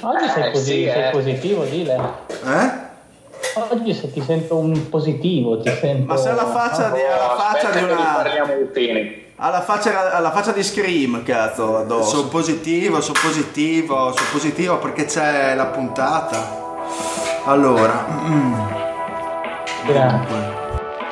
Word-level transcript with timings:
Oggi 0.00 0.28
sei, 0.28 0.42
Eh, 0.44 0.50
così, 0.52 0.64
sì, 0.64 0.90
sei 0.90 1.08
eh. 1.08 1.10
positivo, 1.10 1.64
dile. 1.64 2.00
Eh? 2.44 2.86
Oggi 3.70 3.94
se 3.94 4.12
ti 4.12 4.22
sento 4.22 4.56
un 4.56 4.88
positivo, 4.88 5.60
ti 5.60 5.70
sento... 5.70 6.12
Ma 6.12 6.16
se 6.16 6.28
ha 6.28 6.34
la 6.34 6.46
faccia 6.46 6.90
di, 6.90 7.00
ha 7.00 7.16
la 7.16 7.36
faccia 7.36 7.70
di 7.70 7.82
una... 7.82 7.96
riparliamo 7.96 8.52
Utini. 8.54 9.26
Ha 9.36 9.50
la 9.50 9.60
faccia, 9.62 10.12
ha 10.12 10.18
la 10.18 10.30
faccia 10.30 10.52
di 10.52 10.62
Scream, 10.62 11.22
cazzo, 11.22 11.78
addosso. 11.78 12.16
Sono 12.16 12.28
positivo, 12.28 13.00
sono 13.00 13.18
positivo, 13.22 14.12
sono 14.12 14.28
positivo 14.32 14.78
perché 14.78 15.04
c'è 15.04 15.54
la 15.54 15.66
puntata. 15.66 16.66
Allora, 17.44 18.04
Grazie. 19.86 20.57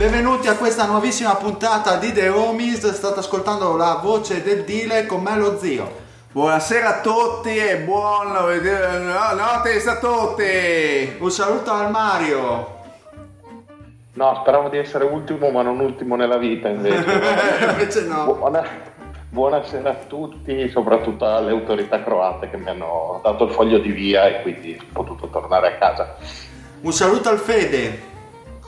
benvenuti 0.00 0.48
a 0.48 0.56
questa 0.56 0.86
nuovissima 0.86 1.34
puntata 1.34 1.96
di 1.96 2.10
The 2.14 2.30
Homies. 2.30 2.90
State 2.90 3.18
ascoltando 3.18 3.76
la 3.76 4.00
voce 4.02 4.42
del 4.42 4.64
Dile 4.64 5.04
con 5.04 5.20
me 5.20 5.36
lo 5.36 5.58
zio. 5.58 5.90
Buonasera 6.32 6.96
a 6.96 7.00
tutti 7.02 7.54
e 7.54 7.76
buon 7.80 8.28
no, 8.28 9.34
notte 9.34 9.82
a 9.86 9.98
tutti. 9.98 11.16
Un 11.18 11.30
saluto 11.30 11.70
al 11.70 11.90
Mario. 11.90 12.78
No, 14.14 14.38
speravo 14.40 14.70
di 14.70 14.78
essere 14.78 15.04
ultimo, 15.04 15.50
ma 15.50 15.60
non 15.60 15.78
ultimo 15.80 16.16
nella 16.16 16.38
vita 16.38 16.68
invece. 16.68 17.04
Invece 17.68 18.04
no. 18.06 18.24
Buona- 18.38 18.66
buonasera 19.28 19.90
a 19.90 19.96
tutti, 20.06 20.66
soprattutto 20.70 21.26
alle 21.26 21.50
autorità 21.50 22.02
croate 22.02 22.48
che 22.48 22.56
mi 22.56 22.70
hanno 22.70 23.20
dato 23.22 23.44
il 23.44 23.50
foglio 23.50 23.76
di 23.76 23.92
via 23.92 24.24
e 24.28 24.40
quindi 24.40 24.78
sono 24.78 24.92
potuto 24.92 25.28
tornare 25.28 25.74
a 25.74 25.76
casa. 25.76 26.16
Un 26.80 26.92
saluto 26.92 27.28
al 27.28 27.38
Fede. 27.38 28.09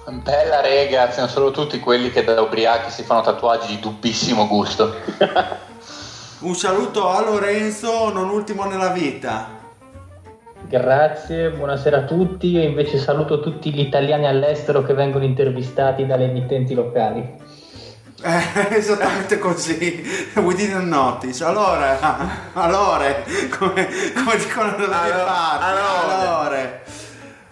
Bella 0.04 0.60
rega, 0.60 1.12
siamo 1.12 1.28
solo 1.28 1.52
tutti 1.52 1.78
quelli 1.78 2.10
che 2.10 2.24
da 2.24 2.40
ubriachi 2.40 2.90
si 2.90 3.04
fanno 3.04 3.20
tatuaggi 3.20 3.68
di 3.68 3.78
dubbissimo 3.78 4.48
gusto. 4.48 4.96
Un 6.40 6.54
saluto 6.56 7.08
a 7.08 7.22
Lorenzo, 7.22 8.12
non 8.12 8.28
ultimo 8.28 8.64
nella 8.64 8.88
vita. 8.88 9.60
Grazie, 10.66 11.50
buonasera 11.50 11.98
a 11.98 12.02
tutti. 12.02 12.48
Io 12.48 12.62
invece 12.62 12.98
saluto 12.98 13.38
tutti 13.38 13.72
gli 13.72 13.78
italiani 13.78 14.26
all'estero 14.26 14.82
che 14.82 14.92
vengono 14.92 15.24
intervistati 15.24 16.04
dalle 16.04 16.24
emittenti 16.24 16.74
locali. 16.74 17.20
Eh, 18.22 18.68
esattamente 18.76 19.38
così. 19.38 20.02
We 20.34 20.54
didn't 20.54 20.88
notice. 20.88 21.44
Allora, 21.44 21.96
allora, 22.54 23.06
come, 23.56 23.88
come 24.14 24.36
dicono 24.36 24.74
mie 24.76 24.86
Allora, 24.86 25.24
parti. 25.24 25.64
allora. 25.64 26.18
allora. 26.18 26.81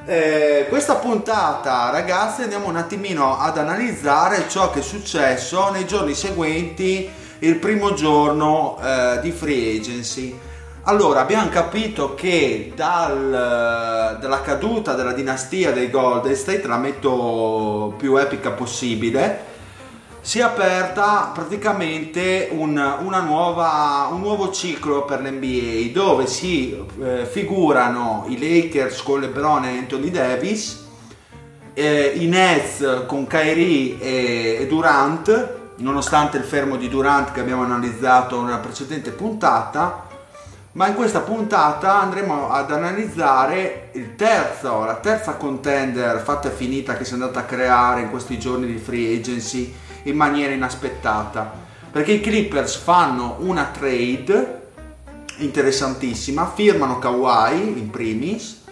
Eh, 0.06 0.66
questa 0.70 0.94
puntata, 0.94 1.90
ragazzi, 1.90 2.42
andiamo 2.42 2.68
un 2.68 2.76
attimino 2.76 3.38
ad 3.38 3.58
analizzare 3.58 4.48
ciò 4.48 4.70
che 4.70 4.78
è 4.78 4.82
successo 4.82 5.70
nei 5.70 5.86
giorni 5.86 6.14
seguenti 6.14 7.08
il 7.40 7.56
primo 7.56 7.92
giorno 7.92 8.78
eh, 8.82 9.20
di 9.20 9.30
free 9.30 9.76
agency. 9.76 10.38
Allora, 10.84 11.20
abbiamo 11.20 11.50
capito 11.50 12.14
che 12.14 12.72
dal- 12.74 14.16
dalla 14.18 14.40
caduta 14.40 14.94
della 14.94 15.12
dinastia 15.12 15.70
dei 15.70 15.90
Golden 15.90 16.34
State, 16.34 16.66
la 16.66 16.78
metto 16.78 17.94
più 17.98 18.16
epica 18.16 18.52
possibile, 18.52 19.44
si 20.22 20.38
è 20.38 20.42
aperta 20.42 21.30
praticamente 21.32 22.48
un, 22.52 22.72
nuova- 22.72 24.08
un 24.12 24.20
nuovo 24.20 24.50
ciclo 24.50 25.04
per 25.04 25.22
l'NBA 25.22 25.92
dove 25.92 26.26
si 26.26 26.78
eh, 27.00 27.24
figurano 27.24 28.26
i 28.28 28.38
Lakers 28.38 29.02
con 29.02 29.20
LeBron 29.20 29.64
e 29.64 29.78
Anthony 29.78 30.10
Davis, 30.10 30.86
eh, 31.72 32.12
i 32.16 32.26
Nets 32.26 33.04
con 33.06 33.26
Kyrie 33.26 33.98
e, 33.98 34.58
e 34.60 34.66
Durant, 34.66 35.58
nonostante 35.76 36.36
il 36.36 36.44
fermo 36.44 36.76
di 36.76 36.88
Durant 36.88 37.32
che 37.32 37.40
abbiamo 37.40 37.62
analizzato 37.62 38.42
nella 38.42 38.58
precedente 38.58 39.10
puntata. 39.10 40.08
Ma 40.72 40.86
in 40.86 40.94
questa 40.94 41.20
puntata 41.20 42.00
andremo 42.00 42.48
ad 42.48 42.70
analizzare 42.70 43.88
il 43.94 44.14
terzo, 44.14 44.84
la 44.84 44.96
terza 44.96 45.32
contender 45.32 46.20
fatta 46.20 46.46
e 46.46 46.52
finita 46.52 46.96
che 46.96 47.04
si 47.04 47.10
è 47.10 47.14
andata 47.14 47.40
a 47.40 47.44
creare 47.44 48.02
in 48.02 48.10
questi 48.10 48.38
giorni 48.38 48.66
di 48.66 48.78
free 48.78 49.16
agency 49.16 49.74
in 50.04 50.16
maniera 50.16 50.52
inaspettata. 50.52 51.68
Perché 51.90 52.12
i 52.12 52.20
Clippers 52.20 52.76
fanno 52.76 53.36
una 53.40 53.70
trade 53.72 54.68
interessantissima, 55.38 56.50
firmano 56.54 56.98
Kawhi 56.98 57.78
in 57.78 57.90
primis, 57.90 58.62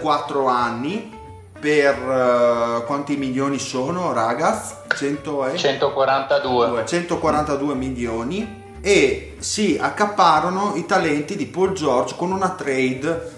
4 0.00 0.46
anni 0.46 1.16
per 1.60 1.94
eh, 1.94 2.84
quanti 2.86 3.16
milioni 3.16 3.58
sono, 3.58 4.12
ragazzi? 4.12 4.74
100 4.96 5.46
e... 5.48 5.56
142. 5.56 6.86
142 6.86 7.74
milioni 7.74 8.66
e 8.80 9.36
si 9.38 9.76
accaparano 9.80 10.74
i 10.76 10.86
talenti 10.86 11.36
di 11.36 11.46
Paul 11.46 11.72
George 11.72 12.14
con 12.16 12.30
una 12.32 12.50
trade 12.50 13.32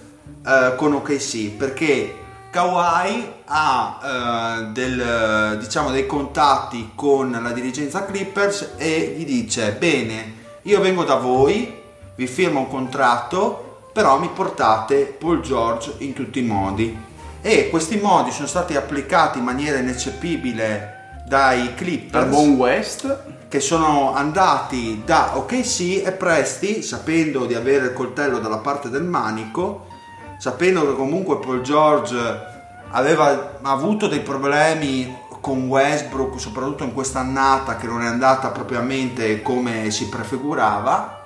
eh, 0.46 0.74
con 0.76 0.92
OKC 0.92 1.50
perché 1.56 2.14
Kawhi 2.50 3.32
ha 3.46 4.00
eh, 4.02 4.64
del, 4.72 5.58
diciamo, 5.60 5.90
dei 5.90 6.06
contatti 6.06 6.90
con 6.94 7.30
la 7.30 7.52
dirigenza 7.52 8.04
Clippers 8.04 8.72
e 8.76 9.14
gli 9.16 9.24
dice 9.24 9.72
bene 9.72 10.38
io 10.62 10.80
vengo 10.80 11.04
da 11.04 11.14
voi 11.14 11.78
vi 12.16 12.26
firmo 12.26 12.60
un 12.60 12.68
contratto 12.68 13.88
però 13.92 14.18
mi 14.18 14.28
portate 14.34 15.16
Paul 15.18 15.40
George 15.40 15.94
in 15.98 16.12
tutti 16.12 16.40
i 16.40 16.42
modi 16.42 17.08
e 17.40 17.70
questi 17.70 17.98
modi 17.98 18.32
sono 18.32 18.48
stati 18.48 18.74
applicati 18.76 19.38
in 19.38 19.44
maniera 19.44 19.78
ineccepibile 19.78 20.98
dai 21.26 21.74
Clippers 21.74 22.24
Al 22.24 22.30
buon 22.30 22.54
West. 22.54 23.22
che 23.48 23.60
sono 23.60 24.12
andati 24.12 25.02
da 25.04 25.36
OKC 25.36 26.02
e 26.04 26.12
Presti, 26.18 26.82
sapendo 26.82 27.46
di 27.46 27.54
avere 27.54 27.86
il 27.86 27.92
coltello 27.92 28.40
dalla 28.40 28.58
parte 28.58 28.90
del 28.90 29.04
manico, 29.04 29.86
sapendo 30.40 30.86
che 30.86 30.96
comunque 30.96 31.38
Paul 31.38 31.60
George 31.60 32.16
aveva 32.92 33.58
avuto 33.60 34.08
dei 34.08 34.20
problemi 34.20 35.14
con 35.42 35.66
Westbrook, 35.68 36.40
soprattutto 36.40 36.82
in 36.82 36.94
quest'annata 36.94 37.76
che 37.76 37.86
non 37.86 38.00
è 38.00 38.06
andata 38.06 38.48
propriamente 38.48 39.42
come 39.42 39.90
si 39.90 40.08
prefigurava. 40.08 41.18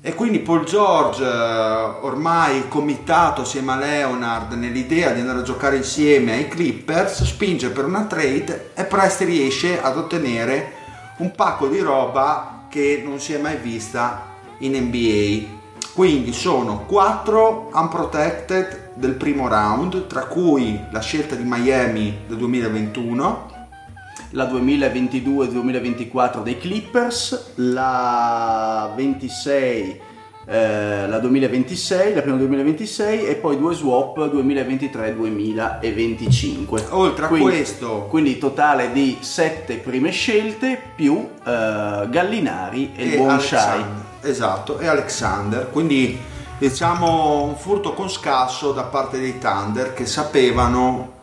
E 0.00 0.14
quindi 0.14 0.40
Paul 0.40 0.64
George, 0.64 1.22
eh, 1.22 1.28
ormai 1.28 2.66
comitato 2.66 3.42
assieme 3.42 3.72
a 3.72 3.76
Leonard 3.76 4.52
nell'idea 4.54 5.12
di 5.12 5.20
andare 5.20 5.38
a 5.38 5.42
giocare 5.42 5.76
insieme 5.76 6.32
ai 6.32 6.48
Clippers, 6.48 7.22
spinge 7.22 7.70
per 7.70 7.84
una 7.84 8.02
trade 8.02 8.72
e 8.74 8.84
Presti 8.84 9.26
riesce 9.26 9.80
ad 9.80 9.96
ottenere 9.96 10.72
un 11.18 11.30
pacco 11.30 11.68
di 11.68 11.78
roba 11.78 12.64
che 12.68 13.00
non 13.04 13.20
si 13.20 13.32
è 13.32 13.38
mai 13.38 13.58
vista 13.58 14.26
in 14.58 14.74
NBA. 14.74 15.57
Quindi 15.94 16.32
sono 16.32 16.84
4 16.86 17.70
unprotected 17.74 18.90
del 18.94 19.14
primo 19.14 19.48
round, 19.48 20.06
tra 20.06 20.26
cui 20.26 20.78
la 20.90 21.00
scelta 21.00 21.34
di 21.34 21.42
Miami 21.44 22.18
del 22.26 22.36
2021, 22.36 23.56
La 24.32 24.44
2022-2024 24.44 26.42
dei 26.42 26.58
Clippers. 26.58 27.52
La 27.56 28.92
26 28.94 30.00
eh, 30.50 31.06
la 31.06 31.18
2026, 31.18 32.14
la 32.14 32.22
prima 32.22 32.38
2026 32.38 33.26
e 33.26 33.34
poi 33.34 33.58
due 33.58 33.74
swap 33.74 34.16
2023-2025. 34.18 36.84
Oltre 36.90 37.24
a 37.26 37.28
Quindi- 37.28 37.46
questo, 37.48 38.06
Quindi 38.08 38.38
totale 38.38 38.90
di 38.92 39.18
7 39.20 39.74
prime 39.76 40.10
scelte 40.10 40.80
più 40.94 41.18
eh, 41.44 42.06
Gallinari 42.08 42.92
e, 42.96 43.04
il 43.04 43.16
buon 43.16 43.38
Shai. 43.40 43.58
Alexander, 43.60 44.06
esatto, 44.22 44.78
e 44.78 44.86
Alexander. 44.86 45.70
Quindi 45.70 46.18
diciamo 46.58 47.42
un 47.42 47.56
furto 47.56 47.94
con 47.94 48.08
scasso 48.10 48.72
da 48.72 48.82
parte 48.84 49.18
dei 49.18 49.38
Thunder 49.38 49.94
che 49.94 50.06
sapevano 50.06 51.16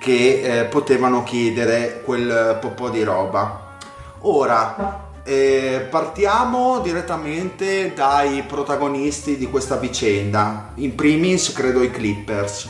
che 0.00 0.60
eh, 0.60 0.64
potevano 0.64 1.24
chiedere 1.24 2.02
quel 2.04 2.58
po', 2.60 2.70
po' 2.70 2.88
di 2.88 3.02
roba. 3.02 3.76
Ora 4.20 5.06
eh, 5.24 5.86
partiamo 5.90 6.78
direttamente 6.80 7.92
dai 7.94 8.42
protagonisti 8.42 9.36
di 9.36 9.48
questa 9.50 9.76
vicenda. 9.76 10.70
In 10.76 10.94
primis 10.94 11.52
credo 11.52 11.82
i 11.82 11.90
Clippers. 11.90 12.68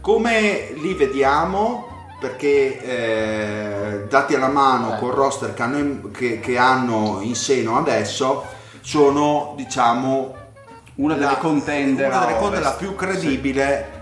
Come 0.00 0.72
li 0.76 0.94
vediamo? 0.94 1.88
Perché 2.20 2.80
eh, 2.80 4.06
dati 4.08 4.34
alla 4.36 4.48
mano 4.48 4.94
Eh. 4.94 4.98
col 4.98 5.12
roster 5.12 5.54
che 5.54 5.62
hanno, 5.62 5.78
in, 5.78 6.10
che- 6.12 6.38
che 6.38 6.56
hanno 6.56 7.18
in 7.20 7.34
seno 7.34 7.76
adesso, 7.76 8.44
sono 8.82 9.54
diciamo 9.56 10.34
Una 10.96 11.14
delle 11.14 11.26
la- 11.26 11.36
contender 11.36 12.08
una 12.08 12.18
delle 12.20 12.32
a 12.32 12.36
contender 12.36 12.62
la 12.62 12.72
più 12.72 12.94
credibile 12.94 14.00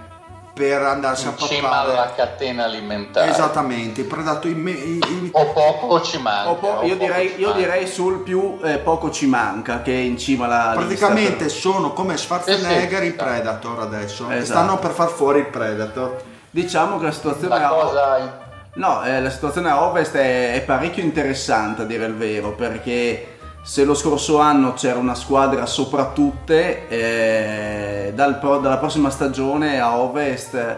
per 0.53 0.83
andarsi 0.83 1.27
a 1.27 1.31
in 1.31 1.47
cima 1.47 1.71
alla 1.71 1.93
pappare. 1.95 2.13
catena 2.17 2.65
alimentare. 2.65 3.31
Esattamente, 3.31 4.01
i 4.03 4.05
predatori. 4.05 4.53
i- 4.53 4.69
i- 4.69 4.99
i- 5.25 5.29
O 5.33 5.53
poco 5.53 5.87
o 5.87 6.01
ci 6.03 6.19
manca. 6.19 6.51
O 6.51 6.55
po- 6.57 6.67
o 6.67 6.83
io, 6.85 6.97
poco 6.97 7.07
direi, 7.13 7.29
ci 7.31 7.41
io 7.41 7.47
manca. 7.49 7.61
direi 7.63 7.87
sul 7.87 8.19
più 8.23 8.59
eh, 8.63 8.79
poco 8.79 9.11
ci 9.11 9.27
manca 9.27 9.81
che 9.81 9.93
è 9.95 9.99
in 9.99 10.19
cima 10.19 10.45
alla 10.47 10.73
praticamente 10.77 11.45
lista. 11.45 11.61
sono 11.61 11.93
come 11.93 12.17
Schwarzenegger 12.19 12.99
Sì, 13.01 13.05
sì, 13.05 13.05
i 13.05 13.11
sì. 13.11 13.13
Predator 13.17 13.79
adesso. 13.81 14.29
Esatto. 14.29 14.45
Stanno 14.45 14.79
per 14.79 14.91
far 14.91 15.09
fuori 15.09 15.39
il 15.39 15.47
Predator. 15.47 16.23
Diciamo 16.51 16.99
che 16.99 17.05
la 17.05 17.13
situazione 17.13 17.59
La 17.59 17.67
a 17.67 17.71
cosa 17.71 18.39
No, 18.75 19.03
eh, 19.05 19.21
la 19.21 19.31
situazione 19.31 19.71
a 19.71 19.83
ovest 19.85 20.15
è, 20.17 20.53
è 20.55 20.61
parecchio 20.63 21.03
interessante 21.03 21.83
a 21.83 21.85
dire 21.87 22.05
il 22.07 22.15
vero, 22.15 22.53
perché 22.53 23.30
se 23.63 23.85
lo 23.85 23.95
scorso 23.95 24.39
anno 24.39 24.73
c'era 24.73 24.99
una 24.99 25.15
squadra 25.15 25.67
sopra 25.67 26.07
tutte, 26.13 26.89
eh, 26.89 28.13
dal 28.15 28.39
pro- 28.39 28.59
dalla 28.59 28.79
prossima 28.79 29.11
stagione 29.11 29.81
a 29.81 29.99
ovest 29.99 30.77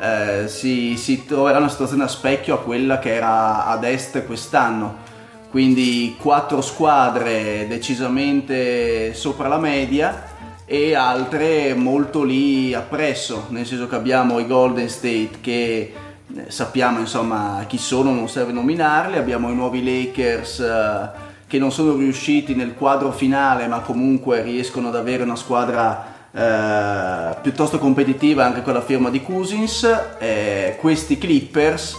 eh, 0.00 0.48
si, 0.48 0.96
si 0.96 1.24
troverà 1.24 1.58
una 1.58 1.68
situazione 1.68 2.04
a 2.04 2.08
specchio 2.08 2.54
a 2.54 2.60
quella 2.60 2.98
che 2.98 3.14
era 3.14 3.66
ad 3.66 3.84
est 3.84 4.26
quest'anno. 4.26 5.02
Quindi 5.50 6.16
quattro 6.18 6.60
squadre 6.60 7.66
decisamente 7.68 9.14
sopra 9.14 9.46
la 9.46 9.58
media 9.58 10.32
e 10.64 10.94
altre 10.94 11.74
molto 11.74 12.24
lì 12.24 12.74
appresso, 12.74 13.46
nel 13.50 13.64
senso 13.64 13.86
che 13.86 13.94
abbiamo 13.94 14.40
i 14.40 14.46
Golden 14.48 14.88
State 14.88 15.38
che 15.40 15.94
eh, 16.34 16.50
sappiamo 16.50 16.98
insomma 16.98 17.64
chi 17.68 17.78
sono, 17.78 18.12
non 18.12 18.28
serve 18.28 18.50
nominarli, 18.50 19.16
abbiamo 19.16 19.48
i 19.50 19.54
nuovi 19.54 19.84
Lakers 19.84 20.58
eh, 20.58 21.10
che 21.54 21.60
non 21.60 21.70
sono 21.70 21.94
riusciti 21.94 22.56
nel 22.56 22.74
quadro 22.74 23.12
finale 23.12 23.68
ma 23.68 23.78
comunque 23.78 24.42
riescono 24.42 24.88
ad 24.88 24.96
avere 24.96 25.22
una 25.22 25.36
squadra 25.36 26.04
eh, 26.32 27.36
piuttosto 27.42 27.78
competitiva 27.78 28.44
anche 28.44 28.60
con 28.62 28.72
la 28.72 28.80
firma 28.80 29.08
di 29.08 29.22
Cousins, 29.22 29.88
eh, 30.18 30.76
questi 30.80 31.16
Clippers, 31.16 31.96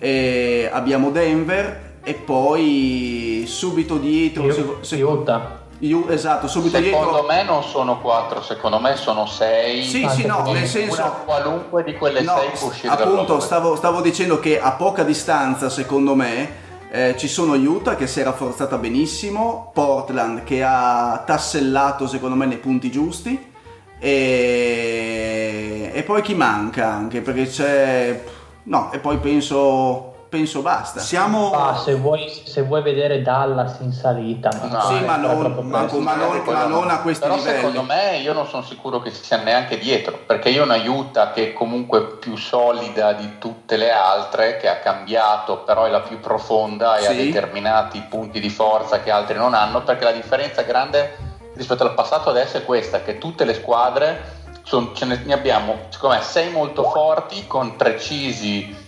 eh, 0.00 0.68
abbiamo 0.72 1.12
Denver 1.12 1.98
e 2.02 2.14
poi 2.14 3.44
subito 3.46 3.98
dietro... 3.98 4.52
se- 4.52 4.66
se- 4.80 5.00
Utah. 5.00 5.60
Io- 5.78 6.08
esatto, 6.08 6.48
subito 6.48 6.76
secondo 6.76 7.10
dietro... 7.10 7.26
me 7.28 7.44
non 7.44 7.62
sono 7.62 8.00
quattro, 8.00 8.42
secondo 8.42 8.80
me 8.80 8.96
sono 8.96 9.26
sei. 9.26 9.84
Sì, 9.84 10.02
Anche 10.02 10.22
sì, 10.22 10.26
no, 10.26 10.42
nel 10.50 10.66
senso... 10.66 11.22
qualunque 11.24 11.84
di 11.84 11.94
quelle 11.94 12.22
No, 12.22 12.36
sei 12.36 12.50
può 12.58 12.66
uscire 12.68 12.92
appunto, 12.92 13.38
stavo, 13.38 13.76
stavo 13.76 14.00
dicendo 14.00 14.40
che 14.40 14.60
a 14.60 14.72
poca 14.72 15.04
distanza, 15.04 15.70
secondo 15.70 16.16
me, 16.16 16.61
eh, 16.94 17.16
ci 17.16 17.26
sono 17.26 17.54
Utah 17.54 17.96
che 17.96 18.06
si 18.06 18.20
è 18.20 18.22
rafforzata 18.22 18.76
benissimo, 18.76 19.70
Portland 19.72 20.44
che 20.44 20.62
ha 20.62 21.22
tassellato, 21.24 22.06
secondo 22.06 22.36
me, 22.36 22.44
nei 22.44 22.58
punti 22.58 22.90
giusti, 22.90 23.50
e, 23.98 25.90
e 25.90 26.02
poi 26.02 26.20
chi 26.20 26.34
manca 26.34 26.92
anche, 26.92 27.22
perché 27.22 27.46
c'è... 27.46 28.22
No, 28.64 28.92
e 28.92 28.98
poi 28.98 29.16
penso, 29.16 30.11
penso 30.32 30.62
basta. 30.62 30.98
Siamo. 31.00 31.50
Ah, 31.50 31.76
se, 31.76 31.92
vuoi, 31.94 32.26
se 32.46 32.62
vuoi 32.62 32.80
vedere 32.80 33.20
Dallas 33.20 33.80
in 33.80 33.92
salita, 33.92 34.48
No. 34.62 34.80
sì, 34.80 35.04
ma 35.04 35.16
non, 35.16 35.42
ma, 35.68 35.82
ma 35.82 35.84
non- 35.84 36.02
ma 36.44 36.64
non 36.64 36.88
a 36.88 37.00
questi 37.00 37.22
Però 37.22 37.36
livelli. 37.36 37.56
secondo 37.58 37.82
me 37.82 38.16
io 38.16 38.32
non 38.32 38.46
sono 38.46 38.62
sicuro 38.62 39.00
che 39.02 39.10
sia 39.10 39.42
neanche 39.42 39.76
dietro, 39.76 40.18
perché 40.24 40.48
io 40.48 40.62
una 40.62 40.76
Utah 40.76 41.32
che 41.32 41.48
è 41.48 41.52
comunque 41.52 42.16
più 42.16 42.36
solida 42.36 43.12
di 43.12 43.36
tutte 43.38 43.76
le 43.76 43.90
altre, 43.90 44.56
che 44.56 44.70
ha 44.70 44.76
cambiato, 44.78 45.58
però 45.58 45.84
è 45.84 45.90
la 45.90 46.00
più 46.00 46.18
profonda 46.18 46.96
e 46.96 47.04
ha 47.06 47.10
Sì. 47.10 47.26
determinati 47.26 48.00
punti 48.08 48.40
di 48.40 48.48
forza 48.48 49.00
che 49.02 49.10
altri 49.10 49.36
non 49.36 49.52
hanno, 49.52 49.82
perché 49.82 50.04
la 50.04 50.12
differenza 50.12 50.62
grande 50.62 51.14
rispetto 51.56 51.82
al 51.82 51.92
passato 51.92 52.30
adesso 52.30 52.56
è 52.56 52.64
questa, 52.64 53.02
che 53.02 53.18
tutte 53.18 53.44
le 53.44 53.52
squadre 53.52 54.40
son- 54.62 54.94
ce 54.94 55.04
ne, 55.04 55.20
ne 55.26 55.34
abbiamo, 55.34 55.76
secondo 55.90 56.16
me, 56.16 56.22
sei 56.22 56.50
molto 56.50 56.84
forti 56.84 57.46
con 57.46 57.76
precisi 57.76 58.81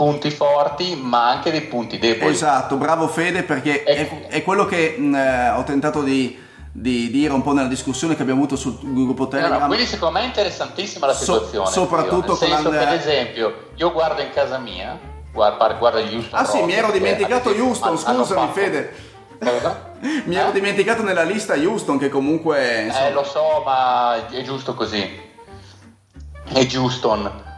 punti 0.00 0.30
forti, 0.30 0.96
ma 0.96 1.28
anche 1.28 1.50
dei 1.50 1.60
punti 1.60 1.98
deboli. 1.98 2.32
Esatto, 2.32 2.76
bravo 2.76 3.06
Fede 3.06 3.42
perché 3.42 3.84
Ecco. 3.84 4.14
è, 4.14 4.26
è 4.28 4.42
quello 4.42 4.64
che 4.64 4.94
mh, 4.96 5.14
eh, 5.14 5.50
ho 5.50 5.62
tentato 5.62 6.00
di, 6.02 6.38
di 6.72 7.10
dire 7.10 7.34
un 7.34 7.42
po' 7.42 7.52
nella 7.52 7.68
discussione 7.68 8.16
che 8.16 8.22
abbiamo 8.22 8.40
avuto 8.40 8.56
sul 8.56 8.78
gruppo 8.80 9.28
Telegram. 9.28 9.60
no, 9.60 9.66
quindi 9.66 9.84
secondo 9.84 10.18
me 10.18 10.24
è 10.24 10.28
interessantissima 10.28 11.04
la 11.06 11.12
So- 11.12 11.24
situazione. 11.34 11.68
soprattutto 11.70 12.28
Nel 12.28 12.36
senso 12.38 12.62
con 12.62 12.74
la- 12.76 12.88
ad 12.88 12.94
esempio, 12.94 13.54
io 13.74 13.92
guardo 13.92 14.22
in 14.22 14.30
casa 14.32 14.56
mia, 14.56 14.98
guarda, 15.30 15.68
guarda 15.74 16.00
gli 16.00 16.14
Houston 16.14 16.38
Ah 16.40 16.44
sì, 16.46 16.62
mi 16.62 16.72
ero 16.72 16.90
dimenticato 16.90 17.50
Houston, 17.50 17.98
scusami 17.98 18.24
fatto- 18.40 18.52
Fede. 18.52 18.94
Cosa? 19.38 19.88
Mi 20.24 20.34
ero 20.34 20.48
Eh? 20.48 20.52
dimenticato 20.52 21.02
nella 21.02 21.24
lista 21.24 21.52
Houston 21.56 21.98
che 21.98 22.08
comunque... 22.08 22.84
insomma, 22.86 23.06
Eh, 23.06 23.12
lo 23.12 23.22
so, 23.24 23.62
ma 23.66 24.26
è 24.30 24.42
giusto 24.42 24.72
così. 24.72 25.28
È 26.52 26.66
Houston. 26.74 27.48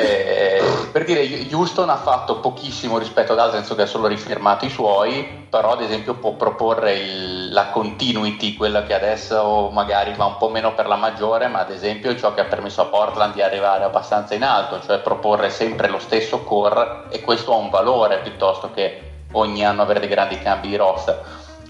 Eh, 0.00 0.62
per 0.92 1.02
dire, 1.02 1.48
Houston 1.52 1.90
ha 1.90 1.96
fatto 1.96 2.38
pochissimo 2.38 2.98
rispetto 2.98 3.32
ad 3.32 3.40
altri, 3.40 3.56
nel 3.56 3.66
senso 3.66 3.74
che 3.74 3.82
ha 3.82 3.90
solo 3.90 4.06
rifirmato 4.06 4.64
i 4.64 4.70
suoi, 4.70 5.46
però 5.50 5.72
ad 5.72 5.82
esempio 5.82 6.14
può 6.14 6.34
proporre 6.34 6.94
il- 6.94 7.52
la 7.52 7.70
continuity, 7.70 8.54
quella 8.54 8.84
che 8.84 8.94
adesso 8.94 9.70
magari 9.72 10.12
va 10.14 10.26
un 10.26 10.36
po' 10.36 10.50
meno 10.50 10.72
per 10.72 10.86
la 10.86 10.94
maggiore, 10.94 11.48
ma 11.48 11.58
ad 11.58 11.70
esempio 11.72 12.16
ciò 12.16 12.32
che 12.32 12.42
ha 12.42 12.44
permesso 12.44 12.80
a 12.80 12.84
Portland 12.84 13.34
di 13.34 13.42
arrivare 13.42 13.82
abbastanza 13.82 14.34
in 14.34 14.44
alto, 14.44 14.80
cioè 14.80 15.00
proporre 15.00 15.50
sempre 15.50 15.88
lo 15.88 15.98
stesso 15.98 16.44
core 16.44 17.06
e 17.08 17.20
questo 17.20 17.52
ha 17.52 17.56
un 17.56 17.68
valore 17.68 18.18
piuttosto 18.18 18.70
che 18.70 19.00
ogni 19.32 19.64
anno 19.64 19.82
avere 19.82 19.98
dei 19.98 20.08
grandi 20.08 20.38
cambi 20.38 20.68
di 20.68 20.76
roster. 20.76 21.20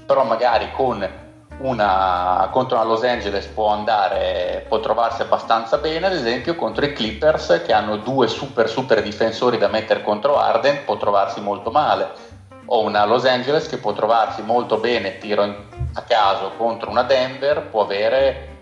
Però 0.04 0.22
magari 0.24 0.70
con 0.72 1.27
una 1.58 2.48
contro 2.52 2.76
una 2.76 2.86
Los 2.86 3.02
Angeles 3.02 3.46
può 3.46 3.68
andare, 3.68 4.64
può 4.68 4.80
trovarsi 4.80 5.22
abbastanza 5.22 5.78
bene, 5.78 6.06
ad 6.06 6.12
esempio 6.12 6.54
contro 6.54 6.84
i 6.84 6.92
Clippers 6.92 7.62
che 7.64 7.72
hanno 7.72 7.96
due 7.96 8.28
super 8.28 8.68
super 8.68 9.02
difensori 9.02 9.58
da 9.58 9.68
mettere 9.68 10.02
contro 10.02 10.38
Arden, 10.38 10.84
può 10.84 10.96
trovarsi 10.96 11.40
molto 11.40 11.70
male. 11.70 12.36
O 12.66 12.82
una 12.82 13.04
Los 13.06 13.24
Angeles 13.24 13.66
che 13.66 13.78
può 13.78 13.92
trovarsi 13.92 14.42
molto 14.42 14.76
bene, 14.76 15.18
tiro 15.18 15.42
in- 15.42 15.56
a 15.94 16.02
caso 16.02 16.52
contro 16.56 16.90
una 16.90 17.02
Denver, 17.02 17.62
può 17.62 17.82
avere 17.82 18.56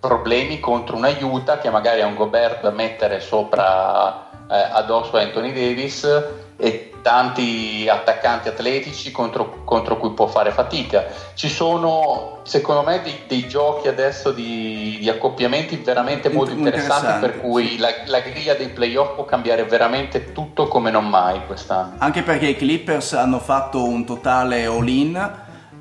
problemi 0.00 0.58
contro 0.58 0.96
una 0.96 1.14
Utah 1.20 1.58
che 1.58 1.70
magari 1.70 2.00
ha 2.00 2.06
un 2.06 2.16
Gobert 2.16 2.62
da 2.62 2.70
mettere 2.70 3.20
sopra 3.20 4.30
eh, 4.50 4.68
addosso 4.72 5.16
a 5.16 5.20
Anthony 5.20 5.52
Davis 5.52 6.41
e 6.56 6.92
tanti 7.02 7.88
attaccanti 7.88 8.48
atletici 8.48 9.10
contro, 9.10 9.62
contro 9.64 9.98
cui 9.98 10.12
può 10.12 10.26
fare 10.26 10.52
fatica. 10.52 11.06
Ci 11.34 11.48
sono 11.48 12.38
secondo 12.44 12.82
me 12.82 13.02
dei, 13.02 13.22
dei 13.26 13.48
giochi 13.48 13.88
adesso 13.88 14.30
di, 14.30 14.98
di 15.00 15.08
accoppiamenti 15.08 15.76
veramente 15.76 16.28
molto 16.28 16.52
Inter- 16.52 16.74
interessanti 16.74 17.20
per 17.20 17.34
interessanti, 17.34 17.40
cui 17.40 17.78
la, 17.78 17.88
la 18.06 18.20
griglia 18.20 18.54
dei 18.54 18.68
playoff 18.68 19.14
può 19.14 19.24
cambiare 19.24 19.64
veramente 19.64 20.32
tutto 20.32 20.68
come 20.68 20.90
non 20.90 21.08
mai 21.08 21.44
quest'anno. 21.46 21.94
Anche 21.98 22.22
perché 22.22 22.46
i 22.46 22.56
Clippers 22.56 23.12
hanno 23.14 23.40
fatto 23.40 23.84
un 23.84 24.04
totale 24.04 24.64
all-in, 24.66 25.16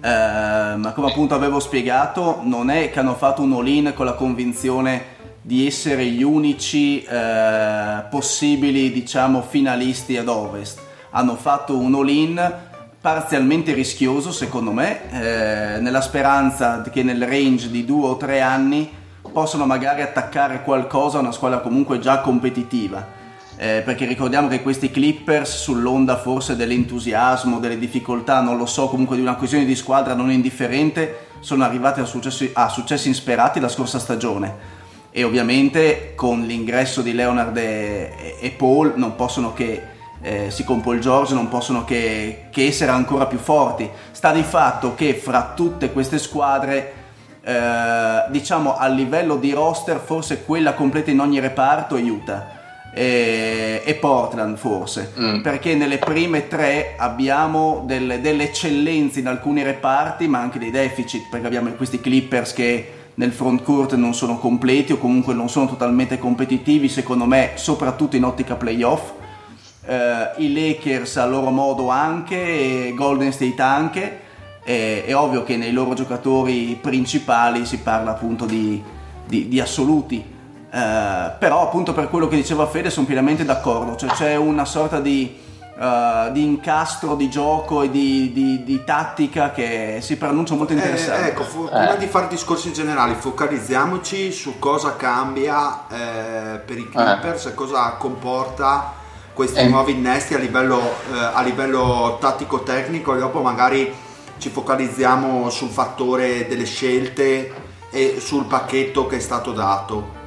eh, 0.04 0.76
ma 0.76 0.92
come 0.94 1.10
appunto 1.10 1.36
avevo 1.36 1.60
spiegato, 1.60 2.40
non 2.42 2.72
è 2.72 2.90
che 2.90 3.00
hanno 3.00 3.16
fatto 3.16 3.44
un 3.44 3.54
all-in 3.54 3.94
con 3.96 4.06
la 4.06 4.14
convinzione 4.14 5.20
di 5.44 5.66
essere 5.66 6.06
gli 6.06 6.22
unici 6.22 7.04
eh, 7.04 8.04
possibili, 8.10 8.92
diciamo, 8.92 9.42
finalisti 9.42 10.18
ad 10.18 10.28
ovest. 10.28 10.80
Hanno 11.12 11.36
fatto 11.36 11.78
un 11.78 11.96
all-in 11.96 12.54
parzialmente 13.02 13.74
rischioso, 13.74 14.32
secondo 14.32 14.72
me, 14.72 15.10
eh, 15.12 15.80
nella 15.80 16.02
speranza 16.02 16.82
che 16.84 17.02
nel 17.02 17.26
range 17.26 17.72
di 17.72 17.84
due 17.84 18.10
o 18.10 18.18
tre 18.18 18.42
anni 18.42 18.88
possano 19.32 19.66
magari 19.66 20.02
attaccare 20.02 20.62
qualcosa 20.62 21.18
a 21.18 21.22
una 21.22 21.32
squadra 21.32 21.60
comunque 21.60 22.00
già 22.00 22.20
competitiva. 22.20 23.20
eh, 23.62 23.84
perché 23.86 24.06
ricordiamo 24.06 24.48
che 24.48 24.64
questi 24.64 24.90
Clippers 24.90 25.62
sull'onda 25.62 26.18
forse 26.18 26.56
dell'entusiasmo, 26.56 27.60
delle 27.60 27.78
difficoltà, 27.78 28.42
non 28.42 28.58
lo 28.58 28.66
so, 28.66 28.88
comunque 28.88 29.16
di 29.18 29.22
una 29.22 29.36
coesione 29.36 29.66
di 29.66 29.76
squadra 29.76 30.16
non 30.16 30.32
indifferente, 30.32 31.28
sono 31.42 31.64
arrivati 31.64 32.00
a 32.00 32.06
successi, 32.06 32.50
a 32.54 32.70
successi 32.70 33.08
insperati 33.08 33.60
la 33.60 33.70
scorsa 33.70 34.00
stagione 34.00 34.80
e 35.12 35.24
ovviamente 35.24 36.14
con 36.16 36.44
l'ingresso 36.44 37.02
di 37.02 37.14
Leonard 37.14 37.56
e, 37.58 38.38
e 38.40 38.50
Paul 38.52 38.94
non 38.96 39.16
possono 39.16 39.54
che 39.54 39.90
eh, 40.22 40.52
si 40.52 40.64
con 40.64 40.82
Paul 40.82 41.00
George 41.00 41.34
non 41.34 41.50
possono 41.50 41.84
che, 41.84 42.46
che, 42.52 42.68
essere 42.68 42.92
ancora 42.92 43.26
più 43.26 43.40
forti. 43.40 43.90
Sta 44.12 44.32
di 44.32 44.44
fatto 44.44 44.96
che 44.96 45.16
fra 45.16 45.54
tutte 45.56 45.92
queste 45.92 46.20
squadre 46.20 46.94
eh, 47.44 48.26
diciamo 48.30 48.78
a 48.78 48.88
livello 48.88 49.36
di 49.38 49.52
roster 49.52 49.98
forse 49.98 50.44
quella 50.44 50.74
completa 50.74 51.10
in 51.10 51.20
ogni 51.20 51.40
reparto 51.40 51.96
è 51.96 52.02
Utah. 52.02 52.60
E, 52.94 53.82
e 53.86 53.94
Portland 53.96 54.58
forse, 54.58 55.14
mm. 55.18 55.40
perché 55.40 55.76
nelle 55.76 55.98
prime 55.98 56.50
tre 56.50 56.96
abbiamo 56.98 57.84
delle, 57.86 58.20
delle, 58.20 58.44
eccellenze 58.44 59.22
in 59.22 59.28
alcuni 59.28 59.64
reparti, 59.64 60.28
ma 60.28 60.40
anche 60.40 60.60
dei 60.60 60.72
deficit, 60.72 61.30
perché 61.30 61.48
abbiamo 61.48 61.70
questi 61.70 62.02
Clippers 62.02 62.52
che 62.52 63.01
nel 63.16 63.32
front 63.32 63.64
court 63.64 63.96
non 63.96 64.14
sono 64.14 64.38
completi 64.38 64.94
o 64.94 64.98
comunque 64.98 65.34
non 65.34 65.50
sono 65.50 65.68
totalmente 65.68 66.18
competitivi, 66.18 66.90
secondo 66.90 67.26
me, 67.26 67.52
soprattutto 67.56 68.16
in 68.16 68.24
ottica 68.24 68.56
playoff. 68.56 69.12
Eh, 69.86 70.32
I 70.38 70.54
Lakers 70.54 71.18
a 71.18 71.26
loro 71.26 71.50
modo 71.50 71.90
anche, 71.90 72.88
e 72.88 72.94
Golden 72.96 73.32
State 73.32 73.62
anche. 73.62 74.20
è 74.64 75.12
ovvio 75.14 75.44
che 75.44 75.58
nei 75.58 75.72
loro 75.72 75.94
giocatori 75.94 76.78
principali 76.80 77.66
si 77.66 77.80
parla 77.80 78.12
appunto 78.12 78.46
di, 78.46 78.82
di, 79.26 79.48
di 79.48 79.60
assoluti 79.60 80.40
eh, 80.74 81.32
però 81.38 81.64
appunto 81.64 81.92
per 81.92 82.08
quello 82.08 82.30
che 82.30 82.38
diceva 82.38 82.66
Fede 82.66 82.90
sono 82.90 83.06
pienamente 83.06 83.44
d'accordo, 83.44 83.98
cioè 83.98 84.10
c'è 84.12 84.36
una 84.38 84.64
sorta 84.64 85.02
di, 85.02 85.38
uh, 85.82 86.32
di 86.32 86.44
incastro 86.44 87.16
di 87.16 87.30
gioco 87.30 87.82
e 87.82 87.90
di, 87.90 88.32
di, 88.32 88.64
di, 88.64 88.84
tattica 88.84 89.52
che 89.52 89.98
si 90.02 90.16
pronuncia 90.18 90.54
molto 90.54 90.74
interessante. 90.74 91.26
Eh, 91.26 91.28
ecco, 91.30 91.44
fu- 91.44 91.66
prima 91.68 91.96
di 91.96 92.06
fare 92.06 92.28
discorsi 92.28 92.72
generali 92.72 93.16
focalizziamoci 93.16 94.32
su 94.32 94.60
cosa 94.60 94.96
cambia 94.96 95.88
eh, 95.88 96.58
per 96.60 96.78
i 96.78 96.88
Clippers 96.88 97.48
e 97.48 97.56
cosa 97.56 97.90
comporta 97.98 98.94
questi 99.34 99.68
nuovi 99.68 99.94
innesti 99.94 100.36
a 100.36 100.38
livello, 100.38 100.82
a 101.34 101.42
livello 101.42 102.18
tattico-tecnico 102.20 103.16
e 103.16 103.20
dopo 103.20 103.42
magari 103.42 103.92
ci 104.38 104.50
focalizziamo 104.50 105.50
sul 105.50 105.70
fattore 105.70 106.48
delle 106.48 106.66
scelte 106.66 107.52
e 107.90 108.18
sul 108.20 108.46
pacchetto 108.46 109.08
che 109.08 109.16
è 109.16 109.20
stato 109.20 109.52
dato. 109.54 110.21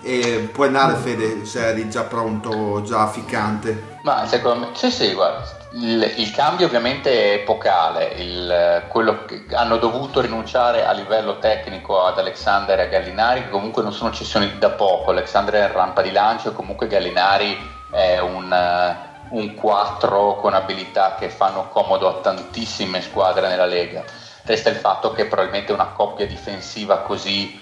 E 0.00 0.48
puoi 0.52 0.68
andare 0.68 0.94
Fede 0.94 1.44
se 1.44 1.66
eri 1.66 1.90
già 1.90 2.04
pronto, 2.04 2.82
già 2.82 3.08
ficcante. 3.08 3.98
Ma 4.02 4.26
secondo 4.26 4.66
me, 4.66 4.68
sì 4.74 4.90
sì, 4.90 5.12
guarda, 5.12 5.44
il, 5.72 6.14
il 6.16 6.30
cambio 6.30 6.66
ovviamente 6.66 7.10
è 7.10 7.34
epocale, 7.34 8.06
il, 8.16 8.84
quello 8.88 9.24
che 9.24 9.44
hanno 9.52 9.76
dovuto 9.76 10.20
rinunciare 10.20 10.86
a 10.86 10.92
livello 10.92 11.38
tecnico 11.38 12.04
ad 12.04 12.18
Alexander 12.18 12.78
e 12.78 12.82
a 12.82 12.86
Gallinari, 12.86 13.42
che 13.42 13.50
comunque 13.50 13.82
non 13.82 13.92
sono 13.92 14.12
cessioni 14.12 14.56
da 14.58 14.70
poco, 14.70 15.10
Alexander 15.10 15.54
è 15.54 15.66
in 15.66 15.72
rampa 15.72 16.00
di 16.00 16.12
lancio, 16.12 16.52
comunque 16.52 16.86
Gallinari 16.86 17.58
è 17.90 18.18
un, 18.18 18.96
un 19.30 19.54
4 19.54 20.36
con 20.36 20.54
abilità 20.54 21.16
che 21.18 21.28
fanno 21.28 21.68
comodo 21.68 22.08
a 22.08 22.20
tantissime 22.20 23.02
squadre 23.02 23.48
nella 23.48 23.66
Lega. 23.66 24.04
Resta 24.44 24.70
il 24.70 24.76
fatto 24.76 25.12
che 25.12 25.26
probabilmente 25.26 25.72
una 25.72 25.88
coppia 25.88 26.26
difensiva 26.26 26.98
così 26.98 27.60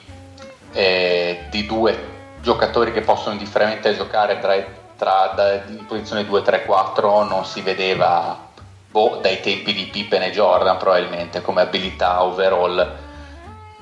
eh, 0.72 1.46
di 1.50 1.66
due 1.66 2.14
giocatori 2.46 2.92
che 2.92 3.00
possono 3.00 3.32
indifferentemente 3.32 3.96
giocare 3.96 4.38
tra, 4.38 4.54
tra, 4.96 5.32
da, 5.34 5.54
in 5.66 5.84
posizione 5.84 6.22
2-3-4 6.22 7.26
non 7.26 7.44
si 7.44 7.60
vedeva 7.60 8.38
boh, 8.88 9.18
dai 9.20 9.40
tempi 9.40 9.74
di 9.74 9.86
Pippen 9.86 10.22
e 10.22 10.30
Jordan 10.30 10.76
probabilmente 10.76 11.42
come 11.42 11.62
abilità 11.62 12.22
overall. 12.22 12.98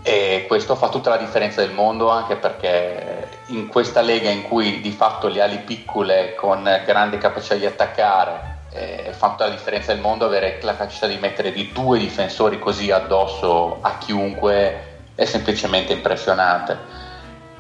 E 0.02 0.46
questo 0.48 0.76
fa 0.76 0.88
tutta 0.88 1.10
la 1.10 1.18
differenza 1.18 1.60
del 1.60 1.72
mondo 1.72 2.08
anche 2.08 2.36
perché 2.36 3.28
in 3.48 3.66
questa 3.66 4.00
lega 4.00 4.30
in 4.30 4.42
cui 4.42 4.80
di 4.80 4.92
fatto 4.92 5.28
le 5.28 5.42
ali 5.42 5.58
piccole 5.58 6.34
con 6.34 6.62
grande 6.86 7.18
capacità 7.18 7.56
di 7.56 7.66
attaccare 7.66 8.52
eh, 8.72 9.12
fa 9.14 9.30
tutta 9.30 9.44
la 9.44 9.50
differenza 9.50 9.92
del 9.92 10.00
mondo 10.00 10.24
avere 10.24 10.58
la 10.62 10.74
capacità 10.74 11.06
di 11.06 11.18
mettere 11.18 11.52
di 11.52 11.70
due 11.70 11.98
difensori 11.98 12.58
così 12.58 12.90
addosso 12.90 13.78
a 13.82 13.98
chiunque 13.98 14.92
è 15.14 15.24
semplicemente 15.26 15.92
impressionante 15.92 17.03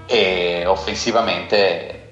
e 0.06 0.64
offensivamente 0.66 2.04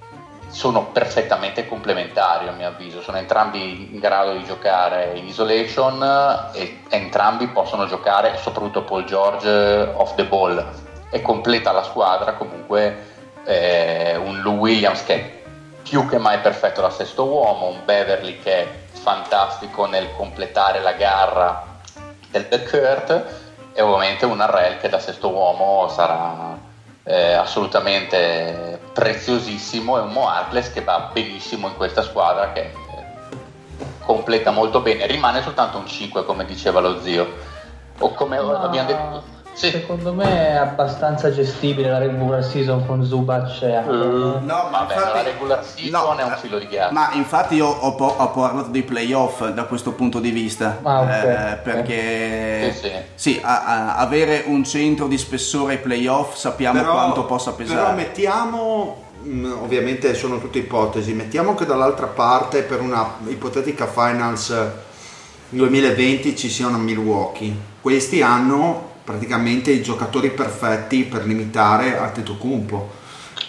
sono 0.53 0.85
perfettamente 0.87 1.67
complementari 1.67 2.47
a 2.47 2.53
mio 2.53 2.69
avviso, 2.69 3.01
sono 3.01 3.17
entrambi 3.17 3.95
in 3.95 3.99
grado 3.99 4.35
di 4.35 4.45
giocare 4.45 5.13
in 5.15 5.27
isolation 5.27 6.51
e 6.53 6.81
entrambi 6.91 7.47
possono 7.49 7.87
giocare, 7.87 8.37
soprattutto 8.37 8.83
Paul 8.83 9.05
George, 9.05 9.49
off 9.95 10.15
the 10.15 10.25
ball. 10.25 10.65
E 11.11 11.23
completa 11.23 11.73
la 11.73 11.83
squadra 11.83 12.35
comunque 12.35 13.11
eh, 13.45 14.17
un 14.17 14.41
Lou 14.41 14.57
Williams 14.57 15.05
che 15.05 15.15
è 15.15 15.43
più 15.83 16.07
che 16.07 16.19
mai 16.19 16.39
perfetto 16.39 16.81
da 16.81 16.91
sesto 16.91 17.25
uomo, 17.25 17.69
un 17.69 17.85
Beverly 17.85 18.39
che 18.39 18.59
è 18.61 18.69
fantastico 18.93 19.87
nel 19.87 20.15
completare 20.17 20.81
la 20.81 20.93
garra 20.93 21.81
del 22.31 22.45
backcourt 22.45 23.25
e 23.73 23.83
ovviamente 23.83 24.27
un 24.27 24.41
Arrel 24.41 24.79
che 24.79 24.89
da 24.89 24.99
sesto 24.99 25.31
uomo 25.31 25.89
sarà 25.89 26.71
eh, 27.05 27.33
assolutamente 27.33 28.81
preziosissimo 28.93 29.99
e 29.99 30.01
un 30.01 30.13
Mo 30.13 30.29
Harkless 30.29 30.73
che 30.73 30.83
va 30.83 31.11
benissimo 31.13 31.69
in 31.69 31.77
questa 31.77 32.03
squadra 32.03 32.53
che 32.53 32.61
eh, 32.61 32.73
completa 34.05 34.51
molto 34.51 34.81
bene. 34.81 35.07
Rimane 35.07 35.43
soltanto 35.43 35.79
un 35.79 35.87
5 35.87 36.25
come 36.25 36.45
diceva 36.45 36.81
lo 36.81 37.01
zio. 37.01 37.51
O 37.99 38.15
come 38.15 38.37
no, 38.37 38.57
abbiamo 38.57 38.89
detto 38.89 39.32
sì. 39.55 39.71
Secondo 39.71 40.15
me 40.15 40.49
è 40.49 40.55
abbastanza 40.55 41.31
gestibile 41.31 41.91
la 41.91 41.99
regular 41.99 42.43
season 42.43 42.87
con 42.87 43.05
Zubac 43.05 43.61
e 43.63 43.79
uh, 43.79 43.91
No, 43.91 44.41
ma 44.41 44.69
Vabbè, 44.71 44.95
infatti, 44.95 45.17
la 45.17 45.23
regular 45.23 45.65
season 45.65 45.91
no, 45.91 46.17
è 46.17 46.23
un 46.23 46.37
filo 46.39 46.59
di 46.59 46.67
ghiaccio. 46.67 46.95
Ma 46.95 47.13
infatti 47.13 47.57
io 47.57 47.67
ho, 47.67 47.95
po- 47.95 48.15
ho, 48.17 48.31
parlato 48.31 48.71
dei 48.71 48.83
playoff 48.83 49.47
da 49.49 49.65
questo 49.65 49.93
punto 49.93 50.21
di 50.21 50.31
vista. 50.31 50.79
Ah, 50.83 51.01
okay. 51.01 51.53
eh, 51.53 51.57
perché 51.57 52.73
sì, 52.73 52.79
sì. 52.81 52.93
sì 53.15 53.41
a- 53.43 53.65
a- 53.65 53.97
avere 53.97 54.45
un 54.47 54.65
centro 54.65 55.07
di 55.07 55.19
spessore 55.19 55.75
ai 55.75 55.79
playoff 55.81 56.35
sappiamo 56.35 56.81
però, 56.81 56.93
quanto 56.93 57.25
possa 57.25 57.53
pesare. 57.53 57.81
Però 57.81 57.95
mettiamo 57.95 59.05
mm, 59.23 59.53
ovviamente 59.63 60.15
sono 60.15 60.41
tutte 60.41 60.59
ipotesi. 60.59 61.13
Mettiamo 61.13 61.55
che 61.55 61.67
dall'altra 61.67 62.07
parte 62.07 62.63
per 62.63 62.81
una 62.81 63.17
ipotetica 63.27 63.87
finals 63.87 64.55
2020 65.51 66.35
ci 66.35 66.49
sia 66.49 66.69
una 66.69 66.79
Milwaukee. 66.79 67.55
Questi 67.83 68.23
hanno 68.23 68.92
praticamente 69.05 69.71
i 69.71 69.83
giocatori 69.83 70.31
perfetti 70.31 71.05
per 71.05 71.27
limitare 71.27 71.99
Antetokounmpo. 71.99 73.01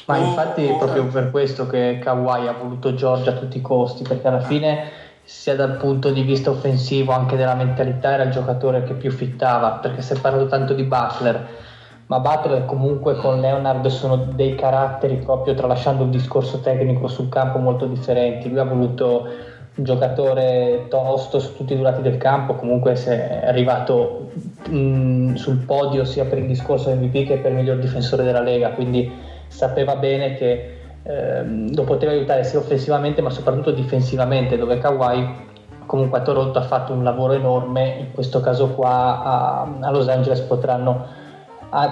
Ma 0.05 0.17
infatti 0.17 0.65
è 0.65 0.77
proprio 0.77 1.05
per 1.05 1.31
questo 1.31 1.67
che 1.67 1.99
Kawhi 2.03 2.47
ha 2.47 2.53
voluto 2.53 2.93
Giorgia 2.93 3.31
a 3.31 3.35
tutti 3.35 3.57
i 3.57 3.61
costi, 3.61 4.03
perché 4.03 4.27
alla 4.27 4.41
fine 4.41 4.89
sia 5.23 5.55
dal 5.55 5.77
punto 5.77 6.11
di 6.11 6.21
vista 6.23 6.49
offensivo 6.49 7.13
anche 7.13 7.37
della 7.37 7.55
mentalità 7.55 8.11
era 8.11 8.23
il 8.23 8.31
giocatore 8.31 8.83
che 8.83 8.93
più 8.93 9.11
fittava, 9.11 9.71
perché 9.71 10.01
si 10.01 10.13
è 10.13 10.19
parlato 10.19 10.47
tanto 10.47 10.73
di 10.73 10.83
Butler, 10.83 11.47
ma 12.07 12.19
Butler 12.19 12.65
comunque 12.65 13.15
con 13.15 13.39
Leonard 13.39 13.85
sono 13.87 14.17
dei 14.17 14.55
caratteri 14.55 15.15
proprio 15.17 15.53
tralasciando 15.53 16.03
il 16.03 16.09
discorso 16.09 16.59
tecnico 16.59 17.07
sul 17.07 17.29
campo 17.29 17.59
molto 17.59 17.85
differenti. 17.85 18.49
Lui 18.49 18.59
ha 18.59 18.65
voluto 18.65 19.27
giocatore 19.75 20.85
tosto 20.89 21.39
su 21.39 21.55
tutti 21.55 21.73
i 21.73 21.77
durati 21.77 22.01
del 22.01 22.17
campo, 22.17 22.55
comunque 22.55 22.95
se 22.95 23.41
è 23.41 23.47
arrivato 23.47 24.29
mh, 24.69 24.75
mm, 24.75 25.33
sul 25.33 25.57
podio 25.65 26.05
sia 26.05 26.25
per 26.25 26.37
il 26.37 26.45
discorso 26.45 26.93
MVP 26.93 27.25
che 27.25 27.37
per 27.37 27.51
il 27.51 27.57
miglior 27.57 27.79
difensore 27.79 28.23
della 28.23 28.41
Lega, 28.41 28.71
quindi 28.71 29.11
sapeva 29.47 29.95
bene 29.95 30.35
che 30.35 30.77
ehm, 31.03 31.73
lo 31.73 31.83
poteva 31.83 32.11
aiutare 32.11 32.43
sia 32.43 32.59
offensivamente 32.59 33.21
ma 33.21 33.29
soprattutto 33.29 33.71
difensivamente, 33.71 34.57
dove 34.57 34.77
Kawhi 34.77 35.51
comunque 35.85 36.19
a 36.19 36.21
Toronto 36.21 36.59
ha 36.59 36.63
fatto 36.63 36.93
un 36.93 37.03
lavoro 37.03 37.33
enorme, 37.33 37.95
in 37.99 38.11
questo 38.11 38.39
caso 38.41 38.69
qua 38.69 39.23
a, 39.23 39.67
a 39.81 39.91
Los 39.91 40.07
Angeles 40.07 40.41
potranno 40.41 41.21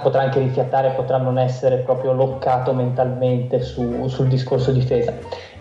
potrà 0.00 0.22
anche 0.22 0.38
rifiattare, 0.38 0.90
potrà 0.90 1.16
non 1.16 1.38
essere 1.38 1.78
proprio 1.78 2.12
loccato 2.12 2.72
mentalmente 2.72 3.60
su, 3.60 4.06
sul 4.06 4.28
discorso 4.28 4.70
difesa. 4.70 5.12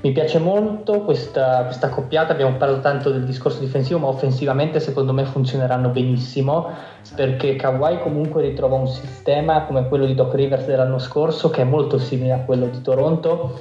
Mi 0.03 0.13
piace 0.13 0.39
molto 0.39 1.01
questa, 1.01 1.63
questa 1.65 1.89
coppiata, 1.89 2.33
abbiamo 2.33 2.57
parlato 2.57 2.81
tanto 2.81 3.11
del 3.11 3.23
discorso 3.23 3.59
difensivo, 3.59 3.99
ma 3.99 4.07
offensivamente 4.07 4.79
secondo 4.79 5.13
me 5.13 5.25
funzioneranno 5.25 5.89
benissimo 5.89 6.69
perché 7.13 7.55
Kawhi 7.55 7.99
comunque 7.99 8.41
ritrova 8.41 8.77
un 8.77 8.87
sistema 8.87 9.61
come 9.65 9.87
quello 9.87 10.07
di 10.07 10.15
Doc 10.15 10.33
Rivers 10.33 10.65
dell'anno 10.65 10.97
scorso 10.97 11.51
che 11.51 11.61
è 11.61 11.65
molto 11.65 11.99
simile 11.99 12.31
a 12.31 12.39
quello 12.39 12.65
di 12.65 12.81
Toronto. 12.81 13.59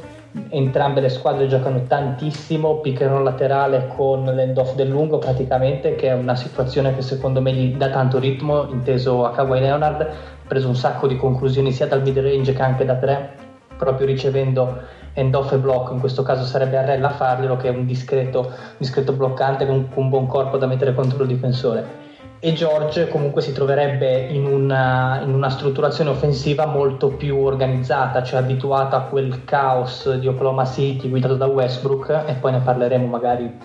Entrambe 0.49 1.02
le 1.02 1.11
squadre 1.11 1.47
giocano 1.47 1.82
tantissimo, 1.82 2.76
piccano 2.76 3.23
laterale 3.23 3.88
con 3.94 4.25
l'end 4.25 4.56
off 4.56 4.75
del 4.76 4.88
lungo 4.88 5.18
praticamente, 5.18 5.94
che 5.94 6.09
è 6.09 6.14
una 6.14 6.37
situazione 6.37 6.94
che 6.94 7.02
secondo 7.02 7.42
me 7.42 7.52
gli 7.52 7.76
dà 7.76 7.90
tanto 7.90 8.18
ritmo, 8.18 8.66
inteso 8.70 9.26
a 9.26 9.32
Kawhi 9.32 9.61
Leonard, 9.61 10.09
preso 10.49 10.68
un 10.68 10.76
sacco 10.76 11.06
di 11.06 11.18
conclusioni 11.18 11.70
sia 11.70 11.87
dal 11.87 12.00
mid 12.00 12.16
range 12.18 12.54
che 12.54 12.62
anche 12.62 12.87
da 12.87 12.94
tre, 12.94 13.35
proprio 13.76 14.06
ricevendo 14.06 14.99
end 15.20 15.34
off 15.34 15.52
e 15.52 15.58
blocco, 15.58 15.92
in 15.92 16.00
questo 16.00 16.22
caso 16.22 16.44
sarebbe 16.44 16.76
Arrella 16.76 17.08
a 17.08 17.12
farglielo, 17.12 17.56
che 17.56 17.68
è 17.68 17.70
un 17.70 17.86
discreto, 17.86 18.52
discreto 18.78 19.12
bloccante 19.12 19.66
con, 19.66 19.88
un 19.94 20.08
buon 20.08 20.26
corpo 20.26 20.56
da 20.56 20.66
mettere 20.66 20.94
contro 20.94 21.22
il 21.22 21.28
difensore. 21.28 22.08
E 22.42 22.54
George 22.54 23.08
comunque 23.08 23.42
si 23.42 23.52
troverebbe 23.52 24.28
in 24.28 24.46
una, 24.46 25.20
in 25.22 25.34
una, 25.34 25.50
strutturazione 25.50 26.08
offensiva 26.08 26.64
molto 26.64 27.08
più 27.08 27.36
organizzata, 27.36 28.22
cioè 28.22 28.40
abituata 28.40 28.96
a 28.96 29.02
quel 29.02 29.44
caos 29.44 30.10
di 30.14 30.26
Oklahoma 30.26 30.64
City 30.64 31.10
guidato 31.10 31.36
da 31.36 31.44
Westbrook 31.44 32.24
e 32.26 32.32
poi 32.40 32.52
ne 32.52 32.60
parleremo 32.60 33.06
magari 33.06 33.58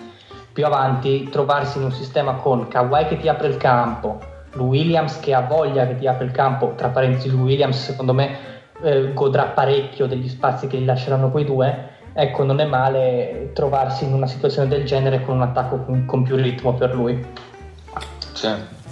più 0.52 0.66
avanti, 0.66 1.26
trovarsi 1.30 1.78
in 1.78 1.84
un 1.84 1.92
sistema 1.92 2.34
con 2.34 2.68
Kawhi 2.68 3.06
che 3.06 3.16
ti 3.18 3.28
apre 3.28 3.48
il 3.48 3.56
campo, 3.56 4.18
Williams 4.56 5.20
che 5.20 5.32
ha 5.32 5.40
voglia 5.40 5.86
che 5.86 5.96
ti 5.96 6.06
apre 6.06 6.26
il 6.26 6.32
campo, 6.32 6.74
tra 6.76 6.88
parentesi 6.88 7.34
Williams 7.34 7.82
secondo 7.82 8.12
me 8.12 8.54
eh, 8.82 9.12
godrà 9.12 9.44
parecchio 9.44 10.06
degli 10.06 10.28
spazi 10.28 10.66
che 10.66 10.78
gli 10.78 10.84
lasceranno 10.84 11.30
quei 11.30 11.44
due, 11.44 11.94
ecco 12.12 12.44
non 12.44 12.60
è 12.60 12.64
male 12.64 13.50
trovarsi 13.52 14.04
in 14.04 14.12
una 14.12 14.26
situazione 14.26 14.68
del 14.68 14.84
genere 14.84 15.22
con 15.22 15.36
un 15.36 15.42
attacco 15.42 15.84
con, 15.84 16.06
con 16.06 16.22
più 16.22 16.36
ritmo 16.36 16.74
per 16.74 16.94
lui. 16.94 17.24
Sì. 18.32 18.48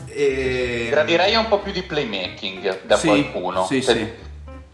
E... 0.07 0.89
Gradirei 0.91 1.35
un 1.35 1.49
po' 1.49 1.59
più 1.59 1.73
di 1.73 1.83
playmaking 1.83 2.85
da 2.85 2.97
sì, 2.97 3.09
qualcuno. 3.09 3.65
Sì, 3.65 3.81
per... 3.81 3.97
sì. 3.97 4.13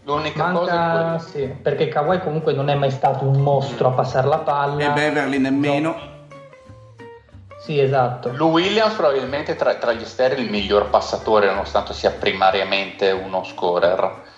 L'unica 0.03 0.45
Manca, 0.45 0.59
cosa 0.59 1.15
è 1.15 1.19
sì, 1.19 1.45
perché 1.61 1.87
Kawhi 1.87 2.19
comunque 2.21 2.53
non 2.53 2.69
è 2.69 2.75
mai 2.75 2.89
stato 2.89 3.23
un 3.25 3.39
mostro 3.39 3.89
a 3.89 3.91
passare 3.91 4.27
la 4.27 4.39
palla. 4.39 4.91
E 4.91 4.93
Beverly 4.93 5.37
nemmeno. 5.37 5.89
No. 5.89 6.09
Sì, 7.59 7.79
esatto. 7.79 8.31
Lou 8.33 8.49
Williams 8.49 8.95
probabilmente 8.95 9.55
tra, 9.55 9.75
tra 9.75 9.93
gli 9.93 10.01
esterni 10.01 10.43
il 10.43 10.49
miglior 10.49 10.89
passatore 10.89 11.45
nonostante 11.45 11.93
sia 11.93 12.09
primariamente 12.09 13.11
uno 13.11 13.43
scorer 13.43 14.29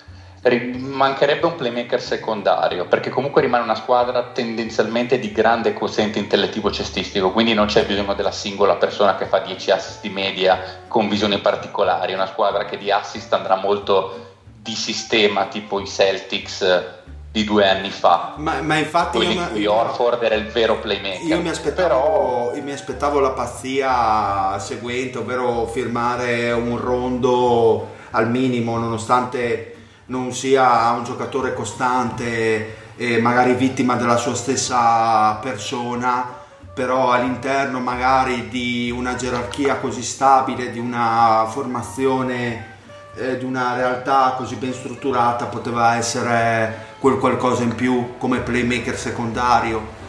mancherebbe 0.43 1.45
un 1.45 1.55
playmaker 1.55 2.01
secondario 2.01 2.85
perché 2.85 3.09
comunque 3.09 3.41
rimane 3.41 3.63
una 3.63 3.75
squadra 3.75 4.31
tendenzialmente 4.33 5.17
di 5.17 5.31
grande 5.31 5.71
quoziente 5.71 6.19
intellettivo 6.19 6.69
cestistico 6.69 7.31
quindi 7.31 7.53
non 7.53 7.67
c'è 7.67 7.85
bisogno 7.85 8.13
della 8.13 8.31
singola 8.31 8.75
persona 8.75 9.15
che 9.15 9.25
fa 9.25 9.39
10 9.39 9.71
assist 9.71 10.01
di 10.01 10.09
media 10.09 10.81
con 10.87 11.07
visioni 11.09 11.39
particolari. 11.39 12.11
È 12.11 12.15
una 12.15 12.27
squadra 12.27 12.65
che 12.65 12.77
di 12.77 12.91
assist 12.91 13.31
andrà 13.33 13.55
molto 13.55 14.31
di 14.61 14.75
sistema 14.75 15.45
tipo 15.45 15.79
i 15.79 15.87
Celtics 15.87 17.01
di 17.31 17.43
due 17.43 17.67
anni 17.67 17.89
fa. 17.89 18.35
Ma, 18.37 18.61
ma 18.61 18.75
infatti 18.75 19.17
quelli 19.17 19.35
in 19.35 19.47
cui 19.51 19.65
Orford 19.65 20.21
era 20.21 20.35
il 20.35 20.45
vero 20.47 20.79
playmaker. 20.79 21.25
Io 21.25 21.41
mi, 21.41 21.49
aspettavo, 21.49 21.87
Però... 21.87 22.55
io 22.55 22.61
mi 22.61 22.71
aspettavo 22.71 23.19
la 23.19 23.31
pazzia 23.31 24.57
seguente 24.59 25.17
ovvero 25.17 25.65
firmare 25.65 26.51
un 26.51 26.77
rondo 26.77 27.87
al 28.11 28.29
minimo 28.29 28.77
nonostante 28.77 29.72
non 30.05 30.33
sia 30.33 30.91
un 30.91 31.03
giocatore 31.03 31.53
costante 31.53 32.81
e 32.95 33.19
magari 33.19 33.53
vittima 33.53 33.95
della 33.95 34.17
sua 34.17 34.35
stessa 34.35 35.33
persona, 35.35 36.41
però 36.73 37.11
all'interno 37.11 37.79
magari 37.79 38.49
di 38.49 38.91
una 38.91 39.15
gerarchia 39.15 39.77
così 39.77 40.01
stabile, 40.01 40.71
di 40.71 40.79
una 40.79 41.45
formazione, 41.47 42.71
eh, 43.15 43.37
di 43.37 43.45
una 43.45 43.75
realtà 43.75 44.33
così 44.37 44.55
ben 44.55 44.73
strutturata, 44.73 45.45
poteva 45.45 45.95
essere 45.95 46.91
quel 46.99 47.17
qualcosa 47.17 47.63
in 47.63 47.75
più 47.75 48.17
come 48.17 48.39
playmaker 48.39 48.97
secondario. 48.97 50.01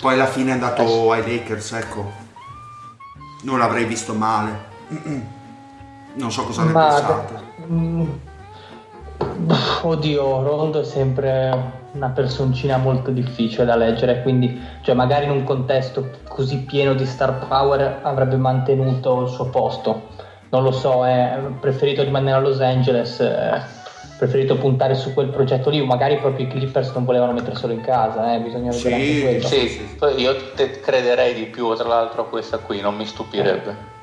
Poi 0.00 0.14
alla 0.14 0.26
fine 0.26 0.50
è 0.50 0.54
andato 0.54 1.10
ai 1.12 1.22
Lakers, 1.22 1.72
ecco. 1.72 2.12
Non 3.42 3.58
l'avrei 3.58 3.84
visto 3.84 4.14
male. 4.14 4.74
Non 6.16 6.32
so 6.32 6.44
cosa 6.44 6.62
ne 6.62 6.72
pensate. 6.72 7.42
Mm, 7.70 8.10
Oddio, 9.82 10.42
Rondo 10.42 10.80
è 10.80 10.84
sempre 10.84 11.84
una 11.92 12.08
personcina 12.08 12.76
molto 12.76 13.10
difficile 13.10 13.64
da 13.64 13.76
leggere, 13.76 14.22
quindi 14.22 14.60
cioè, 14.82 14.94
magari 14.94 15.26
in 15.26 15.30
un 15.30 15.44
contesto 15.44 16.10
così 16.26 16.64
pieno 16.64 16.94
di 16.94 17.06
star 17.06 17.46
power 17.46 18.00
avrebbe 18.02 18.36
mantenuto 18.36 19.22
il 19.22 19.28
suo 19.28 19.46
posto. 19.46 20.08
Non 20.48 20.62
lo 20.62 20.72
so, 20.72 21.06
è 21.06 21.38
preferito 21.60 22.02
rimanere 22.02 22.36
a 22.36 22.40
Los 22.40 22.60
Angeles, 22.60 23.20
è 23.20 23.60
preferito 24.18 24.56
puntare 24.56 24.94
su 24.94 25.12
quel 25.12 25.28
progetto 25.28 25.70
lì, 25.70 25.84
magari 25.84 26.16
proprio 26.16 26.46
i 26.46 26.48
Clippers 26.48 26.92
non 26.92 27.04
volevano 27.04 27.32
metterselo 27.32 27.72
in 27.72 27.80
casa, 27.80 28.34
eh, 28.34 28.40
bisogna 28.40 28.70
vedere 28.70 28.78
sì, 28.78 28.92
anche 28.92 29.20
quello. 29.22 29.46
Sì, 29.46 29.68
sì, 29.68 30.20
io 30.20 30.36
te 30.54 30.80
crederei 30.80 31.34
di 31.34 31.44
più 31.44 31.74
tra 31.74 31.86
l'altro 31.86 32.22
a 32.22 32.24
questa 32.26 32.58
qui, 32.58 32.80
non 32.80 32.96
mi 32.96 33.06
stupirebbe. 33.06 33.94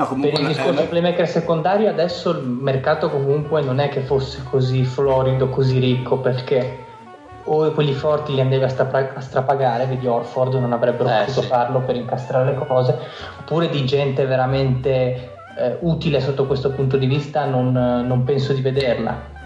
No, 0.00 0.06
comunque, 0.06 0.30
per 0.30 0.40
il 0.40 0.46
discorso 0.46 0.82
eh, 0.82 0.86
playmaker 0.86 1.28
secondario 1.28 1.90
adesso 1.90 2.30
il 2.30 2.46
mercato 2.46 3.10
comunque 3.10 3.60
non 3.60 3.80
è 3.80 3.90
che 3.90 4.00
fosse 4.00 4.42
così 4.48 4.82
florido, 4.84 5.50
così 5.50 5.78
ricco 5.78 6.16
perché 6.16 6.86
o 7.44 7.70
quelli 7.72 7.92
forti 7.92 8.32
li 8.32 8.40
andavi 8.40 8.62
a, 8.62 8.68
stra- 8.68 9.12
a 9.14 9.20
strapagare, 9.20 9.84
vedi 9.84 10.06
Orford 10.06 10.54
non 10.54 10.72
avrebbero 10.72 11.10
eh, 11.10 11.24
potuto 11.24 11.42
sì. 11.42 11.46
farlo 11.48 11.80
per 11.80 11.96
incastrare 11.96 12.52
le 12.52 12.66
cose, 12.66 12.96
oppure 13.40 13.68
di 13.68 13.84
gente 13.84 14.24
veramente 14.24 15.32
eh, 15.58 15.76
utile 15.80 16.20
sotto 16.20 16.46
questo 16.46 16.70
punto 16.70 16.96
di 16.96 17.06
vista 17.06 17.44
non, 17.44 17.72
non 17.72 18.24
penso 18.24 18.54
di 18.54 18.62
vederla. 18.62 19.38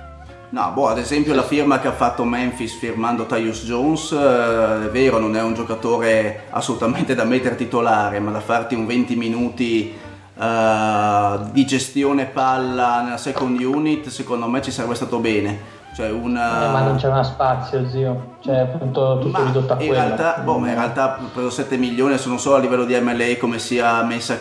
No, 0.51 0.71
boh, 0.73 0.87
ad 0.87 0.99
esempio 0.99 1.35
la 1.35 1.43
firma 1.43 1.81
che 1.81 1.89
ha 1.89 1.93
fatto 1.93 2.23
Memphis 2.23 2.79
firmando 2.79 3.27
Tyus 3.27 3.65
Jones, 3.65 4.13
eh, 4.13 4.87
è 4.87 4.91
vero, 4.91 5.19
non 5.19 5.35
è 5.35 5.43
un 5.43 5.55
giocatore 5.55 6.45
assolutamente 6.51 7.17
da 7.17 7.25
mettere 7.25 7.57
titolare, 7.57 8.21
ma 8.21 8.31
da 8.31 8.39
farti 8.39 8.77
un 8.77 8.87
20 8.87 9.17
minuti 9.17 10.04
uh, 10.35 11.51
di 11.51 11.65
gestione 11.65 12.27
palla 12.27 13.03
nella 13.03 13.17
second 13.17 13.61
unit, 13.61 14.09
secondo 14.09 14.49
me 14.49 14.63
ci 14.63 14.71
sarebbe 14.71 14.95
stato 14.95 15.19
bene. 15.19 15.73
Cioè 15.95 16.11
una... 16.11 16.67
eh, 16.67 16.73
ma 16.73 16.81
non 16.83 16.97
c'era 16.97 17.23
spazio, 17.23 17.89
zio. 17.89 18.37
Cioè, 18.41 18.57
appunto, 18.57 19.19
tutto 19.21 19.39
ma 19.39 19.45
ridotto 19.45 19.73
a 19.75 19.77
in. 19.77 19.93
Realtà, 19.93 20.41
boh, 20.43 20.59
ma 20.59 20.69
in 20.69 20.75
realtà 20.75 21.21
ho 21.23 21.29
preso 21.33 21.51
7 21.51 21.77
milioni, 21.77 22.15
adesso 22.15 22.29
non 22.29 22.41
so 22.41 22.55
a 22.57 22.59
livello 22.59 22.85
di 22.85 22.99
MLA 22.99 23.37
come, 23.39 23.61
sia 23.61 24.03
messa, 24.03 24.39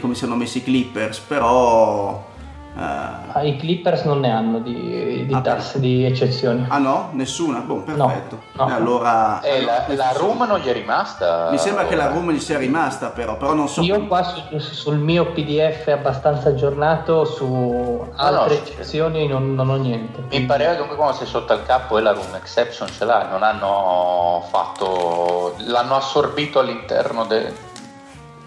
come 0.00 0.14
siano 0.14 0.34
messi 0.34 0.58
i 0.58 0.64
Clippers, 0.64 1.20
però 1.20 2.26
Uh, 2.74 3.44
I 3.44 3.56
Clippers 3.56 4.04
non 4.04 4.20
ne 4.20 4.30
hanno 4.30 4.60
di, 4.60 5.26
di 5.26 5.34
ah, 5.34 5.40
tasse 5.40 5.80
di 5.80 6.04
eccezioni. 6.04 6.64
Ah 6.68 6.78
no? 6.78 7.08
Nessuna? 7.12 7.58
Boh, 7.58 7.80
perfetto. 7.80 8.40
No, 8.52 8.64
no. 8.64 8.70
E 8.70 8.72
allora, 8.72 9.40
eh, 9.40 9.58
allora 9.58 9.84
la, 9.88 9.94
la 9.94 10.12
room 10.12 10.44
non 10.46 10.60
gli 10.60 10.68
è 10.68 10.72
rimasta? 10.72 11.50
Mi 11.50 11.58
sembra 11.58 11.86
che 11.86 11.96
la 11.96 12.06
room 12.06 12.30
gli 12.30 12.38
sia 12.38 12.56
rimasta 12.56 13.08
però, 13.08 13.36
però 13.36 13.54
non 13.54 13.68
so. 13.68 13.80
Io 13.82 14.06
qua 14.06 14.22
su, 14.22 14.58
sul 14.58 14.98
mio 14.98 15.32
PDF 15.32 15.88
abbastanza 15.88 16.50
aggiornato 16.50 17.24
su 17.24 18.06
altre 18.14 18.54
no, 18.54 18.60
eccezioni 18.60 19.26
non, 19.26 19.54
non, 19.54 19.70
ho 19.70 19.76
niente. 19.76 20.22
Mi 20.30 20.44
pareva 20.44 20.70
che 20.70 20.76
comunque 20.76 20.96
quando 20.98 21.16
sei 21.16 21.26
sotto 21.26 21.52
al 21.52 21.64
capo 21.64 21.98
e 21.98 22.02
la 22.02 22.12
room 22.12 22.34
exception 22.36 22.88
ce 22.88 23.04
l'hai, 23.04 23.28
non 23.28 23.42
hanno 23.42 24.44
fatto... 24.50 25.56
l'hanno 25.64 25.96
assorbito 25.96 26.60
all'interno 26.60 27.24
del... 27.24 27.52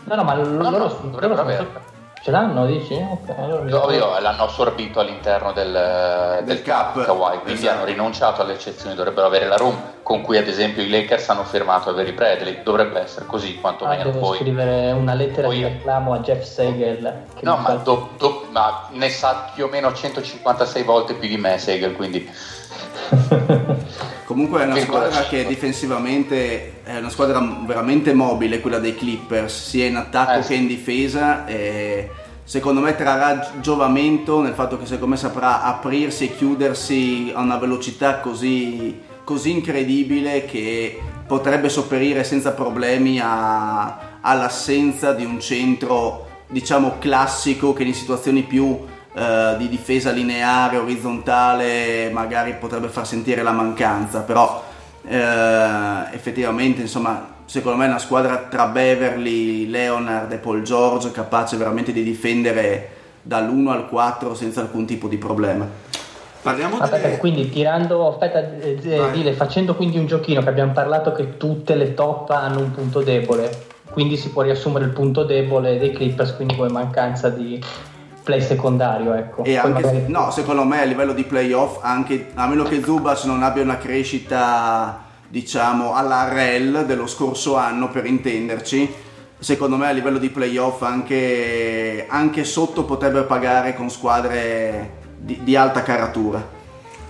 No, 0.05 0.15
no, 0.15 0.23
ma 0.23 0.35
loro, 0.35 0.49
no, 0.49 0.69
loro, 0.69 0.77
loro 0.77 0.89
sono 0.89 1.09
Ce 2.23 2.29
l'hanno, 2.29 2.67
dici? 2.67 2.93
Ok, 2.93 3.33
allora 3.35 3.83
Ovvio, 3.83 4.19
l'hanno 4.19 4.43
assorbito 4.43 4.99
all'interno 4.99 5.53
del, 5.53 5.71
del, 5.71 6.43
del 6.45 6.61
cap 6.61 7.03
Kawhi, 7.03 7.39
quindi 7.39 7.61
esatto. 7.61 7.77
hanno 7.77 7.85
rinunciato 7.85 8.41
alle 8.43 8.53
eccezioni, 8.53 8.93
dovrebbero 8.93 9.25
avere 9.25 9.47
la 9.47 9.55
room, 9.55 9.75
con 10.03 10.21
cui 10.21 10.37
ad 10.37 10.47
esempio 10.47 10.83
i 10.83 10.89
Lakers 10.89 11.29
hanno 11.29 11.43
firmato 11.43 11.89
Avery 11.89 12.11
Bradley, 12.11 12.61
dovrebbe 12.61 12.99
essere 12.99 13.25
così 13.25 13.59
quantomeno. 13.59 14.01
Ah, 14.01 14.05
devo 14.05 14.19
poi, 14.19 14.37
scrivere 14.37 14.91
una 14.91 15.15
lettera 15.15 15.47
poi, 15.47 15.57
di 15.57 15.63
reclamo 15.63 16.13
a 16.13 16.19
Jeff 16.19 16.43
Segel. 16.43 17.23
No, 17.39 17.57
ma, 17.57 17.69
do, 17.77 18.09
do, 18.19 18.45
ma, 18.51 18.87
ne 18.91 19.09
sa 19.09 19.49
più 19.55 19.65
o 19.65 19.67
meno 19.67 19.91
156 19.91 20.83
volte 20.83 21.15
più 21.15 21.27
di 21.27 21.37
me 21.37 21.57
Segel, 21.57 21.95
quindi... 21.95 22.31
Comunque 24.31 24.61
è 24.61 24.65
una 24.65 24.77
squadra 24.77 25.23
che 25.23 25.45
difensivamente 25.45 26.83
è 26.85 26.99
una 26.99 27.09
squadra 27.09 27.45
veramente 27.65 28.13
mobile 28.13 28.61
quella 28.61 28.79
dei 28.79 28.95
Clippers, 28.95 29.67
sia 29.67 29.87
in 29.87 29.97
attacco 29.97 30.39
eh, 30.39 30.47
che 30.47 30.53
in 30.53 30.67
difesa 30.67 31.45
e 31.45 32.09
secondo 32.45 32.79
me 32.79 32.95
trarrà 32.95 33.51
giovamento 33.59 34.41
nel 34.41 34.53
fatto 34.53 34.77
che 34.77 34.85
secondo 34.85 35.07
me 35.07 35.17
saprà 35.17 35.63
aprirsi 35.63 36.23
e 36.29 36.35
chiudersi 36.37 37.33
a 37.35 37.41
una 37.41 37.57
velocità 37.57 38.21
così, 38.21 39.01
così 39.25 39.51
incredibile 39.51 40.45
che 40.45 40.97
potrebbe 41.27 41.67
sopperire 41.67 42.23
senza 42.23 42.53
problemi 42.53 43.19
a, 43.21 44.19
all'assenza 44.21 45.11
di 45.11 45.25
un 45.25 45.41
centro 45.41 46.43
diciamo 46.47 46.99
classico 46.99 47.73
che 47.73 47.83
in 47.83 47.93
situazioni 47.93 48.43
più 48.43 48.79
eh, 49.13 49.55
di 49.57 49.67
difesa 49.67 50.11
lineare, 50.11 50.77
orizzontale, 50.77 52.09
magari 52.11 52.53
potrebbe 52.53 52.87
far 52.87 53.05
sentire 53.05 53.43
la 53.43 53.51
mancanza, 53.51 54.21
però 54.21 54.63
eh, 55.05 56.05
effettivamente 56.11 56.81
insomma 56.81 57.39
secondo 57.45 57.77
me 57.77 57.85
è 57.85 57.89
una 57.89 57.97
squadra 57.97 58.47
tra 58.49 58.67
Beverly, 58.67 59.69
Leonard 59.69 60.31
e 60.31 60.37
Paul 60.37 60.61
George 60.61 61.11
capace 61.11 61.57
veramente 61.57 61.91
di 61.91 62.03
difendere 62.03 62.89
dall'1 63.21 63.67
al 63.67 63.89
4 63.89 64.33
senza 64.33 64.61
alcun 64.61 64.85
tipo 64.85 65.09
di 65.09 65.17
problema. 65.17 65.67
Parliamo 66.41 66.77
aspetta, 66.77 67.07
delle... 67.07 67.17
quindi 67.17 67.49
tirando, 67.49 68.07
aspetta, 68.07 68.39
eh, 68.39 68.79
eh 68.81 69.11
dile, 69.11 69.33
facendo 69.33 69.75
quindi 69.75 69.97
un 69.97 70.07
giochino 70.07 70.41
che 70.41 70.47
abbiamo 70.47 70.71
parlato 70.71 71.11
che 71.11 71.35
tutte 71.35 71.75
le 71.75 71.93
top 71.93 72.29
hanno 72.29 72.59
un 72.59 72.71
punto 72.71 73.01
debole, 73.01 73.65
quindi 73.91 74.15
si 74.15 74.29
può 74.29 74.41
riassumere 74.41 74.85
il 74.85 74.91
punto 74.91 75.23
debole 75.23 75.77
dei 75.77 75.91
Clippers, 75.91 76.33
quindi 76.35 76.55
come 76.55 76.69
mancanza 76.69 77.29
di, 77.29 77.61
play 78.23 78.41
secondario. 78.41 79.13
Ecco. 79.13 79.43
E 79.43 79.57
anche, 79.57 79.81
magari... 79.83 80.03
no, 80.07 80.31
secondo 80.31 80.63
me 80.63 80.81
a 80.81 80.85
livello 80.85 81.13
di 81.13 81.23
playoff, 81.23 81.79
anche, 81.81 82.31
a 82.33 82.47
meno 82.47 82.63
che 82.63 82.81
Zubac 82.83 83.23
non 83.25 83.43
abbia 83.43 83.63
una 83.63 83.77
crescita 83.77 85.09
diciamo 85.27 85.93
alla 85.93 86.27
REL 86.27 86.85
dello 86.85 87.07
scorso 87.07 87.55
anno 87.55 87.89
per 87.89 88.05
intenderci, 88.05 88.93
secondo 89.39 89.77
me 89.77 89.87
a 89.87 89.91
livello 89.91 90.17
di 90.17 90.29
playoff 90.29 90.81
anche, 90.81 92.05
anche 92.09 92.43
sotto 92.43 92.83
potrebbe 92.83 93.23
pagare 93.23 93.73
con 93.73 93.89
squadre 93.89 94.99
di, 95.17 95.39
di 95.41 95.55
alta 95.55 95.83
caratura. 95.83 96.59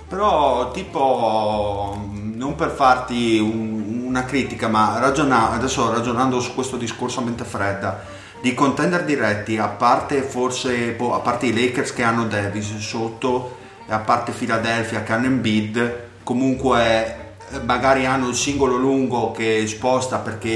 Però 0.07 0.71
tipo, 0.71 1.97
non 2.11 2.55
per 2.55 2.69
farti 2.69 3.39
un, 3.39 4.03
una 4.05 4.23
critica, 4.23 4.67
ma 4.67 4.99
ragiona, 4.99 5.51
adesso 5.51 5.91
ragionando 5.91 6.39
su 6.39 6.53
questo 6.53 6.77
discorso 6.77 7.21
a 7.21 7.23
mente 7.23 7.43
fredda, 7.43 8.03
di 8.41 8.53
contender 8.53 9.05
diretti, 9.05 9.57
a 9.57 9.67
parte 9.67 10.23
forse, 10.23 10.91
boh, 10.91 11.13
a 11.13 11.19
parte 11.19 11.45
i 11.45 11.53
Lakers 11.53 11.93
che 11.93 12.03
hanno 12.03 12.25
Davis 12.25 12.75
sotto, 12.77 13.57
e 13.87 13.93
a 13.93 13.99
parte 13.99 14.31
Philadelphia 14.31 15.03
che 15.03 15.13
hanno 15.13 15.27
Embiid, 15.27 16.09
comunque 16.23 17.35
eh, 17.51 17.59
magari 17.63 18.05
hanno 18.05 18.29
il 18.29 18.35
singolo 18.35 18.77
lungo 18.77 19.31
che 19.31 19.65
sposta 19.67 20.17
perché 20.17 20.49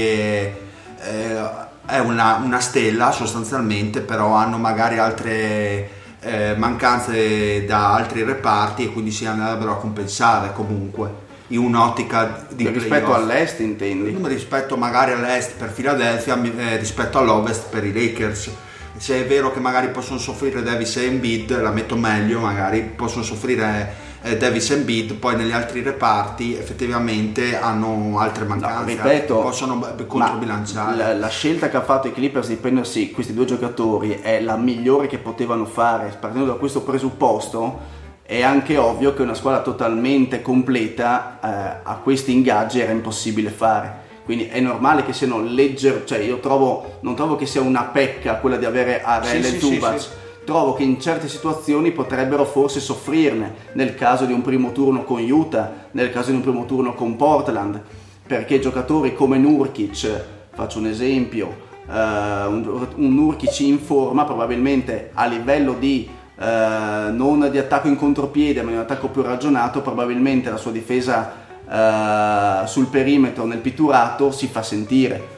eh, 1.00 1.64
è 1.86 1.98
una, 1.98 2.40
una 2.42 2.60
stella 2.60 3.12
sostanzialmente, 3.12 4.00
però 4.00 4.32
hanno 4.32 4.58
magari 4.58 4.98
altre 4.98 5.90
eh, 6.20 6.54
mancanze 6.56 7.64
da 7.64 7.94
altri 7.94 8.24
reparti 8.24 8.84
e 8.84 8.92
quindi 8.92 9.12
si 9.12 9.26
andrebbero 9.26 9.72
a 9.72 9.76
compensare 9.76 10.52
comunque 10.52 11.25
in 11.48 11.58
un'ottica 11.58 12.46
di 12.50 12.68
rispetto 12.68 13.06
playoff. 13.06 13.22
all'est 13.22 13.60
intendi? 13.60 14.16
rispetto 14.22 14.76
magari 14.76 15.12
all'est 15.12 15.54
per 15.56 15.72
Philadelphia 15.72 16.40
eh, 16.42 16.76
rispetto 16.76 17.18
all'ovest 17.18 17.68
per 17.68 17.84
i 17.84 17.92
Lakers 17.92 18.50
se 18.96 19.24
è 19.24 19.26
vero 19.26 19.52
che 19.52 19.60
magari 19.60 19.88
possono 19.88 20.18
soffrire 20.18 20.62
Davis 20.62 20.96
e 20.96 21.04
Embiid 21.04 21.60
la 21.60 21.70
metto 21.70 21.96
meglio 21.96 22.40
magari 22.40 22.80
possono 22.82 23.22
soffrire 23.22 24.04
eh, 24.22 24.36
Davis 24.36 24.70
e 24.70 24.74
Embiid 24.74 25.14
poi 25.14 25.36
negli 25.36 25.52
altri 25.52 25.82
reparti 25.82 26.56
effettivamente 26.56 27.56
hanno 27.58 28.18
altre 28.18 28.44
mancanze 28.44 28.94
no, 28.94 29.02
ripeto, 29.02 29.38
possono 29.38 29.94
controbilanciare 30.06 30.96
la, 30.96 31.14
la, 31.14 31.28
scelta 31.28 31.68
che 31.68 31.76
ha 31.76 31.82
fatto 31.82 32.08
i 32.08 32.12
Clippers 32.12 32.48
di 32.48 32.56
prendersi 32.56 33.10
questi 33.10 33.34
due 33.34 33.44
giocatori 33.44 34.18
è 34.20 34.40
la 34.40 34.56
migliore 34.56 35.06
che 35.06 35.18
potevano 35.18 35.66
fare 35.66 36.16
partendo 36.18 36.46
da 36.46 36.54
questo 36.54 36.80
presupposto 36.82 37.95
è 38.26 38.42
anche 38.42 38.76
ovvio 38.76 39.14
che 39.14 39.22
una 39.22 39.34
squadra 39.34 39.62
totalmente 39.62 40.42
completa 40.42 41.38
eh, 41.40 41.80
a 41.84 41.94
questi 42.02 42.32
ingaggi 42.32 42.80
era 42.80 42.90
impossibile 42.90 43.50
fare. 43.50 44.04
Quindi 44.24 44.48
è 44.48 44.58
normale 44.58 45.04
che 45.04 45.12
siano 45.12 45.40
leggeri, 45.40 46.02
cioè 46.04 46.18
io 46.18 46.40
trovo, 46.40 46.98
non 47.02 47.14
trovo 47.14 47.36
che 47.36 47.46
sia 47.46 47.60
una 47.60 47.84
pecca 47.84 48.38
quella 48.38 48.56
di 48.56 48.64
avere 48.64 49.00
Arel 49.00 49.44
sì, 49.44 49.54
e 49.54 49.58
sì, 49.58 49.58
Zubac. 49.60 50.00
Sì, 50.00 50.08
trovo 50.44 50.74
che 50.74 50.82
in 50.82 51.00
certe 51.00 51.28
situazioni 51.28 51.92
potrebbero 51.92 52.44
forse 52.44 52.80
soffrirne, 52.80 53.54
nel 53.74 53.94
caso 53.94 54.24
di 54.24 54.32
un 54.32 54.42
primo 54.42 54.72
turno 54.72 55.04
con 55.04 55.22
Utah, 55.22 55.88
nel 55.92 56.10
caso 56.10 56.30
di 56.30 56.36
un 56.36 56.42
primo 56.42 56.64
turno 56.64 56.94
con 56.94 57.14
Portland, 57.14 57.80
perché 58.26 58.58
giocatori 58.58 59.14
come 59.14 59.38
Nurkic, 59.38 60.24
faccio 60.52 60.80
un 60.80 60.86
esempio, 60.86 61.46
uh, 61.86 61.92
un, 61.92 62.86
un 62.96 63.14
Nurkic 63.14 63.60
in 63.60 63.78
forma 63.78 64.24
probabilmente 64.24 65.10
a 65.14 65.26
livello 65.26 65.74
di 65.74 66.08
eh, 66.38 67.10
non 67.10 67.48
di 67.50 67.58
attacco 67.58 67.88
in 67.88 67.96
contropiede 67.96 68.62
ma 68.62 68.70
di 68.70 68.76
un 68.76 68.82
attacco 68.82 69.08
più 69.08 69.22
ragionato, 69.22 69.80
probabilmente 69.80 70.50
la 70.50 70.56
sua 70.56 70.70
difesa 70.70 71.32
eh, 71.68 72.66
sul 72.66 72.86
perimetro 72.86 73.44
nel 73.46 73.58
pitturato 73.58 74.30
si 74.30 74.46
fa 74.46 74.62
sentire. 74.62 75.34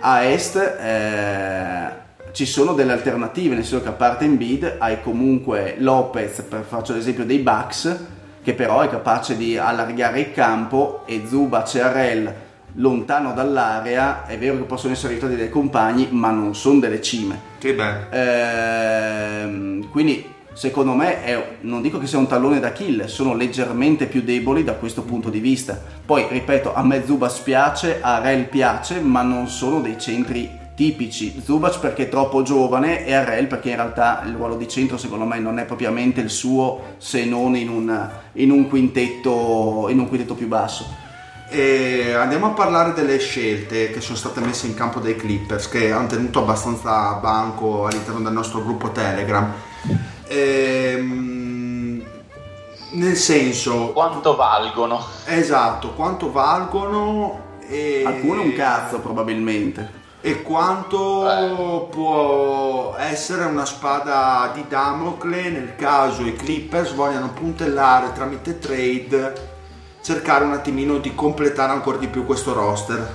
A 0.00 0.24
est 0.24 0.56
eh, 0.56 2.02
ci 2.32 2.46
sono 2.46 2.74
delle 2.74 2.92
alternative, 2.92 3.54
nel 3.54 3.64
senso 3.64 3.82
che 3.82 3.88
a 3.88 3.92
parte 3.92 4.24
Embiid 4.24 4.76
hai 4.78 5.00
comunque 5.02 5.76
Lopez, 5.78 6.42
per 6.42 6.62
faccio 6.62 6.92
l'esempio 6.92 7.24
dei 7.24 7.38
Bucks, 7.38 7.96
che 8.42 8.52
però 8.52 8.80
è 8.80 8.88
capace 8.90 9.36
di 9.36 9.56
allargare 9.56 10.20
il 10.20 10.32
campo 10.32 11.04
e 11.06 11.22
Zubac 11.26 11.74
e 11.74 11.80
Arel 11.80 12.34
lontano 12.74 13.32
dall'area, 13.32 14.26
è 14.26 14.38
vero 14.38 14.56
che 14.56 14.62
possono 14.64 14.92
essere 14.92 15.12
aiutati 15.12 15.36
dai 15.36 15.50
compagni, 15.50 16.08
ma 16.10 16.30
non 16.30 16.54
sono 16.54 16.80
delle 16.80 17.00
cime. 17.00 17.52
Che 17.58 17.74
beh. 17.74 18.08
Ehm, 18.10 19.88
quindi 19.90 20.32
secondo 20.52 20.92
me 20.94 21.22
è, 21.24 21.56
non 21.60 21.82
dico 21.82 21.98
che 21.98 22.06
sia 22.06 22.18
un 22.18 22.26
tallone 22.26 22.60
d'Achille, 22.60 23.08
sono 23.08 23.34
leggermente 23.34 24.06
più 24.06 24.22
deboli 24.22 24.64
da 24.64 24.74
questo 24.74 25.02
punto 25.02 25.30
di 25.30 25.40
vista. 25.40 25.80
Poi, 26.04 26.26
ripeto, 26.28 26.74
a 26.74 26.84
me 26.84 27.04
Zubas 27.04 27.38
piace, 27.38 27.98
a 28.00 28.20
Rel 28.20 28.48
piace, 28.48 29.00
ma 29.00 29.22
non 29.22 29.48
sono 29.48 29.80
dei 29.80 29.98
centri 29.98 30.62
tipici. 30.74 31.40
Zubac 31.42 31.78
perché 31.78 32.04
è 32.04 32.08
troppo 32.08 32.42
giovane 32.42 33.06
e 33.06 33.14
Arel 33.14 33.46
perché 33.46 33.70
in 33.70 33.76
realtà 33.76 34.22
il 34.26 34.34
ruolo 34.34 34.56
di 34.56 34.68
centro 34.68 34.96
secondo 34.96 35.24
me 35.24 35.38
non 35.38 35.58
è 35.58 35.64
propriamente 35.64 36.20
il 36.20 36.30
suo 36.30 36.94
se 36.98 37.24
non 37.24 37.56
in 37.56 37.68
un, 37.68 38.08
in 38.32 38.50
un, 38.50 38.68
quintetto, 38.68 39.86
in 39.88 39.98
un 40.00 40.08
quintetto 40.08 40.34
più 40.34 40.48
basso. 40.48 41.02
E 41.48 42.12
andiamo 42.14 42.46
a 42.46 42.50
parlare 42.50 42.92
delle 42.92 43.18
scelte 43.18 43.90
che 43.90 44.00
sono 44.00 44.16
state 44.16 44.40
messe 44.40 44.66
in 44.66 44.74
campo 44.74 44.98
dai 44.98 45.16
Clippers 45.16 45.68
che 45.68 45.92
hanno 45.92 46.08
tenuto 46.08 46.40
abbastanza 46.40 47.12
banco 47.14 47.86
all'interno 47.86 48.20
del 48.20 48.32
nostro 48.32 48.62
gruppo 48.62 48.90
Telegram 48.90 49.52
Ehm, 50.26 52.02
nel 52.92 53.16
senso... 53.16 53.92
Quanto 53.92 54.36
valgono? 54.36 55.04
Esatto, 55.26 55.90
quanto 55.90 56.32
valgono 56.32 57.42
e... 57.68 58.02
Alcune 58.04 58.40
un 58.40 58.52
cazzo 58.54 59.00
probabilmente. 59.00 60.02
E 60.20 60.42
quanto 60.42 61.30
eh. 61.30 61.88
può 61.90 62.96
essere 62.98 63.44
una 63.44 63.66
spada 63.66 64.50
di 64.54 64.64
Damocle 64.66 65.50
nel 65.50 65.76
caso 65.76 66.22
i 66.24 66.34
Clippers 66.34 66.94
vogliano 66.94 67.28
puntellare 67.28 68.12
tramite 68.14 68.58
trade 68.58 69.52
cercare 70.04 70.44
un 70.44 70.52
attimino 70.52 70.98
di 70.98 71.14
completare 71.14 71.72
ancora 71.72 71.96
di 71.96 72.08
più 72.08 72.26
questo 72.26 72.52
roster. 72.52 73.10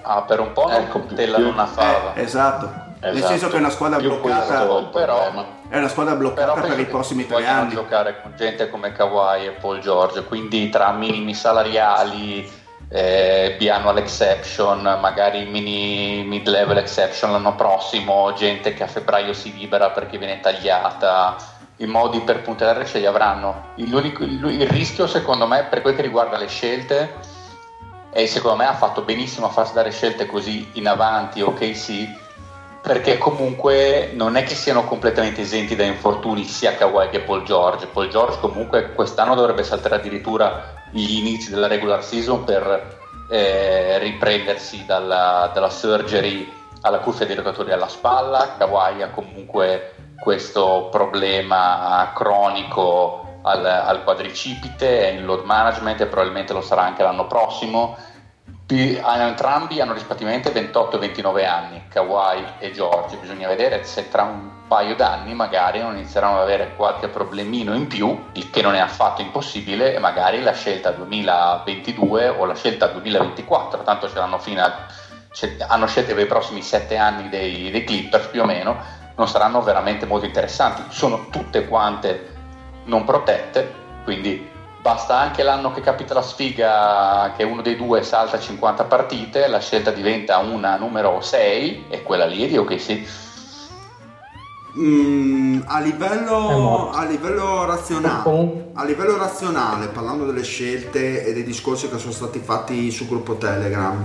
Ah, 0.00 0.22
per 0.22 0.40
un 0.40 0.52
po' 0.52 0.66
non 0.66 0.80
ecco, 0.80 1.00
puntellano 1.00 1.48
una 1.48 1.66
fava. 1.66 2.14
Eh, 2.14 2.22
esatto. 2.22 2.82
Esatto. 3.00 3.12
Nel 3.12 3.22
senso 3.24 3.48
che 3.48 3.56
è 3.56 3.58
una 3.58 3.68
squadra 3.68 3.98
più 3.98 4.08
bloccata. 4.08 4.64
Però, 4.90 5.30
è 5.68 5.76
una 5.76 5.88
squadra 5.88 6.14
bloccata 6.14 6.58
per 6.58 6.78
i 6.78 6.86
prossimi 6.86 7.26
tre 7.26 7.46
anni. 7.46 7.74
giocare 7.74 8.22
con 8.22 8.32
gente 8.34 8.70
come 8.70 8.92
Kawhi 8.92 9.44
e 9.44 9.50
Paul 9.50 9.80
George, 9.80 10.24
quindi 10.24 10.70
tra 10.70 10.90
minimi 10.92 11.34
salariali, 11.34 12.50
eh, 12.88 13.56
biannual 13.58 13.98
exception, 13.98 14.80
magari 14.80 15.44
mini 15.44 16.24
mid-level 16.24 16.78
exception 16.78 17.30
l'anno 17.30 17.54
prossimo, 17.56 18.32
gente 18.32 18.72
che 18.72 18.84
a 18.84 18.86
febbraio 18.86 19.34
si 19.34 19.54
libera 19.54 19.90
perché 19.90 20.16
viene 20.16 20.40
tagliata. 20.40 21.36
I 21.76 21.86
modi 21.86 22.20
per 22.20 22.42
puntare 22.42 22.86
ce 22.86 22.98
li 22.98 23.06
avranno. 23.06 23.72
Il, 23.76 23.92
il, 23.92 24.68
rischio, 24.68 25.06
secondo 25.06 25.46
me, 25.46 25.64
per 25.64 25.82
quel 25.82 25.96
che 25.96 26.02
riguarda 26.02 26.38
le 26.38 26.46
scelte, 26.46 27.14
e 28.12 28.26
secondo 28.26 28.58
me 28.58 28.66
ha 28.66 28.74
fatto 28.74 29.02
benissimo 29.02 29.46
a 29.46 29.50
farsi 29.50 29.72
dare 29.72 29.90
scelte 29.90 30.26
così 30.26 30.70
in 30.74 30.86
avanti, 30.86 31.40
ok 31.40 31.74
sì, 31.76 32.08
perché 32.84 33.16
comunque 33.16 34.10
non 34.12 34.36
è 34.36 34.42
che 34.42 34.54
siano 34.54 34.84
completamente 34.84 35.40
esenti 35.40 35.74
da 35.74 35.84
infortuni 35.84 36.44
sia 36.44 36.74
Kawhi 36.74 37.08
che 37.08 37.20
Paul 37.20 37.42
George. 37.42 37.86
Paul 37.86 38.08
George 38.08 38.38
comunque 38.40 38.92
quest'anno 38.92 39.34
dovrebbe 39.34 39.64
saltare 39.64 39.94
addirittura 39.94 40.74
gli 40.90 41.16
inizi 41.16 41.48
della 41.48 41.66
regular 41.66 42.04
season 42.04 42.44
per 42.44 42.98
eh, 43.30 43.98
riprendersi 44.00 44.84
dalla, 44.84 45.50
dalla, 45.54 45.70
surgery 45.70 46.52
alla 46.82 46.98
cuffia 46.98 47.24
di 47.24 47.32
rotatori 47.32 47.72
alla 47.72 47.88
spalla. 47.88 48.54
Kawhi 48.58 49.00
ha 49.00 49.08
comunque 49.08 49.94
questo 50.24 50.88
problema 50.90 52.10
cronico 52.14 53.40
al, 53.42 53.64
al 53.64 54.02
quadricipite, 54.02 55.14
in 55.16 55.24
load 55.24 55.44
management 55.44 56.00
e 56.00 56.06
probabilmente 56.06 56.52
lo 56.52 56.62
sarà 56.62 56.82
anche 56.82 57.02
l'anno 57.02 57.26
prossimo 57.26 57.96
entrambi 58.66 59.80
hanno 59.80 59.92
rispettivamente 59.92 60.50
28 60.50 60.96
e 60.96 60.98
29 60.98 61.46
anni, 61.46 61.84
Kawhi 61.88 62.44
e 62.58 62.70
George. 62.72 63.16
Bisogna 63.16 63.48
vedere 63.48 63.84
se 63.84 64.08
tra 64.08 64.22
un 64.22 64.50
paio 64.66 64.94
d'anni 64.94 65.34
magari 65.34 65.80
non 65.80 65.96
inizieranno 65.96 66.36
ad 66.36 66.42
avere 66.42 66.74
qualche 66.74 67.08
problemino 67.08 67.74
in 67.74 67.86
più, 67.86 68.18
il 68.32 68.50
che 68.50 68.62
non 68.62 68.74
è 68.74 68.78
affatto 68.78 69.20
impossibile, 69.20 69.94
e 69.94 69.98
magari 69.98 70.42
la 70.42 70.52
scelta 70.52 70.90
2022 70.90 72.28
o 72.28 72.44
la 72.46 72.54
scelta 72.54 72.86
2024, 72.86 73.82
tanto 73.82 74.08
ce 74.08 74.14
l'hanno 74.14 74.38
fino 74.38 74.62
a, 74.62 74.72
hanno 75.68 75.86
scelte 75.86 76.14
per 76.14 76.24
i 76.24 76.28
prossimi 76.28 76.62
7 76.62 76.96
anni 76.96 77.28
dei, 77.28 77.70
dei 77.70 77.84
Clippers 77.84 78.26
più 78.28 78.42
o 78.42 78.46
meno, 78.46 79.02
non 79.16 79.28
saranno 79.28 79.62
veramente 79.62 80.06
molto 80.06 80.26
interessanti. 80.26 80.82
Sono 80.88 81.26
tutte 81.30 81.66
quante 81.66 82.32
non 82.84 83.04
protette, 83.04 83.72
quindi 84.04 84.52
Basta 84.84 85.16
anche 85.16 85.42
l'anno 85.42 85.72
che 85.72 85.80
capita 85.80 86.12
la 86.12 86.20
sfiga 86.20 87.32
che 87.34 87.42
uno 87.42 87.62
dei 87.62 87.74
due 87.74 88.02
salta 88.02 88.38
50 88.38 88.84
partite, 88.84 89.46
la 89.48 89.58
scelta 89.58 89.90
diventa 89.90 90.36
una 90.36 90.76
numero 90.76 91.22
6 91.22 91.86
e 91.88 92.02
quella 92.02 92.26
lì 92.26 92.44
è 92.44 92.48
di 92.48 92.58
ok 92.58 92.78
sì. 92.78 93.06
Mm, 94.76 95.60
a, 95.64 95.80
livello, 95.80 96.90
a, 96.90 97.06
livello 97.06 97.64
razionale, 97.64 98.72
a 98.74 98.84
livello 98.84 99.16
razionale, 99.16 99.86
parlando 99.86 100.26
delle 100.26 100.42
scelte 100.42 101.24
e 101.24 101.32
dei 101.32 101.44
discorsi 101.44 101.88
che 101.88 101.96
sono 101.96 102.12
stati 102.12 102.38
fatti 102.40 102.90
sul 102.90 103.06
gruppo 103.06 103.36
Telegram, 103.36 104.04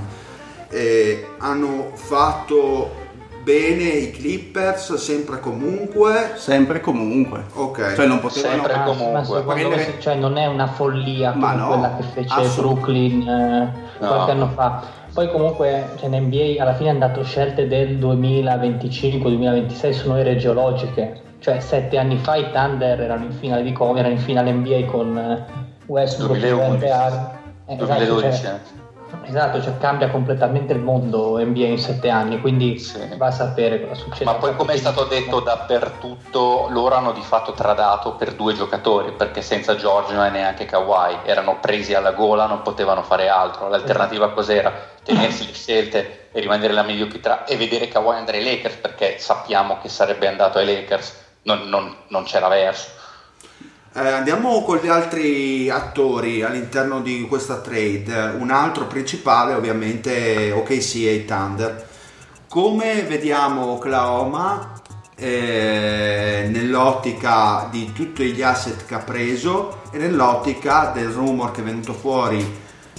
eh, 0.69 1.31
hanno 1.39 1.91
fatto 1.95 3.08
bene 3.43 3.83
i 3.83 4.11
Clippers 4.11 4.93
sempre 4.95 5.37
e 5.37 5.39
comunque. 5.39 6.31
Sempre 6.35 6.77
e 6.77 6.81
comunque. 6.81 7.43
Ok. 7.53 7.93
Cioè 7.95 8.05
non 8.05 8.19
potevano... 8.19 8.53
Sempre 8.55 8.75
Ma- 8.75 8.83
comunque. 8.83 9.11
ma 9.11 9.23
secondo 9.23 9.53
me 9.53 9.61
Prendere- 9.75 9.99
cioè, 9.99 10.15
non 10.15 10.37
è 10.37 10.45
una 10.45 10.67
follia 10.67 11.31
come 11.31 11.55
no, 11.55 11.67
quella 11.67 11.95
che 11.97 12.03
fece 12.13 12.33
assolut- 12.33 12.73
Brooklyn 12.75 13.21
eh, 13.27 13.87
No. 13.99 14.07
qualche 14.07 14.31
anno 14.31 14.47
fa. 14.55 14.81
Poi 15.13 15.29
comunque 15.31 15.85
cioè, 15.99 16.07
in 16.09 16.23
NBA 16.27 16.61
alla 16.61 16.73
fine 16.75 16.89
hanno 16.91 16.99
dato 16.99 17.23
scelte 17.23 17.67
del 17.67 17.97
2025-2026 17.97 19.91
sono 19.91 20.17
ere 20.17 20.35
geologiche. 20.37 21.21
Cioè 21.39 21.59
sette 21.59 21.97
anni 21.97 22.17
fa 22.17 22.35
i 22.35 22.51
Thunder 22.51 22.99
erano 23.01 23.25
in 23.25 23.31
finale 23.31 23.63
di 23.63 23.71
come 23.71 23.99
erano 23.99 24.13
in 24.13 24.19
finale 24.19 24.51
NBA 24.51 24.85
con 24.85 25.17
eh, 25.17 25.45
Westbrook 25.85 26.37
2011. 26.39 26.83
Ware- 26.85 26.91
Ar- 26.91 27.31
eh, 27.65 27.73
esatto, 27.73 27.85
2012. 27.85 28.41
cioè, 28.41 28.59
Esatto, 29.23 29.61
cioè 29.61 29.77
cambia 29.77 30.09
completamente 30.09 30.73
il 30.73 30.79
mondo 30.79 31.37
NBA 31.37 31.65
in 31.67 31.77
sette 31.79 32.09
anni, 32.09 32.39
quindi 32.39 32.77
Sì. 32.79 32.99
va 33.15 33.27
a 33.27 33.31
sapere 33.31 33.79
cosa 33.81 33.93
succede. 33.95 34.25
Ma 34.25 34.35
poi 34.35 34.55
come 34.55 34.73
è 34.73 34.77
stato 34.77 35.03
detto 35.03 35.39
dappertutto, 35.39 36.67
loro 36.69 36.95
hanno 36.95 37.11
di 37.11 37.21
fatto 37.21 37.51
tradato 37.53 38.13
per 38.13 38.33
due 38.33 38.53
giocatori, 38.53 39.11
perché 39.11 39.41
senza 39.41 39.75
Giorgio 39.75 40.21
e 40.23 40.29
neanche 40.29 40.65
Kawhi 40.65 41.19
erano 41.23 41.57
presi 41.59 41.93
alla 41.93 42.11
gola, 42.11 42.45
non 42.45 42.61
potevano 42.61 43.03
fare 43.03 43.29
altro. 43.29 43.67
L'alternativa 43.67 44.31
cos'era? 44.31 44.73
Tenersi 45.03 45.45
le 45.45 45.53
scelte 45.53 46.29
e 46.31 46.39
rimanere 46.39 46.73
la 46.73 46.83
mediocrità 46.83 47.43
e 47.45 47.55
vedere 47.55 47.87
Kawhi 47.87 48.15
andare 48.17 48.37
ai 48.37 48.43
Lakers, 48.43 48.75
perché 48.75 49.17
sappiamo 49.17 49.77
che 49.81 49.89
sarebbe 49.89 50.27
andato 50.27 50.57
ai 50.57 50.65
Lakers, 50.65 51.27
non, 51.43 51.67
non- 51.69 51.95
non 52.07 52.23
c'era 52.23 52.47
verso. 52.47 52.97
Eh, 53.91 54.07
andiamo 54.07 54.61
con 54.63 54.77
gli 54.77 54.87
altri 54.87 55.67
attori 55.67 56.43
all'interno 56.43 57.01
di 57.01 57.25
questa 57.27 57.57
trade. 57.57 58.35
Un 58.37 58.51
altro 58.51 58.85
principale, 58.85 59.55
ovviamente, 59.55 60.51
OKC 60.51 60.95
e 60.95 61.13
i 61.13 61.25
Thunder. 61.25 61.87
Come 62.47 63.01
vediamo 63.01 63.71
Oklahoma 63.71 64.73
eh, 65.15 66.47
nell'ottica 66.51 67.67
di 67.71 67.91
tutti 67.91 68.31
gli 68.31 68.43
asset 68.43 68.85
che 68.85 68.93
ha 68.93 68.99
preso 68.99 69.81
e 69.91 69.97
nell'ottica 69.97 70.91
del 70.93 71.09
rumor 71.09 71.51
che 71.51 71.61
è 71.61 71.63
venuto 71.63 71.93
fuori 71.93 72.45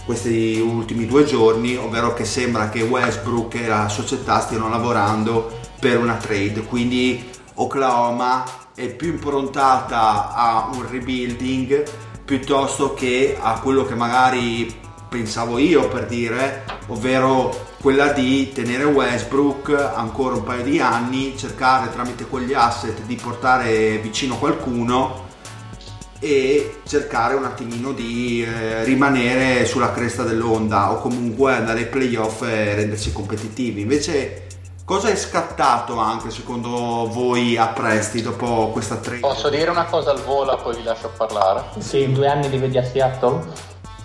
questi 0.04 0.58
ultimi 0.58 1.06
due 1.06 1.24
giorni, 1.24 1.76
ovvero 1.76 2.14
che 2.14 2.24
sembra 2.24 2.68
che 2.68 2.82
Westbrook 2.82 3.54
e 3.54 3.68
la 3.68 3.88
società 3.88 4.40
stiano 4.40 4.68
lavorando 4.68 5.56
per 5.78 5.98
una 5.98 6.14
trade. 6.14 6.62
Quindi 6.64 7.30
Oklahoma 7.54 8.44
è 8.80 8.88
più 8.88 9.08
improntata 9.10 10.32
a 10.34 10.70
un 10.72 10.88
rebuilding 10.90 11.84
piuttosto 12.24 12.94
che 12.94 13.36
a 13.38 13.60
quello 13.60 13.84
che 13.84 13.94
magari 13.94 14.74
pensavo 15.06 15.58
io 15.58 15.86
per 15.88 16.06
dire, 16.06 16.64
ovvero 16.86 17.68
quella 17.82 18.12
di 18.12 18.52
tenere 18.52 18.84
Westbrook 18.84 19.70
ancora 19.94 20.36
un 20.36 20.44
paio 20.44 20.62
di 20.62 20.80
anni, 20.80 21.36
cercare 21.36 21.92
tramite 21.92 22.24
quegli 22.24 22.54
asset 22.54 23.02
di 23.02 23.16
portare 23.16 23.98
vicino 23.98 24.38
qualcuno 24.38 25.28
e 26.18 26.80
cercare 26.86 27.34
un 27.34 27.44
attimino 27.44 27.92
di 27.92 28.42
eh, 28.42 28.82
rimanere 28.84 29.66
sulla 29.66 29.92
cresta 29.92 30.22
dell'onda 30.22 30.92
o 30.92 31.00
comunque 31.00 31.54
andare 31.54 31.80
ai 31.80 31.88
playoff 31.88 32.42
e 32.42 32.74
rendersi 32.76 33.12
competitivi. 33.12 33.82
Invece 33.82 34.48
cosa 34.90 35.08
è 35.08 35.14
scattato 35.14 36.00
anche 36.00 36.30
secondo 36.30 37.06
voi 37.06 37.56
a 37.56 37.68
Presti 37.68 38.22
dopo 38.22 38.70
questa 38.72 38.96
trade? 38.96 39.20
Posso 39.20 39.48
dire 39.48 39.70
una 39.70 39.84
cosa 39.84 40.10
al 40.10 40.20
volo, 40.20 40.56
poi 40.56 40.74
vi 40.74 40.82
lascio 40.82 41.12
parlare? 41.16 41.62
Sì, 41.78 42.02
in 42.02 42.12
due 42.12 42.26
anni 42.26 42.50
li 42.50 42.58
vedi 42.58 42.76
a 42.76 42.84
Seattle? 42.84 43.40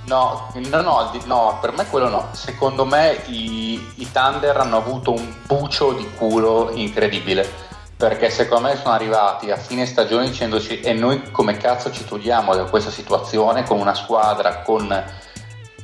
No, 0.05 0.51
no, 0.53 0.81
no, 0.81 1.11
no, 1.25 1.57
per 1.59 1.71
me 1.71 1.87
quello 1.87 2.07
no. 2.07 2.27
Secondo 2.33 2.85
me 2.85 3.19
i, 3.25 3.93
i 3.95 4.11
Thunder 4.11 4.57
hanno 4.57 4.77
avuto 4.77 5.11
un 5.11 5.33
bucio 5.47 5.93
di 5.93 6.07
culo 6.15 6.69
incredibile. 6.71 7.49
Perché 7.97 8.29
secondo 8.29 8.67
me 8.67 8.75
sono 8.75 8.93
arrivati 8.93 9.49
a 9.49 9.57
fine 9.57 9.87
stagione 9.87 10.25
dicendoci 10.25 10.81
e 10.81 10.93
noi 10.93 11.31
come 11.31 11.57
cazzo 11.57 11.91
ci 11.91 12.05
togliamo 12.05 12.53
da 12.53 12.65
questa 12.65 12.91
situazione 12.91 13.63
con 13.63 13.79
una 13.79 13.95
squadra 13.95 14.61
con 14.61 15.03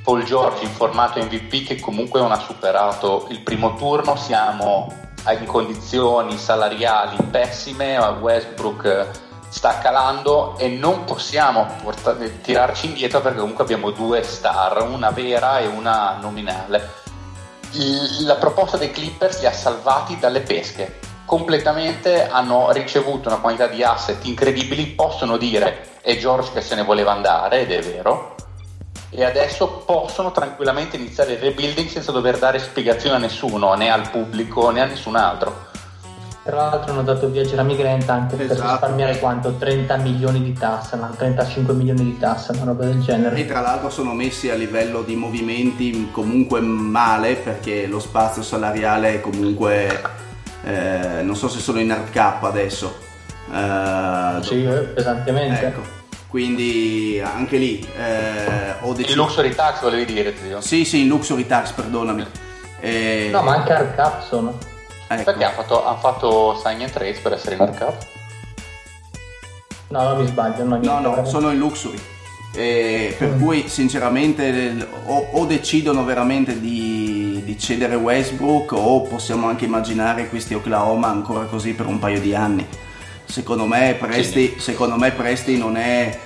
Paul 0.04 0.24
George 0.24 0.64
in 0.64 0.72
formato 0.72 1.22
MVP 1.22 1.66
che 1.66 1.80
comunque 1.80 2.20
non 2.20 2.32
ha 2.32 2.40
superato 2.40 3.28
il 3.30 3.42
primo 3.42 3.76
turno, 3.76 4.16
siamo 4.16 4.92
in 5.30 5.46
condizioni 5.46 6.38
salariali 6.38 7.18
pessime, 7.30 7.98
Westbrook 7.98 8.86
eh, 8.86 9.08
sta 9.50 9.78
calando 9.78 10.58
e 10.58 10.70
non 10.70 11.04
possiamo 11.04 11.68
porta- 11.84 12.16
tirarci 12.16 12.88
indietro 12.88 13.22
perché 13.22 13.40
comunque 13.40 13.64
abbiamo 13.64 13.92
due 13.92 14.24
star, 14.24 14.82
una 14.90 15.12
vera 15.12 15.60
e 15.60 15.68
una 15.68 16.18
nominale. 16.20 17.00
La 18.26 18.36
proposta 18.36 18.78
dei 18.78 18.92
Clippers 18.92 19.40
li 19.40 19.46
ha 19.46 19.54
salvati 19.54 20.18
dalle 20.18 20.42
pesche. 20.42 21.00
Completamente 21.26 22.28
hanno 22.28 22.72
ricevuto 22.72 23.30
una 23.30 23.38
quantità 23.38 23.68
di 23.68 23.84
asset 23.84 24.26
incredibili, 24.26 24.88
possono 24.88 25.38
dire 25.38 26.00
è 26.02 26.18
George 26.18 26.52
che 26.52 26.62
se 26.62 26.76
ne 26.76 26.84
voleva 26.84 27.12
andare, 27.12 27.62
ed 27.62 27.72
è 27.72 27.80
vero, 27.82 28.36
e 29.14 29.24
adesso 29.26 29.84
possono 29.86 30.32
tranquillamente 30.32 30.96
iniziare 30.96 31.34
il 31.34 31.40
rebuilding 31.40 31.88
senza 31.90 32.12
dover 32.12 32.38
dare 32.40 32.60
spiegazioni 32.60 33.16
a 33.16 33.20
nessuno, 33.20 33.74
né 33.76 33.90
al 33.92 34.10
pubblico 34.10 34.70
né 34.72 34.82
a 34.82 34.86
nessun 34.86 35.16
altro. 35.18 35.70
Tra 36.44 36.56
l'altro 36.56 36.94
hanno 36.94 37.04
dato 37.04 37.30
via 37.30 37.44
Jeremy 37.44 37.76
Grant 37.76 38.10
anche 38.10 38.36
per 38.36 38.50
Esatto. 38.50 38.68
risparmiare 38.72 39.20
quanto? 39.20 39.54
30 39.58 39.98
milioni 39.98 40.42
di 40.42 40.54
tasse, 40.54 40.96
no? 40.96 41.14
35 41.16 41.74
milioni 41.76 42.04
di 42.04 42.18
tasse, 42.18 42.54
una 42.54 42.64
roba 42.64 42.86
del 42.86 42.98
E 42.98 43.02
genere. 43.02 43.46
tra 43.46 43.60
l'altro 43.62 43.92
sono 43.92 44.14
messi 44.14 44.50
a 44.50 44.56
livello 44.56 45.04
di 45.04 45.16
movimenti 45.16 46.10
comunque 46.12 46.60
male 46.62 47.36
perché 47.36 47.86
lo 47.86 48.00
spazio 48.00 48.42
salariale 48.42 49.16
è 49.16 49.20
comunque 49.22 50.02
eh, 50.64 51.22
non 51.22 51.36
so 51.36 51.48
se 51.48 51.60
sono 51.60 51.80
in 51.80 51.92
hard 51.92 52.10
cap 52.10 52.44
adesso. 52.44 52.92
Eh, 53.54 54.38
Sì, 54.42 54.62
pesantemente. 54.96 55.66
ecco. 55.68 55.82
Quindi 56.32 57.22
anche 57.22 57.58
lì 57.58 57.86
eh, 57.98 58.76
ho 58.80 58.92
Il 58.92 58.96
deciso. 58.96 59.18
luxury 59.18 59.54
tax 59.54 59.82
volevi 59.82 60.06
dire, 60.06 60.34
zio? 60.42 60.62
Sì, 60.62 60.86
sì, 60.86 61.02
in 61.02 61.08
luxury 61.10 61.46
tax, 61.46 61.72
perdonami. 61.74 62.26
Eh, 62.80 63.28
No, 63.34 63.42
ma 63.44 63.56
anche 63.56 63.74
hard 63.74 63.94
cap 63.96 64.24
sono. 64.26 64.58
ecco. 65.10 65.24
Perché 65.24 65.44
hanno 65.44 65.56
fatto, 65.56 65.86
hanno 65.86 65.98
fatto 65.98 66.56
sign 66.64 66.82
and 66.84 66.90
trace 66.92 67.20
per 67.22 67.34
essere 67.34 67.56
in 67.56 67.62
hard 67.62 67.76
cap? 67.78 68.06
No, 69.90 70.04
non 70.04 70.22
mi 70.22 70.28
sbaglio, 70.28 70.64
no, 70.64 70.78
No, 70.78 71.00
no, 71.02 71.26
sono 71.26 71.52
in 71.52 71.58
luxury. 71.58 72.00
Eh, 72.54 73.14
per 73.18 73.30
Mm. 73.36 73.42
cui 73.42 73.68
sinceramente 73.68 74.88
o, 75.08 75.28
o 75.34 75.46
decidono 75.46 76.04
veramente 76.06 76.60
di, 76.62 77.42
di 77.44 77.58
cedere 77.60 77.96
Westbrook 77.96 78.72
o 78.72 79.02
possiamo 79.02 79.48
anche 79.48 79.66
immaginare 79.66 80.28
questi 80.30 80.54
Oklahoma 80.54 81.08
ancora 81.08 81.44
così 81.46 81.74
per 81.74 81.88
un 81.88 82.00
paio 82.00 82.22
di 82.22 82.34
anni. 82.34 82.66
Secondo 83.32 83.66
me 83.66 83.96
Presti, 83.98 84.56
secondo 84.60 84.98
me 84.98 85.12
Presti 85.12 85.58
non 85.58 85.78
è 85.78 86.20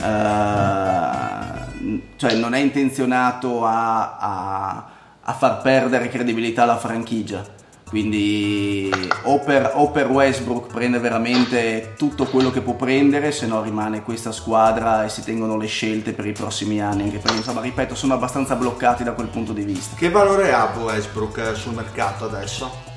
eh, 0.00 2.00
cioè 2.16 2.34
non 2.34 2.54
è 2.54 2.60
intenzionato 2.60 3.66
a, 3.66 4.16
a- 4.16 4.86
a 5.24 5.32
far 5.34 5.60
perdere 5.60 6.08
credibilità 6.08 6.62
alla 6.62 6.78
franchigia. 6.78 7.44
Quindi 7.88 8.90
o 9.24 9.38
per, 9.40 9.72
o 9.74 9.90
per 9.90 10.08
Westbrook 10.08 10.72
prende 10.72 10.98
veramente 10.98 11.92
tutto 11.98 12.24
quello 12.24 12.50
che 12.50 12.62
può 12.62 12.72
prendere, 12.74 13.32
se 13.32 13.46
no 13.46 13.60
rimane 13.60 14.02
questa 14.02 14.32
squadra 14.32 15.04
e 15.04 15.10
si 15.10 15.22
tengono 15.22 15.58
le 15.58 15.66
scelte 15.66 16.14
per 16.14 16.26
i 16.26 16.32
prossimi 16.32 16.80
anni. 16.80 17.02
Anche 17.02 17.18
perché 17.18 17.36
insomma, 17.36 17.60
ripeto, 17.60 17.94
sono 17.94 18.14
abbastanza 18.14 18.54
bloccati 18.54 19.04
da 19.04 19.12
quel 19.12 19.28
punto 19.28 19.52
di 19.52 19.64
vista. 19.64 19.94
Che 19.94 20.08
valore 20.08 20.54
ha 20.54 20.72
Westbrook 20.74 21.54
sul 21.54 21.74
mercato 21.74 22.24
adesso? 22.24 22.91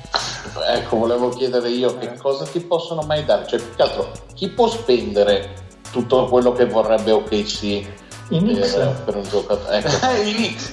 Ecco, 0.68 0.96
volevo 0.96 1.28
chiedere 1.30 1.68
io 1.70 1.96
che 1.98 2.16
cosa 2.16 2.44
ti 2.44 2.60
possono 2.60 3.02
mai 3.02 3.24
dare? 3.24 3.46
Cioè, 3.46 3.60
più 3.60 3.74
che 3.74 3.82
altro, 3.82 4.12
chi 4.34 4.48
può 4.48 4.68
spendere 4.68 5.64
tutto 5.90 6.26
quello 6.26 6.52
che 6.52 6.66
vorrebbe 6.66 7.12
OKC 7.12 7.86
I 8.28 8.38
Knicks. 8.38 8.72
per, 8.72 9.02
per 9.04 9.16
un 9.16 9.22
giocatore? 9.22 9.78
Ecco. 9.78 10.06
I 10.22 10.34
Knicks. 10.34 10.72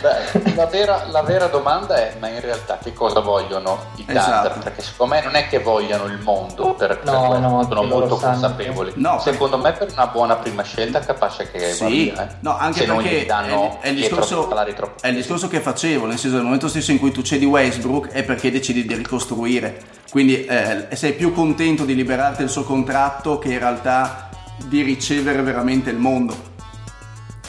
Beh, 0.00 0.54
la, 0.54 0.66
vera, 0.66 1.06
la 1.10 1.22
vera 1.22 1.46
domanda 1.46 1.96
è: 1.96 2.14
ma 2.18 2.28
in 2.28 2.40
realtà 2.40 2.78
che 2.82 2.92
cosa 2.92 3.20
vogliono 3.20 3.78
i 3.96 4.04
Thunder? 4.04 4.22
Esatto. 4.22 4.60
Perché 4.60 4.82
secondo 4.82 5.14
me 5.14 5.22
non 5.22 5.34
è 5.34 5.48
che 5.48 5.58
vogliano 5.58 6.04
il 6.06 6.18
mondo 6.20 6.74
per, 6.74 6.98
per 6.98 7.12
No, 7.12 7.26
questo, 7.26 7.48
no, 7.48 7.66
sono 7.68 7.82
molto 7.82 8.16
consapevoli. 8.16 8.92
No, 8.96 9.18
secondo 9.20 9.58
me, 9.58 9.72
per 9.72 9.88
una 9.92 10.06
buona 10.06 10.36
prima 10.36 10.62
scelta, 10.62 11.00
capace 11.00 11.50
che 11.50 11.58
va 11.58 11.86
Sì, 11.86 11.86
via, 11.86 12.28
eh. 12.28 12.34
no, 12.40 12.56
anche 12.56 12.80
se 12.80 12.86
non 12.86 13.02
gli 13.02 13.26
danno 13.26 13.80
è, 13.80 13.86
è 13.86 13.88
il 13.88 13.96
discorso, 13.96 14.48
troppo 14.74 15.02
è 15.02 15.08
il 15.08 15.16
discorso 15.16 15.48
che 15.48 15.60
facevo, 15.60 16.06
nel 16.06 16.18
senso 16.18 16.36
nel 16.36 16.44
momento 16.44 16.68
stesso 16.68 16.92
in 16.92 16.98
cui 16.98 17.10
tu 17.10 17.22
cedi 17.22 17.44
Westbrook 17.44 18.08
è 18.08 18.22
perché 18.22 18.50
decidi 18.50 18.84
di 18.84 18.94
ricostruire, 18.94 19.80
quindi 20.10 20.44
eh, 20.44 20.88
sei 20.92 21.14
più 21.14 21.32
contento 21.32 21.84
di 21.84 21.94
liberarti 21.94 22.42
il 22.42 22.48
suo 22.48 22.62
contratto 22.64 23.38
che 23.38 23.52
in 23.52 23.58
realtà 23.58 24.28
di 24.64 24.82
ricevere 24.82 25.42
veramente 25.42 25.90
il 25.90 25.96
mondo. 25.96 26.50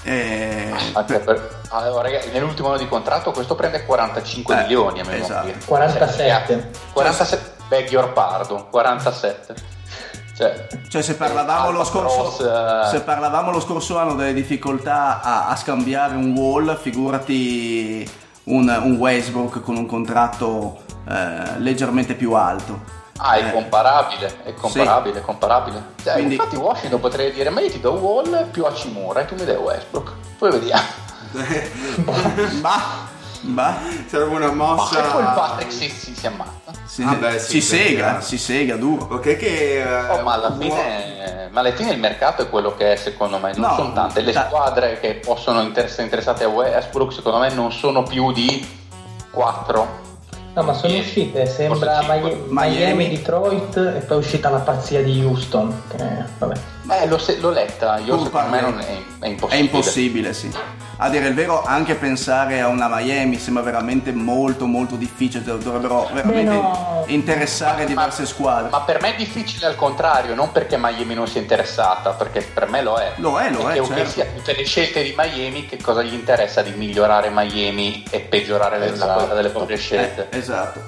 Eh, 0.06 0.74
Anche 0.94 1.20
per- 1.20 1.62
allora, 1.70 2.02
ragazzi, 2.04 2.30
nell'ultimo 2.32 2.68
anno 2.70 2.78
di 2.78 2.88
contratto 2.88 3.32
questo 3.32 3.56
prende 3.56 3.86
45 3.86 4.54
Eh, 4.56 4.58
milioni 4.64 5.00
a 5.00 5.04
memoria. 5.06 5.24
esatto. 5.24 5.66
47. 5.66 6.72
47 6.92 7.52
beg 7.70 7.90
your 7.90 8.12
pardon 8.12 8.70
47 8.70 9.56
cioè, 10.36 10.68
Cioè 10.90 11.02
se 11.04 11.16
parlavamo, 11.16 11.84
scorso, 11.86 12.36
Cross, 12.36 12.40
eh. 12.42 12.90
se 12.90 13.02
parlavamo 13.02 13.52
lo 13.52 13.60
scorso 13.62 13.98
anno 14.00 14.16
delle 14.16 14.34
difficoltà 14.34 15.22
a, 15.22 15.48
a 15.48 15.56
scambiare 15.56 16.16
un 16.16 16.36
wall, 16.36 16.76
figurati 16.76 18.10
un, 18.46 18.68
un 18.84 18.96
Westbrook 18.98 19.62
con 19.62 19.78
un 19.78 19.86
contratto 19.86 20.80
eh, 21.08 21.60
leggermente 21.60 22.16
più 22.16 22.34
alto. 22.34 23.02
Ah, 23.18 23.36
è 23.36 23.46
Eh, 23.48 23.52
comparabile, 23.52 24.38
è 24.44 24.54
comparabile, 24.56 25.20
è 25.20 25.22
comparabile. 25.22 25.84
Cioè, 26.04 26.14
Quindi- 26.14 26.34
Infatti 26.36 26.56
Washington 26.56 27.00
potrei 27.00 27.32
dire, 27.32 27.50
ma 27.50 27.62
io 27.62 27.70
ti 27.70 27.80
do 27.80 27.92
Wall 27.94 28.50
più 28.50 28.66
Hachimura 28.66 29.22
e 29.22 29.26
tu 29.26 29.36
mi 29.36 29.46
dai 29.46 29.56
Westbrook. 29.56 30.12
Poi 30.38 30.52
vediamo. 30.52 31.02
Ma, 32.62 32.82
ma 33.42 33.78
Sarebbe 34.08 34.36
una 34.36 34.52
Ma 34.52 34.74
mossa. 34.76 35.00
e 35.00 35.12
poi 35.12 35.24
Patrick 35.24 35.72
si, 35.72 35.90
si, 35.90 36.16
si 36.16 36.28
ammazza. 36.28 36.72
si, 36.86 37.04
Ah, 37.04 37.14
beh, 37.16 37.40
sì, 37.40 37.60
si 37.62 37.70
perché- 37.76 37.90
sega, 37.96 38.22
si 38.22 38.38
sega 38.38 38.76
duro. 38.76 39.08
Ok, 39.16 39.36
che. 39.38 39.82
eh, 39.82 40.10
Oh, 40.12 40.22
ma 40.22 40.34
alla 40.34 40.48
uo- 40.50 40.58
fine, 40.60 41.50
ma 41.52 41.60
alla 41.60 41.72
fine 41.74 41.92
il 41.92 42.00
mercato 42.00 42.42
è 42.44 42.50
quello 42.50 42.76
che 42.76 42.94
è 42.94 42.96
secondo 42.96 43.38
me, 43.40 43.52
non 43.56 43.70
No, 43.70 43.76
sono 43.76 43.94
tante. 43.94 44.22
Le 44.22 44.32
da- 44.32 44.46
squadre 44.48 45.00
che 45.00 45.16
possono 45.16 45.62
inter- 45.62 45.86
essere 45.86 46.04
interessate 46.04 46.44
a 46.44 46.48
Westbrook 46.48 47.12
secondo 47.14 47.40
me 47.40 47.50
non 47.54 47.72
sono 47.72 48.04
più 48.04 48.32
di 48.32 48.66
4. 49.32 50.02
No, 50.56 50.62
ma 50.62 50.74
sono 50.74 50.96
uscite, 50.98 51.48
sembra 51.48 52.02
Miami. 52.04 52.44
Miami. 52.50 53.10
Detroit 53.10 53.76
e 53.76 54.00
poi 54.06 54.18
è 54.18 54.20
uscita 54.20 54.50
la 54.50 54.60
pazzia 54.60 55.02
di 55.02 55.24
Houston. 55.24 55.82
Che, 55.90 55.98
vabbè. 56.38 56.56
Eh, 57.02 57.08
l'ho, 57.08 57.20
l'ho 57.40 57.50
letta, 57.50 57.98
io 57.98 58.18
Tu 58.18 58.24
secondo 58.26 58.50
me 58.50 58.60
parli- 58.60 58.72
non 58.72 58.80
è, 58.82 58.86
è 58.86 59.26
È 59.26 59.28
impossibile. 59.30 59.60
impossibile, 59.64 60.34
sì. 60.34 60.52
A 61.04 61.10
dire 61.10 61.28
il 61.28 61.34
vero, 61.34 61.64
anche 61.64 61.96
pensare 61.96 62.62
a 62.62 62.70
una 62.70 62.88
Miami 62.90 63.38
sembra 63.38 63.62
veramente 63.62 64.14
molto 64.14 64.66
molto 64.66 64.96
difficile, 64.96 65.44
dovrebbero 65.44 66.08
veramente 66.14 66.54
no. 66.54 67.04
interessare 67.08 67.84
diverse 67.84 68.26
squadre. 68.26 68.70
Ma 68.70 68.80
per 68.84 69.02
me 69.02 69.14
è 69.14 69.18
difficile 69.18 69.66
al 69.66 69.76
contrario, 69.76 70.34
non 70.34 70.54
perché 70.54 70.78
Miami 70.78 71.14
non 71.14 71.28
sia 71.28 71.42
interessata, 71.42 72.12
perché 72.12 72.40
per 72.42 72.70
me 72.70 72.82
lo 72.82 72.96
è. 72.96 73.12
Lo 73.18 73.38
è, 73.38 73.50
lo 73.52 73.64
è, 73.70 73.74
Perché 73.74 73.80
ok 73.82 73.88
certo. 73.96 74.10
sia 74.12 74.26
tutte 74.34 74.56
le 74.56 74.64
scelte 74.64 75.04
di 75.04 75.14
Miami, 75.18 75.66
che 75.66 75.76
cosa 75.82 76.02
gli 76.02 76.14
interessa 76.14 76.62
di 76.62 76.72
migliorare 76.72 77.30
Miami 77.30 78.06
e 78.10 78.22
peggiorare 78.22 78.80
le- 78.80 78.88
la 78.88 78.94
Esatto. 78.94 79.12
qualità 79.14 79.34
delle 79.36 79.50
proprie 79.50 79.76
Eh, 79.76 79.80
scelte? 79.80 80.28
esatto. 80.30 80.86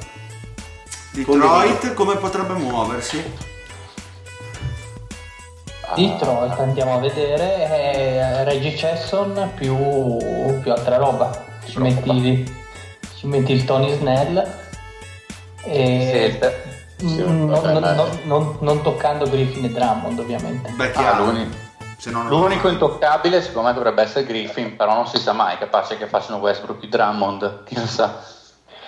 Detroit 1.12 1.94
come 1.94 2.16
potrebbe 2.16 2.54
muoversi? 2.54 3.22
Ah, 5.88 5.94
Detroit 5.96 6.60
andiamo 6.60 6.96
a 6.96 6.98
vedere 7.00 7.70
eh, 7.70 8.44
Reggie 8.44 8.74
Chesson 8.74 9.52
più, 9.56 9.76
più 10.62 10.72
altra 10.72 10.98
roba 10.98 11.30
ci 11.66 11.80
metti, 11.80 12.52
ci 13.18 13.28
metti 13.28 13.52
il 13.52 13.66
Tony 13.66 13.94
Snell 13.94 14.44
e. 15.64 16.40
Sì, 16.98 17.18
non, 17.24 17.48
vabbè, 17.48 17.74
non- 17.74 17.82
non- 17.96 18.20
non- 18.24 18.58
non 18.62 18.82
toccando 18.82 19.30
Griffin 19.30 19.66
e 19.66 19.70
Drummond 19.70 20.18
ovviamente 20.18 20.72
Beh, 20.72 20.88
Ah, 20.88 20.92
chiaro. 20.92 21.26
non- 21.26 21.54
L'unico 22.28 22.68
intoccabile 22.70 23.42
secondo 23.42 23.70
me 23.70 23.74
dovrebbe 23.74 24.04
essere 24.04 24.26
Griffin, 24.26 24.76
però 24.76 24.94
non 24.94 25.08
si 25.08 25.18
sa 25.18 25.34
mai, 25.34 25.58
capace 25.58 25.98
che 25.98 26.06
facciano 26.08 26.38
Westbrook 26.38 26.84
e 26.84 26.88
Drummond, 26.88 27.64
chi 27.64 27.76
lo 27.76 27.86
sa. 27.88 28.22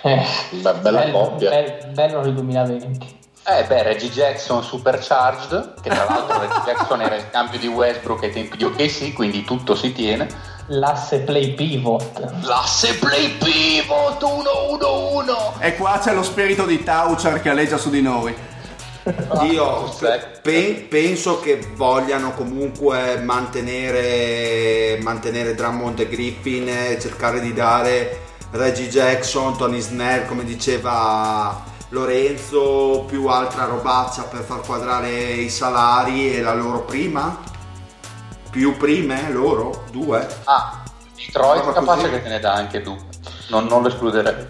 Eh, 0.02 0.24
Beh, 0.50 0.72
bella 0.74 0.98
bello, 1.00 1.18
coppia. 1.18 1.50
bel- 1.50 1.90
bello 1.92 2.20
nel 2.22 2.34
2020 2.34 3.17
Eh 3.46 3.64
beh, 3.64 3.82
Reggie 3.82 4.10
Jackson 4.10 4.62
supercharged, 4.62 5.74
che 5.80 5.88
tra 5.88 6.04
l'altro 6.04 6.38
Reggie 6.38 6.60
Jackson 6.66 7.00
era 7.00 7.16
il 7.16 7.30
cambio 7.30 7.58
di 7.58 7.66
Westbrook 7.66 8.22
ai 8.24 8.32
tempi 8.32 8.56
di 8.58 8.64
OKC, 8.64 9.14
quindi 9.14 9.44
tutto 9.44 9.74
si 9.74 9.92
tiene. 9.92 10.26
l'asse 10.66 11.20
play 11.20 11.54
pivot 11.54 12.20
L'asse 12.42 12.94
play 12.96 13.38
pivot 13.38 14.22
1-1-1. 14.22 15.60
E 15.60 15.76
qua 15.76 15.98
c'è 16.02 16.12
lo 16.12 16.22
spirito 16.22 16.66
di 16.66 16.82
Tauchar 16.82 17.40
che 17.40 17.48
alleggia 17.48 17.78
su 17.78 17.88
di 17.88 18.02
noi. 18.02 18.36
Io 19.50 19.90
pe- 20.42 20.86
penso 20.90 21.40
che 21.40 21.66
vogliano 21.74 22.32
comunque 22.34 23.16
mantenere, 23.22 24.98
mantenere 25.00 25.54
Drummond 25.54 26.00
e 26.00 26.08
Griffin 26.08 26.68
e 26.68 26.98
cercare 27.00 27.40
di 27.40 27.54
dare 27.54 28.20
Reggie 28.50 28.88
Jackson, 28.90 29.56
Tony 29.56 29.80
Snell, 29.80 30.26
come 30.26 30.44
diceva 30.44 31.64
Lorenzo, 31.90 33.04
più 33.06 33.26
altra 33.26 33.64
robaccia 33.64 34.24
per 34.24 34.42
far 34.42 34.60
quadrare 34.60 35.10
i 35.10 35.48
salari 35.48 36.34
e 36.34 36.42
la 36.42 36.54
loro 36.54 36.82
prima? 36.82 37.38
Più 38.50 38.76
prime 38.76 39.30
loro? 39.30 39.84
Due? 39.90 40.26
Ah, 40.44 40.82
Detroit 41.16 41.64
Roba 41.64 41.72
capace 41.72 42.00
così. 42.02 42.12
che 42.12 42.22
te 42.22 42.28
ne 42.28 42.40
dà 42.40 42.52
anche 42.52 42.82
tu. 42.82 42.96
Non, 43.50 43.66
non 43.66 43.82
lo 43.82 43.88
escluderei. 43.88 44.46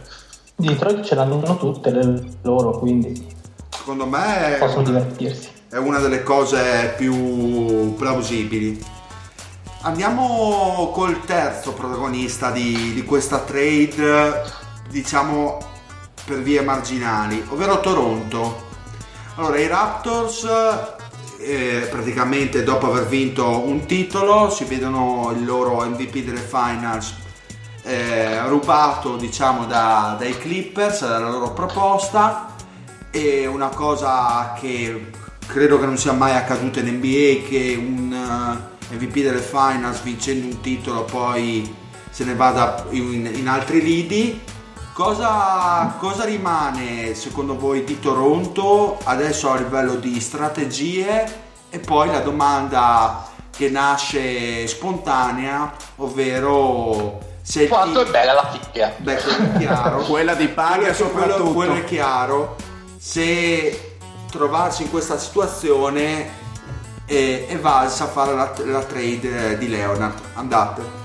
Detroit 0.57 1.05
ce 1.05 1.15
l'hanno 1.15 1.57
tutte 1.57 1.91
le 1.91 2.25
loro 2.43 2.79
quindi 2.81 3.37
Secondo 3.71 4.07
me 4.07 4.59
è 4.59 4.61
una, 4.61 4.83
divertirsi 4.83 5.51
è 5.71 5.77
una 5.77 5.99
delle 5.99 6.23
cose 6.23 6.95
più 6.97 7.95
plausibili. 7.95 8.83
Andiamo 9.83 10.91
col 10.93 11.25
terzo 11.25 11.73
protagonista 11.73 12.51
di, 12.51 12.93
di 12.95 13.05
questa 13.05 13.39
trade, 13.39 14.43
diciamo 14.91 15.59
per 16.29 16.43
vie 16.43 16.61
marginali, 16.61 17.43
ovvero 17.49 17.81
Toronto. 17.81 18.67
Allora, 19.37 19.59
i 19.59 19.67
Raptors 19.67 20.47
eh, 21.39 21.89
praticamente 21.91 22.63
dopo 22.63 22.91
aver 22.91 23.07
vinto 23.07 23.65
un 23.67 23.87
titolo 23.87 24.51
si 24.51 24.65
vedono 24.65 25.33
il 25.35 25.45
loro 25.45 25.81
MVP 25.89 26.25
delle 26.25 26.41
finals 26.41 27.15
eh, 27.83 28.47
rubato 28.49 29.17
diciamo 29.17 29.65
da- 29.65 30.17
dai 30.19 30.37
Clippers 30.37 31.07
dalla 31.07 31.31
loro 31.31 31.53
proposta 31.53 32.55
e 33.13 33.47
una 33.47 33.69
cosa 33.69 34.53
che 34.59 35.13
credo 35.47 35.79
che 35.79 35.87
non 35.87 35.97
sia 35.97 36.13
mai 36.13 36.35
accaduta 36.35 36.81
in 36.81 36.97
NBA 36.97 37.47
che 37.49 37.77
un 37.79 38.13
eh, 38.91 38.95
MVP 38.97 39.21
delle 39.21 39.39
finals 39.39 40.03
vincendo 40.03 40.47
un 40.47 40.61
titolo 40.61 41.05
poi 41.05 41.73
se 42.11 42.25
ne 42.25 42.35
vada 42.35 42.85
in, 42.91 43.31
in 43.33 43.47
altri 43.47 43.81
lidi 43.81 44.41
cosa, 44.99 45.95
cosa 45.97 46.25
rimane 46.25 47.15
secondo 47.15 47.57
voi 47.57 47.85
di 47.85 48.01
Toronto 48.01 48.99
adesso 49.05 49.49
a 49.49 49.57
livello 49.57 49.95
di 49.95 50.19
strategie 50.19 51.25
e 51.71 51.79
poi 51.79 52.09
la 52.11 52.19
domanda 52.19 53.29
che 53.57 53.71
nasce 53.71 54.67
spontanea 54.67 55.73
ovvero 55.99 57.21
se 57.43 57.69
Quanto 57.69 58.03
ti- 58.03 58.09
è 58.09 58.11
bella 58.11 58.33
la 58.33 58.51
ficchia. 58.51 58.93
Beh, 58.99 59.17
quello 59.23 59.53
è 59.55 59.59
chiaro. 59.59 59.99
Quella 60.11 60.35
di 60.35 60.49
Paglia 60.49 60.93
Quello- 60.93 61.11
quello- 61.13 61.27
soprattutto. 61.33 61.53
Quello 61.53 61.75
è 61.75 61.85
chiaro. 61.85 62.57
Se 62.99 63.99
trovarsi 64.31 64.83
in 64.83 64.91
questa 64.91 65.17
situazione 65.17 66.29
è, 67.07 67.47
è 67.49 67.57
valsa 67.59 68.07
fare 68.09 68.35
la, 68.35 68.53
la 68.65 68.83
trade 68.83 69.53
eh, 69.53 69.59
di 69.59 69.69
Leonard. 69.69 70.19
Andate. 70.35 70.98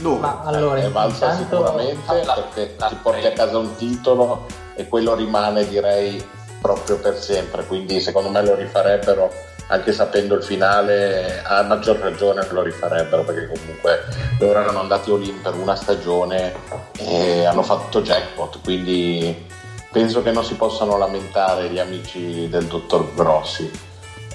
Dove? 0.00 0.20
ma 0.20 0.40
allora 0.44 0.80
è 0.80 0.88
valsa 0.90 1.32
intanto 1.32 1.56
sicuramente 1.56 2.24
la- 2.24 2.32
perché 2.34 2.74
la- 2.78 2.86
ti 2.88 2.96
porti 3.02 3.26
a 3.26 3.32
casa 3.32 3.58
un 3.58 3.74
titolo 3.76 4.46
e 4.74 4.88
quello 4.88 5.14
rimane 5.14 5.66
direi 5.68 6.22
proprio 6.60 6.98
per 6.98 7.16
sempre. 7.16 7.64
Quindi 7.64 8.00
secondo 8.00 8.28
me 8.30 8.42
lo 8.42 8.54
rifarebbero 8.54 9.30
anche 9.68 9.92
sapendo 9.92 10.34
il 10.34 10.42
finale 10.42 11.42
a 11.44 11.62
maggior 11.62 11.96
ragione 11.98 12.44
lo 12.50 12.62
rifarebbero 12.62 13.22
perché 13.22 13.46
comunque 13.54 14.00
loro 14.40 14.58
erano 14.60 14.80
andati 14.80 15.10
all-in 15.10 15.40
per 15.40 15.54
una 15.54 15.76
stagione 15.76 16.52
e 16.98 17.44
hanno 17.44 17.62
fatto 17.62 18.00
jackpot. 18.02 18.60
Quindi 18.64 19.46
penso 19.92 20.22
che 20.22 20.32
non 20.32 20.44
si 20.44 20.54
possano 20.54 20.96
lamentare 20.98 21.68
gli 21.68 21.78
amici 21.78 22.48
del 22.48 22.64
dottor 22.66 23.14
Grossi 23.14 23.70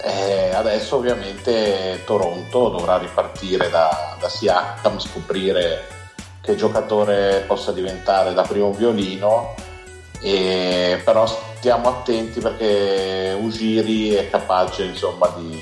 eh, 0.05 0.51
adesso 0.53 0.97
ovviamente 0.97 2.03
Toronto 2.05 2.69
dovrà 2.69 2.97
ripartire 2.97 3.71
da, 3.71 4.15
da 4.19 4.29
Siakam, 4.29 4.99
scoprire 4.99 5.87
che 6.41 6.55
giocatore 6.55 7.43
possa 7.47 7.71
diventare 7.71 8.35
da 8.35 8.43
primo 8.43 8.71
violino, 8.71 9.55
e, 10.21 11.01
però 11.03 11.25
stiamo 11.25 11.89
attenti 11.89 12.39
perché 12.39 13.35
Ugiri 13.39 14.11
è 14.11 14.29
capace 14.29 14.83
insomma 14.83 15.27
di, 15.35 15.59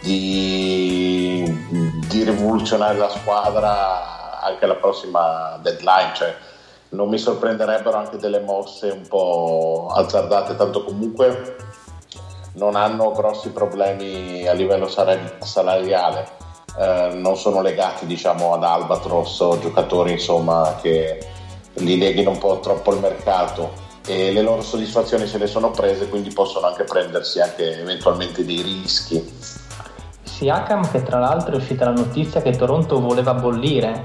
di, 0.00 1.66
di 2.08 2.24
rivoluzionare 2.24 2.96
la 2.96 3.10
squadra 3.10 4.40
anche 4.40 4.64
alla 4.64 4.76
prossima 4.76 5.58
deadline. 5.60 6.12
Cioè, 6.14 6.34
non 6.90 7.10
mi 7.10 7.18
sorprenderebbero 7.18 7.98
anche 7.98 8.16
delle 8.16 8.40
mosse 8.40 8.88
un 8.88 9.06
po' 9.06 9.92
azzardate, 9.94 10.56
tanto 10.56 10.82
comunque 10.82 11.56
non 12.54 12.76
hanno 12.76 13.12
grossi 13.12 13.50
problemi 13.50 14.46
a 14.46 14.52
livello 14.52 14.88
salari- 14.88 15.34
salariale, 15.40 16.28
eh, 16.78 17.10
non 17.14 17.36
sono 17.36 17.62
legati 17.62 18.06
diciamo 18.06 18.54
ad 18.54 18.64
Albatros 18.64 19.40
o 19.40 19.58
giocatori 19.58 20.12
insomma 20.12 20.76
che 20.80 21.18
li 21.74 21.98
leghino 21.98 22.30
un 22.30 22.38
po' 22.38 22.60
troppo 22.60 22.92
il 22.92 23.00
mercato. 23.00 23.82
E 24.06 24.32
le 24.32 24.42
loro 24.42 24.60
soddisfazioni 24.60 25.26
se 25.26 25.38
le 25.38 25.46
sono 25.46 25.70
prese 25.70 26.10
quindi 26.10 26.30
possono 26.30 26.66
anche 26.66 26.84
prendersi 26.84 27.40
anche 27.40 27.80
eventualmente 27.80 28.44
dei 28.44 28.60
rischi. 28.60 29.32
Siakam 30.22 30.90
che 30.90 31.02
tra 31.02 31.18
l'altro 31.18 31.54
è 31.54 31.56
uscita 31.56 31.86
la 31.86 31.92
notizia 31.92 32.42
che 32.42 32.50
Toronto 32.50 33.00
voleva 33.00 33.32
bollire 33.32 34.04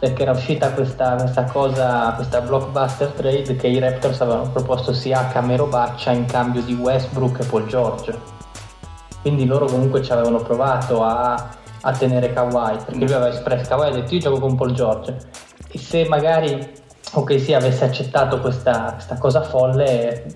perché 0.00 0.22
era 0.22 0.32
uscita 0.32 0.72
questa, 0.72 1.14
questa 1.14 1.44
cosa, 1.44 2.14
questa 2.16 2.40
blockbuster 2.40 3.10
trade 3.10 3.54
che 3.54 3.68
i 3.68 3.78
Raptors 3.78 4.20
avevano 4.22 4.50
proposto 4.50 4.92
Siakam 4.92 5.50
e 5.50 5.56
Robaccia 5.56 6.10
in 6.10 6.24
cambio 6.24 6.62
di 6.62 6.74
Westbrook 6.74 7.40
e 7.40 7.44
Paul 7.44 7.66
George 7.66 8.18
quindi 9.20 9.44
loro 9.44 9.66
comunque 9.66 10.02
ci 10.02 10.10
avevano 10.12 10.38
provato 10.38 11.04
a, 11.04 11.50
a 11.82 11.92
tenere 11.92 12.32
Kawhi 12.32 12.78
perché 12.84 13.04
lui 13.04 13.12
aveva 13.12 13.28
espresso 13.28 13.68
Kawhi 13.68 13.88
ha 13.88 13.92
detto 13.92 14.14
io 14.14 14.20
gioco 14.20 14.40
con 14.40 14.56
Paul 14.56 14.72
George 14.72 15.16
e 15.70 15.78
se 15.78 16.08
magari 16.08 16.78
OKC 17.12 17.52
avesse 17.54 17.84
accettato 17.84 18.40
questa, 18.40 18.92
questa 18.92 19.18
cosa 19.18 19.42
folle 19.42 20.26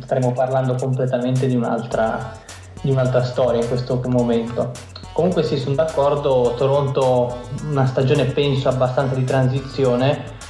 staremmo 0.00 0.32
parlando 0.32 0.74
completamente 0.74 1.46
di 1.46 1.54
un'altra, 1.54 2.32
di 2.80 2.90
un'altra 2.90 3.22
storia 3.22 3.60
in 3.60 3.68
questo 3.68 4.00
momento. 4.06 4.70
Comunque 5.12 5.42
sì, 5.42 5.58
sono 5.58 5.74
d'accordo, 5.74 6.54
Toronto 6.56 7.40
una 7.68 7.84
stagione 7.86 8.24
penso 8.24 8.70
abbastanza 8.70 9.14
di 9.14 9.24
transizione. 9.24 10.40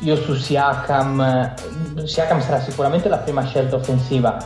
Io 0.00 0.16
su 0.16 0.34
Siakam, 0.34 1.54
Siakam 2.04 2.40
sarà 2.40 2.60
sicuramente 2.60 3.08
la 3.08 3.18
prima 3.18 3.44
scelta 3.44 3.76
offensiva. 3.76 4.36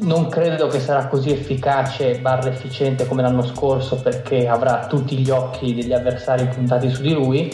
Non 0.00 0.28
credo 0.28 0.68
che 0.68 0.80
sarà 0.80 1.08
così 1.08 1.30
efficace 1.30 2.18
barra 2.20 2.48
efficiente 2.48 3.06
come 3.06 3.20
l'anno 3.20 3.44
scorso 3.44 3.96
perché 3.96 4.48
avrà 4.48 4.86
tutti 4.86 5.18
gli 5.18 5.28
occhi 5.28 5.74
degli 5.74 5.92
avversari 5.92 6.46
puntati 6.46 6.88
su 6.88 7.02
di 7.02 7.12
lui 7.12 7.52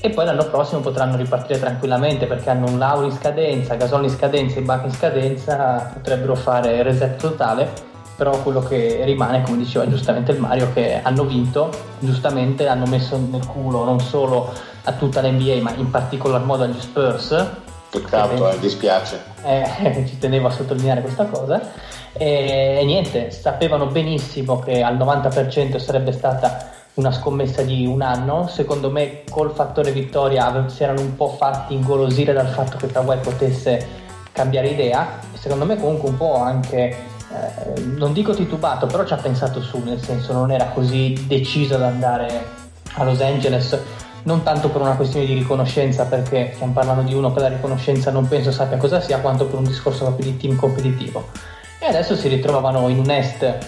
e 0.00 0.10
poi 0.10 0.24
l'anno 0.24 0.46
prossimo 0.46 0.80
potranno 0.80 1.16
ripartire 1.16 1.60
tranquillamente 1.60 2.26
perché 2.26 2.48
hanno 2.48 2.66
un 2.66 2.78
Lauro 2.78 3.04
in 3.04 3.12
scadenza, 3.12 3.74
Gasol 3.74 4.04
in 4.04 4.10
scadenza 4.10 4.58
e 4.58 4.62
Bach 4.62 4.84
in 4.84 4.92
scadenza, 4.92 5.90
potrebbero 5.92 6.34
fare 6.34 6.82
reset 6.82 7.20
totale 7.20 7.89
però 8.20 8.42
quello 8.42 8.60
che 8.60 9.00
rimane, 9.04 9.40
come 9.40 9.56
diceva 9.56 9.88
giustamente 9.88 10.32
il 10.32 10.38
Mario, 10.38 10.70
che 10.74 11.00
hanno 11.02 11.24
vinto, 11.24 11.70
giustamente 12.00 12.68
hanno 12.68 12.84
messo 12.84 13.16
nel 13.16 13.46
culo 13.46 13.82
non 13.82 13.98
solo 13.98 14.52
a 14.84 14.92
tutta 14.92 15.22
l'NBA, 15.22 15.62
ma 15.62 15.72
in 15.76 15.90
particolar 15.90 16.44
modo 16.44 16.64
agli 16.64 16.78
Spurs. 16.78 17.46
Peccato, 17.88 18.50
eh, 18.50 18.58
dispiace. 18.58 19.22
Eh, 19.42 20.04
ci 20.06 20.18
tenevo 20.18 20.48
a 20.48 20.50
sottolineare 20.50 21.00
questa 21.00 21.24
cosa. 21.24 21.62
E, 22.12 22.76
e 22.82 22.84
niente, 22.84 23.30
sapevano 23.30 23.86
benissimo 23.86 24.58
che 24.58 24.82
al 24.82 24.98
90% 24.98 25.78
sarebbe 25.78 26.12
stata 26.12 26.72
una 26.96 27.12
scommessa 27.12 27.62
di 27.62 27.86
un 27.86 28.02
anno. 28.02 28.48
Secondo 28.48 28.90
me, 28.90 29.22
col 29.30 29.54
fattore 29.54 29.92
vittoria 29.92 30.68
si 30.68 30.82
erano 30.82 31.00
un 31.00 31.16
po' 31.16 31.28
fatti 31.38 31.72
ingolosire 31.72 32.34
dal 32.34 32.48
fatto 32.48 32.76
che 32.76 32.88
Kawhi 32.88 33.16
potesse 33.22 33.88
cambiare 34.30 34.68
idea. 34.68 35.20
E 35.32 35.38
secondo 35.38 35.64
me, 35.64 35.76
comunque, 35.78 36.10
un 36.10 36.16
po' 36.18 36.34
anche 36.36 37.09
eh, 37.32 37.80
non 37.80 38.12
dico 38.12 38.34
titubato, 38.34 38.86
però 38.86 39.04
ci 39.04 39.12
ha 39.12 39.16
pensato 39.16 39.62
su, 39.62 39.80
nel 39.84 40.02
senso 40.02 40.32
non 40.32 40.50
era 40.50 40.66
così 40.66 41.26
deciso 41.26 41.76
ad 41.76 41.82
andare 41.82 42.58
a 42.94 43.04
Los 43.04 43.20
Angeles, 43.20 43.78
non 44.24 44.42
tanto 44.42 44.68
per 44.68 44.80
una 44.80 44.96
questione 44.96 45.26
di 45.26 45.34
riconoscenza, 45.34 46.06
perché 46.06 46.50
stiamo 46.54 46.72
parlando 46.72 47.02
di 47.02 47.14
uno 47.14 47.32
che 47.32 47.40
la 47.40 47.48
riconoscenza 47.48 48.10
non 48.10 48.26
penso 48.26 48.50
sappia 48.50 48.78
cosa 48.78 49.00
sia, 49.00 49.20
quanto 49.20 49.46
per 49.46 49.58
un 49.58 49.64
discorso 49.64 50.04
proprio 50.04 50.26
di 50.26 50.36
team 50.36 50.56
competitivo. 50.56 51.28
E 51.78 51.86
adesso 51.86 52.16
si 52.16 52.28
ritrovavano 52.28 52.88
in 52.88 52.98
un 52.98 53.10
est 53.10 53.58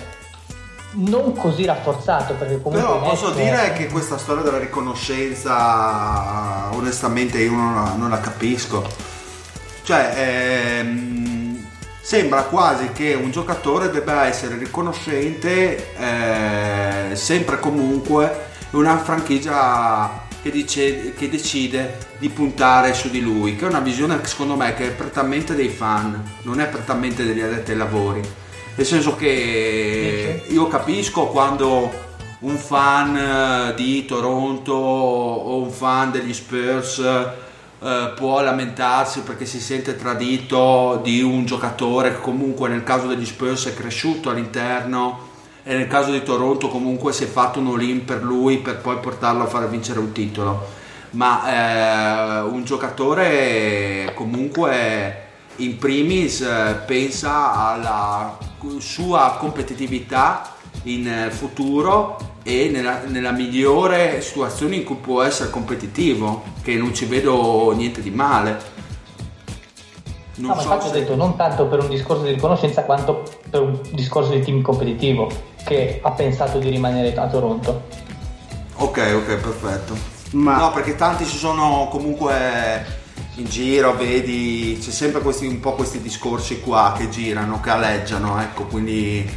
non 0.95 1.35
così 1.35 1.65
rafforzato 1.65 2.35
perché 2.35 2.61
comunque 2.61 2.87
però 2.87 3.01
posso 3.01 3.31
dire 3.31 3.73
che 3.73 3.87
questa 3.87 4.19
storia 4.19 4.43
della 4.43 4.59
riconoscenza 4.59 6.69
onestamente 6.75 7.39
io 7.39 7.53
non 7.53 7.75
la, 7.75 7.95
non 7.97 8.11
la 8.11 8.21
capisco 8.21 8.87
cioè 9.85 10.13
ehm, 10.15 11.12
sembra 12.13 12.43
quasi 12.43 12.91
che 12.93 13.15
un 13.15 13.31
giocatore 13.31 13.89
debba 13.89 14.27
essere 14.27 14.59
riconoscente 14.59 15.95
eh, 15.97 17.17
sempre 17.17 17.57
e 17.57 17.59
comunque 17.59 18.49
una 18.73 18.99
franchigia 18.99 20.27
che, 20.43 20.51
dice, 20.51 21.15
che, 21.15 21.31
decide 21.31 21.97
di 22.19 22.29
puntare 22.29 22.93
su 22.93 23.09
di 23.09 23.23
lui, 23.23 23.57
che 23.57 23.65
è 23.65 23.69
una 23.69 23.81
visione 23.81 24.21
secondo 24.25 24.57
me 24.57 24.75
che 24.75 24.89
è 24.89 24.91
prettamente 24.91 25.55
dei 25.55 25.71
fan, 25.71 26.23
non 26.43 26.61
è 26.61 26.67
prettamente 26.67 27.25
degli 27.25 27.41
addetti 27.41 27.71
ai 27.71 27.79
lavori. 27.79 28.21
Nel 28.75 28.87
senso 28.87 29.17
che 29.17 30.43
io 30.47 30.69
capisco 30.69 31.29
quando 31.29 31.91
un 32.41 32.57
fan 32.59 33.73
di 33.75 34.05
Toronto 34.05 34.75
o 34.75 35.63
un 35.63 35.71
fan 35.71 36.11
degli 36.11 36.35
Spurs 36.35 37.03
eh, 37.85 38.13
può 38.15 38.41
lamentarsi 38.41 39.23
perché 39.23 39.45
si 39.45 39.61
sente 39.61 39.97
tradito 39.97 41.01
di 41.03 41.21
un 41.21 41.45
giocatore 41.45 42.15
che 42.15 42.21
comunque 42.21 42.69
nel 42.69 42.85
caso 42.85 43.09
degli 43.09 43.27
Spurs 43.27 43.67
è 43.67 43.75
cresciuto 43.75 44.31
all'interno 44.31 45.31
e 45.65 45.75
nel 45.75 45.89
caso 45.89 46.13
di 46.13 46.23
Toronto 46.23 46.69
comunque 46.69 47.13
si 47.13 47.25
è 47.25 47.27
fatto 47.27 47.59
un 47.59 47.67
all-in 47.67 48.05
per 48.05 48.23
lui 48.23 48.59
per 48.59 48.79
poi 48.79 48.99
portarlo 48.99 49.43
a 49.43 49.47
fare 49.47 49.67
vincere 49.67 49.99
un 49.99 50.13
titolo. 50.13 50.81
Ma 51.11 52.39
eh, 52.39 52.41
un 52.43 52.63
giocatore 52.65 54.13
comunque 54.15 55.27
in 55.57 55.77
primis 55.77 56.41
eh, 56.41 56.83
pensa 56.87 57.53
alla 57.53 58.39
sua 58.79 59.37
competitività 59.41 60.55
in 60.85 61.29
futuro 61.31 62.32
e 62.43 62.69
nella, 62.69 63.03
nella, 63.07 63.31
migliore 63.31 64.21
situazione 64.21 64.77
in 64.77 64.85
cui 64.85 64.97
può 64.97 65.23
essere 65.23 65.51
competitivo, 65.51 66.43
che 66.63 66.75
non 66.75 66.95
ci 66.95 67.05
vedo 67.05 67.73
niente 67.73 68.01
di 68.03 68.11
male. 68.11 68.81
Non 70.37 70.51
no, 70.51 70.61
so 70.61 70.69
ma 70.69 70.75
infatti 70.75 70.91
se... 70.91 70.97
ho 70.97 71.01
detto 71.01 71.15
non 71.15 71.37
tanto 71.37 71.67
per 71.67 71.81
un 71.81 71.89
discorso 71.89 72.23
di 72.23 72.33
riconoscenza 72.33 72.85
quanto 72.85 73.23
per 73.49 73.61
un 73.61 73.79
discorso 73.93 74.33
di 74.33 74.41
team 74.41 74.63
competitivo 74.63 75.31
che 75.65 76.01
ha 76.03 76.11
pensato 76.13 76.59
di 76.59 76.71
rimanere 76.71 77.15
a 77.15 77.29
Toronto. 77.29 77.83
Ok, 78.77 78.99
ok, 79.15 79.37
perfetto. 79.37 79.95
Ma... 80.33 80.57
No, 80.57 80.73
perché 80.73 80.97
tanti 80.97 81.27
ci 81.27 81.37
sono 81.37 81.89
comunque 81.91 83.01
in 83.37 83.45
giro, 83.45 83.95
vedi, 83.95 84.79
c'è 84.81 84.91
sempre 84.91 85.21
questi, 85.21 85.47
un 85.47 85.61
po' 85.61 85.73
questi 85.73 86.01
discorsi 86.01 86.61
qua 86.61 86.95
che 86.97 87.09
girano, 87.09 87.61
che 87.61 87.71
aleggiano, 87.71 88.41
ecco, 88.41 88.65
quindi 88.65 89.29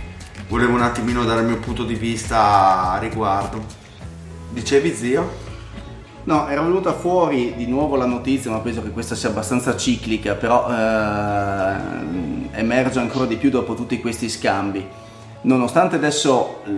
volevo 0.47 0.73
un 0.73 0.81
attimino 0.81 1.23
dare 1.23 1.41
il 1.41 1.47
mio 1.47 1.59
punto 1.59 1.83
di 1.83 1.95
vista 1.95 2.91
a 2.91 2.97
riguardo. 2.99 3.63
Dicevi 4.49 4.93
zio? 4.93 5.43
No, 6.23 6.47
era 6.47 6.61
venuta 6.61 6.93
fuori 6.93 7.53
di 7.55 7.67
nuovo 7.67 7.95
la 7.95 8.05
notizia, 8.05 8.49
ma 8.49 8.59
penso 8.59 8.81
che 8.81 8.89
questa 8.89 9.13
sia 9.13 9.29
abbastanza 9.29 9.77
ciclica, 9.77 10.33
però 10.33 10.67
eh, 10.67 11.75
emerge 12.53 12.99
ancora 12.99 13.25
di 13.25 13.35
più 13.35 13.49
dopo 13.51 13.75
tutti 13.75 13.99
questi 13.99 14.27
scambi. 14.27 14.87
Nonostante 15.41 15.97
adesso 15.97 16.63
eh, 16.65 16.71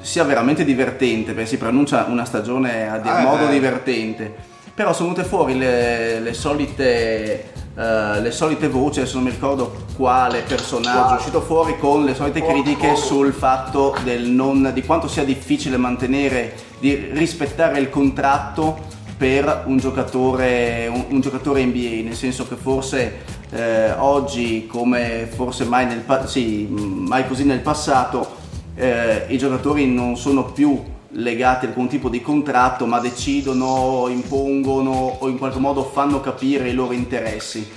sia 0.00 0.24
veramente 0.24 0.64
divertente, 0.64 1.32
perché 1.32 1.48
si 1.48 1.56
pronuncia 1.56 2.04
una 2.08 2.26
stagione 2.26 2.90
a 2.90 2.98
dir 2.98 3.12
eh, 3.12 3.22
modo 3.22 3.46
divertente, 3.46 4.34
però 4.74 4.92
sono 4.92 5.10
venute 5.10 5.26
fuori 5.26 5.56
le, 5.56 6.20
le 6.20 6.34
solite 6.34 7.52
Uh, 7.74 8.20
le 8.20 8.30
solite 8.30 8.68
voci, 8.68 9.00
adesso 9.00 9.16
non 9.16 9.24
mi 9.24 9.30
ricordo 9.30 9.74
quale 9.96 10.42
personaggio 10.46 11.14
è 11.14 11.16
uscito 11.16 11.40
fuori 11.40 11.76
con 11.76 12.04
le 12.04 12.14
solite 12.14 12.40
critiche 12.40 12.94
sul 12.94 13.32
fatto 13.32 13.96
non, 14.18 14.70
di 14.72 14.84
quanto 14.84 15.08
sia 15.08 15.24
difficile 15.24 15.76
mantenere, 15.76 16.54
di 16.78 16.94
rispettare 17.12 17.80
il 17.80 17.90
contratto 17.90 18.78
per 19.16 19.64
un 19.66 19.78
giocatore, 19.78 20.86
un, 20.86 21.04
un 21.08 21.20
giocatore 21.20 21.64
NBA, 21.64 22.04
nel 22.04 22.14
senso 22.14 22.46
che 22.46 22.54
forse 22.54 23.22
eh, 23.50 23.90
oggi, 23.92 24.68
come 24.68 25.28
forse 25.34 25.64
mai, 25.64 25.86
nel, 25.86 26.04
sì, 26.26 26.68
mai 26.70 27.26
così 27.26 27.44
nel 27.44 27.60
passato, 27.60 28.36
eh, 28.76 29.24
i 29.28 29.38
giocatori 29.38 29.86
non 29.86 30.16
sono 30.16 30.44
più 30.44 30.80
legati 31.14 31.64
ad 31.64 31.70
alcun 31.70 31.88
tipo 31.88 32.08
di 32.08 32.20
contratto, 32.20 32.86
ma 32.86 32.98
decidono, 32.98 34.06
impongono 34.08 35.16
o 35.18 35.28
in 35.28 35.38
qualche 35.38 35.58
modo 35.58 35.84
fanno 35.84 36.20
capire 36.20 36.68
i 36.68 36.74
loro 36.74 36.92
interessi. 36.92 37.68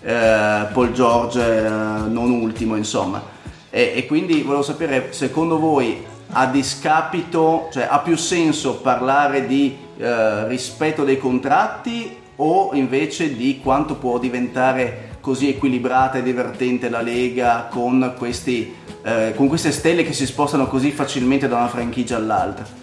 Eh, 0.00 0.66
Paul 0.72 0.92
George 0.92 1.40
eh, 1.40 1.68
non 1.68 2.30
ultimo, 2.30 2.76
insomma. 2.76 3.22
E, 3.70 3.92
e, 3.96 4.06
quindi 4.06 4.42
volevo 4.42 4.62
sapere, 4.62 5.12
secondo 5.12 5.58
voi, 5.58 6.04
a 6.30 6.46
discapito, 6.46 7.68
cioè 7.72 7.86
ha 7.90 7.98
più 8.00 8.16
senso 8.16 8.76
parlare 8.76 9.46
di 9.46 9.76
eh, 9.96 10.46
rispetto 10.48 11.04
dei 11.04 11.18
contratti 11.18 12.22
o 12.36 12.70
invece 12.74 13.36
di 13.36 13.60
quanto 13.62 13.94
può 13.94 14.18
diventare 14.18 15.12
così 15.20 15.48
equilibrata 15.48 16.18
e 16.18 16.22
divertente 16.22 16.88
la 16.88 17.00
Lega 17.00 17.68
con, 17.70 18.14
questi, 18.18 18.74
eh, 19.02 19.32
con 19.34 19.48
queste 19.48 19.72
stelle 19.72 20.04
che 20.04 20.12
si 20.12 20.26
spostano 20.26 20.66
così 20.66 20.90
facilmente 20.90 21.48
da 21.48 21.56
una 21.56 21.68
franchigia 21.68 22.16
all'altra? 22.16 22.82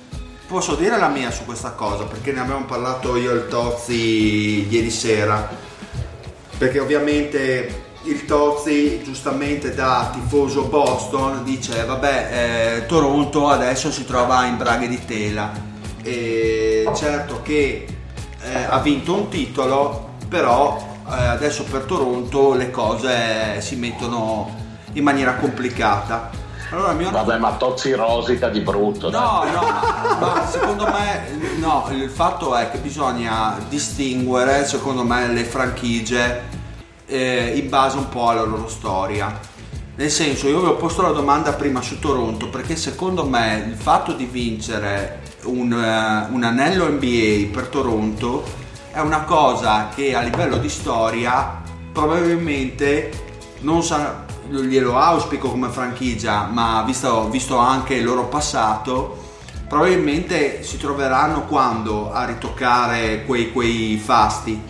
Posso 0.51 0.75
dire 0.75 0.97
la 0.97 1.07
mia 1.07 1.31
su 1.31 1.45
questa 1.45 1.71
cosa 1.71 2.03
perché 2.03 2.33
ne 2.33 2.41
abbiamo 2.41 2.65
parlato 2.65 3.15
io 3.15 3.31
e 3.31 3.35
il 3.35 3.47
Tozzi 3.47 4.67
ieri 4.67 4.89
sera. 4.89 5.49
Perché 6.57 6.77
ovviamente 6.77 7.83
il 8.03 8.25
Tozzi 8.25 9.01
giustamente 9.01 9.73
da 9.73 10.09
tifoso 10.11 10.63
Boston 10.63 11.45
dice 11.45 11.85
vabbè 11.85 12.79
eh, 12.81 12.85
Toronto 12.85 13.47
adesso 13.47 13.91
si 13.91 14.03
trova 14.03 14.45
in 14.45 14.57
braghe 14.57 14.89
di 14.89 15.05
tela. 15.05 15.51
E 16.03 16.85
certo 16.95 17.41
che 17.41 17.87
eh, 18.41 18.63
ha 18.67 18.79
vinto 18.79 19.15
un 19.15 19.29
titolo 19.29 20.15
però 20.27 20.77
eh, 21.09 21.13
adesso 21.13 21.63
per 21.63 21.83
Toronto 21.83 22.55
le 22.55 22.71
cose 22.71 23.61
si 23.61 23.77
mettono 23.77 24.53
in 24.93 25.03
maniera 25.03 25.35
complicata 25.35 26.40
allora, 26.71 26.93
mio... 26.93 27.11
Vabbè, 27.11 27.37
ma 27.37 27.51
Tozzi 27.53 27.91
rosica 27.93 28.49
di 28.49 28.61
brutto. 28.61 29.09
No, 29.09 29.41
dai. 29.43 29.51
no, 29.53 29.61
ma, 29.61 30.17
ma 30.19 30.47
secondo 30.47 30.85
me 30.85 31.57
no, 31.57 31.87
il 31.91 32.09
fatto 32.09 32.55
è 32.55 32.71
che 32.71 32.77
bisogna 32.77 33.57
distinguere, 33.67 34.65
secondo 34.65 35.03
me, 35.03 35.27
le 35.27 35.43
franchigie 35.43 36.41
eh, 37.05 37.53
in 37.55 37.69
base 37.69 37.97
un 37.97 38.07
po' 38.07 38.29
alla 38.29 38.43
loro 38.43 38.67
storia. 38.69 39.37
Nel 39.95 40.09
senso, 40.09 40.47
io 40.47 40.61
vi 40.61 40.67
ho 40.67 40.75
posto 40.77 41.01
la 41.01 41.11
domanda 41.11 41.53
prima 41.53 41.81
su 41.81 41.99
Toronto 41.99 42.49
perché 42.49 42.77
secondo 42.77 43.25
me 43.25 43.65
il 43.67 43.75
fatto 43.75 44.13
di 44.13 44.25
vincere 44.25 45.21
un, 45.43 45.71
uh, 45.71 46.33
un 46.33 46.43
anello 46.43 46.87
NBA 46.87 47.49
per 47.51 47.67
Toronto 47.67 48.43
è 48.91 48.99
una 48.99 49.23
cosa 49.23 49.89
che 49.93 50.15
a 50.15 50.21
livello 50.21 50.57
di 50.57 50.69
storia 50.69 51.61
probabilmente 51.91 53.11
non 53.59 53.83
sarà 53.83 54.25
glielo 54.59 54.97
auspico 54.97 55.49
come 55.49 55.69
franchigia 55.69 56.43
ma 56.51 56.83
visto, 56.85 57.29
visto 57.29 57.57
anche 57.57 57.95
il 57.95 58.03
loro 58.03 58.25
passato 58.25 59.29
probabilmente 59.71 60.63
si 60.63 60.77
troveranno 60.77 61.45
quando 61.45 62.11
a 62.11 62.25
ritoccare 62.25 63.23
quei, 63.23 63.53
quei 63.53 63.97
fasti. 63.97 64.61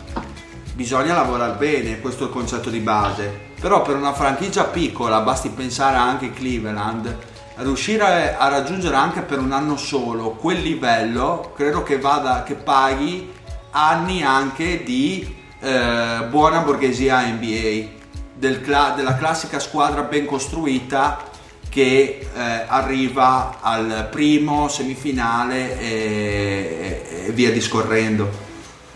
Bisogna 0.75 1.15
lavorare 1.15 1.57
bene 1.57 1.99
questo 1.99 2.25
è 2.25 2.27
il 2.27 2.33
concetto 2.33 2.69
di 2.69 2.77
base. 2.81 3.49
Però 3.59 3.81
per 3.81 3.95
una 3.95 4.13
franchigia 4.13 4.65
piccola 4.65 5.21
basti 5.21 5.49
pensare 5.49 5.97
anche 5.97 6.27
a 6.27 6.29
Cleveland. 6.29 7.17
Riuscire 7.55 8.37
a 8.37 8.47
raggiungere 8.47 8.95
anche 8.95 9.21
per 9.21 9.39
un 9.39 9.51
anno 9.51 9.75
solo 9.75 10.33
quel 10.33 10.61
livello 10.61 11.51
credo 11.55 11.81
che 11.81 11.97
vada 11.97 12.43
che 12.43 12.53
paghi 12.53 13.31
anni 13.71 14.21
anche 14.21 14.83
di 14.83 15.35
eh, 15.59 16.25
buona 16.29 16.59
borghesia 16.59 17.25
NBA 17.25 18.00
del 18.41 18.59
cla- 18.59 18.93
della 18.95 19.17
classica 19.17 19.59
squadra 19.59 20.01
ben 20.01 20.25
costruita 20.25 21.29
che 21.69 22.27
eh, 22.33 22.65
arriva 22.67 23.59
al 23.61 24.07
primo 24.09 24.67
semifinale 24.67 25.79
e, 25.79 27.25
e 27.27 27.31
via 27.33 27.51
discorrendo. 27.51 28.27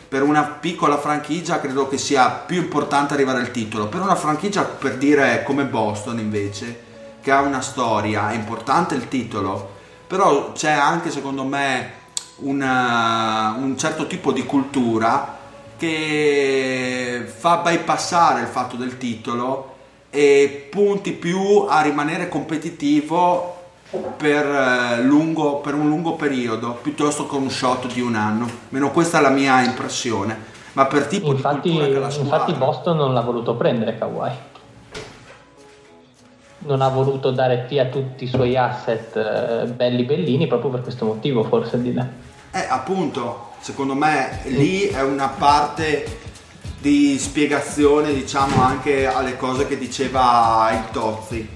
Per 0.07 0.23
una 0.23 0.41
piccola 0.43 0.97
franchigia 0.97 1.59
credo 1.59 1.87
che 1.87 1.99
sia 1.99 2.27
più 2.31 2.57
importante 2.57 3.13
arrivare 3.13 3.39
al 3.39 3.51
titolo. 3.51 3.85
Per 3.85 4.01
una 4.01 4.15
franchigia 4.15 4.63
per 4.63 4.97
dire 4.97 5.43
come 5.43 5.65
Boston 5.65 6.17
invece 6.17 6.81
che 7.21 7.29
ha 7.31 7.41
una 7.41 7.61
storia 7.61 8.31
è 8.31 8.33
importante 8.33 8.95
il 8.95 9.07
titolo 9.07 9.73
però 10.07 10.53
c'è 10.53 10.71
anche 10.71 11.11
secondo 11.11 11.43
me 11.43 11.91
una, 12.37 13.55
un 13.59 13.77
certo 13.77 14.07
tipo 14.07 14.31
di 14.31 14.43
cultura 14.43 15.37
che 15.77 17.25
fa 17.25 17.57
bypassare 17.57 18.41
il 18.41 18.47
fatto 18.47 18.75
del 18.75 18.97
titolo 18.97 19.73
e 20.09 20.67
punti 20.71 21.11
più 21.11 21.65
a 21.67 21.81
rimanere 21.81 22.29
competitivo 22.29 23.53
per, 24.17 24.45
eh, 24.45 25.01
lungo, 25.03 25.57
per 25.57 25.73
un 25.73 25.87
lungo 25.87 26.13
periodo 26.13 26.77
piuttosto 26.81 27.27
che 27.27 27.35
un 27.35 27.49
shot 27.49 27.93
di 27.93 28.01
un 28.01 28.15
anno. 28.15 28.47
Meno 28.69 28.91
questa 28.91 29.19
è 29.19 29.21
la 29.21 29.29
mia 29.29 29.61
impressione. 29.61 30.53
Ma 30.73 30.85
per 30.87 31.07
tipo 31.07 31.31
infatti, 31.31 31.69
di 31.69 31.77
cultura 31.77 32.07
che 32.07 32.19
infatti 32.19 32.53
Boston 32.53 32.97
non 32.97 33.13
l'ha 33.13 33.21
voluto 33.21 33.55
prendere 33.55 33.97
Kawhi. 33.97 34.31
Non 36.59 36.81
ha 36.81 36.89
voluto 36.89 37.31
dare 37.31 37.65
via 37.69 37.85
tutti 37.85 38.23
i 38.23 38.27
suoi 38.27 38.57
asset 38.57 39.15
eh, 39.15 39.65
belli 39.67 40.03
bellini 40.03 40.47
proprio 40.47 40.71
per 40.71 40.81
questo 40.81 41.05
motivo, 41.05 41.43
forse 41.43 41.81
di 41.81 41.93
là. 41.93 42.05
Eh, 42.51 42.65
appunto, 42.69 43.53
secondo 43.59 43.95
me 43.95 44.41
lì 44.45 44.81
è 44.81 45.01
una 45.01 45.27
parte 45.29 46.23
di 46.79 47.17
spiegazione, 47.17 48.13
diciamo, 48.13 48.61
anche 48.61 49.07
alle 49.07 49.35
cose 49.37 49.67
che 49.67 49.77
diceva 49.77 50.69
il 50.71 50.91
Tozzi. 50.91 51.49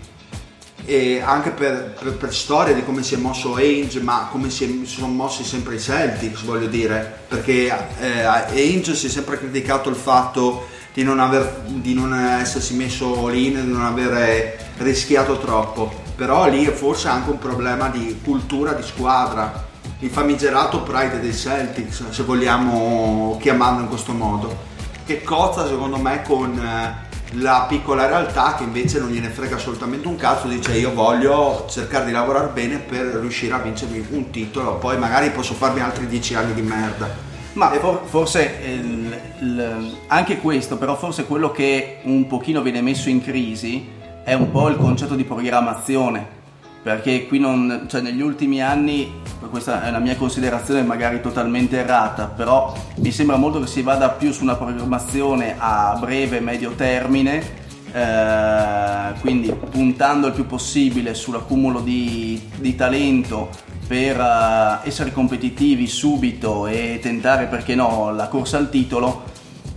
E 0.86 1.22
anche 1.24 1.52
per, 1.52 1.96
per, 2.00 2.14
per 2.14 2.34
storia 2.34 2.74
di 2.74 2.84
come 2.84 3.04
si 3.04 3.14
è 3.14 3.18
mosso 3.18 3.54
Ainge, 3.54 4.00
ma 4.00 4.30
come 4.32 4.50
si, 4.50 4.64
è, 4.64 4.86
si 4.88 4.96
sono 4.96 5.14
mossi 5.14 5.44
sempre 5.44 5.76
i 5.76 5.80
Celtics, 5.80 6.42
voglio 6.42 6.66
dire, 6.66 7.26
perché 7.28 7.72
eh, 8.00 8.24
Ainge 8.24 8.96
si 8.96 9.06
è 9.06 9.10
sempre 9.10 9.38
criticato 9.38 9.90
il 9.90 9.96
fatto 9.96 10.68
di 10.94 11.04
non, 11.04 11.20
aver, 11.20 11.62
di 11.68 11.94
non 11.94 12.12
essersi 12.14 12.74
messo 12.74 13.28
lì, 13.28 13.54
di 13.54 13.72
non 13.72 13.84
aver 13.84 14.58
rischiato 14.78 15.38
troppo, 15.38 15.94
però 16.16 16.50
lì 16.50 16.66
è 16.66 16.72
forse 16.72 17.08
anche 17.08 17.30
un 17.30 17.38
problema 17.38 17.90
di 17.90 18.20
cultura 18.24 18.74
di 18.74 18.82
squadra, 18.82 19.69
il 20.00 20.10
famigerato 20.10 20.82
pride 20.82 21.20
dei 21.20 21.34
Celtics, 21.34 22.10
se 22.10 22.24
vogliamo 22.24 23.38
chiamarlo 23.40 23.82
in 23.82 23.88
questo 23.90 24.14
modo 24.14 24.68
che 25.06 25.24
cozza 25.24 25.68
secondo 25.68 25.98
me 25.98 26.22
con 26.22 26.56
eh, 26.58 27.08
la 27.34 27.66
piccola 27.68 28.06
realtà 28.06 28.56
che 28.56 28.64
invece 28.64 29.00
non 29.00 29.10
gliene 29.10 29.30
frega 29.30 29.56
assolutamente 29.56 30.08
un 30.08 30.16
cazzo, 30.16 30.48
dice 30.48 30.78
io 30.78 30.94
voglio 30.94 31.66
cercare 31.68 32.06
di 32.06 32.12
lavorare 32.12 32.50
bene 32.54 32.78
per 32.78 33.06
riuscire 33.16 33.54
a 33.54 33.58
vincermi 33.58 34.06
un 34.12 34.30
titolo, 34.30 34.76
poi 34.76 34.98
magari 34.98 35.32
posso 35.32 35.54
farmi 35.54 35.82
altri 35.82 36.08
dieci 36.08 36.36
anni 36.36 36.54
di 36.54 36.62
merda. 36.62 37.28
Ma 37.54 37.72
for- 37.72 38.02
forse 38.06 38.60
il, 38.64 39.20
il, 39.42 39.98
anche 40.08 40.38
questo, 40.38 40.78
però 40.78 40.96
forse 40.96 41.26
quello 41.26 41.52
che 41.52 41.98
un 42.04 42.28
pochino 42.28 42.62
viene 42.62 42.82
messo 42.82 43.10
in 43.10 43.22
crisi 43.22 43.90
è 44.24 44.34
un 44.34 44.52
po' 44.52 44.70
il 44.70 44.78
concetto 44.78 45.16
di 45.16 45.24
programmazione 45.24 46.38
perché 46.82 47.28
qui 47.28 47.40
non, 47.40 47.86
cioè 47.90 48.02
negli 48.02 48.22
ultimi 48.22 48.62
anni, 48.62 49.22
questa 49.50 49.84
è 49.84 49.90
una 49.90 50.00
mia 50.00 50.16
considerazione 50.16 50.82
magari 50.82 51.22
totalmente 51.22 51.78
errata, 51.78 52.28
però 52.28 52.74
mi 52.96 53.12
sembra 53.12 53.36
molto 53.36 53.60
che 53.60 53.68
si 53.68 53.82
vada 53.82 54.10
più 54.10 54.32
su 54.32 54.44
una 54.44 54.56
programmazione 54.56 55.56
a 55.58 55.98
breve 56.00 56.38
e 56.38 56.42
medio 56.42 56.72
termine, 56.72 57.68
eh, 57.92 59.20
quindi 59.20 59.52
puntando 59.52 60.28
il 60.28 60.34
più 60.34 60.46
possibile 60.46 61.14
sull'accumulo 61.14 61.82
di, 61.82 62.42
di 62.58 62.76
talento 62.76 63.50
per 63.90 64.20
uh, 64.20 64.88
essere 64.88 65.12
competitivi 65.12 65.88
subito 65.88 66.68
e 66.68 67.00
tentare, 67.02 67.48
perché 67.48 67.74
no, 67.74 68.14
la 68.14 68.28
corsa 68.28 68.58
al 68.58 68.70
titolo, 68.70 69.24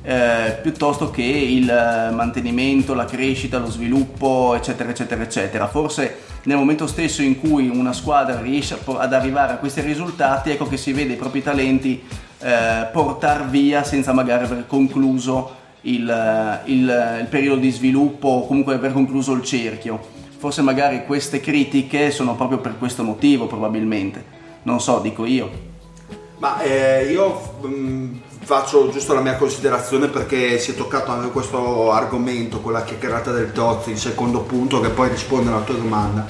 eh, 0.03 0.59
piuttosto 0.61 1.11
che 1.11 1.23
il 1.23 1.65
mantenimento, 2.13 2.93
la 2.93 3.07
crescita, 3.07 3.59
lo 3.59 3.71
sviluppo, 3.71 4.55
eccetera, 4.55 4.91
eccetera, 4.91 5.23
eccetera. 5.23 5.67
Forse 5.67 6.19
nel 6.45 6.57
momento 6.57 6.87
stesso 6.87 7.23
in 7.23 7.39
cui 7.39 7.69
una 7.69 7.93
squadra 7.93 8.41
riesce 8.41 8.79
ad 8.85 9.13
arrivare 9.13 9.53
a 9.53 9.57
questi 9.57 9.81
risultati, 9.81 10.51
ecco 10.51 10.67
che 10.67 10.77
si 10.77 10.93
vede 10.93 11.13
i 11.13 11.17
propri 11.17 11.43
talenti 11.43 12.03
eh, 12.41 12.89
portare 12.93 13.45
via 13.45 13.85
senza 13.85 14.13
magari 14.13 14.45
aver 14.45 14.67
concluso 14.67 15.61
il, 15.83 16.61
il, 16.65 17.19
il 17.21 17.27
periodo 17.29 17.61
di 17.61 17.71
sviluppo 17.71 18.29
o 18.29 18.47
comunque 18.47 18.75
aver 18.75 18.93
concluso 18.93 19.33
il 19.33 19.43
cerchio. 19.43 20.01
Forse 20.39 20.63
magari 20.63 21.05
queste 21.07 21.41
critiche 21.41 22.11
sono 22.11 22.35
proprio 22.35 22.59
per 22.59 22.77
questo 22.77 23.05
motivo, 23.05 23.47
probabilmente. 23.47 24.25
Non 24.65 24.81
so, 24.81 24.99
dico 24.99 25.25
io. 25.25 25.71
Ma 26.39 26.61
eh, 26.61 27.13
io 27.13 27.59
mm, 27.65 28.15
faccio 28.45 28.91
giusto 28.91 29.15
la 29.15 29.21
mia 29.21 29.37
considerazione 29.37 30.09
perché 30.09 30.59
si 30.59 30.73
è 30.73 30.75
toccato 30.75 31.13
anche 31.13 31.31
questo 31.31 31.93
argomento 31.93 32.61
con 32.61 32.73
la 32.73 32.83
chiacchierata 32.83 33.31
del 33.31 33.53
Tozzi, 33.53 33.91
il 33.91 33.99
secondo 33.99 34.41
punto 34.41 34.81
che 34.81 34.89
poi 34.89 35.09
risponde 35.09 35.51
alla 35.51 35.61
tua 35.61 35.77
domanda. 35.77 36.27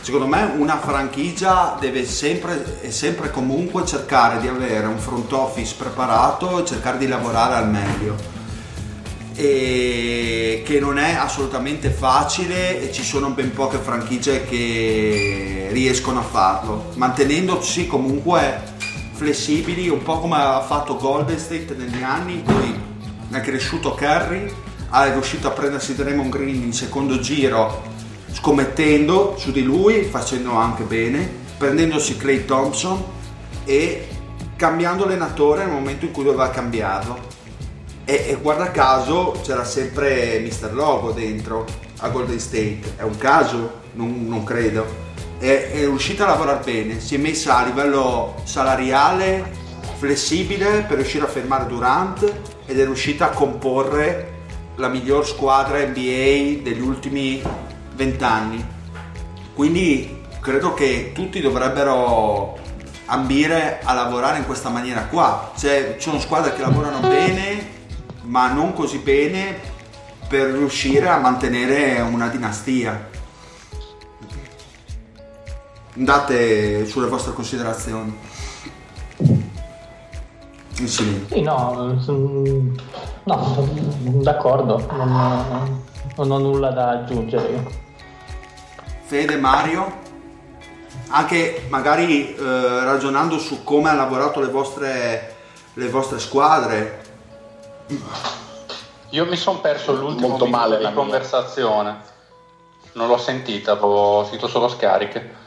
Secondo 0.00 0.26
me 0.26 0.54
una 0.56 0.78
franchigia 0.78 1.76
deve 1.78 2.06
sempre 2.06 2.80
e 2.80 2.90
sempre 2.90 3.30
comunque 3.30 3.84
cercare 3.84 4.40
di 4.40 4.48
avere 4.48 4.86
un 4.86 4.98
front 4.98 5.30
office 5.32 5.74
preparato 5.76 6.60
e 6.60 6.64
cercare 6.64 6.96
di 6.96 7.08
lavorare 7.08 7.56
al 7.56 7.68
meglio. 7.68 8.14
E 9.34 10.62
che 10.64 10.80
non 10.80 10.98
è 10.98 11.14
assolutamente 11.14 11.90
facile 11.90 12.80
e 12.80 12.92
ci 12.92 13.02
sono 13.02 13.30
ben 13.30 13.52
poche 13.52 13.78
franchigie 13.78 14.44
che 14.44 15.68
riescono 15.70 16.20
a 16.20 16.22
farlo, 16.22 16.90
mantenendosi 16.94 17.86
comunque 17.86 18.76
flessibili, 19.18 19.88
un 19.88 20.00
po' 20.04 20.20
come 20.20 20.36
ha 20.36 20.62
fatto 20.62 20.96
Golden 20.96 21.36
State 21.36 21.74
negli 21.76 22.04
anni 22.04 22.34
in 22.34 22.44
cui 22.44 22.80
è 23.32 23.40
cresciuto 23.40 23.94
Curry, 23.94 24.48
è 24.92 25.12
riuscito 25.12 25.48
a 25.48 25.50
prendersi 25.50 25.96
Draymond 25.96 26.30
Green 26.30 26.62
in 26.62 26.72
secondo 26.72 27.18
giro 27.18 27.82
scommettendo 28.30 29.34
su 29.36 29.50
di 29.50 29.64
lui, 29.64 30.04
facendo 30.04 30.52
anche 30.52 30.84
bene, 30.84 31.28
prendendosi 31.58 32.16
Clay 32.16 32.44
Thompson 32.44 33.02
e 33.64 34.06
cambiando 34.54 35.02
allenatore 35.02 35.64
nel 35.64 35.74
momento 35.74 36.04
in 36.04 36.12
cui 36.12 36.22
doveva 36.22 36.50
cambiarlo. 36.50 37.18
E, 38.04 38.24
e 38.28 38.38
guarda 38.40 38.70
caso 38.70 39.40
c'era 39.42 39.64
sempre 39.64 40.38
Mr. 40.38 40.72
Logo 40.72 41.10
dentro 41.10 41.66
a 41.98 42.08
Golden 42.08 42.38
State, 42.38 42.94
è 42.94 43.02
un 43.02 43.16
caso? 43.16 43.86
non, 43.98 44.26
non 44.28 44.44
credo 44.44 45.06
è, 45.38 45.70
è 45.70 45.78
riuscita 45.80 46.24
a 46.24 46.28
lavorare 46.28 46.64
bene, 46.64 47.00
si 47.00 47.14
è 47.14 47.18
messa 47.18 47.58
a 47.58 47.64
livello 47.64 48.40
salariale 48.44 49.66
flessibile 49.96 50.84
per 50.86 50.96
riuscire 50.96 51.24
a 51.24 51.28
fermare 51.28 51.66
Durant 51.66 52.32
ed 52.66 52.78
è 52.78 52.84
riuscita 52.84 53.26
a 53.26 53.30
comporre 53.30 54.36
la 54.76 54.88
miglior 54.88 55.26
squadra 55.26 55.78
NBA 55.78 56.62
degli 56.62 56.80
ultimi 56.80 57.42
vent'anni. 57.94 58.64
Quindi 59.54 60.22
credo 60.40 60.74
che 60.74 61.12
tutti 61.12 61.40
dovrebbero 61.40 62.56
ambire 63.06 63.80
a 63.82 63.94
lavorare 63.94 64.38
in 64.38 64.46
questa 64.46 64.68
maniera 64.68 65.06
qua. 65.06 65.52
Cioè, 65.56 65.96
ci 65.98 66.08
sono 66.08 66.20
squadre 66.20 66.54
che 66.54 66.60
lavorano 66.60 67.00
bene, 67.00 67.76
ma 68.22 68.52
non 68.52 68.72
così 68.72 68.98
bene 68.98 69.58
per 70.28 70.50
riuscire 70.50 71.08
a 71.08 71.18
mantenere 71.18 72.00
una 72.00 72.28
dinastia 72.28 73.16
andate 75.98 76.86
sulle 76.86 77.08
vostre 77.08 77.32
considerazioni. 77.32 78.16
Sì, 80.84 81.42
no, 81.42 81.98
no, 83.24 83.68
d'accordo, 84.22 84.86
non, 84.92 85.82
non 86.16 86.30
ho 86.30 86.38
nulla 86.38 86.70
da 86.70 86.90
aggiungere. 86.90 87.66
Fede, 89.02 89.36
Mario? 89.36 90.06
Anche 91.08 91.66
magari 91.68 92.34
eh, 92.34 92.84
ragionando 92.84 93.38
su 93.38 93.64
come 93.64 93.88
hanno 93.88 94.02
lavorato 94.02 94.40
le 94.40 94.48
vostre, 94.48 95.36
le 95.72 95.88
vostre 95.88 96.20
squadre. 96.20 97.06
Io 99.10 99.24
mi 99.24 99.36
sono 99.36 99.58
perso 99.58 99.92
l'ultimo 99.94 100.28
Molto 100.28 100.44
minuto 100.44 100.60
male 100.62 100.78
mia. 100.78 100.92
conversazione. 100.92 101.96
Non 102.92 103.08
l'ho 103.08 103.16
sentita, 103.16 103.82
ho 103.82 104.22
sentito 104.24 104.46
solo 104.46 104.68
scariche. 104.68 105.37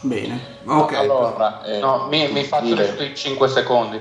Bene. 0.00 0.40
Ok. 0.64 0.92
Allora, 0.94 1.64
eh, 1.64 1.78
No, 1.78 2.06
mi, 2.08 2.30
mi 2.30 2.44
faccio 2.44 2.74
le 2.74 2.94
sui 2.96 3.14
5 3.14 3.48
secondi. 3.48 4.00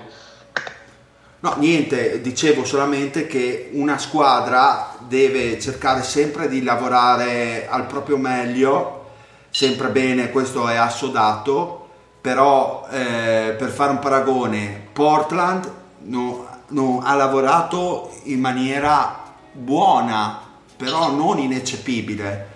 No, 1.40 1.54
niente, 1.58 2.20
dicevo 2.22 2.66
solamente 2.66 3.28
che 3.28 3.70
una 3.74 3.98
squadra 4.00 4.96
deve 5.00 5.60
cercare 5.60 6.02
sempre 6.02 6.48
di 6.50 6.64
lavorare 6.64 7.68
al 7.70 7.86
proprio 7.86 8.18
meglio, 8.18 9.06
sempre 9.52 9.90
bene, 9.90 10.32
questo 10.32 10.68
è 10.68 10.76
assodato, 10.76 11.90
però 12.22 12.88
eh, 12.90 13.56
per 13.58 13.70
fare 13.70 13.92
un 13.92 14.00
paragone, 14.00 14.88
Portland 14.92 15.72
no- 16.00 16.48
no, 16.70 17.02
ha 17.04 17.14
lavorato 17.14 18.12
in 18.24 18.40
maniera 18.40 19.24
buona, 19.52 20.42
però 20.76 21.12
non 21.12 21.38
ineccepibile. 21.38 22.56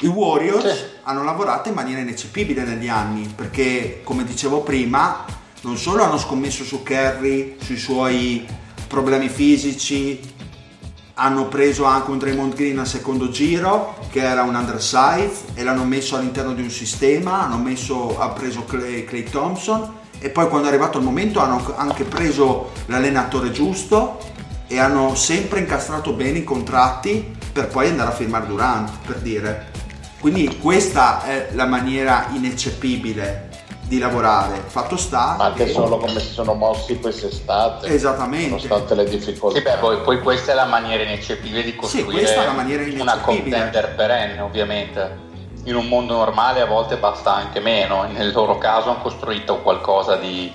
I 0.00 0.06
Warriors 0.08 0.66
Sì. 0.66 0.89
Hanno 1.02 1.24
lavorato 1.24 1.68
in 1.68 1.74
maniera 1.74 2.00
ineccepibile 2.00 2.64
negli 2.64 2.88
anni 2.88 3.32
perché, 3.34 4.00
come 4.04 4.24
dicevo 4.24 4.60
prima, 4.60 5.24
non 5.62 5.76
solo 5.76 6.02
hanno 6.02 6.18
scommesso 6.18 6.64
su 6.64 6.82
Kerry, 6.82 7.56
sui 7.60 7.76
suoi 7.76 8.46
problemi 8.86 9.28
fisici, 9.28 10.20
hanno 11.14 11.48
preso 11.48 11.84
anche 11.84 12.10
un 12.10 12.18
Draymond 12.18 12.54
Green 12.54 12.78
al 12.78 12.86
secondo 12.86 13.28
giro 13.28 13.98
che 14.10 14.22
era 14.22 14.42
un 14.42 14.54
undersize 14.54 15.44
e 15.54 15.62
l'hanno 15.62 15.84
messo 15.84 16.16
all'interno 16.16 16.54
di 16.54 16.62
un 16.62 16.70
sistema, 16.70 17.42
hanno 17.44 17.58
messo, 17.58 18.18
ha 18.18 18.30
preso 18.30 18.64
Clay, 18.64 19.04
Clay 19.04 19.24
Thompson 19.24 19.98
e 20.18 20.30
poi 20.30 20.48
quando 20.48 20.66
è 20.66 20.70
arrivato 20.70 20.98
il 20.98 21.04
momento 21.04 21.40
hanno 21.40 21.74
anche 21.76 22.04
preso 22.04 22.72
l'allenatore 22.86 23.50
giusto 23.50 24.18
e 24.66 24.78
hanno 24.78 25.14
sempre 25.14 25.60
incastrato 25.60 26.12
bene 26.12 26.38
i 26.38 26.44
contratti 26.44 27.36
per 27.52 27.68
poi 27.68 27.88
andare 27.88 28.10
a 28.10 28.14
firmare 28.14 28.46
Durant, 28.46 28.90
per 29.04 29.18
dire. 29.18 29.69
Quindi 30.20 30.58
questa 30.58 31.24
è 31.24 31.48
la 31.52 31.64
maniera 31.66 32.26
ineccepibile 32.32 33.48
di 33.84 33.98
lavorare. 33.98 34.62
Fatto 34.66 34.96
sta 34.96 35.34
Ma 35.38 35.46
anche 35.46 35.64
che- 35.64 35.72
solo 35.72 35.96
come 35.96 36.20
si 36.20 36.32
sono 36.32 36.54
mossi 36.54 36.98
quest'estate. 37.00 37.88
Esattamente. 37.88 38.48
Nonostante 38.48 38.94
le 38.94 39.04
difficoltà. 39.04 39.58
Sì, 39.58 39.64
beh, 39.64 39.76
poi, 39.80 40.00
poi 40.02 40.20
questa 40.20 40.52
è 40.52 40.54
la 40.54 40.66
maniera 40.66 41.02
ineccepibile 41.02 41.62
di 41.64 41.74
costruire 41.74 42.10
questa 42.12 42.42
è 42.42 42.46
la 42.46 42.52
maniera 42.52 42.82
una 42.82 42.90
ineccepibile. 42.92 43.40
contender 43.56 43.94
perenne, 43.96 44.40
ovviamente. 44.40 45.28
In 45.64 45.74
un 45.74 45.86
mondo 45.88 46.14
normale 46.16 46.60
a 46.60 46.66
volte 46.66 46.96
basta 46.98 47.34
anche 47.34 47.58
meno. 47.60 48.04
Nel 48.04 48.30
loro 48.32 48.58
caso 48.58 48.90
hanno 48.90 49.00
costruito 49.02 49.56
qualcosa 49.60 50.16
di... 50.16 50.52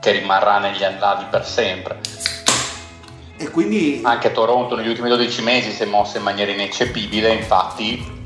che 0.00 0.10
rimarrà 0.10 0.58
negli 0.58 0.82
annali 0.82 1.24
per 1.30 1.46
sempre. 1.46 2.00
E 3.36 3.50
quindi 3.50 4.00
Anche 4.04 4.32
Toronto 4.32 4.76
negli 4.76 4.88
ultimi 4.88 5.08
12 5.08 5.42
mesi 5.42 5.70
si 5.70 5.82
è 5.82 5.86
mossa 5.86 6.18
in 6.18 6.24
maniera 6.24 6.50
ineccepibile, 6.52 7.32
infatti 7.32 8.22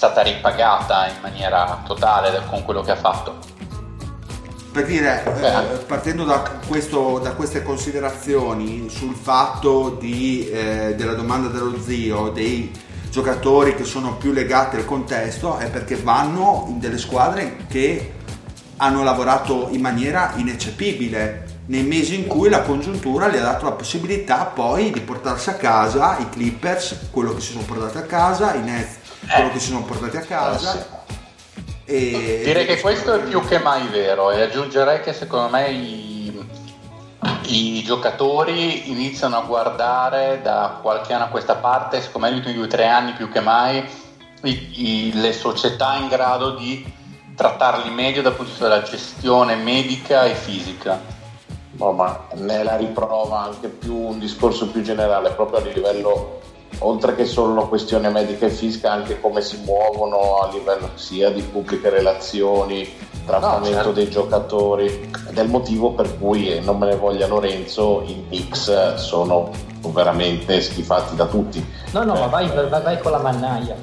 stata 0.00 0.22
ripagata 0.22 1.08
in 1.08 1.16
maniera 1.20 1.82
totale 1.84 2.40
con 2.48 2.64
quello 2.64 2.80
che 2.80 2.90
ha 2.92 2.96
fatto. 2.96 3.36
per 4.72 4.86
dire, 4.86 5.24
eh, 5.24 5.40
Beh. 5.40 5.84
partendo 5.84 6.22
da, 6.22 6.42
questo- 6.68 7.18
da 7.18 7.32
queste 7.32 7.64
considerazioni 7.64 8.88
sul 8.88 9.16
fatto 9.16 9.96
di, 10.00 10.48
eh, 10.48 10.94
della 10.96 11.14
domanda 11.14 11.48
dello 11.48 11.74
zio, 11.80 12.28
dei 12.28 12.70
giocatori 13.10 13.74
che 13.74 13.82
sono 13.82 14.14
più 14.14 14.30
legati 14.30 14.76
al 14.76 14.84
contesto, 14.84 15.58
è 15.58 15.68
perché 15.68 15.96
vanno 15.96 16.66
in 16.68 16.78
delle 16.78 16.98
squadre 16.98 17.66
che 17.68 18.12
hanno 18.76 19.02
lavorato 19.02 19.70
in 19.72 19.80
maniera 19.80 20.34
ineccepibile 20.36 21.62
nei 21.66 21.82
mesi 21.82 22.14
in 22.14 22.28
cui 22.28 22.48
la 22.48 22.62
congiuntura 22.62 23.28
gli 23.28 23.36
ha 23.36 23.42
dato 23.42 23.64
la 23.64 23.72
possibilità 23.72 24.44
poi 24.44 24.92
di 24.92 25.00
portarsi 25.00 25.50
a 25.50 25.54
casa 25.54 26.16
i 26.18 26.28
Clippers, 26.28 27.08
quello 27.10 27.34
che 27.34 27.40
si 27.40 27.52
sono 27.52 27.64
portati 27.64 27.98
a 27.98 28.02
casa, 28.02 28.54
i 28.54 28.62
Nets, 28.62 28.98
quello 29.34 29.50
che 29.50 29.58
si 29.58 29.68
sono 29.68 29.84
portati 29.84 30.16
a 30.16 30.20
casa. 30.22 30.86
Eh, 31.84 32.40
E 32.40 32.42
Direi 32.44 32.66
che 32.66 32.80
questo 32.80 33.14
è 33.14 33.20
più 33.20 33.44
che 33.46 33.58
mai 33.58 33.86
vero 33.88 34.30
e 34.30 34.42
aggiungerei 34.42 35.00
che 35.00 35.12
secondo 35.12 35.48
me 35.48 35.70
i, 35.70 36.48
i 37.46 37.82
giocatori 37.82 38.90
iniziano 38.90 39.36
a 39.38 39.40
guardare 39.42 40.40
da 40.42 40.78
qualche 40.80 41.12
anno 41.12 41.24
a 41.24 41.28
questa 41.28 41.56
parte, 41.56 42.00
secondo 42.00 42.26
me 42.28 42.32
negli 42.32 42.38
ultimi 42.40 42.56
due 42.56 42.66
o 42.66 42.68
tre 42.68 42.86
anni 42.86 43.12
più 43.12 43.28
che 43.28 43.40
mai, 43.40 43.84
i- 44.42 44.70
i- 45.08 45.12
le 45.14 45.32
società 45.32 45.96
in 45.96 46.06
grado 46.08 46.50
di 46.54 46.98
trattarli 47.34 47.90
meglio 47.90 48.22
dal 48.22 48.34
punto 48.34 48.52
di 48.52 48.58
vista 48.58 48.68
della 48.68 48.82
gestione 48.82 49.56
medica 49.56 50.24
e 50.24 50.34
fisica. 50.34 51.00
No, 51.72 51.92
ma 51.92 52.26
ne 52.34 52.62
la 52.62 52.76
riprova 52.76 53.40
anche 53.44 53.68
più 53.68 53.96
un 53.96 54.18
discorso 54.18 54.68
più 54.68 54.82
generale, 54.82 55.30
proprio 55.30 55.58
a 55.58 55.62
livello, 55.62 56.40
oltre 56.78 57.14
che 57.14 57.24
solo 57.24 57.68
questione 57.68 58.08
medica 58.08 58.46
e 58.46 58.50
fisica, 58.50 58.92
anche 58.92 59.20
come 59.20 59.40
si 59.40 59.58
muovono 59.64 60.40
a 60.40 60.50
livello 60.52 60.90
sia 60.94 61.30
di 61.30 61.42
pubbliche 61.42 61.90
relazioni, 61.90 62.88
trattamento 63.26 63.68
certo. 63.68 63.92
dei 63.92 64.10
giocatori, 64.10 65.10
ed 65.28 65.36
è 65.36 65.42
il 65.42 65.48
motivo 65.48 65.92
per 65.92 66.18
cui, 66.18 66.52
e 66.52 66.60
non 66.60 66.78
me 66.78 66.86
ne 66.86 66.96
voglia 66.96 67.26
Lorenzo, 67.26 68.02
i 68.06 68.24
Knicks 68.28 68.94
sono 68.94 69.50
veramente 69.92 70.60
schifati 70.60 71.16
da 71.16 71.26
tutti. 71.26 71.64
No, 71.92 72.04
no, 72.04 72.14
ma 72.14 72.26
vai, 72.26 72.48
vai, 72.48 72.68
vai 72.68 72.98
con 73.00 73.12
la 73.12 73.18
mannaia. 73.18 73.76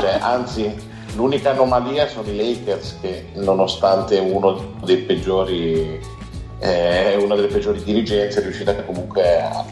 Cioè, 0.00 0.18
anzi, 0.20 0.90
l'unica 1.14 1.50
anomalia 1.50 2.06
sono 2.06 2.28
i 2.28 2.36
Lakers 2.36 2.98
che 3.00 3.28
nonostante 3.34 4.18
uno 4.18 4.74
dei 4.82 4.98
peggiori 4.98 6.20
eh, 6.62 7.16
una 7.16 7.34
delle 7.34 7.48
peggiori 7.48 7.82
dirigenze 7.82 8.38
è 8.38 8.42
riuscita 8.42 8.74
comunque 8.84 9.42
a, 9.42 9.64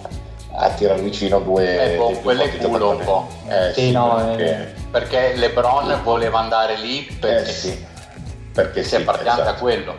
a 0.53 0.69
tirare 0.71 1.01
vicino 1.01 1.39
due 1.41 1.93
Eh, 1.95 1.97
boh, 1.97 2.11
è 2.11 2.15
forti 2.15 2.59
culo 2.59 2.91
un 2.91 3.05
po'. 3.05 3.29
Eh, 3.49 3.73
Sì, 3.73 3.81
sì, 3.87 3.91
no, 3.93 4.15
perché, 4.37 4.75
Perché 4.91 5.33
LeBron 5.37 6.01
voleva 6.03 6.39
andare 6.41 6.77
lì 6.77 7.07
eh, 7.07 7.15
perché 7.15 7.51
sì, 7.53 7.87
perché 8.53 8.83
si 8.83 8.97
è 8.97 8.99
sì, 8.99 9.05
partita 9.05 9.33
esatto. 9.35 9.51
da 9.51 9.55
quello. 9.55 9.95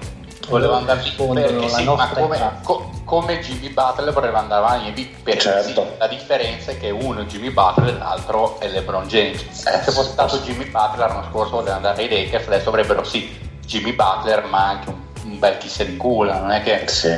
Voleva 0.49 0.75
andare 0.77 1.01
lì 1.01 1.11
perché 1.11 1.69
sì, 1.69 1.83
ma 1.85 2.09
come, 2.09 2.51
co- 2.63 2.89
come 3.05 3.39
Jimmy 3.39 3.69
Butler 3.69 4.11
voleva 4.11 4.39
andare 4.39 4.65
avanti 4.65 5.15
perché 5.23 5.39
Certo. 5.39 5.81
sì. 5.83 5.97
La 5.97 6.07
differenza 6.07 6.71
è 6.71 6.77
che 6.79 6.89
uno 6.89 7.21
è 7.21 7.23
Jimmy 7.23 7.51
Butler 7.51 7.95
e 7.95 7.97
l'altro 7.97 8.59
è 8.59 8.67
LeBron 8.67 9.07
James. 9.07 9.45
Se 9.49 9.81
sì, 9.83 9.91
fosse 9.91 10.09
stato 10.09 10.35
sì. 10.37 10.41
Jimmy 10.51 10.65
Butler 10.65 11.07
l'anno 11.07 11.23
scorso 11.29 11.55
voleva 11.55 11.75
andare 11.75 12.01
ai 12.03 12.09
Lakers, 12.09 12.47
adesso 12.47 12.67
avrebbero 12.69 13.03
sì 13.05 13.29
Jimmy 13.65 13.93
Butler 13.93 14.43
ma 14.45 14.67
anche 14.67 14.89
un, 14.89 14.95
un 15.23 15.39
bel 15.39 15.57
chi 15.57 15.69
se 15.69 15.85
ne 15.85 15.95
cula, 15.95 16.39
non 16.39 16.51
è 16.51 16.61
che 16.63 16.83
Sì. 16.87 17.17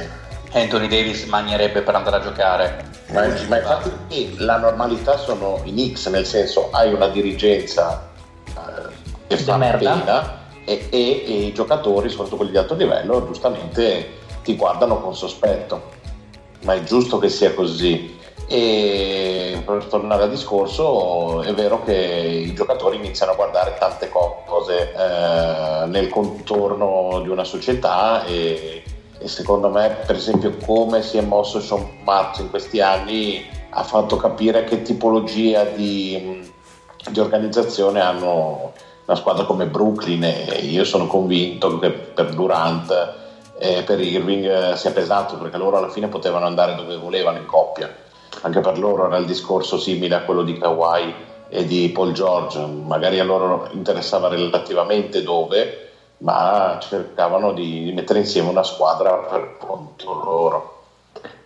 Anthony 0.53 0.87
Davis 0.87 1.23
magnerebbe 1.25 1.81
per 1.81 1.95
andare 1.95 2.17
a 2.17 2.19
giocare. 2.21 2.85
Ma, 3.09 3.21
ma 3.47 3.57
infatti 3.57 4.35
la 4.37 4.57
normalità 4.57 5.17
sono 5.17 5.59
i 5.63 5.71
Knicks, 5.71 6.07
nel 6.07 6.25
senso 6.25 6.69
hai 6.71 6.93
una 6.93 7.07
dirigenza 7.07 8.09
eh, 8.47 8.87
che 9.27 9.35
De 9.35 9.37
fa 9.37 9.57
merda. 9.57 9.93
pena 9.97 10.37
e, 10.65 10.87
e- 10.89 11.23
e 11.27 11.31
i 11.45 11.53
giocatori, 11.53 12.09
soprattutto 12.09 12.37
quelli 12.37 12.51
di 12.51 12.57
alto 12.57 12.75
livello, 12.75 13.25
giustamente 13.25 14.21
ti 14.43 14.55
guardano 14.55 14.99
con 14.99 15.15
sospetto. 15.15 15.91
Ma 16.63 16.73
è 16.75 16.83
giusto 16.83 17.17
che 17.17 17.29
sia 17.29 17.53
così. 17.53 18.19
E 18.47 19.61
per 19.65 19.85
tornare 19.85 20.23
al 20.23 20.29
discorso, 20.29 21.41
è 21.43 21.53
vero 21.53 21.83
che 21.83 21.93
i 21.95 22.53
giocatori 22.53 22.97
iniziano 22.97 23.31
a 23.31 23.35
guardare 23.35 23.75
tante 23.79 24.09
cose 24.09 24.91
eh, 24.93 25.85
nel 25.87 26.09
contorno 26.09 27.21
di 27.21 27.29
una 27.29 27.43
società 27.43 28.23
e, 28.25 28.83
e 29.23 29.29
secondo 29.29 29.69
me, 29.69 29.99
per 30.05 30.17
esempio, 30.17 30.57
come 30.65 31.01
si 31.01 31.17
è 31.17 31.21
mosso 31.21 31.61
Sean 31.61 32.01
Marks 32.03 32.39
in 32.39 32.49
questi 32.49 32.81
anni 32.81 33.45
ha 33.69 33.83
fatto 33.83 34.17
capire 34.17 34.65
che 34.65 34.81
tipologia 34.81 35.63
di, 35.63 36.51
di 37.09 37.19
organizzazione 37.21 38.01
hanno 38.01 38.73
una 39.05 39.15
squadra 39.15 39.45
come 39.45 39.65
Brooklyn. 39.67 40.25
E 40.25 40.65
io 40.65 40.83
sono 40.83 41.07
convinto 41.07 41.79
che 41.79 41.89
per 41.91 42.33
Durant 42.33 43.13
e 43.57 43.83
per 43.83 44.01
Irving 44.01 44.45
eh, 44.45 44.75
sia 44.75 44.91
pesato 44.91 45.37
perché 45.37 45.55
loro 45.55 45.77
alla 45.77 45.89
fine 45.89 46.09
potevano 46.09 46.45
andare 46.45 46.75
dove 46.75 46.97
volevano 46.97 47.37
in 47.37 47.45
coppia. 47.45 47.95
Anche 48.41 48.59
per 48.59 48.77
loro 48.77 49.05
era 49.05 49.15
il 49.15 49.25
discorso 49.25 49.77
simile 49.77 50.15
a 50.15 50.23
quello 50.23 50.43
di 50.43 50.57
Kawhi 50.57 51.15
e 51.47 51.63
di 51.63 51.89
Paul 51.93 52.11
George. 52.11 52.59
Magari 52.59 53.21
a 53.21 53.23
loro 53.23 53.69
interessava 53.71 54.27
relativamente 54.27 55.23
dove 55.23 55.82
ma 56.23 56.77
cercavano 56.79 57.51
di 57.51 57.91
mettere 57.93 58.19
insieme 58.19 58.49
una 58.49 58.63
squadra 58.63 59.11
per 59.29 59.57
conto 59.59 60.13
loro 60.23 60.71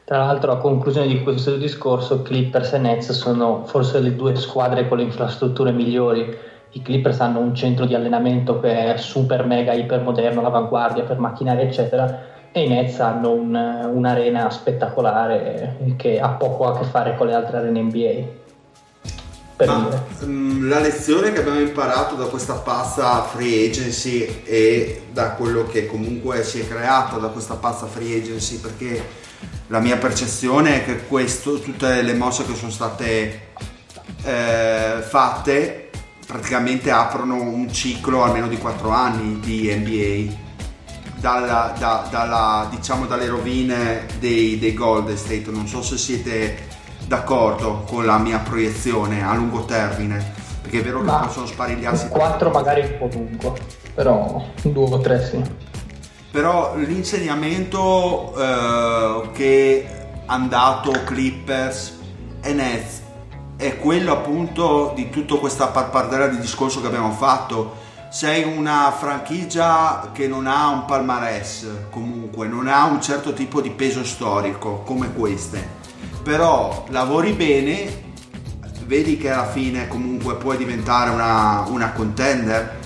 Tra 0.04 0.20
l'altro, 0.20 0.52
a 0.54 0.58
conclusione 0.58 1.08
di 1.08 1.22
questo 1.22 1.58
discorso, 1.58 2.22
Clippers 2.22 2.74
e 2.74 2.78
Nets 2.78 3.12
sono 3.12 3.64
forse 3.66 4.00
le 4.00 4.16
due 4.16 4.36
squadre 4.36 4.88
con 4.88 4.98
le 4.98 5.04
infrastrutture 5.04 5.72
migliori. 5.72 6.34
I 6.72 6.82
Clippers 6.82 7.20
hanno 7.20 7.40
un 7.40 7.54
centro 7.56 7.86
di 7.86 7.94
allenamento 7.94 8.60
che 8.60 8.94
è 8.94 8.98
super 8.98 9.46
mega 9.46 9.74
iper 9.74 10.02
moderno, 10.02 10.40
all'avanguardia 10.40 11.04
per 11.04 11.18
macchinari, 11.18 11.64
eccetera. 11.64 12.20
E 12.52 12.64
i 12.64 12.68
Nets 12.68 13.00
hanno 13.00 13.32
un- 13.32 13.90
un'arena 13.94 14.50
spettacolare 14.50 15.76
che 15.98 16.20
ha 16.20 16.30
poco 16.30 16.68
a 16.68 16.78
che 16.78 16.86
fare 16.86 17.16
con 17.18 17.28
le 17.28 17.34
altre 17.34 17.58
arene 17.58 17.82
NBA. 17.82 18.47
Ma 19.66 19.90
dire. 19.90 20.26
mm, 20.26 20.70
la 20.70 20.80
lezione 20.80 21.32
che 21.32 21.40
abbiamo 21.40 21.60
imparato 21.60 22.16
da 22.16 22.26
questa 22.26 22.56
pazza 22.56 23.24
free 23.24 23.68
agency 23.68 24.44
e 24.44 25.04
da 25.12 25.32
quello 25.32 25.66
che 25.66 25.88
comunque 25.88 26.44
si 26.44 26.60
è 26.60 26.68
creato 26.68 27.18
da 27.18 27.30
questa 27.30 27.56
pazza 27.56 27.88
free 27.88 28.18
agency, 28.18 28.58
perché 28.58 29.26
la 29.68 29.80
mia 29.80 29.98
percezione 29.98 30.76
è 30.76 30.86
che 30.86 31.08
questo, 31.08 31.60
tutte 31.60 32.02
le 32.02 32.14
mosse 32.14 32.46
che 32.46 32.56
sono 32.56 32.72
state 32.72 33.48
eh, 34.24 35.04
fatte 35.08 35.90
praticamente 36.26 36.92
aprono 36.92 37.42
un 37.42 37.72
ciclo 37.72 38.24
almeno 38.24 38.48
di 38.48 38.58
4 38.58 38.90
anni 38.90 39.40
di 39.40 39.74
NBA. 39.74 40.46
Dalla, 41.20 41.74
da- 41.80 42.08
dalla- 42.12 42.68
diciamo 42.70 43.08
dalle 43.08 43.28
rovine 43.28 44.06
dei, 44.20 44.60
dei 44.60 44.76
Golden 44.76 45.18
State, 45.18 45.50
non 45.50 45.68
so 45.68 45.82
se 45.82 45.98
siete 45.98 46.67
d'accordo 47.08 47.84
con 47.88 48.06
la 48.06 48.18
mia 48.18 48.40
proiezione 48.40 49.24
a 49.24 49.34
lungo 49.34 49.64
termine, 49.64 50.34
perché 50.62 50.80
è 50.80 50.84
vero 50.84 51.00
che 51.00 51.06
Ma 51.06 51.20
possono 51.20 51.46
sparigliarsi 51.46 52.10
4 52.10 52.50
magari 52.50 52.82
un 52.82 52.98
po' 52.98 53.10
lungo, 53.14 53.58
però 53.94 54.44
2 54.62 54.84
o 54.84 55.00
3 55.00 55.26
sì. 55.26 55.42
però 56.30 56.76
l'insegnamento 56.76 58.34
eh, 58.38 59.30
che 59.32 59.88
hanno 60.26 60.48
dato 60.48 60.92
Clippers 61.06 61.98
e 62.42 62.54
Nets 62.54 63.02
è 63.56 63.78
quello 63.78 64.12
appunto 64.12 64.92
di 64.94 65.10
tutta 65.10 65.36
questa 65.36 65.68
parpardella 65.68 66.28
di 66.28 66.40
discorso 66.40 66.82
che 66.82 66.88
abbiamo 66.88 67.12
fatto 67.12 67.86
sei 68.10 68.44
una 68.44 68.92
franchigia 68.92 70.12
che 70.14 70.28
non 70.28 70.48
ha 70.48 70.68
un 70.68 70.86
palmarès 70.86 71.68
comunque 71.90 72.48
non 72.48 72.68
ha 72.68 72.86
un 72.86 73.02
certo 73.02 73.34
tipo 73.34 73.62
di 73.62 73.72
peso 73.72 74.04
storico 74.04 74.82
come 74.86 75.14
queste 75.14 75.77
però 76.28 76.84
lavori 76.90 77.32
bene 77.32 78.04
vedi 78.86 79.16
che 79.16 79.32
alla 79.32 79.48
fine 79.48 79.88
comunque 79.88 80.36
puoi 80.36 80.58
diventare 80.58 81.10
una, 81.10 81.64
una 81.70 81.94
contender 81.94 82.80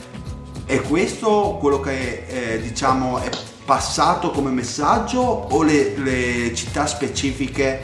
è 0.65 0.79
questo 0.83 1.57
quello 1.59 1.79
che 1.79 2.25
eh, 2.27 2.61
diciamo 2.61 3.17
è 3.17 3.31
passato 3.65 4.29
come 4.29 4.51
messaggio 4.51 5.21
o 5.21 5.63
le, 5.63 5.97
le 5.97 6.53
città 6.53 6.85
specifiche 6.85 7.81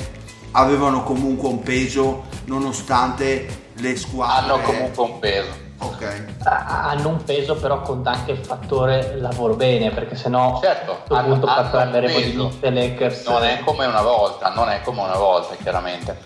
avevano 0.51 1.01
comunque 1.01 1.49
un 1.49 1.63
peso 1.63 2.25
nonostante 2.45 3.69
le 3.77 3.95
squadre 3.95 4.51
Hanno 4.51 4.61
comunque 4.61 5.03
un 5.03 5.19
peso. 5.19 5.66
Ok 5.79 6.23
Ha- 6.43 6.89
Hanno 6.89 7.09
un 7.09 7.23
peso 7.23 7.55
però 7.55 7.81
conta 7.81 8.11
anche 8.11 8.31
il 8.31 8.37
fattore 8.45 9.15
lavoro 9.17 9.55
bene, 9.55 9.91
perché 9.91 10.15
sennò 10.15 10.59
Certo, 10.61 10.91
a 10.91 10.95
questo 10.95 11.13
hanno- 11.15 11.27
punto 11.33 11.47
hanno 11.47 11.69
qua 11.69 11.79
parleremo 11.79 12.17
di 12.17 12.23
peso. 12.23 12.47
Knicks 12.47 12.57
e 12.61 12.71
Lakers. 12.71 13.27
Non 13.27 13.43
è 13.43 13.59
come 13.65 13.85
una 13.85 14.01
volta, 14.01 14.49
non 14.53 14.69
è 14.69 14.81
come 14.81 15.01
una 15.01 15.17
volta 15.17 15.55
chiaramente. 15.55 16.17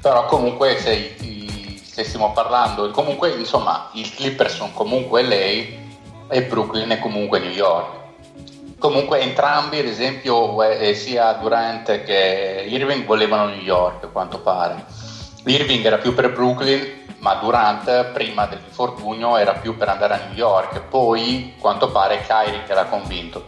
Però 0.00 0.26
comunque 0.26 0.76
se, 0.78 0.92
i- 1.20 1.80
se 1.84 2.04
stiamo 2.04 2.32
parlando, 2.32 2.90
comunque 2.90 3.30
insomma 3.30 3.88
i 3.92 4.02
Clippers 4.02 4.54
sono 4.56 4.70
comunque 4.74 5.22
LA 5.22 5.80
e 6.34 6.42
Brooklyn 6.44 6.88
è 6.90 6.98
comunque 6.98 7.38
New 7.38 7.50
York. 7.50 8.00
Comunque 8.78 9.20
entrambi, 9.20 9.78
ad 9.78 9.86
esempio, 9.86 10.60
eh, 10.64 10.94
sia 10.94 11.32
Durant 11.34 12.02
che 12.02 12.64
Irving 12.68 13.04
volevano 13.04 13.46
New 13.46 13.60
York, 13.60 14.04
a 14.04 14.08
quanto 14.08 14.40
pare. 14.40 14.84
Irving 15.44 15.84
era 15.84 15.98
più 15.98 16.14
per 16.14 16.32
Brooklyn, 16.32 17.01
ma 17.22 17.34
Durant 17.34 18.04
prima 18.06 18.46
dell'infortunio 18.46 19.36
era 19.36 19.52
più 19.52 19.76
per 19.76 19.88
andare 19.88 20.14
a 20.14 20.20
New 20.26 20.34
York. 20.34 20.80
Poi, 20.80 21.54
quanto 21.58 21.88
pare, 21.90 22.20
Kyrie 22.26 22.64
che 22.64 22.74
l'ha 22.74 22.86
convinto. 22.86 23.44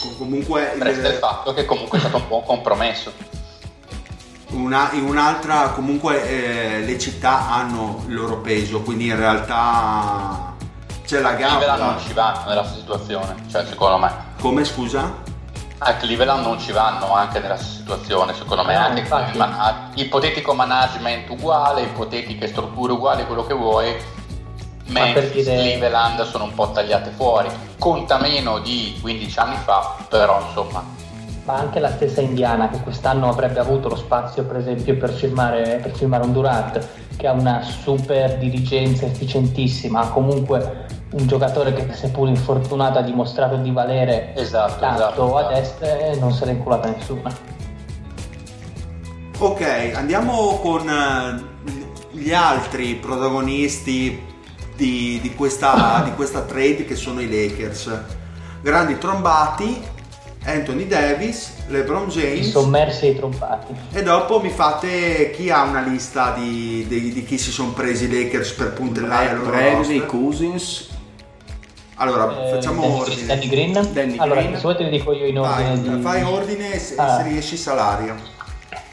Com- 0.00 0.16
comunque 0.16 0.74
Resta 0.78 1.08
il 1.08 1.14
fatto 1.18 1.52
che 1.52 1.64
comunque 1.66 1.98
è 1.98 2.00
stato 2.00 2.16
un 2.16 2.26
buon 2.26 2.42
compromesso. 2.44 3.12
una- 4.50 4.90
in 4.92 5.04
un'altra 5.04 5.68
comunque 5.72 6.26
eh, 6.26 6.80
le 6.80 6.98
città 6.98 7.50
hanno 7.50 8.02
il 8.06 8.14
loro 8.14 8.38
peso 8.38 8.80
quindi 8.80 9.08
in 9.08 9.16
realtà 9.16 10.54
c'è 11.04 11.20
la 11.20 11.34
Cleveland 11.36 11.60
gamba 11.60 11.84
non 11.84 11.98
ci 12.00 12.12
vanno 12.14 12.48
nella 12.48 12.64
situazione, 12.64 13.34
cioè 13.50 13.66
secondo 13.66 13.98
me. 13.98 14.10
come 14.40 14.64
scusa? 14.64 15.12
A 15.80 15.94
Cleveland 15.94 16.44
non 16.44 16.58
ci 16.58 16.72
vanno 16.72 17.14
anche 17.14 17.38
nella 17.38 17.56
situazione, 17.56 18.34
secondo 18.34 18.64
me, 18.64 18.74
anche 18.74 19.00
infatti. 19.00 19.30
il 19.32 19.38
mana- 19.38 19.90
ipotetico 19.94 20.52
management 20.52 21.30
uguale, 21.30 21.82
ipotetiche 21.82 22.48
strutture 22.48 22.92
uguali, 22.92 23.24
quello 23.26 23.46
che 23.46 23.54
vuoi. 23.54 23.94
Ma 24.88 25.04
Memphis, 25.04 25.44
dire- 25.44 25.56
Cleveland 25.56 26.22
sono 26.22 26.44
un 26.44 26.54
po' 26.54 26.70
tagliate 26.70 27.10
fuori. 27.10 27.48
Conta 27.78 28.18
meno 28.18 28.58
di 28.58 28.98
15 29.00 29.38
anni 29.38 29.56
fa, 29.56 29.96
però 30.08 30.40
insomma. 30.44 30.82
Ma 31.44 31.54
anche 31.54 31.78
la 31.78 31.90
stessa 31.90 32.20
Indiana 32.20 32.68
che 32.68 32.80
quest'anno 32.80 33.28
avrebbe 33.28 33.60
avuto 33.60 33.88
lo 33.88 33.96
spazio 33.96 34.44
per 34.44 34.56
esempio 34.56 34.96
per 34.98 35.10
firmare, 35.10 35.78
per 35.80 35.92
firmare 35.92 36.24
un 36.24 36.32
Durant 36.32 36.86
che 37.16 37.26
ha 37.26 37.32
una 37.32 37.62
super 37.62 38.36
dirigenza 38.36 39.06
efficientissima, 39.06 40.00
ha 40.00 40.08
comunque 40.08 40.86
un 41.10 41.26
giocatore 41.26 41.72
che 41.72 41.92
seppur 41.94 42.28
infortunato 42.28 42.98
ha 42.98 43.02
dimostrato 43.02 43.56
di 43.56 43.70
valere 43.70 44.34
Esatto, 44.36 44.78
tanto 44.80 45.02
esatto, 45.02 45.38
esatto. 45.38 45.54
est 45.54 45.82
e 45.82 46.16
non 46.20 46.32
se 46.32 46.44
l'è 46.44 46.52
inculata 46.52 46.88
nessuna. 46.90 47.34
Ok, 49.40 49.92
andiamo 49.94 50.58
con 50.58 50.88
eh, 50.88 51.42
gli 52.10 52.32
altri 52.32 52.94
protagonisti 52.96 54.20
di, 54.74 55.18
di 55.22 55.34
questa, 55.34 56.02
di 56.04 56.12
questa 56.14 56.42
trade 56.42 56.84
che 56.84 56.96
sono 56.96 57.20
i 57.20 57.28
Lakers. 57.30 57.90
Grandi 58.60 58.98
trombati, 58.98 59.80
Anthony 60.44 60.86
Davis, 60.88 61.52
LeBron 61.68 62.08
I 62.08 62.10
James 62.10 62.50
sommersi 62.50 63.06
e 63.06 63.10
i 63.10 63.16
trompati. 63.16 63.72
e 63.92 64.02
dopo 64.02 64.40
mi 64.40 64.50
fate 64.50 65.30
chi 65.30 65.50
ha 65.50 65.62
una 65.62 65.80
lista 65.82 66.32
di, 66.32 66.84
di- 66.88 67.12
di 67.12 67.24
chi 67.24 67.38
si 67.38 67.50
sono 67.52 67.70
presi 67.72 68.04
i 68.06 68.10
Lakers 68.24 68.52
per 68.52 68.72
puntellare 68.72 69.32
il 69.32 69.38
loro 69.38 69.50
Bradley. 69.50 70.04
Cousins, 70.06 70.88
Allora, 72.00 72.46
Eh, 72.46 72.50
facciamo 72.52 72.80
Danny- 72.82 72.98
ordine. 73.00 73.26
Danny 73.26 73.48
Green? 73.48 73.72
Danny 73.92 74.16
allora, 74.18 74.40
Green. 74.40 74.54
se 74.56 74.60
vuoi 74.62 74.76
te 74.76 74.84
li 74.84 74.90
dico 74.90 75.12
io 75.12 75.26
in 75.26 75.38
ordine 75.38 75.68
Vai, 75.74 75.80
di... 75.96 76.00
fai 76.02 76.22
ordine 76.22 76.78
se, 76.78 76.94
Ah. 76.96 77.16
se 77.16 77.22
riesci 77.24 77.56
salario. 77.56 78.14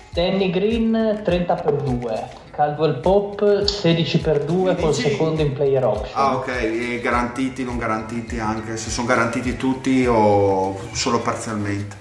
Danny 0.09 0.49
Green 0.49 1.21
30 1.23 1.53
per 1.55 1.73
2, 1.73 2.23
Caldwell 2.51 2.99
Pop 3.01 3.65
16 3.65 4.19
per 4.19 4.43
2 4.45 4.73
Mi 4.73 4.81
col 4.81 4.91
dici- 4.91 5.09
secondo 5.09 5.41
in 5.41 5.53
player 5.53 5.85
option. 5.85 6.09
Ah 6.13 6.35
ok, 6.37 6.47
e 6.47 6.99
garantiti, 7.01 7.63
non 7.63 7.77
garantiti 7.77 8.39
anche, 8.39 8.77
se 8.77 8.89
sono 8.89 9.05
garantiti 9.07 9.55
tutti 9.57 10.05
o 10.07 10.75
solo 10.93 11.19
parzialmente. 11.19 11.97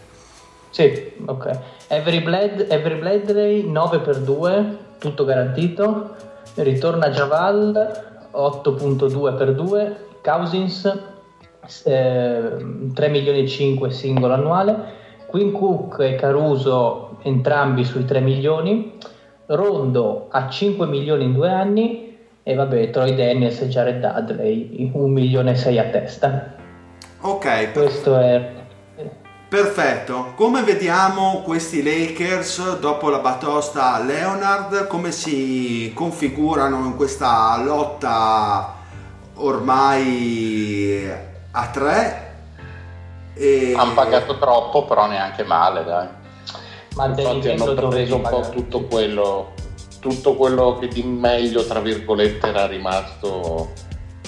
Sì, 0.71 1.13
ok. 1.27 1.59
Avery, 1.89 2.21
Blad- 2.21 2.67
Avery 2.71 2.99
Bladley 2.99 3.69
9 3.69 3.99
per 3.99 4.21
2, 4.21 4.77
tutto 4.99 5.25
garantito. 5.25 6.15
Ritorna 6.55 7.11
Javal 7.11 8.29
8.2 8.31 9.35
per 9.37 9.55
2, 9.55 9.97
Cousins 10.25 10.85
eh, 11.85 12.91
3 12.95 13.09
milioni 13.09 13.41
e 13.41 13.47
5 13.47 13.91
singolo 13.91 14.33
annuale, 14.33 15.03
Quinn 15.27 15.53
Cook 15.53 15.99
e 16.01 16.15
Caruso 16.15 17.19
entrambi 17.23 17.85
sui 17.85 18.07
3 18.07 18.21
milioni, 18.21 18.93
Rondo 19.47 20.29
a 20.31 20.49
5 20.49 20.87
milioni 20.87 21.25
in 21.25 21.35
due 21.35 21.51
anni 21.51 22.17
e 22.43 22.55
vabbè 22.55 22.89
Troy 22.89 23.15
Daniels 23.15 23.61
e 23.61 23.69
Jared 23.69 24.01
Dudley 24.01 24.91
1 24.93 25.07
milione 25.07 25.51
e 25.53 25.57
6 25.57 25.79
a 25.79 25.85
testa. 25.85 26.55
Ok, 27.21 27.73
Questo 27.73 28.19
è 28.19 28.63
perfetto. 29.49 30.33
Come 30.35 30.63
vediamo 30.63 31.43
questi 31.45 31.83
Lakers 31.83 32.81
dopo 32.81 33.09
la 33.09 33.19
batosta 33.19 33.95
a 33.95 34.03
Leonard, 34.03 34.87
come 34.87 35.13
si 35.13 35.93
configurano 35.95 36.85
in 36.87 36.97
questa 36.97 37.63
lotta 37.63 38.74
ormai 39.35 41.11
a 41.51 41.67
tre? 41.69 42.37
E... 43.35 43.75
Hanno 43.77 43.95
pagato 43.95 44.39
troppo, 44.39 44.85
però 44.85 45.07
neanche 45.07 45.45
male, 45.45 45.85
dai. 45.85 46.09
ma 46.95 47.07
Infatti 47.07 47.51
hanno 47.51 47.75
preso 47.89 48.17
un 48.17 48.23
po' 48.23 48.41
pagare. 48.41 48.55
tutto 48.55 48.85
quello, 48.85 49.53
tutto 50.01 50.35
quello 50.35 50.79
che 50.79 50.89
di 50.89 51.03
meglio, 51.03 51.67
tra 51.67 51.81
virgolette, 51.81 52.49
era 52.49 52.67
rimasto 52.67 53.73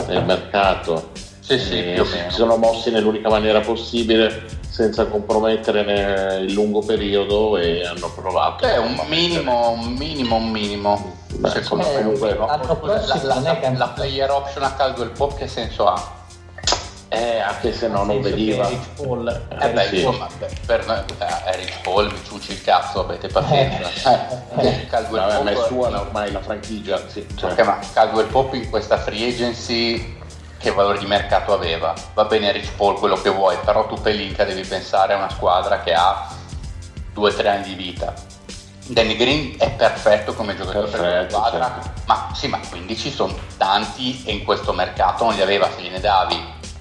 nel 0.06 0.24
mercato. 0.24 1.10
Sì, 1.40 1.58
sì, 1.58 1.78
E 1.78 1.92
più 1.92 2.02
o 2.02 2.04
si 2.04 2.24
sono 2.30 2.56
mossi 2.56 2.90
nell'unica 2.90 3.28
maniera 3.28 3.60
possibile 3.60 4.55
senza 4.76 5.06
compromettere 5.06 6.36
il 6.40 6.52
lungo 6.52 6.80
periodo 6.80 7.56
e 7.56 7.86
hanno 7.86 8.10
provato. 8.14 8.66
Cioè, 8.66 8.76
un 8.76 9.00
minimo, 9.08 9.70
un 9.70 9.94
minimo, 9.94 10.36
un 10.36 10.50
minimo. 10.50 11.16
Beh, 11.32 11.48
Secondo 11.48 11.86
eh, 11.86 11.94
me, 11.94 12.02
comunque, 12.02 12.34
no? 12.34 12.44
l'anno 12.46 12.62
Scusa, 12.64 12.74
prossimo 12.76 13.22
la, 13.42 13.58
è 13.58 13.70
la- 13.72 13.78
la 13.78 13.88
player 13.88 14.30
option 14.30 14.64
a 14.64 14.72
Caldwell 14.74 15.12
Pop 15.12 15.34
che 15.38 15.48
senso 15.48 15.86
ha? 15.86 16.14
Eh, 17.08 17.38
anche 17.38 17.72
se 17.72 17.88
no 17.88 18.04
non 18.04 18.20
vediva. 18.20 18.66
Rich 18.68 18.88
Paul 18.96 19.42
Eh 19.60 19.70
beh, 19.70 19.86
sì. 19.86 19.96
insomma, 19.96 20.26
per 20.66 21.06
eh, 21.20 21.52
Eric 21.54 21.80
Paul 21.80 22.12
mi 22.12 22.18
ciucci 22.22 22.52
il 22.52 22.62
cazzo, 22.62 23.00
avete 23.00 23.28
pazienza. 23.28 24.28
Eh, 24.58 24.86
Caldwell 24.88 25.26
Pop, 25.36 25.42
ma 25.42 25.50
è 25.52 25.56
sua 25.68 26.00
ormai 26.00 26.30
la 26.32 26.40
franchigia. 26.42 27.00
Sì, 27.06 27.26
cioè, 27.36 27.62
ma 27.62 27.78
Caldwell 27.94 28.26
Pop 28.26 28.52
in 28.52 28.68
questa 28.68 28.98
free 28.98 29.26
agency 29.26 30.15
che 30.66 30.72
valore 30.72 30.98
di 30.98 31.06
mercato 31.06 31.52
aveva? 31.52 31.94
Va 32.12 32.24
bene 32.24 32.50
Rich 32.50 32.72
Paul 32.72 32.98
quello 32.98 33.14
che 33.14 33.30
vuoi, 33.30 33.56
però 33.64 33.86
tu 33.86 34.00
Pelinka 34.00 34.42
devi 34.42 34.66
pensare 34.66 35.12
a 35.12 35.16
una 35.16 35.30
squadra 35.30 35.80
che 35.80 35.94
ha 35.94 36.28
2-3 37.14 37.46
anni 37.46 37.62
di 37.62 37.74
vita. 37.74 38.12
Danny 38.86 39.14
Green 39.14 39.54
è 39.58 39.70
perfetto 39.70 40.34
come 40.34 40.56
giocatore 40.56 40.88
per 40.88 41.00
la 41.00 41.06
Perfetto, 41.06 41.36
squadra, 41.36 41.80
certo. 41.82 42.00
ma 42.06 42.30
sì, 42.34 42.48
ma 42.48 42.58
15 42.68 43.12
sono 43.12 43.38
tanti 43.56 44.24
e 44.24 44.32
in 44.32 44.44
questo 44.44 44.72
mercato 44.72 45.24
non 45.24 45.34
li 45.34 45.42
aveva, 45.42 45.68
se 45.70 45.82
gliene 45.82 46.00
davi 46.00 46.36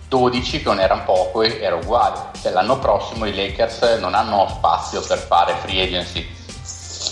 12 0.08 0.58
che 0.60 0.66
non 0.66 0.80
erano 0.80 1.04
poco 1.04 1.44
e 1.44 1.60
era 1.62 1.76
uguale. 1.76 2.32
Cioè, 2.42 2.54
l'anno 2.54 2.80
prossimo 2.80 3.26
i 3.26 3.36
Lakers 3.36 3.98
non 4.00 4.16
hanno 4.16 4.48
spazio 4.50 5.02
per 5.02 5.20
fare 5.20 5.54
free 5.62 5.84
agency. 5.84 6.28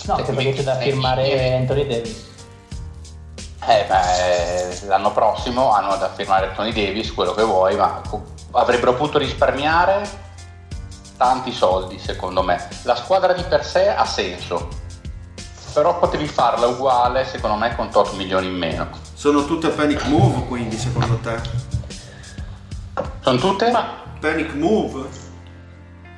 No, 0.06 0.14
anche 0.14 0.32
perché 0.32 0.52
c'è 0.54 0.62
da 0.62 0.76
firmare 0.76 1.54
Anthony 1.54 1.86
Davis. 1.86 2.32
Eh, 3.66 3.86
beh, 3.88 4.86
l'anno 4.86 5.10
prossimo 5.12 5.72
hanno 5.72 5.96
da 5.96 6.10
firmare 6.10 6.52
Tony 6.54 6.72
Davis, 6.72 7.14
quello 7.14 7.32
che 7.32 7.42
vuoi, 7.42 7.76
ma 7.76 8.02
avrebbero 8.50 8.94
potuto 8.94 9.18
risparmiare 9.18 10.06
tanti 11.16 11.50
soldi, 11.50 11.98
secondo 11.98 12.42
me. 12.42 12.68
La 12.82 12.94
squadra 12.94 13.32
di 13.32 13.42
per 13.42 13.64
sé 13.64 13.88
ha 13.88 14.04
senso, 14.04 14.68
però 15.72 15.98
potevi 15.98 16.26
farla 16.26 16.66
uguale, 16.66 17.24
secondo 17.24 17.56
me, 17.56 17.74
con 17.74 17.88
8 17.90 18.12
milioni 18.16 18.46
in 18.48 18.56
meno. 18.56 18.88
Sono 19.14 19.46
tutte 19.46 19.68
panic 19.68 20.04
move, 20.04 20.44
quindi, 20.46 20.76
secondo 20.76 21.16
te? 21.22 21.40
Sono 23.20 23.38
tutte? 23.38 23.72
Panic 24.20 24.52
move? 24.52 25.08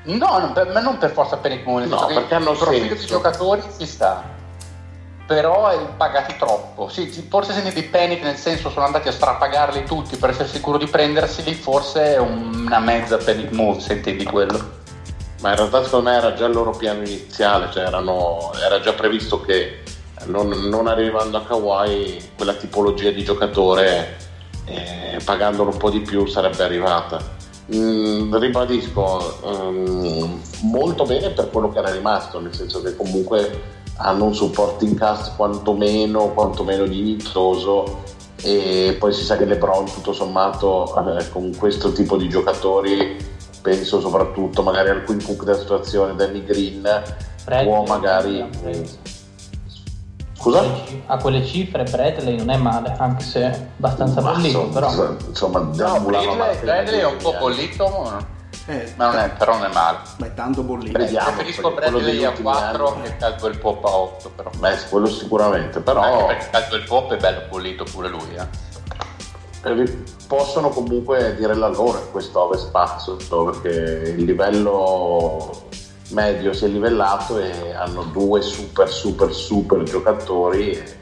No, 0.05 0.39
non 0.39 0.53
per, 0.53 0.73
ma 0.73 0.81
non 0.81 0.99
per 0.99 1.11
forza 1.13 1.39
il 1.43 1.63
comune, 1.65 1.87
No, 1.87 2.07
perché 2.07 2.35
hanno 2.35 2.53
il 2.53 2.59
profilo 2.59 2.95
di 2.95 3.07
giocatori 3.07 3.63
ci 3.79 3.87
sta. 3.87 4.35
Però 5.27 5.69
è 5.69 5.79
pagati 5.97 6.37
troppo. 6.39 6.89
Sì, 6.89 7.07
forse 7.29 7.53
se 7.53 7.63
ne 7.63 7.73
di 7.73 7.83
panic, 7.83 8.23
nel 8.23 8.37
senso 8.37 8.71
sono 8.71 8.87
andati 8.87 9.09
a 9.09 9.13
strapagarli 9.13 9.85
tutti 9.85 10.17
per 10.17 10.31
essere 10.31 10.49
sicuro 10.49 10.79
di 10.79 10.87
prenderseli, 10.87 11.53
forse 11.55 12.15
è 12.15 12.19
una 12.19 12.79
mezza 12.79 13.17
panic 13.17 13.51
move, 13.51 13.81
se 13.81 13.95
intendi 13.95 14.25
quello. 14.25 14.85
Ma 15.41 15.51
in 15.51 15.57
realtà 15.57 15.83
secondo 15.83 16.11
me 16.11 16.17
era 16.17 16.33
già 16.35 16.47
il 16.47 16.55
loro 16.55 16.71
piano 16.71 17.01
iniziale, 17.01 17.71
cioè 17.73 17.85
erano- 17.85 18.53
era 18.65 18.81
già 18.81 18.93
previsto 18.93 19.41
che 19.41 19.83
non, 20.27 20.49
non 20.49 20.87
arrivando 20.87 21.37
a 21.37 21.45
Kawhi 21.45 22.31
quella 22.37 22.55
tipologia 22.55 23.11
di 23.11 23.23
giocatore 23.23 24.17
eh, 24.65 25.19
pagandolo 25.25 25.71
un 25.71 25.77
po' 25.77 25.91
di 25.91 26.01
più 26.01 26.27
sarebbe 26.27 26.63
arrivata. 26.63 27.35
Mm, 27.75 28.35
ribadisco, 28.37 29.43
ehm, 29.45 30.41
molto 30.63 31.05
bene 31.05 31.31
per 31.31 31.51
quello 31.51 31.71
che 31.71 31.79
era 31.79 31.91
rimasto, 31.91 32.41
nel 32.41 32.55
senso 32.55 32.81
che 32.81 32.95
comunque 32.95 33.75
hanno 33.99 34.25
un 34.25 34.35
supporting 34.35 34.97
cast 34.97 35.37
quantomeno, 35.37 36.29
quantomeno 36.29 36.85
dignitoso 36.87 38.03
e 38.43 38.97
poi 38.99 39.13
si 39.13 39.25
sa 39.25 39.37
che 39.37 39.47
LeBron 39.47 39.87
tutto 39.87 40.13
sommato 40.13 41.19
eh, 41.19 41.31
con 41.31 41.55
questo 41.57 41.93
tipo 41.93 42.17
di 42.17 42.29
giocatori 42.29 43.17
penso 43.63 44.01
soprattutto 44.01 44.63
magari 44.63 44.91
al 44.91 45.03
Queen 45.05 45.25
Cook 45.25 45.45
della 45.45 45.59
situazione 45.59 46.15
Danny 46.15 46.45
Green 46.45 46.83
Bradley, 47.45 47.65
può 47.67 47.85
magari 47.85 48.49
preso. 48.63 48.97
scusa? 50.35 50.65
A 51.07 51.17
quelle 51.17 51.45
cifre 51.45 51.85
Bradley 51.85 52.37
non 52.37 52.51
è 52.51 52.57
male, 52.57 52.95
anche 52.99 53.25
se 53.25 53.41
è 53.41 53.69
abbastanza 53.77 54.21
Ma 54.21 54.33
bollito, 54.33 54.67
insomma, 54.67 54.89
però. 54.89 55.17
insomma 55.27 55.59
No, 55.59 56.01
Bradley, 56.01 56.61
Bradley 56.61 57.01
è 57.01 57.07
un 57.07 57.17
po' 57.17 57.49
negli 57.49 57.77
anni. 57.81 58.35
Eh, 58.69 58.93
ma 58.97 59.07
non 59.13 59.19
è, 59.21 59.31
però 59.31 59.57
non 59.59 59.71
è 59.71 59.73
male. 59.73 59.99
Beh, 60.17 60.35
tanto 60.35 60.63
bollito. 60.63 60.99
Vediamo, 60.99 61.31
Preferisco 61.31 61.73
quello 61.73 61.99
degli 62.01 62.25
a 62.25 62.29
ultimi 62.31 62.49
4 62.49 62.95
anni- 62.95 63.03
che 63.03 63.17
Caldwell 63.17 63.59
Pop 63.59 63.85
a 63.85 63.91
8 63.97 64.31
però. 64.31 64.51
Beh, 64.59 64.77
quello 64.91 65.07
sicuramente, 65.07 65.79
Anche 65.79 65.81
però 65.81 66.27
perché 66.27 66.49
Caldwell 66.51 66.85
Pop 66.85 67.13
è 67.13 67.17
bello 67.17 67.43
bollito 67.49 67.85
pure 67.85 68.09
lui, 68.09 68.35
eh. 68.35 69.71
eh, 69.71 70.05
possono 70.27 70.71
comunque 70.71 71.37
dire 71.37 71.55
la 71.55 71.69
loro 71.69 71.99
in 71.99 72.11
questo 72.11 72.41
Ovest 72.41 72.71
Pazzo, 72.71 73.17
perché 73.45 74.11
il 74.11 74.25
livello 74.25 75.69
medio 76.11 76.53
si 76.53 76.65
è 76.65 76.69
livellato 76.69 77.39
e 77.39 77.73
hanno 77.75 78.03
due 78.05 78.41
super 78.41 78.89
super 78.89 79.33
super 79.33 79.83
giocatori 79.83 80.71
e- 80.73 80.99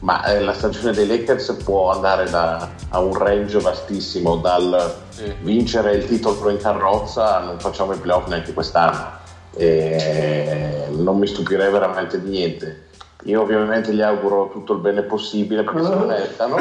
ma 0.00 0.24
eh, 0.24 0.40
la 0.40 0.52
stagione 0.52 0.92
dei 0.92 1.06
Lakers 1.06 1.56
può 1.64 1.90
andare 1.90 2.28
da- 2.28 2.68
a 2.90 2.98
un 2.98 3.14
range 3.16 3.58
vastissimo 3.60 4.36
dal 4.36 4.94
Sì. 5.08 5.34
vincere 5.40 5.94
il 5.94 6.06
titolo 6.06 6.50
in 6.50 6.58
carrozza 6.58 7.38
non 7.40 7.58
facciamo 7.58 7.92
i 7.94 7.98
playoff 7.98 8.26
neanche 8.28 8.52
quest'anno 8.52 9.24
e 9.56 10.86
non 10.90 11.18
mi 11.18 11.26
stupirei 11.26 11.70
veramente 11.72 12.20
di 12.20 12.28
niente 12.28 12.84
io 13.24 13.40
ovviamente 13.40 13.92
gli 13.94 14.02
auguro 14.02 14.50
tutto 14.52 14.74
il 14.74 14.80
bene 14.80 15.02
possibile 15.02 15.62
perché 15.64 15.82
se 15.82 15.88
lo 15.88 16.04
meritano 16.06 16.56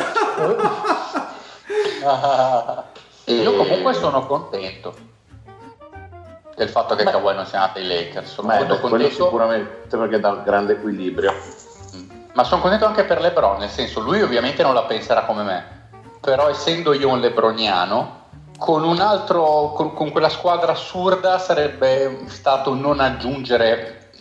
E- 3.28 3.34
Io 3.42 3.56
comunque 3.56 3.94
sono 3.94 4.26
contento 4.28 4.94
del 6.56 6.70
fatto 6.70 6.96
che. 6.96 7.04
Kawhi 7.04 7.34
non 7.36 7.46
sia 7.46 7.60
andato 7.62 7.80
ai 7.80 7.88
Lakers. 7.88 8.32
Sono 8.34 8.48
Beh, 8.48 8.58
molto 8.60 8.74
beh, 8.76 8.80
quello 8.82 8.96
contento, 8.98 9.24
sicuramente 9.24 9.98
perché 9.98 10.20
dà 10.20 10.30
un 10.30 10.44
grande 10.44 10.74
equilibrio 10.74 11.34
ma 12.36 12.44
sono 12.44 12.62
contento 12.62 12.86
anche 12.86 13.06
per 13.06 13.22
LeBron, 13.22 13.60
nel 13.60 13.70
senso 13.70 14.02
lui 14.02 14.22
ovviamente 14.22 14.62
non 14.62 14.74
la 14.74 14.84
penserà 14.84 15.24
come 15.24 15.44
me, 15.44 15.88
però 16.20 16.50
essendo 16.50 16.94
io 16.94 17.10
un 17.10 17.22
lebroniano, 17.22 18.24
con 18.58 18.84
un 18.84 19.00
altro, 19.00 19.72
con, 19.74 19.94
con 19.94 20.12
quella 20.12 20.28
squadra 20.28 20.74
assurda 20.74 21.40
sarebbe 21.40 22.26
stato 22.28 22.74
non 22.74 23.00
aggiungere 23.00 24.12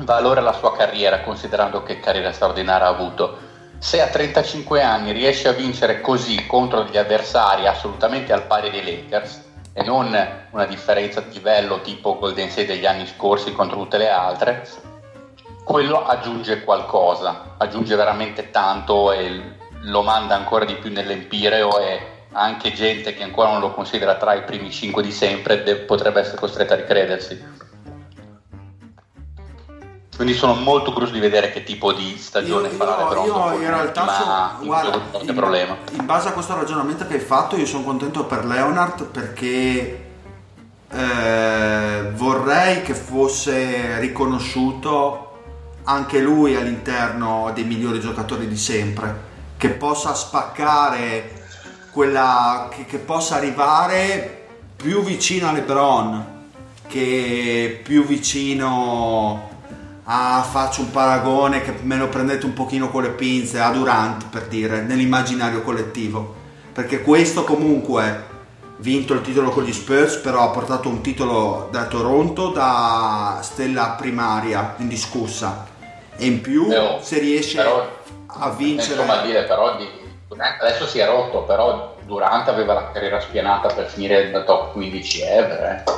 valore 0.00 0.40
alla 0.40 0.52
sua 0.52 0.76
carriera, 0.76 1.22
considerando 1.22 1.82
che 1.82 2.00
carriera 2.00 2.32
straordinaria 2.32 2.86
ha 2.86 2.90
avuto. 2.90 3.50
Se 3.78 4.02
a 4.02 4.08
35 4.08 4.82
anni 4.82 5.12
riesce 5.12 5.48
a 5.48 5.52
vincere 5.52 6.02
così 6.02 6.46
contro 6.46 6.82
degli 6.82 6.98
avversari 6.98 7.66
assolutamente 7.66 8.32
al 8.32 8.44
pari 8.44 8.70
dei 8.70 8.84
Lakers 8.84 9.42
e 9.72 9.82
non 9.82 10.14
una 10.50 10.66
differenza 10.66 11.20
di 11.22 11.32
livello 11.32 11.80
tipo 11.80 12.18
Golden 12.18 12.50
State 12.50 12.66
degli 12.66 12.86
anni 12.86 13.06
scorsi 13.06 13.52
contro 13.52 13.78
tutte 13.78 13.96
le 13.96 14.10
altre, 14.10 14.68
quello 15.64 16.04
aggiunge 16.04 16.64
qualcosa, 16.64 17.54
aggiunge 17.58 17.94
veramente 17.96 18.50
tanto 18.50 19.12
e 19.12 19.40
lo 19.82 20.02
manda 20.02 20.34
ancora 20.34 20.64
di 20.64 20.74
più 20.74 20.90
nell'empireo 20.90 21.78
e 21.78 22.10
anche 22.32 22.72
gente 22.72 23.14
che 23.14 23.22
ancora 23.22 23.50
non 23.52 23.60
lo 23.60 23.72
considera 23.72 24.16
tra 24.16 24.34
i 24.34 24.42
primi 24.44 24.70
5 24.70 25.02
di 25.02 25.12
sempre 25.12 25.62
de- 25.62 25.76
potrebbe 25.76 26.20
essere 26.20 26.38
costretta 26.38 26.74
a 26.74 26.78
ricredersi. 26.78 27.70
Quindi 30.14 30.34
sono 30.34 30.54
molto 30.54 30.92
curioso 30.92 31.14
di 31.14 31.20
vedere 31.20 31.50
che 31.50 31.62
tipo 31.64 31.92
di 31.92 32.16
stagione 32.16 32.68
Io, 32.68 32.74
farà 32.74 33.10
io- 33.12 33.24
io 33.24 33.52
in 33.54 33.66
realtà 33.66 34.02
l'ultima- 34.04 34.50
sono, 34.56 34.66
guarda, 34.66 35.00
in, 35.20 35.34
problema. 35.34 35.76
in 35.92 36.06
base 36.06 36.28
a 36.28 36.32
questo 36.32 36.54
ragionamento 36.54 37.06
che 37.06 37.14
hai 37.14 37.20
fatto 37.20 37.56
io 37.56 37.66
sono 37.66 37.82
contento 37.82 38.24
per 38.26 38.44
Leonard 38.44 39.06
perché 39.06 40.10
eh, 40.90 42.10
vorrei 42.12 42.82
che 42.82 42.94
fosse 42.94 43.98
riconosciuto 43.98 45.31
anche 45.84 46.20
lui 46.20 46.56
all'interno 46.56 47.50
dei 47.54 47.64
migliori 47.64 48.00
giocatori 48.00 48.46
di 48.46 48.56
sempre 48.56 49.30
che 49.56 49.70
possa 49.70 50.14
spaccare 50.14 51.40
quella 51.90 52.68
che, 52.70 52.84
che 52.84 52.98
possa 52.98 53.36
arrivare 53.36 54.46
più 54.76 55.02
vicino 55.02 55.48
a 55.48 55.52
LeBron 55.52 56.26
che 56.86 57.80
più 57.82 58.04
vicino 58.04 59.50
a 60.04 60.42
faccio 60.42 60.82
un 60.82 60.90
paragone 60.90 61.62
che 61.62 61.74
me 61.82 61.96
lo 61.96 62.08
prendete 62.08 62.44
un 62.44 62.52
pochino 62.52 62.90
con 62.90 63.02
le 63.02 63.10
pinze 63.10 63.60
a 63.60 63.70
Durant 63.70 64.26
per 64.26 64.46
dire 64.48 64.82
nell'immaginario 64.82 65.62
collettivo. 65.62 66.34
Perché 66.72 67.02
questo 67.02 67.44
comunque 67.44 68.30
vinto 68.78 69.14
il 69.14 69.22
titolo 69.22 69.50
con 69.50 69.62
gli 69.62 69.72
Spurs 69.72 70.16
però 70.16 70.42
ha 70.42 70.50
portato 70.50 70.88
un 70.88 71.00
titolo 71.00 71.68
da 71.70 71.84
Toronto 71.84 72.48
da 72.48 73.38
stella 73.42 73.90
primaria 73.90 74.74
indiscussa 74.78 75.70
e 76.16 76.24
in 76.26 76.40
più 76.40 76.68
Però- 76.68 77.00
se 77.00 77.18
riesce 77.18 77.56
però- 77.56 77.86
a 78.26 78.50
vincere 78.50 79.00
Insomma, 79.00 79.20
dire 79.22 79.44
però 79.44 79.76
di, 79.76 79.88
adesso 80.60 80.86
si 80.86 80.98
è 80.98 81.06
rotto, 81.06 81.42
però 81.42 81.96
Durant 82.04 82.48
aveva 82.48 82.72
la 82.74 82.90
carriera 82.90 83.20
spianata 83.20 83.72
per 83.74 83.86
finire 83.86 84.30
da 84.30 84.42
top 84.42 84.72
15 84.72 85.20
ever. 85.22 85.60
Eh. 85.62 85.92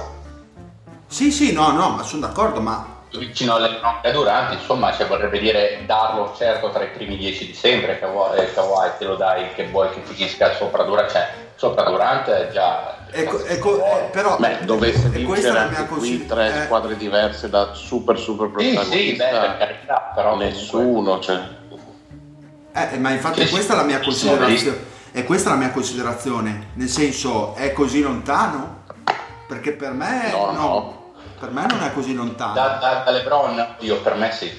sì 1.06 1.30
sì 1.30 1.52
no 1.52 1.70
no 1.70 1.90
ma 1.90 2.02
sono 2.02 2.26
d'accordo 2.26 2.60
ma 2.60 2.92
vicino 3.18 3.54
alle 3.54 3.78
a 3.80 4.10
Durant, 4.10 4.52
insomma, 4.54 4.92
cioè, 4.92 5.06
vorrebbe 5.06 5.38
dire 5.38 5.82
darlo 5.86 6.34
certo 6.36 6.70
tra 6.70 6.82
i 6.82 6.88
primi 6.88 7.16
dieci 7.16 7.46
di 7.46 7.54
sempre, 7.54 7.98
Kawhi, 7.98 8.38
eh, 8.40 8.52
Kawhi 8.52 8.90
te 8.98 9.04
lo 9.04 9.14
dai 9.14 9.52
che 9.54 9.68
vuoi 9.68 9.88
che 9.90 10.00
finisca 10.02 10.52
sopra 10.54 10.82
Durant, 10.82 11.10
cioè 11.10 11.28
sopra 11.54 11.84
Durant 11.84 12.28
è 12.28 12.50
già... 12.50 12.96
ecco, 13.20 13.44
ecco, 13.44 13.84
eh, 13.84 14.08
però 14.10 14.36
beh 14.38 14.64
dovesse 14.64 15.06
e 15.12 15.18
vincere 15.18 15.58
anche 15.58 15.86
qui 15.86 16.26
tre 16.26 16.48
eh, 16.48 16.64
squadre 16.64 16.96
diverse 16.96 17.48
da 17.48 17.72
super 17.74 18.18
super 18.18 18.48
Sì, 18.48 18.72
protagonista 18.72 18.82
sì, 18.96 19.12
beh, 19.16 19.38
per 19.38 19.56
carità, 19.58 20.12
però 20.14 20.36
nessuno 20.36 21.18
cioè 21.20 21.40
Eh, 22.72 22.98
ma 22.98 23.10
infatti 23.10 23.40
Sì, 23.40 23.46
sì. 23.46 23.52
questa 23.52 23.74
è 23.74 23.76
la 23.76 23.82
mia 23.84 23.98
Sì, 23.98 24.04
considerazione. 24.04 24.92
E 25.12 25.22
questa 25.22 25.48
è 25.48 25.52
la 25.52 25.58
mia 25.58 25.70
considerazione. 25.70 26.70
Nel 26.74 26.88
senso, 26.88 27.54
è 27.54 27.72
così 27.72 28.02
lontano? 28.02 28.82
Perché 29.46 29.72
per 29.74 29.92
me 29.92 30.30
No, 30.32 30.46
no. 30.46 30.52
no. 30.52 31.12
Per 31.38 31.50
me 31.50 31.66
non 31.68 31.82
è 31.84 31.92
così 31.92 32.14
lontano. 32.14 32.54
Da, 32.54 32.78
da, 32.80 33.02
da 33.04 33.10
LeBron, 33.12 33.76
io 33.78 34.00
per 34.00 34.16
me 34.16 34.32
sì. 34.32 34.50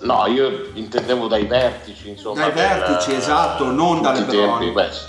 No, 0.00 0.26
io 0.26 0.70
intendevo 0.74 1.26
dai 1.26 1.44
vertici, 1.44 2.08
insomma. 2.10 2.48
Dai 2.48 2.52
vertici, 2.52 3.14
esatto, 3.14 3.70
non 3.70 4.00
da 4.00 4.12
tutti 4.12 4.34
i 4.34 4.38
LeBron. 4.38 4.58
tempi, 4.58 4.72
beh, 4.74 4.90
se 4.90 5.06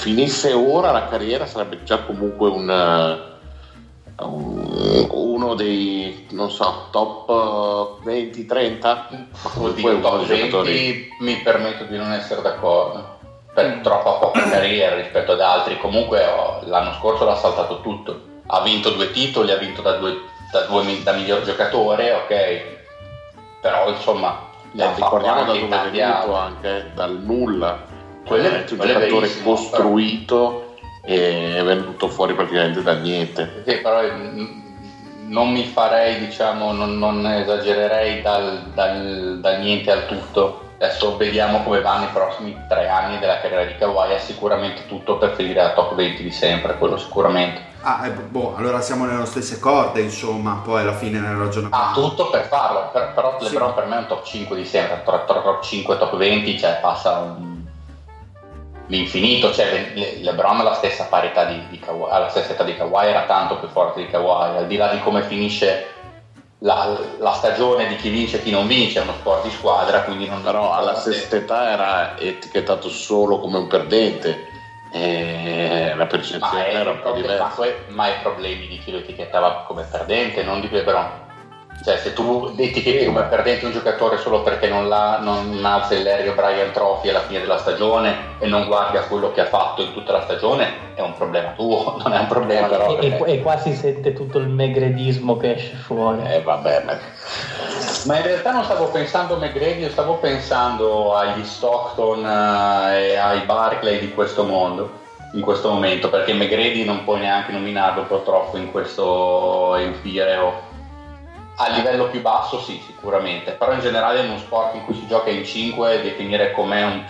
finisse 0.00 0.54
ora 0.54 0.90
la 0.92 1.08
carriera 1.08 1.44
sarebbe 1.44 1.82
già 1.82 1.98
comunque 1.98 2.48
un, 2.48 2.70
eh, 2.70 4.24
un- 4.24 5.06
uno 5.10 5.54
dei, 5.54 6.26
non 6.30 6.50
so, 6.50 6.86
top 6.90 8.02
20-30? 8.02 9.08
Oddio, 9.58 9.82
Poi 9.82 9.94
uno 9.94 10.00
top 10.00 10.26
dei 10.26 10.38
giocatori 10.38 10.72
20 10.72 11.08
mi 11.20 11.36
permetto 11.42 11.84
di 11.84 11.98
non 11.98 12.12
essere 12.12 12.40
d'accordo. 12.40 13.18
Per 13.52 13.80
troppa 13.82 14.12
poca 14.12 14.48
carriera 14.48 14.96
rispetto 14.96 15.32
ad 15.32 15.40
altri. 15.40 15.78
Comunque 15.78 16.24
oh, 16.24 16.60
l'anno 16.64 16.94
scorso 16.94 17.24
l'ha 17.24 17.36
saltato 17.36 17.80
tutto. 17.82 18.28
Ha 18.46 18.62
vinto 18.62 18.90
due 18.90 19.10
titoli, 19.10 19.52
ha 19.52 19.56
vinto 19.56 19.82
da, 19.82 19.96
due, 19.98 20.16
da, 20.50 20.62
due 20.62 21.02
da 21.02 21.12
miglior 21.12 21.42
giocatore, 21.42 22.12
ok. 22.14 22.78
Però 23.60 23.90
insomma, 23.90 24.48
Eh, 24.74 24.94
ricordiamo 24.94 25.40
da 25.40 25.52
dove 25.52 25.58
è 25.58 25.90
venuto 25.90 26.36
anche 26.36 26.90
dal 26.94 27.18
nulla 27.20 27.89
Quello 28.26 28.44
è- 28.44 28.48
È 28.48 28.56
un 28.56 28.60
è 28.62 28.64
giocatore 28.64 29.42
costruito 29.42 30.64
e 31.02 31.56
è 31.58 31.64
venuto 31.64 32.08
fuori 32.08 32.34
praticamente 32.34 32.82
da 32.82 32.94
niente 32.94 33.62
Sì, 33.66 33.76
però 33.78 34.00
mm, 34.02 34.58
non 35.28 35.50
mi 35.52 35.64
farei, 35.64 36.18
diciamo, 36.18 36.72
non, 36.72 36.98
non 36.98 37.24
esagererei 37.26 38.20
dal, 38.20 38.62
dal- 38.74 39.38
dal 39.40 39.60
niente 39.60 39.90
al 39.92 40.06
tutto. 40.06 40.68
Adesso 40.80 41.16
vediamo 41.16 41.62
come 41.62 41.80
vanno 41.82 42.04
i 42.06 42.08
prossimi 42.12 42.56
tre 42.68 42.88
anni 42.88 43.18
della 43.18 43.38
carriera 43.38 43.64
di 43.64 43.76
Kawhi. 43.76 44.14
Ha 44.14 44.18
sicuramente 44.18 44.86
tutto 44.86 45.18
per 45.18 45.34
finire 45.34 45.60
a 45.60 45.72
top 45.72 45.94
20 45.94 46.22
di 46.22 46.30
sempre, 46.32 46.76
quello 46.78 46.96
sicuramente. 46.96 47.60
Ah, 47.82 48.06
eh, 48.06 48.10
boh, 48.10 48.56
allora 48.56 48.80
siamo 48.80 49.04
nelle 49.04 49.26
stesse 49.26 49.58
corde, 49.60 50.00
insomma, 50.00 50.60
poi 50.64 50.80
alla 50.80 50.94
fine 50.94 51.18
nel 51.20 51.36
ragionamento. 51.36 51.76
Ha 51.76 51.92
tutto 51.92 52.30
per 52.30 52.46
farlo, 52.46 52.88
per- 52.92 53.12
però 53.14 53.36
Sì. 53.38 53.44
LeBron 53.50 53.74
per 53.74 53.86
me 53.86 53.96
è 53.96 53.98
un 53.98 54.06
top 54.06 54.24
5 54.24 54.56
di 54.56 54.64
sempre, 54.64 55.02
tra, 55.04 55.18
tra 55.20 55.40
top 55.42 55.62
5 55.62 55.94
e 55.94 55.98
top 55.98 56.16
20, 56.16 56.58
cioè 56.58 56.78
passa 56.80 57.18
un- 57.18 57.49
l'infinito, 58.90 59.52
cioè 59.52 59.92
Le- 59.94 60.18
LeBron 60.20 60.60
ha 60.60 60.62
la 60.64 60.74
stessa 60.74 61.04
parità 61.04 61.44
di, 61.44 61.66
di 61.68 61.78
Kawhi, 61.78 62.10
ha 62.10 62.18
la 62.18 62.28
stessa 62.28 62.52
età 62.52 62.64
di 62.64 62.76
Kawhi, 62.76 63.06
era 63.06 63.24
tanto 63.24 63.56
più 63.56 63.68
forte 63.68 64.00
di 64.00 64.10
Kawhi, 64.10 64.58
al 64.58 64.66
di 64.66 64.76
là 64.76 64.88
di 64.88 65.00
come 65.00 65.22
finisce 65.22 65.94
la, 66.58 66.98
la 67.18 67.32
stagione 67.32 67.86
di 67.86 67.96
chi 67.96 68.10
vince 68.10 68.36
e 68.36 68.42
chi 68.42 68.50
non 68.50 68.66
vince, 68.66 68.98
è 68.98 69.02
uno 69.02 69.14
sport 69.14 69.44
di 69.44 69.50
squadra, 69.50 70.02
quindi 70.02 70.28
non 70.28 70.42
però 70.42 70.72
alla 70.72 70.94
stessa 70.94 71.36
età 71.36 71.70
era 71.70 72.18
etichettato 72.18 72.90
solo 72.90 73.38
come 73.38 73.58
un 73.58 73.66
perdente 73.68 74.48
e 74.92 75.92
la 75.94 75.94
ma, 75.94 76.06
percezione 76.06 76.66
è, 76.66 76.74
era 76.74 76.90
un 76.90 77.00
po' 77.00 77.10
ma, 77.10 77.14
diversa 77.14 77.54
ma 77.88 78.08
i 78.08 78.20
problemi 78.22 78.66
di 78.66 78.78
chi 78.78 78.90
lo 78.90 78.98
etichettava 78.98 79.64
come 79.66 79.84
perdente, 79.84 80.42
non 80.42 80.60
di 80.60 80.68
LeBron. 80.68 81.28
Cioè, 81.82 81.96
se 81.96 82.12
tu 82.12 82.52
etichetti 82.58 83.06
come 83.06 83.22
perdente 83.22 83.64
un 83.64 83.72
giocatore 83.72 84.18
solo 84.18 84.42
perché 84.42 84.68
non, 84.68 84.86
non 84.86 85.64
alza 85.64 85.94
il 85.94 86.02
Larry 86.02 86.28
O'Brien 86.28 86.72
Trophy 86.72 87.08
alla 87.08 87.20
fine 87.22 87.40
della 87.40 87.56
stagione 87.56 88.34
e 88.38 88.46
non 88.46 88.66
guardi 88.66 88.98
a 88.98 89.04
quello 89.04 89.32
che 89.32 89.40
ha 89.40 89.46
fatto 89.46 89.80
in 89.80 89.92
tutta 89.94 90.12
la 90.12 90.20
stagione, 90.20 90.92
è 90.94 91.00
un 91.00 91.14
problema 91.14 91.52
tuo, 91.52 91.96
non 92.04 92.12
è 92.12 92.18
un 92.18 92.26
problema 92.26 92.66
però. 92.66 92.90
E, 92.98 93.08
perché- 93.08 93.24
e- 93.30 93.32
e 93.36 93.42
qua 93.42 93.56
si 93.56 93.72
sente 93.74 94.12
tutto 94.12 94.36
il 94.36 94.48
megredismo 94.48 95.38
che 95.38 95.52
esce 95.54 95.74
fuori. 95.74 96.22
eh 96.30 96.42
vabbè 96.42 96.82
ma 96.84 96.98
Ma 98.04 98.16
in 98.18 98.22
realtà 98.24 98.52
non 98.52 98.64
stavo 98.64 98.88
pensando 98.88 99.34
a 99.34 99.38
McGrady, 99.38 99.88
stavo 99.88 100.16
pensando 100.16 101.14
agli 101.14 101.44
Stockton 101.44 102.24
eh, 102.26 103.08
e 103.12 103.16
ai 103.16 103.40
Barclay 103.46 103.98
di 104.00 104.12
questo 104.12 104.44
mondo, 104.44 104.90
in 105.32 105.40
questo 105.40 105.70
momento, 105.70 106.10
perché 106.10 106.34
McGrady 106.34 106.84
non 106.84 107.04
puoi 107.04 107.20
neanche 107.20 107.52
nominarlo 107.52 108.02
purtroppo 108.04 108.58
in 108.58 108.70
questo 108.70 109.76
Empireo. 109.76 110.68
A 111.62 111.68
livello 111.68 112.08
più 112.08 112.22
basso 112.22 112.58
sì, 112.58 112.82
sicuramente, 112.86 113.52
però 113.52 113.72
in 113.74 113.80
generale 113.80 114.20
in 114.20 114.30
uno 114.30 114.38
sport 114.38 114.74
in 114.76 114.84
cui 114.84 114.94
si 114.94 115.06
gioca 115.06 115.28
in 115.28 115.44
5 115.44 116.00
definire 116.00 116.52
com'è 116.52 116.82
un 116.84 117.04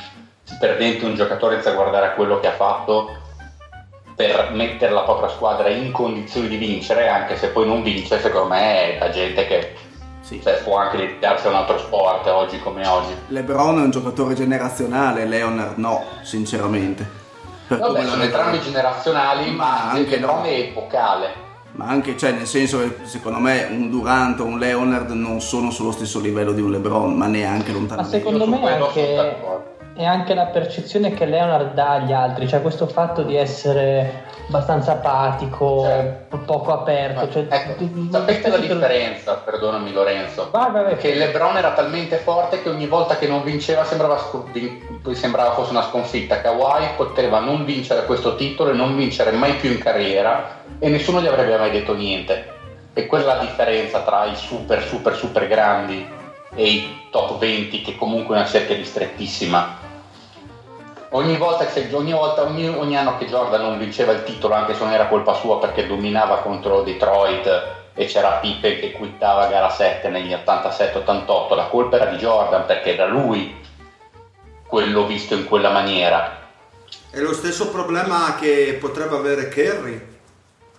perdente 0.59 1.05
un 1.05 1.15
giocatore 1.15 1.55
senza 1.55 1.71
guardare 1.71 2.07
a 2.07 2.11
quello 2.11 2.41
che 2.41 2.49
ha 2.49 2.53
fatto 2.53 3.17
per 4.17 4.51
mettere 4.53 4.93
la 4.93 5.03
propria 5.03 5.29
squadra 5.29 5.69
in 5.69 5.93
condizioni 5.93 6.49
di 6.49 6.57
vincere, 6.57 7.09
anche 7.09 7.37
se 7.37 7.49
poi 7.51 7.65
non 7.67 7.83
vince, 7.83 8.21
secondo 8.21 8.49
me 8.49 8.95
è 8.95 8.99
da 8.99 9.11
gente 9.11 9.47
che 9.47 9.75
Sì. 10.21 10.43
cioè, 10.43 10.61
può 10.65 10.77
anche 10.79 10.97
dedicarsi 10.97 11.47
a 11.47 11.51
un 11.51 11.55
altro 11.57 11.79
sport 11.79 12.27
oggi 12.27 12.59
come 12.59 12.85
oggi. 12.87 13.15
LeBron 13.29 13.79
è 13.79 13.83
un 13.83 13.91
giocatore 13.91 14.35
generazionale, 14.35 15.27
Leonard 15.27 15.79
no, 15.79 16.05
sinceramente. 16.23 17.09
Per 17.69 17.79
Vabbè, 17.79 18.05
sono 18.05 18.23
entrambi 18.25 18.61
generazionali, 18.61 19.51
Ma 19.53 19.65
ma 19.65 19.91
anche 19.93 19.99
anche 20.01 20.19
no. 20.19 20.27
LeBron 20.27 20.45
è 20.45 20.59
epocale. 20.59 21.49
Ma 21.81 21.87
anche, 21.89 22.15
cioè, 22.19 22.33
nel 22.33 22.47
senso 22.47 22.79
che 22.79 23.07
secondo 23.07 23.39
me 23.39 23.67
un 23.71 23.89
Durant 23.89 24.39
o 24.41 24.45
un 24.45 24.59
Leonard 24.59 25.09
non 25.13 25.41
sono 25.41 25.71
sullo 25.71 25.93
stesso 25.93 26.21
livello 26.21 26.53
di 26.53 26.61
un 26.61 26.71
LeBron, 26.73 27.15
ma 27.15 27.27
neanche 27.27 27.73
Ma 27.73 27.79
lontanamente. 27.79 28.19
secondo 28.19 28.45
Io 28.45 28.53
su 28.53 28.61
me 28.61 28.71
anche, 28.71 29.37
è 29.95 30.05
anche 30.05 30.35
la 30.35 30.45
percezione 30.47 31.15
che 31.15 31.25
Leonard 31.25 31.73
dà 31.73 31.93
agli 31.93 32.13
altri, 32.13 32.47
cioè 32.47 32.61
questo 32.61 32.87
fatto 32.87 33.23
di 33.23 33.35
essere 33.35 34.29
abbastanza 34.49 34.93
apatico, 34.93 35.87
po- 36.29 36.39
poco 36.39 36.73
aperto. 36.73 37.31
Cioè, 37.31 37.47
Ecco, 37.49 37.75
tu- 37.77 37.93
tu- 37.93 38.11
sapete 38.11 38.49
la 38.51 38.59
differenza, 38.59 39.35
perdonami 39.37 39.93
Lorenzo, 39.93 40.49
Vai, 40.51 40.71
vai, 40.73 40.85
vai. 40.85 40.97
che 40.97 41.15
LeBron 41.15 41.57
era 41.57 41.73
talmente 41.73 42.17
forte 42.17 42.61
che 42.61 42.69
ogni 42.69 42.87
volta 42.87 43.17
che 43.17 43.27
non 43.27 43.43
vinceva 43.43 43.85
sembrava, 43.85 44.19
sembrava 45.13 45.53
fosse 45.53 45.71
una 45.71 45.83
sconfitta. 45.83 46.43
Kawhi 46.43 46.89
poteva 46.97 47.39
non 47.39 47.65
vincere 47.65 48.05
questo 48.05 48.35
titolo 48.37 48.71
e 48.71 48.75
non 48.75 48.95
vincere 48.97 49.31
mai 49.31 49.55
più 49.55 49.71
in 49.71 49.79
carriera 49.79 50.59
e 50.81 50.89
nessuno 50.89 51.21
gli 51.21 51.27
avrebbe 51.27 51.59
mai 51.59 51.71
detto 51.71 51.95
niente. 51.95 52.59
E 52.95 53.07
quella 53.07 53.35
è 53.35 53.37
la 53.37 53.43
differenza 53.43 54.01
tra 54.01 54.25
i 54.25 54.35
super, 54.35 54.83
super, 54.83 55.15
super 55.15 55.47
grandi 55.47 56.05
e 56.55 56.69
i 56.69 57.07
top 57.11 57.39
20 57.39 57.83
che 57.83 57.95
comunque 57.97 58.35
è 58.35 58.41
una 58.41 58.49
cerchia 58.49 58.75
ristrettissima. 58.75 59.79
Ogni 61.11 61.37
volta, 61.37 61.67
che, 61.67 61.89
ogni, 61.93 62.13
volta 62.13 62.43
ogni, 62.43 62.69
ogni 62.69 62.97
anno 62.97 63.19
che 63.19 63.27
Jordan 63.27 63.61
non 63.61 63.79
vinceva 63.79 64.13
il 64.13 64.25
titolo, 64.25 64.55
anche 64.55 64.75
se 64.75 64.83
non 64.83 64.93
era 64.93 65.07
colpa 65.07 65.35
sua 65.35 65.59
perché 65.59 65.87
dominava 65.87 66.39
contro 66.39 66.83
Detroit 66.83 67.79
e 67.95 68.07
c'era 68.07 68.39
Pippen 68.41 68.79
che 68.79 68.93
quittava 68.93 69.47
gara 69.47 69.69
7 69.69 70.09
negli 70.09 70.33
87-88, 70.33 71.55
la 71.55 71.67
colpa 71.67 71.97
era 71.97 72.07
di 72.07 72.17
Jordan 72.17 72.65
perché 72.65 72.95
era 72.95 73.07
lui 73.07 73.59
quello 74.67 75.05
visto 75.05 75.35
in 75.35 75.47
quella 75.47 75.71
maniera. 75.71 76.39
È 77.11 77.19
lo 77.19 77.35
stesso 77.35 77.71
problema 77.71 78.37
che 78.39 78.79
potrebbe 78.81 79.17
avere 79.17 79.49
Kerry 79.49 80.10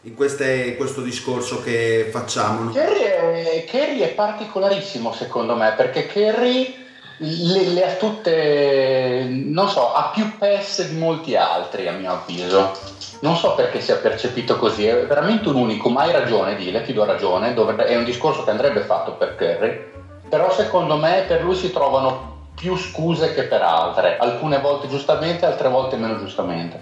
in, 0.04 0.16
queste- 0.16 0.64
in 0.66 0.76
questo 0.78 1.02
discorso 1.02 1.62
che 1.62 2.10
facciamo. 2.12 2.72
Kerry 2.72 3.02
è, 3.02 3.66
Kerry 3.66 4.00
è 4.00 4.10
particolarissimo 4.10 5.14
secondo 5.14 5.56
me 5.56 5.74
perché 5.76 6.08
Kerry 6.08 6.80
le, 7.18 7.68
le 7.68 7.86
ha 7.86 7.94
tutte, 7.96 9.28
non 9.30 9.70
so, 9.70 9.94
ha 9.94 10.10
più 10.14 10.38
pass 10.38 10.88
di 10.88 10.98
molti 10.98 11.36
altri 11.36 11.88
a 11.88 11.92
mio 11.92 12.12
avviso. 12.12 12.72
Non 13.20 13.36
so 13.36 13.54
perché 13.54 13.80
sia 13.80 13.98
percepito 13.98 14.58
così, 14.58 14.88
è 14.88 15.06
veramente 15.06 15.48
un 15.50 15.56
unico, 15.56 15.90
ma 15.90 16.02
hai 16.02 16.12
ragione, 16.12 16.56
Dile, 16.56 16.82
ti 16.84 16.94
do 16.94 17.06
ragione, 17.06 17.54
dovrebbe- 17.54 17.86
è 17.86 17.96
un 17.96 18.04
discorso 18.04 18.44
che 18.44 18.50
andrebbe 18.50 18.82
fatto 18.82 19.14
per 19.14 19.36
Kerry, 19.36 19.80
però 20.28 20.52
secondo 20.52 20.98
me 20.98 21.26
per 21.28 21.44
lui 21.44 21.54
si 21.54 21.72
trovano 21.72 22.30
più 22.56 22.76
scuse 22.76 23.36
che 23.36 23.44
per 23.44 23.62
altre, 23.62 24.18
alcune 24.18 24.60
volte 24.60 24.88
giustamente, 24.88 25.46
altre 25.46 25.70
volte 25.70 25.98
meno 25.98 26.18
giustamente. 26.18 26.80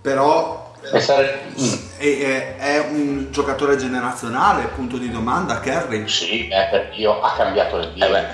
Però 0.00 0.72
E 0.92 1.00
sare- 1.00 1.44
mm. 1.58 1.72
è, 1.98 2.04
è- 2.04 2.56
è 2.56 2.78
un 2.90 3.28
giocatore 3.30 3.76
generazionale, 3.76 4.66
punto 4.74 4.96
di 4.96 5.10
domanda, 5.10 5.60
Kerry. 5.60 6.06
Sì, 6.08 6.48
eh, 6.48 6.68
per 6.70 6.90
Dio 6.94 7.20
ha 7.20 7.32
cambiato 7.36 7.80
Eh 7.80 7.88
beh, 7.96 8.26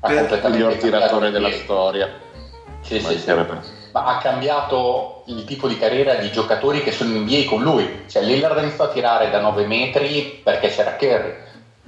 Ha 0.00 0.08
Per- 0.08 0.18
completamente 0.18 0.48
miglior 0.48 0.74
tiratore 0.74 1.30
della 1.30 1.50
storia 1.50 2.08
Sì, 2.82 3.00
sì, 3.00 3.18
sì. 3.18 3.32
Ma 3.92 4.04
ha 4.06 4.18
cambiato 4.18 5.22
il 5.26 5.44
tipo 5.44 5.68
di 5.68 5.78
carriera 5.78 6.14
di 6.16 6.30
giocatori 6.32 6.82
che 6.82 6.90
sono 6.92 7.14
in 7.14 7.22
NBA 7.22 7.44
con 7.48 7.62
lui. 7.62 8.02
Cioè 8.08 8.22
Lillard 8.22 8.60
iniziò 8.60 8.84
a 8.84 8.88
tirare 8.88 9.30
da 9.30 9.40
9 9.40 9.66
metri 9.66 10.40
perché 10.42 10.68
c'era 10.68 10.96
Kerry. 10.96 11.32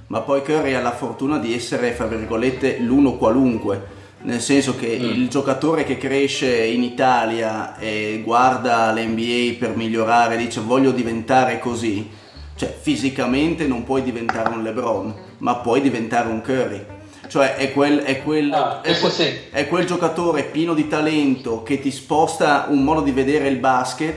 Ma 0.09 0.21
poi 0.21 0.43
Curry 0.43 0.75
ha 0.75 0.81
la 0.81 0.93
fortuna 0.93 1.39
di 1.39 1.53
essere, 1.53 1.91
fra 1.91 2.07
virgolette, 2.07 2.79
l'uno 2.79 3.17
qualunque. 3.17 3.96
Nel 4.27 4.41
senso 4.41 4.75
che 4.75 4.99
Mm. 5.01 5.05
il 5.05 5.29
giocatore 5.29 5.85
che 5.85 5.97
cresce 5.99 6.65
in 6.65 6.83
Italia 6.83 7.79
e 7.79 8.23
guarda 8.25 8.91
l'NBA 8.93 9.55
per 9.57 9.77
migliorare, 9.77 10.37
dice 10.37 10.61
voglio 10.61 10.91
diventare 10.91 11.61
così, 11.61 12.11
cioè 12.57 12.75
fisicamente 12.77 13.69
non 13.69 13.85
puoi 13.85 14.03
diventare 14.03 14.49
un 14.53 14.65
LeBron, 14.65 15.15
ma 15.39 15.55
puoi 15.57 15.81
diventare 15.81 16.29
un 16.29 16.43
Curry. 16.43 16.85
Cioè 17.29 17.55
è 17.55 17.73
quel, 17.73 18.01
è 18.01 18.21
quel, 18.25 18.53
Ah, 18.53 18.81
è 18.81 18.99
quel- 18.99 19.13
sì. 19.13 19.29
è 19.53 19.69
quel 19.69 19.87
giocatore 19.87 20.43
pieno 20.43 20.75
di 20.75 20.89
talento 20.89 21.63
che 21.63 21.81
ti 21.81 21.93
sposta 21.93 22.67
un 22.69 22.83
modo 22.83 23.03
di 23.03 23.13
vedere 23.13 23.47
il 23.47 23.59
basket 23.59 24.17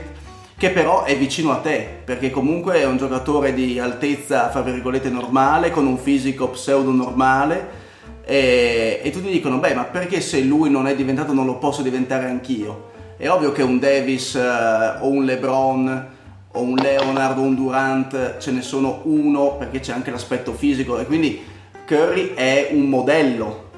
che 0.56 0.70
però 0.70 1.04
è 1.04 1.16
vicino 1.16 1.52
a 1.52 1.56
te, 1.58 1.86
perché 2.04 2.30
comunque 2.30 2.74
è 2.80 2.84
un 2.84 2.96
giocatore 2.96 3.54
di 3.54 3.78
altezza, 3.78 4.50
fra 4.50 4.60
virgolette, 4.60 5.08
normale, 5.08 5.70
con 5.70 5.86
un 5.86 5.96
fisico 5.98 6.48
pseudo 6.48 6.90
normale, 6.90 7.88
e, 8.24 9.00
e 9.02 9.10
tutti 9.10 9.30
dicono, 9.30 9.58
beh, 9.58 9.74
ma 9.74 9.84
perché 9.84 10.20
se 10.20 10.40
lui 10.40 10.70
non 10.70 10.86
è 10.86 10.94
diventato 10.94 11.32
non 11.32 11.46
lo 11.46 11.56
posso 11.56 11.82
diventare 11.82 12.26
anch'io? 12.26 12.88
È 13.16 13.28
ovvio 13.28 13.52
che 13.52 13.62
un 13.62 13.78
Davis 13.78 14.34
eh, 14.34 14.98
o 15.00 15.08
un 15.08 15.24
LeBron 15.24 16.08
o 16.52 16.60
un 16.60 16.74
Leonard 16.74 17.38
o 17.38 17.42
un 17.42 17.54
Durant 17.54 18.38
ce 18.38 18.50
ne 18.50 18.62
sono 18.62 19.00
uno 19.04 19.56
perché 19.56 19.80
c'è 19.80 19.92
anche 19.92 20.10
l'aspetto 20.10 20.52
fisico. 20.52 20.98
E 20.98 21.06
quindi 21.06 21.44
Curry 21.86 22.34
è 22.34 22.68
un 22.72 22.88
modello 22.88 23.68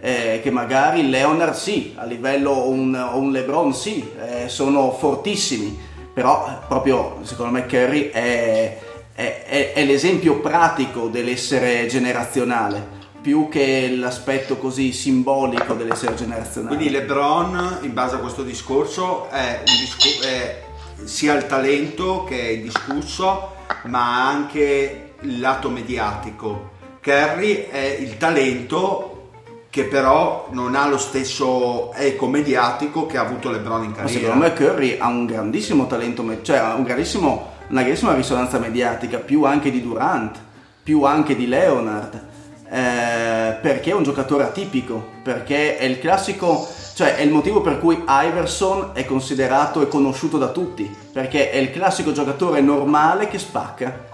eh, 0.00 0.40
che 0.42 0.50
magari 0.50 1.08
Leonard 1.08 1.54
sì, 1.54 1.94
a 1.96 2.04
livello 2.04 2.68
un, 2.68 2.94
un 2.94 3.30
LeBron 3.30 3.74
sì, 3.74 4.08
eh, 4.20 4.48
sono 4.48 4.92
fortissimi, 4.92 5.78
però 6.12 6.60
proprio 6.68 7.20
secondo 7.22 7.52
me 7.52 7.66
Curry 7.66 8.10
è, 8.10 8.78
è, 9.14 9.44
è, 9.46 9.72
è 9.72 9.84
l'esempio 9.84 10.40
pratico 10.40 11.08
dell'essere 11.08 11.86
generazionale 11.86 13.02
più 13.24 13.48
che 13.48 13.88
l'aspetto 13.96 14.58
così 14.58 14.92
simbolico 14.92 15.72
dell'essere 15.72 16.14
generazionale. 16.14 16.76
Quindi 16.76 16.92
LeBron, 16.92 17.78
in 17.80 17.94
base 17.94 18.16
a 18.16 18.18
questo 18.18 18.42
discorso, 18.42 19.30
è, 19.30 19.62
discu- 19.64 20.22
è 20.22 20.62
sia 21.04 21.32
il 21.32 21.46
talento 21.46 22.24
che 22.24 22.38
è 22.38 22.48
indiscusso, 22.50 23.52
ma 23.84 24.28
anche 24.28 25.14
il 25.22 25.40
lato 25.40 25.70
mediatico. 25.70 26.72
Curry 27.00 27.68
è 27.70 27.96
il 27.98 28.18
talento 28.18 29.30
che 29.70 29.84
però 29.84 30.48
non 30.50 30.74
ha 30.74 30.86
lo 30.86 30.98
stesso 30.98 31.94
eco 31.94 32.26
mediatico 32.26 33.06
che 33.06 33.16
ha 33.16 33.22
avuto 33.22 33.50
LeBron 33.50 33.84
in 33.84 33.90
Ma 33.90 33.96
carriera. 33.96 34.20
secondo 34.20 34.44
me 34.44 34.52
Curry 34.52 34.98
ha 34.98 35.08
un 35.08 35.24
grandissimo 35.24 35.86
talento, 35.86 36.42
cioè 36.42 36.58
ha 36.58 36.74
un 36.74 36.82
grandissimo, 36.82 37.52
una 37.68 37.80
grandissima 37.80 38.12
risonanza 38.12 38.58
mediatica, 38.58 39.16
più 39.16 39.44
anche 39.44 39.70
di 39.70 39.80
Durant, 39.80 40.38
più 40.82 41.04
anche 41.04 41.34
di 41.34 41.46
Leonard, 41.48 42.32
eh, 42.74 43.56
perché 43.62 43.90
è 43.90 43.94
un 43.94 44.02
giocatore 44.02 44.42
atipico, 44.42 45.12
perché 45.22 45.76
è 45.76 45.84
il 45.84 46.00
classico, 46.00 46.66
cioè 46.94 47.14
è 47.14 47.22
il 47.22 47.30
motivo 47.30 47.60
per 47.60 47.78
cui 47.78 48.02
Iverson 48.04 48.90
è 48.94 49.04
considerato 49.04 49.80
e 49.80 49.86
conosciuto 49.86 50.38
da 50.38 50.48
tutti, 50.48 50.92
perché 51.12 51.52
è 51.52 51.56
il 51.58 51.70
classico 51.70 52.10
giocatore 52.10 52.60
normale 52.60 53.28
che 53.28 53.38
spacca. 53.38 54.12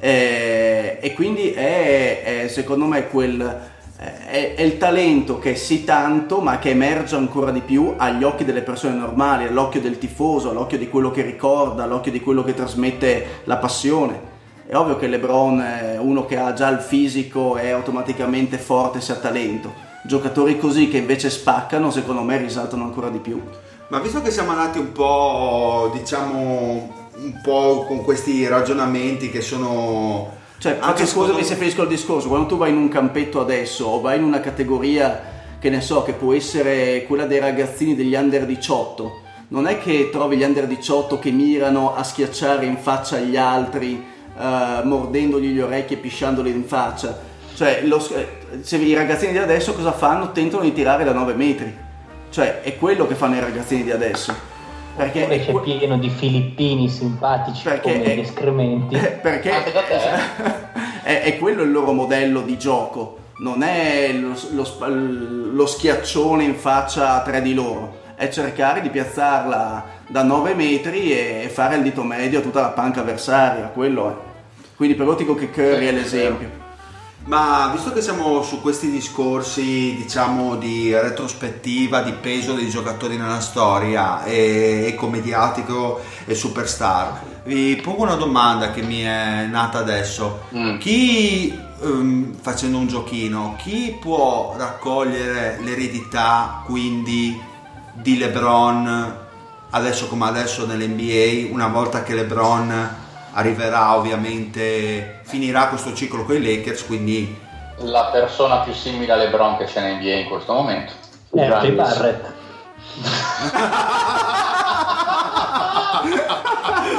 Eh, 0.00 0.96
e 1.02 1.12
quindi 1.12 1.52
è, 1.52 2.44
è, 2.44 2.48
secondo 2.48 2.86
me 2.86 3.08
quel 3.08 3.60
è, 3.98 4.54
è 4.54 4.62
il 4.62 4.78
talento 4.78 5.38
che 5.38 5.54
sì 5.56 5.84
tanto 5.84 6.40
ma 6.40 6.58
che 6.58 6.70
emerge 6.70 7.16
ancora 7.16 7.50
di 7.50 7.60
più 7.60 7.92
agli 7.96 8.24
occhi 8.24 8.46
delle 8.46 8.62
persone 8.62 8.94
normali, 8.94 9.44
all'occhio 9.44 9.82
del 9.82 9.98
tifoso, 9.98 10.48
all'occhio 10.48 10.78
di 10.78 10.88
quello 10.88 11.10
che 11.10 11.20
ricorda, 11.20 11.82
all'occhio 11.82 12.12
di 12.12 12.20
quello 12.22 12.42
che 12.42 12.54
trasmette 12.54 13.42
la 13.44 13.58
passione. 13.58 14.27
È 14.70 14.76
ovvio 14.76 14.98
che 14.98 15.06
LeBron 15.06 15.62
è 15.62 15.96
uno 15.98 16.26
che 16.26 16.36
ha 16.36 16.52
già 16.52 16.68
il 16.68 16.80
fisico 16.80 17.56
è 17.56 17.70
automaticamente 17.70 18.58
forte 18.58 19.00
se 19.00 19.12
ha 19.12 19.14
talento. 19.14 19.72
Giocatori 20.04 20.58
così 20.58 20.90
che 20.90 20.98
invece 20.98 21.30
spaccano, 21.30 21.90
secondo 21.90 22.20
me 22.20 22.36
risaltano 22.36 22.84
ancora 22.84 23.08
di 23.08 23.16
più. 23.16 23.40
Ma 23.88 23.98
visto 23.98 24.20
che 24.20 24.30
siamo 24.30 24.50
andati 24.50 24.78
un 24.78 24.92
po', 24.92 25.90
diciamo, 25.94 26.92
un 27.14 27.40
po' 27.42 27.86
con 27.86 28.04
questi 28.04 28.46
ragionamenti 28.46 29.30
che 29.30 29.40
sono... 29.40 30.36
Cioè, 30.58 30.76
Anche 30.80 31.06
scusami 31.06 31.42
se 31.44 31.54
finisco 31.54 31.80
il 31.80 31.88
discorso, 31.88 32.28
quando 32.28 32.48
tu 32.48 32.58
vai 32.58 32.68
in 32.68 32.76
un 32.76 32.88
campetto 32.90 33.40
adesso 33.40 33.86
o 33.86 34.02
vai 34.02 34.18
in 34.18 34.24
una 34.24 34.40
categoria 34.40 35.18
che 35.58 35.70
ne 35.70 35.80
so, 35.80 36.02
che 36.02 36.12
può 36.12 36.34
essere 36.34 37.04
quella 37.06 37.24
dei 37.24 37.38
ragazzini 37.38 37.94
degli 37.94 38.14
under 38.14 38.44
18, 38.44 39.20
non 39.48 39.66
è 39.66 39.80
che 39.80 40.10
trovi 40.12 40.36
gli 40.36 40.42
under 40.42 40.66
18 40.66 41.18
che 41.18 41.30
mirano 41.30 41.94
a 41.94 42.02
schiacciare 42.02 42.66
in 42.66 42.76
faccia 42.76 43.16
agli 43.16 43.38
altri, 43.38 44.16
eh, 44.38 44.84
mordendogli 44.84 45.48
gli 45.48 45.60
orecchi 45.60 45.94
e 45.94 45.96
pisciandoli 45.96 46.50
in 46.50 46.64
faccia. 46.64 47.18
Cioè, 47.54 47.82
lo 47.84 47.98
eh, 48.14 48.62
se 48.62 48.76
i 48.76 48.94
ragazzini 48.94 49.32
di 49.32 49.38
adesso 49.38 49.74
cosa 49.74 49.92
fanno? 49.92 50.32
Tentano 50.32 50.62
di 50.62 50.72
tirare 50.72 51.04
da 51.04 51.12
9 51.12 51.34
metri. 51.34 51.76
Cioè, 52.30 52.60
è 52.60 52.76
quello 52.76 53.06
che 53.06 53.14
fanno 53.14 53.36
i 53.36 53.40
ragazzini 53.40 53.82
di 53.82 53.90
adesso. 53.90 54.34
Perché 54.96 55.22
Oppure 55.22 55.36
è 55.36 55.44
c'è 55.44 55.60
pieno 55.60 55.96
di 55.96 56.10
filippini 56.10 56.88
simpatici 56.88 57.62
Perché 57.62 57.92
come 57.92 58.04
è- 58.04 58.16
gli 58.16 58.20
escrementi. 58.20 58.96
Perché 59.22 59.50
è, 61.02 61.22
è 61.22 61.38
quello 61.38 61.62
il 61.62 61.70
loro 61.70 61.92
modello 61.92 62.42
di 62.42 62.58
gioco, 62.58 63.18
non 63.38 63.62
è 63.62 64.12
lo, 64.12 64.34
lo 64.50 64.64
lo 65.58 65.66
schiaccione 65.66 66.44
in 66.44 66.54
faccia 66.54 67.14
a 67.14 67.22
tre 67.22 67.42
di 67.42 67.52
loro, 67.52 67.98
è 68.14 68.28
cercare 68.28 68.80
di 68.80 68.90
piazzarla 68.90 69.84
da 70.06 70.22
9 70.22 70.54
metri 70.54 71.10
e 71.12 71.48
fare 71.52 71.76
il 71.76 71.82
dito 71.82 72.04
medio 72.04 72.38
a 72.38 72.42
tutta 72.42 72.60
la 72.60 72.68
panca 72.68 73.00
avversaria, 73.00 73.66
quello 73.74 74.10
è. 74.10 74.27
Quindi 74.78 74.94
per 74.94 75.12
dico 75.16 75.34
che 75.34 75.50
Curry 75.50 75.86
è 75.86 75.92
l'esempio. 75.92 76.66
Ma 77.24 77.68
visto 77.74 77.92
che 77.92 78.00
siamo 78.00 78.42
su 78.42 78.60
questi 78.60 78.92
discorsi, 78.92 79.96
diciamo, 79.96 80.54
di 80.54 80.94
retrospettiva, 80.94 82.00
di 82.00 82.12
peso 82.12 82.52
dei 82.52 82.68
giocatori 82.68 83.16
nella 83.16 83.40
storia, 83.40 84.22
e, 84.22 84.84
eco 84.86 85.08
mediatico 85.08 86.00
e 86.24 86.34
superstar, 86.36 87.22
vi 87.42 87.74
pongo 87.82 88.04
una 88.04 88.14
domanda 88.14 88.70
che 88.70 88.82
mi 88.82 89.00
è 89.00 89.46
nata 89.46 89.78
adesso. 89.78 90.42
Mm. 90.54 90.78
Chi, 90.78 91.58
ehm, 91.82 92.36
facendo 92.40 92.78
un 92.78 92.86
giochino, 92.86 93.56
chi 93.58 93.96
può 94.00 94.54
raccogliere 94.56 95.58
l'eredità 95.60 96.62
quindi 96.64 97.36
di 97.94 98.16
LeBron 98.16 99.26
adesso 99.70 100.06
come 100.06 100.26
adesso 100.26 100.66
nell'NBA, 100.66 101.52
una 101.52 101.66
volta 101.66 102.04
che 102.04 102.14
LeBron 102.14 103.06
arriverà 103.38 103.94
ovviamente, 103.94 105.20
finirà 105.22 105.68
questo 105.68 105.94
ciclo 105.94 106.24
con 106.24 106.34
i 106.34 106.42
Lakers, 106.42 106.84
quindi 106.86 107.46
La 107.82 108.06
persona 108.12 108.58
più 108.58 108.72
simile 108.72 109.12
a 109.12 109.16
LeBron 109.16 109.56
che 109.56 109.64
c'è 109.64 109.88
in 109.88 109.98
NBA 109.98 110.14
in 110.14 110.28
questo 110.28 110.52
momento. 110.52 110.92
Eh, 111.30 111.46
J. 111.46 111.48
Giannis. 111.48 111.74
Barrett. 111.76 112.32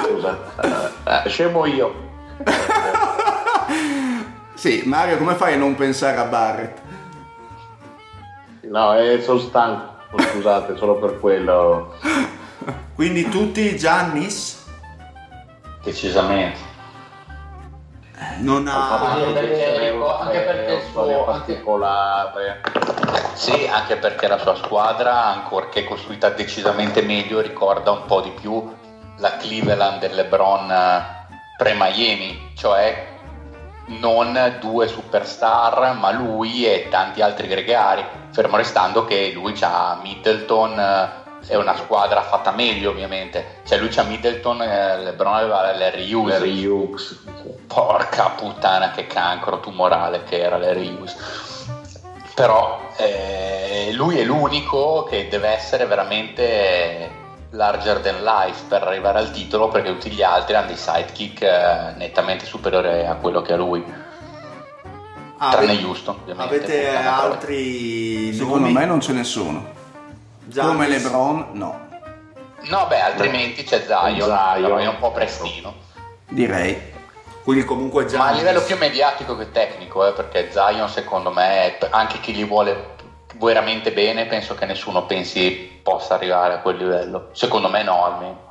Scusa, 0.06 1.24
eh, 1.26 1.30
scemo 1.30 1.66
io. 1.66 2.08
Sì, 4.54 4.84
Mario, 4.86 5.18
come 5.18 5.36
fai 5.36 5.56
a 5.56 5.58
non 5.58 5.76
pensare 5.76 6.18
a 6.18 6.26
Barrett? 6.26 6.78
No, 8.62 8.98
eh, 8.98 9.22
sono 9.22 9.40
stanco, 9.40 10.18
scusate, 10.18 10.78
solo 10.78 10.96
per 10.96 11.20
quello. 11.20 11.96
Quindi 12.96 13.28
tutti 13.28 13.76
Giannis 13.76 14.59
Decisamente. 15.84 16.68
non 18.40 18.68
ha... 18.68 19.14
Anche 19.14 19.32
perché- 19.32 19.88
Europeo, 19.88 20.20
anche 20.20 20.40
perché 20.40 20.74
il 20.74 20.82
suo- 20.92 21.24
particolare. 21.24 22.62
Sì, 23.34 23.70
anche 23.72 23.96
perché 23.96 24.28
la 24.28 24.38
sua 24.38 24.56
squadra, 24.56 25.26
ancorché 25.28 25.86
costruita 25.86 26.30
decisamente 26.30 27.02
meglio, 27.02 27.40
ricorda 27.40 27.92
un 27.92 28.06
po' 28.06 28.22
di 28.22 28.32
più 28.32 28.76
la 29.18 29.38
Cleveland 29.38 30.00
del 30.00 30.16
LeBron 30.16 30.70
eh, 30.72 31.04
pre-Miami, 31.56 32.52
cioè 32.56 33.18
non 33.88 34.58
due 34.60 34.88
superstar, 34.88 35.96
ma 35.98 36.12
lui 36.12 36.66
e 36.66 36.88
tanti 36.90 37.22
altri 37.22 37.48
gregari, 37.48 38.06
fermo 38.32 38.58
restando 38.58 39.06
che 39.06 39.32
lui 39.34 39.54
c'ha 39.54 39.98
Middleton, 40.02 40.80
eh, 40.80 41.10
è 41.48 41.56
una 41.56 41.76
squadra 41.76 42.22
fatta 42.22 42.52
meglio 42.52 42.92
ovviamente, 42.92 43.62
cioè 43.66 43.78
lui 43.80 43.90
c'ha 43.90 44.04
Middleton, 44.04 44.62
eh, 44.62 44.98
LeBron 45.04 45.34
aveva 45.34 45.76
Larry 45.76 46.12
Hughes, 46.14 46.34
Larry 46.34 46.66
Hughes. 46.66 47.24
Porca 47.68 48.30
puttana 48.30 48.92
che 48.92 49.08
cancro 49.08 49.60
tumorale 49.60 50.24
che 50.24 50.40
era 50.40 50.58
Larry 50.58 50.94
Hughes. 50.94 51.16
Però 52.36 52.80
eh, 52.98 53.90
lui 53.94 54.18
è 54.20 54.24
l'unico 54.24 55.04
che 55.10 55.28
deve 55.28 55.50
essere 55.50 55.86
veramente 55.86 57.18
larger 57.52 58.00
than 58.00 58.22
life 58.24 58.66
per 58.68 58.84
arrivare 58.84 59.18
al 59.20 59.32
titolo 59.32 59.68
perché 59.70 59.90
tutti 59.90 60.10
gli 60.12 60.22
altri 60.22 60.56
hanno 60.56 60.68
dei 60.68 60.78
sidekick 60.78 61.42
eh, 61.42 61.94
nettamente 61.98 62.46
superiori 62.46 63.06
a 63.06 63.16
quello 63.16 63.42
che 63.42 63.54
ha 63.54 63.58
lui. 63.58 63.84
Ah, 65.42 65.52
Tranne 65.52 65.72
avete- 65.72 65.86
Houston, 65.86 66.16
ovviamente. 66.22 66.56
Avete 66.56 66.96
altri 66.98 68.34
Secondo 68.34 68.68
nomi? 68.68 68.74
me 68.74 68.86
non 68.86 69.02
ce 69.02 69.14
ne 69.14 69.24
sono. 69.24 69.78
Giannis? 70.50 70.72
Come 70.74 70.88
LeBron, 70.88 71.47
no, 71.54 71.88
No, 72.64 72.88
beh, 72.88 73.00
altrimenti 73.00 73.64
c'è 73.64 73.84
Zion, 73.86 74.16
Zion. 74.22 74.62
però 74.62 74.76
è 74.78 74.88
un 74.88 74.97
po' 75.00 75.12
prestino. 75.12 75.74
direi. 76.28 76.97
Quindi 77.43 77.63
comunque 77.66 78.05
Giannis. 78.05 78.26
Ma 78.26 78.32
a 78.34 78.36
livello 78.38 78.62
più 78.62 78.78
mediatico 78.78 79.38
che 79.38 79.51
tecnico, 79.51 80.05
eh, 80.05 80.12
perché 80.12 80.51
Zion 80.51 80.89
secondo 80.89 81.32
me, 81.32 81.78
anche 81.89 82.20
chi 82.20 82.34
gli 82.34 82.46
vuole 82.46 82.97
veramente 83.38 83.92
bene, 83.93 84.26
penso 84.26 84.55
che 84.55 84.66
nessuno 84.66 85.05
pensi 85.05 85.80
possa 85.82 86.16
arrivare 86.16 86.55
a 86.55 86.59
quel 86.59 86.78
livello. 86.78 87.30
Secondo 87.32 87.70
me 87.70 87.82
no, 87.84 88.04
almeno. 88.04 88.47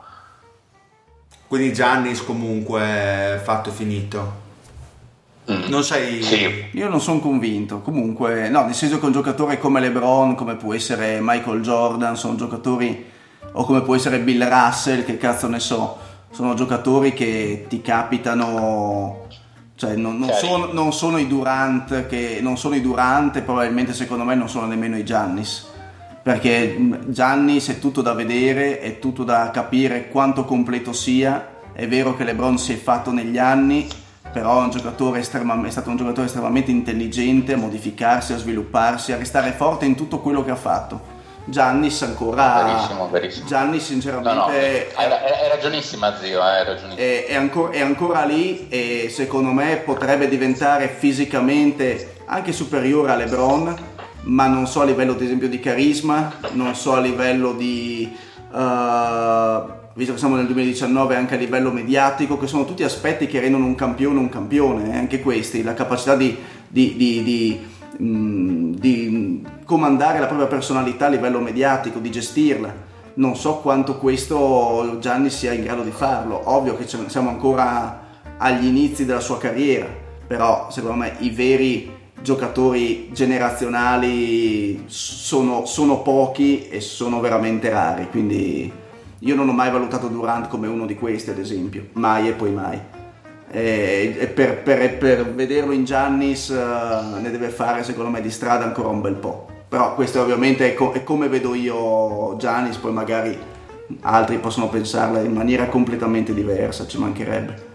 Quindi 1.47 1.73
Giannis 1.73 2.25
comunque 2.25 3.41
fatto 3.45 3.69
e 3.69 3.73
finito. 3.73 4.47
Mm. 5.51 5.69
Non 5.69 5.83
sei... 5.83 6.23
Sì, 6.23 6.66
Io 6.73 6.89
non 6.89 7.01
sono 7.01 7.20
convinto, 7.20 7.81
comunque, 7.81 8.51
no, 8.51 8.65
nel 8.65 8.75
senso 8.75 8.99
che 8.99 9.07
un 9.07 9.12
giocatore 9.12 9.59
come 9.59 9.81
LeBron, 9.81 10.35
come 10.35 10.57
può 10.57 10.75
essere 10.75 11.19
Michael 11.23 11.62
Jordan, 11.62 12.16
sono 12.16 12.35
giocatori, 12.37 13.07
o 13.53 13.65
come 13.65 13.81
può 13.81 13.95
essere 13.95 14.19
Bill 14.19 14.47
Russell, 14.47 15.05
che 15.05 15.16
cazzo 15.16 15.49
ne 15.49 15.59
so, 15.59 15.97
sono 16.31 16.53
giocatori 16.53 17.15
che 17.15 17.65
ti 17.66 17.81
capitano, 17.81 19.27
cioè 19.75 19.97
non, 19.97 20.19
non 20.19 20.33
sono, 20.33 20.70
non 20.73 20.93
sono 20.93 21.16
i 21.16 21.27
Durant, 21.27 22.07
che, 22.07 22.41
non 22.43 22.59
sono 22.59 22.75
i 22.75 22.83
Durant 22.83 23.37
e 23.37 23.43
probabilmente 23.43 23.95
secondo 23.95 24.25
me 24.25 24.35
non 24.35 24.51
sono 24.51 24.66
nemmeno 24.66 24.99
i 24.99 25.05
Giannis, 25.05 25.66
perché 26.23 26.77
mh, 26.77 27.11
Giannis 27.11 27.70
è 27.70 27.79
tutto 27.79 28.03
da 28.03 28.12
vedere, 28.12 28.81
è 28.81 28.99
tutto 28.99 29.25
da 29.25 29.51
capire 29.51 30.09
quanto 30.09 30.45
completo 30.45 30.93
sia, 30.93 31.57
è 31.73 31.89
vero 31.89 32.15
che 32.15 32.25
LeBron 32.25 32.59
si 32.59 32.75
è 32.75 32.77
fatto 32.77 33.11
negli 33.12 33.39
anni, 33.39 33.89
però 34.32 34.61
è, 34.61 34.65
un 34.65 34.70
giocatore 34.70 35.20
estrema- 35.20 35.61
è 35.66 35.70
stato 35.70 35.90
un 35.90 35.97
giocatore 35.97 36.27
estremamente 36.27 36.70
intelligente 36.70 37.55
a 37.55 37.57
modificarsi, 37.57 38.32
a 38.32 38.36
svilupparsi, 38.36 39.12
a 39.12 39.16
restare 39.16 39.53
forte 39.53 39.86
in 39.86 39.95
tutto 39.95 40.19
quello 40.20 40.45
che 40.45 40.51
ha 40.51 40.57
fatto. 40.57 41.16
Giannis 41.47 42.03
ancora... 42.03 42.62
Verissimo, 42.62 43.09
verissimo. 43.09 43.47
Giannis 43.47 43.81
No, 43.81 43.86
sinceramente... 43.89 44.35
no, 44.35 44.49
è- 44.49 44.90
hai, 44.95 45.11
hai 45.11 45.49
ragionissima 45.51 46.15
zio, 46.19 46.43
hai 46.43 46.65
ragionissima. 46.65 47.01
è, 47.03 47.24
è 47.27 47.35
ancora, 47.36 47.73
è 47.73 47.81
ancora 47.81 48.24
lì 48.24 48.69
e 48.69 49.09
secondo 49.11 49.51
me 49.53 49.77
potrebbe 49.77 50.28
diventare 50.28 50.89
fisicamente 50.89 52.16
anche 52.27 52.53
superiore 52.53 53.12
a 53.12 53.16
LeBron, 53.16 53.77
ma 54.24 54.47
non 54.47 54.66
so 54.66 54.82
a 54.82 54.85
livello 54.85 55.12
ad 55.12 55.23
esempio 55.23 55.49
di 55.49 55.59
carisma, 55.59 56.35
non 56.53 56.74
so 56.74 56.95
a 56.95 57.01
livello 57.01 57.53
di... 57.53 58.15
eh, 58.55 59.77
visto 59.99 60.12
che 60.12 60.20
siamo 60.20 60.37
nel 60.37 60.47
2019 60.47 61.16
anche 61.16 61.35
a 61.35 61.39
livello 61.39 61.73
mediatico, 61.73 62.39
che 62.39 62.47
sono 62.47 62.65
tutti 62.65 62.85
aspetti 62.85 63.27
che 63.27 63.41
rendono 63.41 63.65
un 63.66 63.75
campione 63.75 64.20
un 64.20 64.29
campione, 64.29 64.95
eh, 64.95 64.97
anche 64.97 65.20
questi, 65.20 65.65
la 65.65 65.75
capacità 65.75 66.15
di, 66.15 66.37
di- 66.69 66.95
di- 66.97 67.23
di, 67.25 67.61
mm, 68.01 69.45
comandare 69.65 70.20
la 70.20 70.27
propria 70.27 70.47
personalità 70.47 71.07
a 71.07 71.09
livello 71.09 71.41
mediatico, 71.41 71.99
di 71.99 72.12
gestirla 72.12 72.87
non 73.15 73.35
so 73.35 73.57
quanto 73.57 73.99
questo 73.99 74.99
Gianni 75.01 75.31
sia 75.31 75.53
in 75.53 75.65
grado 75.65 75.83
di 75.83 75.91
farlo. 75.91 76.41
Ovvio 76.45 76.77
che 76.77 76.87
siamo 76.87 77.31
ancora 77.31 78.07
agli 78.37 78.66
inizi 78.66 79.05
della 79.05 79.19
sua 79.19 79.39
carriera, 79.39 79.89
però 80.25 80.69
secondo 80.70 80.99
me 80.99 81.16
i 81.19 81.31
veri 81.31 81.91
giocatori 82.23 83.11
generazionali 83.12 84.85
sono, 84.87 85.65
sono 85.66 86.03
pochi 86.03 86.69
e 86.69 86.81
sono 86.81 87.19
veramente 87.19 87.69
rari, 87.70 88.09
quindi 88.09 88.70
io 89.20 89.35
non 89.35 89.49
ho 89.49 89.53
mai 89.53 89.70
valutato 89.70 90.09
Durant 90.09 90.49
come 90.49 90.66
uno 90.69 90.86
di 90.86 90.95
questi, 90.95 91.31
ad 91.31 91.39
esempio, 91.39 91.89
mai 91.95 92.28
e 92.28 92.32
poi 92.32 92.53
mai. 92.53 92.81
E, 93.51 94.16
e 94.19 94.27
per, 94.27 94.62
per- 94.62 94.99
per 94.99 95.32
vederlo 95.32 95.73
in 95.73 95.85
Giannis 95.85 96.51
eh, 96.51 97.19
ne 97.20 97.31
deve 97.31 97.49
fare 97.49 97.82
secondo 97.82 98.11
me 98.11 98.20
di 98.20 98.31
strada 98.31 98.65
ancora 98.65 98.89
un 98.89 99.01
bel 99.01 99.15
po'. 99.15 99.47
Però 99.69 99.95
questo 99.95 100.20
ovviamente 100.20 100.70
è, 100.70 100.74
co- 100.74 100.93
è 100.93 101.03
come 101.03 101.28
vedo 101.28 101.55
io 101.55 102.36
Giannis, 102.36 102.77
poi 102.77 102.93
magari 102.93 103.39
altri 104.03 104.39
possono 104.39 104.69
pensarla 104.69 105.20
in 105.20 105.32
maniera 105.32 105.66
completamente 105.66 106.32
diversa, 106.35 106.86
ci 106.86 106.99
mancherebbe. 106.99 107.66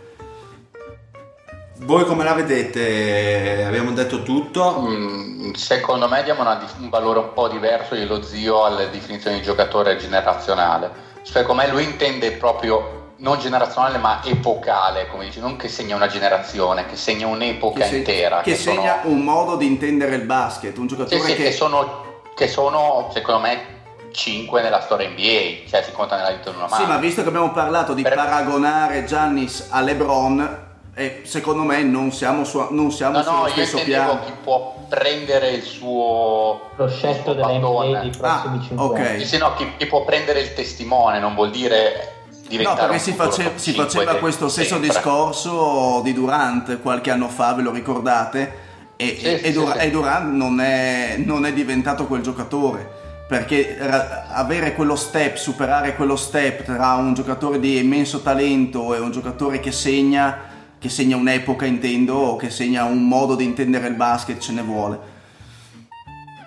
Voi 1.80 2.06
come 2.06 2.24
la 2.24 2.34
vedete? 2.34 3.66
Abbiamo 3.66 3.92
detto 3.92 4.24
tutto. 4.24 4.80
Mm, 4.88 5.52
Secondo 5.54 6.08
me 6.08 6.24
diamo 6.24 6.42
una 6.42 6.60
un 6.80 6.90
valore 6.90 7.20
un 7.20 7.34
po' 7.34 7.48
diverso 7.50 7.96
io 7.96 8.04
e 8.04 8.06
lo 8.06 8.22
zio 8.22 8.64
alle 8.64 8.90
definizioni 8.90 9.38
di 9.38 9.44
giocatore 9.44 9.98
generazionale. 9.98 11.12
Secondo 11.24 11.62
me 11.64 11.70
lui 11.70 11.84
intende 11.84 12.32
proprio 12.34 13.02
non 13.18 13.40
generazionale 13.40 13.98
ma 13.98 14.22
epocale, 14.24 15.08
come 15.08 15.26
dici, 15.26 15.40
non 15.40 15.56
che 15.56 15.70
segna 15.70 15.96
una 15.96 16.08
generazione, 16.08 16.86
che 16.86 16.96
segna 16.98 17.28
un'epoca 17.28 17.86
se- 17.86 17.98
intera. 17.98 18.42
che 18.42 18.56
sono- 18.56 18.76
segna 18.82 19.00
un 19.04 19.22
modo 19.22 19.56
di 19.56 19.66
intendere 19.66 20.16
il 20.16 20.24
basket, 20.24 20.78
un 20.78 20.90
Sì, 20.90 20.96
giocatore 20.96 21.22
sì, 21.22 21.36
che, 21.36 21.44
che 21.44 21.52
sono, 21.52 22.22
che 22.36 22.48
sono, 22.48 23.10
secondo 23.14 23.40
me 23.42 23.82
5 24.12 24.62
nella 24.62 24.82
storia 24.82 25.08
NBA, 25.08 25.68
cioè 25.70 25.82
si 25.84 25.92
conta 25.94 26.18
nella 26.18 26.32
dita 26.32 26.50
di 26.52 26.58
una 26.58 26.68
mano. 26.68 26.84
Sì, 26.84 26.90
ma 26.90 26.98
visto 26.98 27.22
che 27.24 27.30
abbiamo 27.30 27.52
parlato 27.52 27.94
di 27.94 28.02
Per- 28.04 28.14
paragonare 28.14 29.06
Giannis 29.06 29.68
a 29.72 29.80
LeBron, 29.82 30.72
eh, 30.96 31.22
secondo 31.24 31.64
me 31.64 31.82
non 31.84 32.12
siamo, 32.12 32.44
su- 32.44 32.68
non 32.70 32.92
siamo 32.92 33.18
No, 33.18 33.24
sullo 33.24 33.38
no, 33.42 33.48
stesso 33.48 33.80
piano. 33.84 34.20
chi 34.26 34.32
può 34.44 34.86
prendere 34.88 35.50
il 35.52 35.64
suo 35.64 36.70
scelto 36.88 37.24
suo 37.24 37.34
della 37.34 37.48
battone. 37.48 37.90
NBA 37.90 38.00
dei 38.02 38.10
prossimi 38.12 38.58
Ah, 38.58 38.62
5 38.68 38.86
ok. 38.86 39.00
anni. 39.00 39.20
Sì, 39.22 39.26
sì, 39.28 39.38
no, 39.38 39.54
chi, 39.56 39.68
chi 39.78 39.86
può 39.88 40.04
prendere 40.06 40.42
il 40.42 40.54
testimone 40.54 41.20
non 41.20 41.34
vuol 41.34 41.50
dire 41.50 42.12
No, 42.30 42.48
diventare 42.48 42.80
perché 42.82 42.94
un 42.94 43.00
si, 43.00 43.12
face- 43.14 43.52
si 43.56 43.74
5 43.74 43.84
faceva 43.86 44.16
questo 44.20 44.48
stesso 44.50 44.70
sempre. 44.76 44.90
discorso 44.90 46.02
di 46.04 46.14
Durant 46.14 46.80
qualche 46.82 47.10
anno 47.10 47.28
fa, 47.28 47.54
ve 47.54 47.64
lo 47.64 47.72
ricordate? 47.72 48.62
E, 48.96 49.18
Sì, 49.20 49.26
e- 49.26 49.38
sì, 49.40 49.44
e 49.46 49.52
Dur- 49.52 49.72
sì, 49.74 49.80
sì. 49.80 49.86
e 49.86 49.90
Durant 49.90 50.32
non 50.32 50.60
è, 50.62 51.16
non 51.18 51.46
è 51.46 51.54
diventato 51.54 52.06
quel 52.06 52.22
giocatore. 52.22 53.02
Perché 53.28 53.78
ra- 53.80 54.28
avere 54.30 54.76
quello 54.76 54.96
step, 54.96 55.38
superare 55.38 55.96
quello 55.96 56.16
step 56.16 56.62
tra 56.64 56.94
un 56.94 57.16
giocatore 57.16 57.60
di 57.60 57.80
immenso 57.80 58.22
talento 58.22 58.94
e 58.94 59.00
un 59.00 59.10
giocatore 59.12 59.60
che 59.60 59.72
segna, 59.72 60.52
che 60.84 60.90
segna 60.90 61.16
un'epoca 61.16 61.64
intendo, 61.66 62.14
o 62.14 62.36
che 62.36 62.50
segna 62.50 62.84
un 62.84 63.08
modo 63.08 63.36
di 63.36 63.46
intendere 63.46 63.88
il 63.88 63.94
basket, 63.96 64.38
ce 64.40 64.52
ne 64.52 64.62
vuole. 64.62 65.00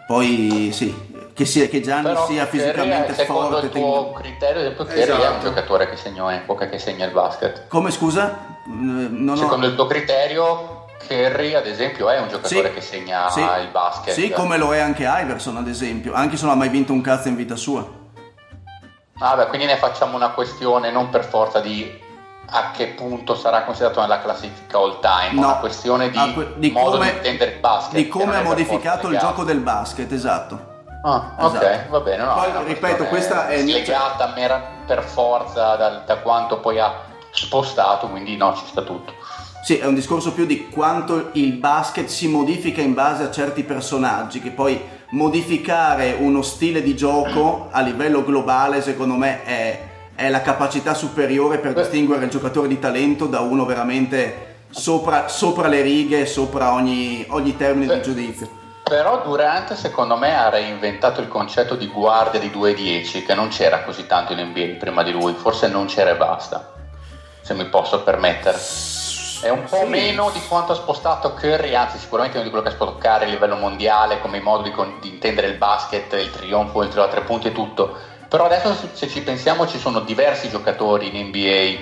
Poi 0.07 0.69
sì, 0.75 0.95
che, 1.33 1.47
sia, 1.47 1.67
che 1.69 1.81
Gianni 1.81 2.03
Però 2.09 2.27
sia 2.27 2.45
fisicamente 2.45 3.15
secondo 3.15 3.53
forte. 3.59 3.65
il 3.67 3.73
tuo 3.73 4.13
criterio, 4.13 4.59
ad 4.61 4.65
esempio, 4.67 4.85
Curry 4.85 5.01
è 5.01 5.03
Esatto. 5.05 5.33
un 5.33 5.41
giocatore 5.41 5.89
che 5.89 5.97
segna 5.97 6.25
un'epoca, 6.25 6.69
che 6.69 6.79
segna 6.79 7.07
il 7.07 7.13
basket. 7.13 7.67
Come 7.69 7.91
scusa? 7.91 8.59
Mm, 8.69 9.25
Non 9.25 9.37
ho- 9.37 9.41
Secondo 9.41 9.67
il 9.69 9.75
tuo 9.75 9.87
criterio, 9.87 10.85
Curry, 11.09 11.55
ad 11.55 11.67
esempio, 11.67 12.11
è 12.11 12.21
un 12.21 12.29
giocatore 12.29 12.69
Sì. 12.69 12.75
che 12.75 12.81
segna 12.83 13.31
Sì. 13.31 13.41
il 13.41 13.69
basket. 13.73 14.13
Sì, 14.13 14.31
come 14.33 14.59
lo 14.59 14.75
è 14.75 14.81
anche 14.81 15.05
Iverson, 15.11 15.57
ad 15.57 15.67
esempio, 15.67 16.13
anche 16.13 16.37
se 16.37 16.45
non 16.45 16.53
ha 16.53 16.57
mai 16.57 16.69
vinto 16.69 16.93
un 16.93 17.01
cazzo 17.01 17.29
in 17.29 17.37
vita 17.37 17.57
sua. 17.57 17.89
Ah, 19.19 19.35
beh, 19.35 19.47
quindi 19.47 19.65
ne 19.67 19.79
facciamo 19.79 20.15
una 20.15 20.29
questione 20.29 20.91
non 20.91 21.09
per 21.09 21.25
forza 21.25 21.61
di 21.61 22.05
a 22.49 22.71
che 22.71 22.89
punto 22.89 23.35
sarà 23.35 23.63
considerato 23.65 24.01
nella 24.01 24.21
classifica 24.21 24.79
all 24.79 25.01
time, 25.01 25.33
No. 25.41 25.47
una 25.47 25.57
questione 25.57 26.11
di, 26.11 26.17
Ah, 26.19 26.33
que- 26.33 26.53
di 26.57 26.71
modo 26.71 26.93
come- 26.93 27.11
di 27.11 27.17
intendere 27.17 27.51
il 27.53 27.59
basket. 27.61 27.95
Di 27.95 28.09
come 28.09 28.37
ha 28.37 28.43
modificato 28.43 29.09
il 29.09 29.19
gioco 29.19 29.43
del 29.45 29.59
basket, 29.61 30.11
esatto. 30.13 30.75
Ah, 31.03 31.35
ok, 31.39 31.55
Esatto. 31.55 31.91
va 31.91 32.01
bene. 32.01 32.25
No, 32.25 32.35
Poi, 32.35 32.65
ripeto, 32.67 33.05
questa 33.07 33.49
è- 33.49 33.63
legata 33.63 34.33
mera- 34.35 34.75
per 34.87 35.03
forza 35.03 35.77
dal- 35.77 36.03
da 36.05 36.17
quanto 36.19 36.59
poi 36.59 36.79
ha 36.81 36.93
spostato, 37.31 38.09
quindi 38.09 38.37
no, 38.37 38.55
ci 38.57 38.65
sta 38.67 38.83
tutto. 38.83 39.13
Sì, 39.63 39.79
è 39.79 39.87
un 39.87 39.95
discorso 39.95 40.33
più 40.33 40.47
di 40.47 40.69
quanto 40.69 41.31
il 41.33 41.53
basket 41.55 42.07
si 42.09 42.29
modifica 42.29 42.81
in 42.81 42.95
base 42.95 43.25
a 43.25 43.31
certi 43.33 43.65
personaggi, 43.65 44.41
che 44.41 44.51
poi 44.51 44.81
modificare 45.11 46.17
uno 46.19 46.43
stile 46.43 46.83
di 46.83 46.95
gioco 46.97 47.69
a 47.71 47.81
livello 47.81 48.25
globale, 48.25 48.81
secondo 48.81 49.15
me, 49.15 49.43
è, 49.45 49.86
è 50.17 50.31
la 50.31 50.41
capacità 50.41 50.95
superiore 50.95 51.59
per 51.59 51.75
distinguere 51.75 52.25
il 52.25 52.31
giocatore 52.31 52.69
di 52.69 52.79
talento 52.79 53.27
da 53.27 53.41
uno 53.41 53.67
veramente 53.67 54.55
sopra, 54.71 55.29
sopra 55.29 55.69
le 55.69 55.83
righe, 55.83 56.25
sopra 56.27 56.73
ogni, 56.73 57.25
ogni 57.29 57.55
termine 57.57 57.95
di 57.97 58.03
giudizio. 58.03 58.49
Però 58.83 59.21
Durant 59.23 59.75
secondo 59.75 60.17
me 60.17 60.35
ha 60.37 60.49
reinventato 60.49 61.21
il 61.21 61.29
concetto 61.29 61.75
di 61.75 61.89
guardia 61.89 62.41
di 62.41 62.49
2-10 62.49 63.25
che 63.27 63.35
non 63.35 63.49
c'era 63.49 63.83
così 63.83 64.07
tanto 64.07 64.33
in 64.33 64.41
NBA 64.41 64.77
prima 64.79 65.03
di 65.03 65.13
lui, 65.13 65.35
forse 65.35 65.69
non 65.69 65.87
c'era 65.87 66.11
e 66.11 66.17
basta, 66.17 66.73
se 67.43 67.53
mi 67.55 67.67
posso 67.67 68.03
permettere. 68.03 68.59
È 69.43 69.51
un 69.51 69.65
po' 69.69 69.81
Sì. 69.83 69.87
meno 69.87 70.31
di 70.33 70.41
quanto 70.49 70.73
ha 70.73 70.77
spostato 70.77 71.35
Curry, 71.35 71.75
anzi 71.75 71.99
sicuramente 71.99 72.39
meno 72.39 72.49
di 72.49 72.55
quello 72.55 72.67
che 72.67 72.73
ha 72.73 72.77
spostato 72.77 72.99
Curry 73.07 73.25
a 73.29 73.35
livello 73.35 73.57
mondiale 73.57 74.21
come 74.21 74.41
modo 74.41 74.63
di, 74.63 74.71
con- 74.71 74.95
di 75.01 75.09
intendere 75.09 75.49
il 75.49 75.57
basket, 75.59 76.11
il 76.15 76.31
trionfo, 76.31 76.83
il 76.83 76.89
tiro 76.89 77.03
a 77.03 77.09
tre 77.09 77.21
punti 77.21 77.49
e 77.49 77.53
tutto. 77.53 78.15
Però 78.37 78.49
adesso 78.49 78.77
se- 78.93 79.09
ci 79.09 79.23
pensiamo 79.23 79.67
ci 79.67 79.79
sono 79.79 80.01
diversi 80.01 80.51
giocatori 80.51 81.09
in 81.09 81.29
NBA 81.29 81.81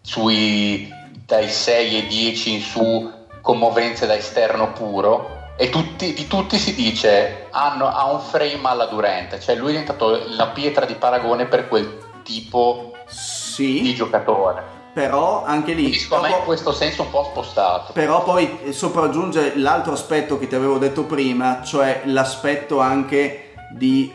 sui 0.00 0.90
dai 1.26 1.46
6 1.50 1.98
e 1.98 2.06
10 2.06 2.54
in 2.54 2.60
su 2.62 3.10
commovenze 3.42 4.06
da 4.06 4.14
esterno 4.16 4.72
puro 4.72 5.28
e 5.58 5.68
tutti- 5.68 6.14
di 6.14 6.26
tutti 6.26 6.56
si 6.56 6.74
dice 6.74 7.48
hanno, 7.50 7.86
ha 7.86 8.10
un 8.10 8.20
frame 8.20 8.60
alla 8.62 8.86
Durant, 8.86 9.38
cioè 9.40 9.56
lui 9.56 9.68
è 9.68 9.70
diventato 9.72 10.22
la 10.28 10.46
pietra 10.48 10.86
di 10.86 10.94
paragone 10.94 11.44
per 11.44 11.68
quel 11.68 11.98
tipo 12.22 12.92
di 13.04 13.12
Sì, 13.14 13.94
giocatore. 13.94 14.78
però 14.94 15.44
anche 15.44 15.74
lì... 15.74 15.92
Secondo 15.92 16.28
me 16.28 16.36
in 16.38 16.44
questo 16.44 16.72
senso 16.72 17.02
un 17.02 17.10
po' 17.10 17.24
spostato. 17.24 17.92
Però 17.92 18.22
poi 18.24 18.58
eh, 18.64 18.72
sopraggiunge 18.72 19.52
l'altro 19.56 19.92
aspetto 19.92 20.38
che 20.38 20.46
ti 20.48 20.54
avevo 20.54 20.78
detto 20.78 21.04
prima, 21.04 21.62
cioè 21.62 22.00
l'aspetto 22.06 22.80
anche 22.80 23.49
di 23.70 24.12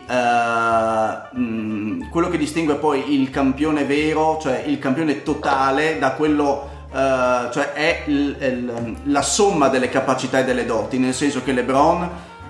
mh, 1.32 2.08
quello 2.10 2.28
che 2.28 2.38
distingue 2.38 2.74
poi 2.76 3.20
il 3.20 3.30
campione 3.30 3.84
vero, 3.84 4.38
cioè 4.40 4.62
il 4.66 4.78
campione 4.78 5.22
totale 5.22 5.98
da 5.98 6.12
quello 6.12 6.70
eh, 6.92 7.50
cioè 7.52 7.72
è 7.72 8.02
il- 8.06 8.36
il- 8.40 8.96
la 9.04 9.22
somma 9.22 9.68
delle 9.68 9.88
capacità 9.88 10.38
e 10.38 10.44
delle 10.44 10.64
doti, 10.64 10.98
nel 10.98 11.12
senso 11.14 11.42
che 11.42 11.52
LeBron 11.52 12.08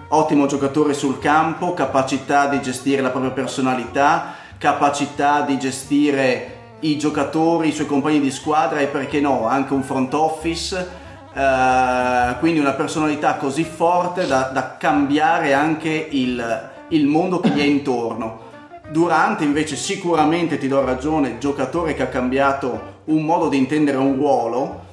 ottimo 0.08 0.46
giocatore 0.46 0.94
sul 0.94 1.18
campo, 1.18 1.74
capacità 1.74 2.46
di 2.46 2.60
gestire 2.60 3.02
la 3.02 3.10
propria 3.10 3.32
personalità, 3.32 4.34
capacità 4.58 5.40
di 5.40 5.58
gestire 5.58 6.54
i 6.80 6.96
giocatori, 6.98 7.68
i 7.68 7.72
suoi 7.72 7.86
compagni 7.86 8.20
di 8.20 8.30
squadra 8.30 8.78
e 8.78 8.86
perché 8.86 9.20
no, 9.20 9.46
anche 9.48 9.72
un 9.72 9.82
front 9.82 10.12
office. 10.14 11.04
eh, 11.34 12.36
quindi 12.38 12.60
una 12.60 12.72
personalità 12.72 13.34
così 13.34 13.64
forte 13.64 14.26
da, 14.26 14.50
da 14.52 14.76
cambiare 14.78 15.52
anche 15.54 16.08
il, 16.10 16.70
il 16.88 17.06
mondo 17.06 17.40
che 17.40 17.50
gli 17.50 17.60
è 17.60 17.64
intorno. 17.64 18.44
Durante 18.90 19.44
invece 19.44 19.74
sicuramente 19.76 20.58
ti 20.58 20.68
do 20.68 20.84
ragione, 20.84 21.38
giocatore 21.38 21.94
che 21.94 22.02
ha 22.02 22.08
cambiato 22.08 22.94
un 23.06 23.22
modo 23.24 23.48
di 23.48 23.56
intendere 23.56 23.96
un 23.98 24.14
ruolo, 24.14 24.84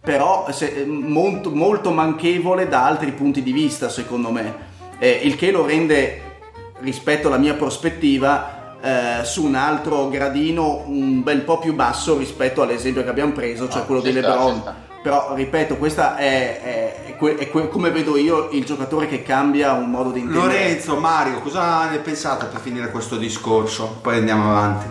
però 0.00 0.46
se- 0.50 0.84
molto, 0.86 1.50
molto 1.50 1.90
manchevole 1.90 2.66
da 2.68 2.84
altri 2.86 3.12
punti 3.12 3.42
di 3.42 3.52
vista 3.52 3.88
secondo 3.88 4.30
me, 4.30 4.70
Eh, 4.98 5.20
il 5.24 5.34
che 5.34 5.50
lo 5.50 5.66
rende 5.66 6.20
rispetto 6.80 7.26
alla 7.26 7.36
mia 7.36 7.54
prospettiva 7.54 8.76
eh, 8.80 9.24
su 9.24 9.44
un 9.44 9.56
altro 9.56 10.08
gradino 10.08 10.84
un 10.86 11.22
bel 11.24 11.40
po' 11.40 11.58
più 11.58 11.74
basso 11.74 12.16
rispetto 12.16 12.62
all'esempio 12.62 13.02
che 13.02 13.08
abbiamo 13.10 13.32
preso, 13.32 13.68
cioè 13.68 13.82
Ah, 13.82 13.84
quello 13.84 14.00
di 14.00 14.12
LeBron. 14.12 14.60
sta. 14.60 14.74
Però 15.02 15.34
ripeto, 15.34 15.76
questa 15.78 16.16
è, 16.16 16.60
è- 16.62 17.04
è, 17.08 17.16
que- 17.16 17.36
è 17.36 17.50
que- 17.50 17.68
come 17.68 17.90
vedo 17.90 18.16
io 18.16 18.48
il 18.50 18.64
giocatore 18.64 19.08
che 19.08 19.22
cambia 19.22 19.72
un 19.72 19.90
modo 19.90 20.10
di 20.12 20.20
intendere. 20.20 20.46
Lorenzo, 20.46 20.96
Mario, 20.96 21.40
cosa 21.40 21.88
ne 21.90 21.98
pensate 21.98 22.46
per 22.46 22.60
finire 22.60 22.90
questo 22.90 23.16
discorso? 23.16 23.98
Poi 24.00 24.18
andiamo 24.18 24.48
avanti. 24.50 24.86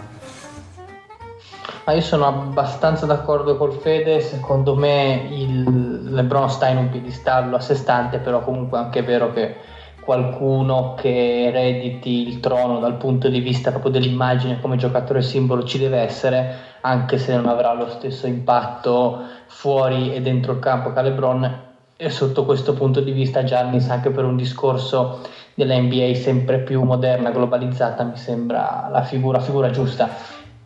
Ma 1.86 1.94
io 1.94 2.02
sono 2.02 2.28
abbastanza 2.28 3.06
d'accordo 3.06 3.58
col 3.58 3.74
Fede, 3.82 4.20
secondo 4.22 4.76
me 4.76 5.28
il 5.32 6.14
LeBron 6.14 6.50
sta 6.50 6.68
in 6.68 6.78
un 6.78 6.90
piedistallo 6.90 7.56
a 7.56 7.60
sé 7.60 7.76
stante, 7.76 8.20
però 8.20 8.42
comunque 8.44 8.78
è 8.80 8.82
anche 8.84 9.02
vero 9.02 9.32
che 9.32 9.56
qualcuno 10.02 10.95
che 10.95 11.45
erediti 11.45 12.28
il 12.28 12.40
trono 12.40 12.80
dal 12.80 12.95
punto 12.95 13.30
di 13.30 13.40
vista 13.40 13.69
proprio 13.69 13.91
dell'immagine 13.91 14.60
come 14.60 14.76
giocatore 14.76 15.22
simbolo 15.22 15.64
ci 15.64 15.78
deve 15.78 15.99
essere, 15.99 16.56
anche 16.82 17.18
se 17.18 17.36
non 17.36 17.48
avrà 17.48 17.73
lo 17.73 17.88
stesso 17.88 18.28
impatto 18.28 19.22
fuori 19.48 20.14
e 20.14 20.22
dentro 20.22 20.53
il 20.53 20.60
campo 20.60 20.91
che 20.91 21.02
LeBron. 21.02 21.69
E 21.95 22.10
sotto 22.10 22.45
questo 22.45 22.73
punto 22.73 22.99
di 22.99 23.11
vista 23.11 23.44
Giannis, 23.44 23.88
anche 23.90 24.10
per 24.10 24.26
un 24.26 24.36
discorso 24.36 25.19
della 25.53 25.80
NBA 25.80 26.15
sempre 26.15 26.60
più 26.60 26.82
moderna, 26.82 27.30
globalizzata, 27.30 28.03
mi 28.03 28.18
sembra 28.18 28.90
la 28.91 29.03
figura, 29.03 29.40
figura 29.40 29.69
giusta. 29.69 30.10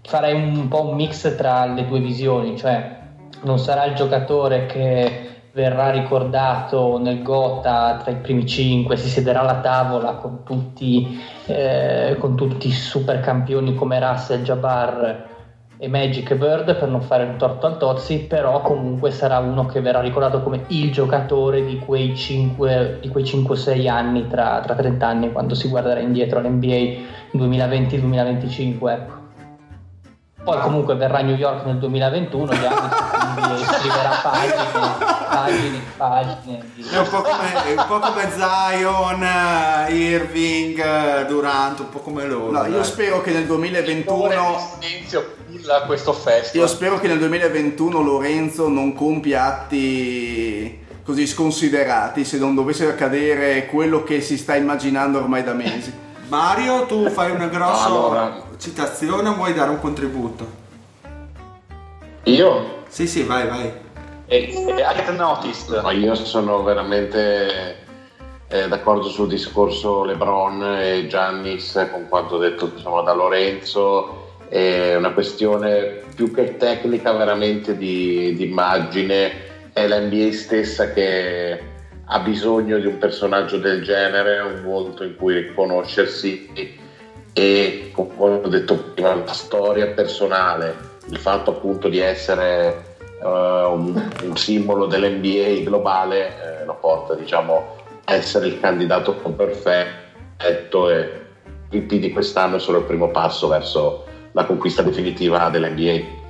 Farei 0.01 0.33
un 0.33 0.69
po' 0.69 0.87
un 0.87 0.95
mix 0.95 1.35
tra 1.35 1.65
le 1.65 1.85
due 1.87 1.99
visioni, 1.99 2.57
cioè 2.57 2.99
non 3.41 3.59
sarà 3.59 3.83
il 3.83 3.95
giocatore 3.95 4.65
che 4.65 5.24
verrà 5.55 5.89
ricordato 5.89 6.99
nel 6.99 7.23
Gotha 7.23 7.97
tra 8.03 8.11
i 8.11 8.17
primi 8.17 8.45
cinque, 8.45 8.97
si 8.97 9.07
siederà 9.07 9.39
alla 9.39 9.61
tavola 9.61 10.15
con 10.15 10.43
tutti, 10.43 11.17
eh, 11.45 12.17
con 12.19 12.35
tutti 12.35 12.67
i 12.67 12.71
super 12.71 13.21
campioni 13.21 13.73
come 13.73 13.97
Russell, 13.97 14.41
Jabbar 14.41 15.33
e 15.77 15.87
Magic 15.87 16.29
e 16.31 16.35
Bird 16.35 16.75
per 16.75 16.89
non 16.89 17.01
fare 17.01 17.23
un 17.23 17.37
torto 17.37 17.67
al 17.67 17.77
Tozzi, 17.77 18.25
però 18.27 18.61
comunque 18.61 19.11
sarà 19.11 19.39
uno 19.39 19.65
che 19.65 19.79
verrà 19.79 20.01
ricordato 20.01 20.41
come 20.41 20.65
il 20.67 20.91
giocatore 20.91 21.63
di 21.63 21.79
quei 21.79 22.11
5-6 22.11 23.87
anni 23.87 24.27
tra, 24.27 24.59
tra 24.59 24.75
30 24.75 25.07
anni 25.07 25.31
quando 25.31 25.55
si 25.55 25.69
guarderà 25.69 26.01
indietro 26.01 26.39
all'NBA 26.39 26.99
2020-2025. 27.31 28.89
Ecco. 28.89 29.24
Poi 30.45 30.61
comunque 30.61 30.93
verrà 30.93 31.17
a 31.17 31.21
New 31.21 31.35
York 31.35 31.65
nel 31.65 31.79
2021, 31.79 32.53
Giannis 32.53 33.65
scriverà 33.79 34.19
pagine, 34.21 34.63
pagine, 35.27 35.81
pagine. 35.97 36.71
Di... 36.75 36.85
È 36.87 36.97
un 36.99 37.09
po' 37.09 37.21
come, 37.23 37.73
un 37.75 37.85
po 37.87 37.97
come 37.97 38.29
Zion, 38.29 39.23
eh, 39.23 39.91
Irving, 39.91 40.79
eh, 40.79 41.25
Durant, 41.25 41.79
un 41.79 41.89
po' 41.89 41.97
come 41.97 42.25
loro. 42.25 42.51
No, 42.51 42.67
io 42.67 42.83
spero 42.83 43.21
che 43.21 43.31
nel 43.31 43.47
2021 43.47 44.77
Silenzio, 44.79 45.35
a 45.67 45.81
questo 45.87 46.13
festival. 46.13 46.67
Io 46.67 46.71
spero 46.71 46.99
che 46.99 47.07
nel 47.07 47.17
2021 47.17 48.01
Lorenzo 48.03 48.69
non 48.69 48.93
compia 48.93 49.45
atti 49.45 50.83
così 51.03 51.25
sconsiderati 51.25 52.23
se 52.23 52.37
non 52.37 52.53
dovesse 52.53 52.87
accadere 52.87 53.65
quello 53.65 54.03
che 54.03 54.21
si 54.21 54.37
sta 54.37 54.55
immaginando 54.55 55.17
ormai 55.17 55.43
da 55.43 55.53
mesi. 55.53 56.04
Mario, 56.27 56.85
tu 56.85 57.09
fai 57.09 57.31
una 57.31 57.47
grossa 57.49 57.85
Allora. 57.85 58.43
citazione 58.57 59.29
o 59.29 59.35
vuoi 59.35 59.53
dare 59.53 59.69
un 59.69 59.79
contributo? 59.79 60.63
Io? 62.23 62.83
Sì, 62.87 63.07
sì, 63.07 63.23
vai, 63.23 63.47
vai. 63.47 63.71
E, 64.25 64.65
e 64.77 64.81
Act 64.81 65.09
Noticed. 65.11 65.81
Ma 65.83 65.91
io 65.91 66.15
sono 66.15 66.63
veramente 66.63 67.77
eh, 68.47 68.67
d'accordo 68.67 69.09
sul 69.09 69.27
discorso 69.27 70.03
LeBron 70.03 70.77
e 70.79 71.07
Giannis 71.07 71.87
con 71.91 72.07
quanto 72.09 72.37
detto 72.37 72.71
insomma, 72.73 73.01
da 73.01 73.13
Lorenzo. 73.13 74.23
È 74.47 74.95
una 74.95 75.11
questione 75.11 76.01
più 76.15 76.33
che 76.33 76.57
tecnica, 76.57 77.11
veramente 77.11 77.77
di, 77.77 78.33
di 78.35 78.49
immagine. 78.49 79.43
È 79.73 79.85
la 79.87 79.99
NBA 79.99 80.31
stessa 80.31 80.91
che 80.91 81.73
ha 82.07 82.19
bisogno 82.19 82.77
di 82.77 82.85
un 82.85 82.97
personaggio 82.97 83.57
del 83.57 83.83
genere, 83.83 84.39
un 84.39 84.63
volto 84.63 85.03
in 85.03 85.15
cui 85.15 85.39
riconoscersi 85.39 86.73
e 87.33 87.91
come 87.93 88.39
ho 88.43 88.47
detto 88.47 88.91
prima 88.93 89.13
la 89.13 89.33
storia 89.33 89.87
personale, 89.87 90.75
il 91.09 91.17
fatto 91.17 91.51
appunto 91.51 91.89
di 91.89 91.99
essere 91.99 92.95
eh, 93.21 93.25
un, 93.27 94.09
un 94.23 94.37
simbolo 94.37 94.85
dell'NBA 94.85 95.63
globale 95.63 96.27
eh, 96.27 96.65
lo 96.65 96.75
porta 96.75 97.13
diciamo 97.15 97.75
a 98.05 98.13
essere 98.13 98.47
il 98.47 98.59
candidato 98.59 99.13
perfetto 99.13 100.89
e 100.89 101.21
il 101.71 101.81
P 101.81 101.99
di 101.99 102.11
quest'anno 102.11 102.57
è 102.57 102.59
solo 102.59 102.79
il 102.79 102.85
primo 102.85 103.09
passo 103.09 103.47
verso 103.47 104.05
la 104.31 104.45
conquista 104.45 104.81
definitiva 104.81 105.49
dell'NBA. 105.49 106.23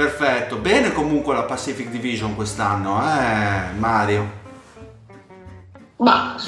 Perfetto. 0.00 0.56
Bene 0.56 0.94
comunque 0.94 1.34
la 1.34 1.42
Pacific 1.42 1.90
Division 1.90 2.34
quest'anno, 2.34 3.02
eh, 3.02 3.74
Mario. 3.76 4.38
Ma 5.96 6.36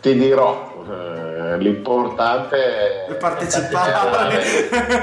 ti 0.00 0.14
dirò, 0.14 0.84
eh, 0.88 1.58
l'importante 1.58 3.06
Per 3.08 3.16
partecipare. 3.16 4.40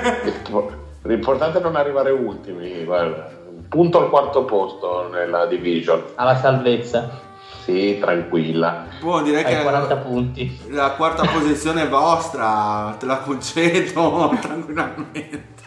l'importante 1.03 1.57
è 1.57 1.61
non 1.61 1.75
arrivare 1.75 2.11
ultimi, 2.11 2.85
guarda. 2.85 3.29
punto 3.67 3.99
al 3.99 4.09
quarto 4.09 4.45
posto 4.45 5.09
nella 5.11 5.45
division. 5.45 6.01
Alla 6.15 6.37
salvezza, 6.37 7.19
Sì, 7.63 7.97
tranquilla. 7.99 8.85
Buon 8.99 9.23
direi 9.23 9.43
ai 9.43 9.55
che 9.55 9.61
40 9.61 9.95
punti. 9.97 10.59
la 10.69 10.91
quarta 10.91 11.25
posizione 11.27 11.83
è 11.83 11.87
vostra, 11.89 12.95
te 12.97 13.05
la 13.05 13.17
concedo 13.17 14.35
tranquillamente. 14.41 15.63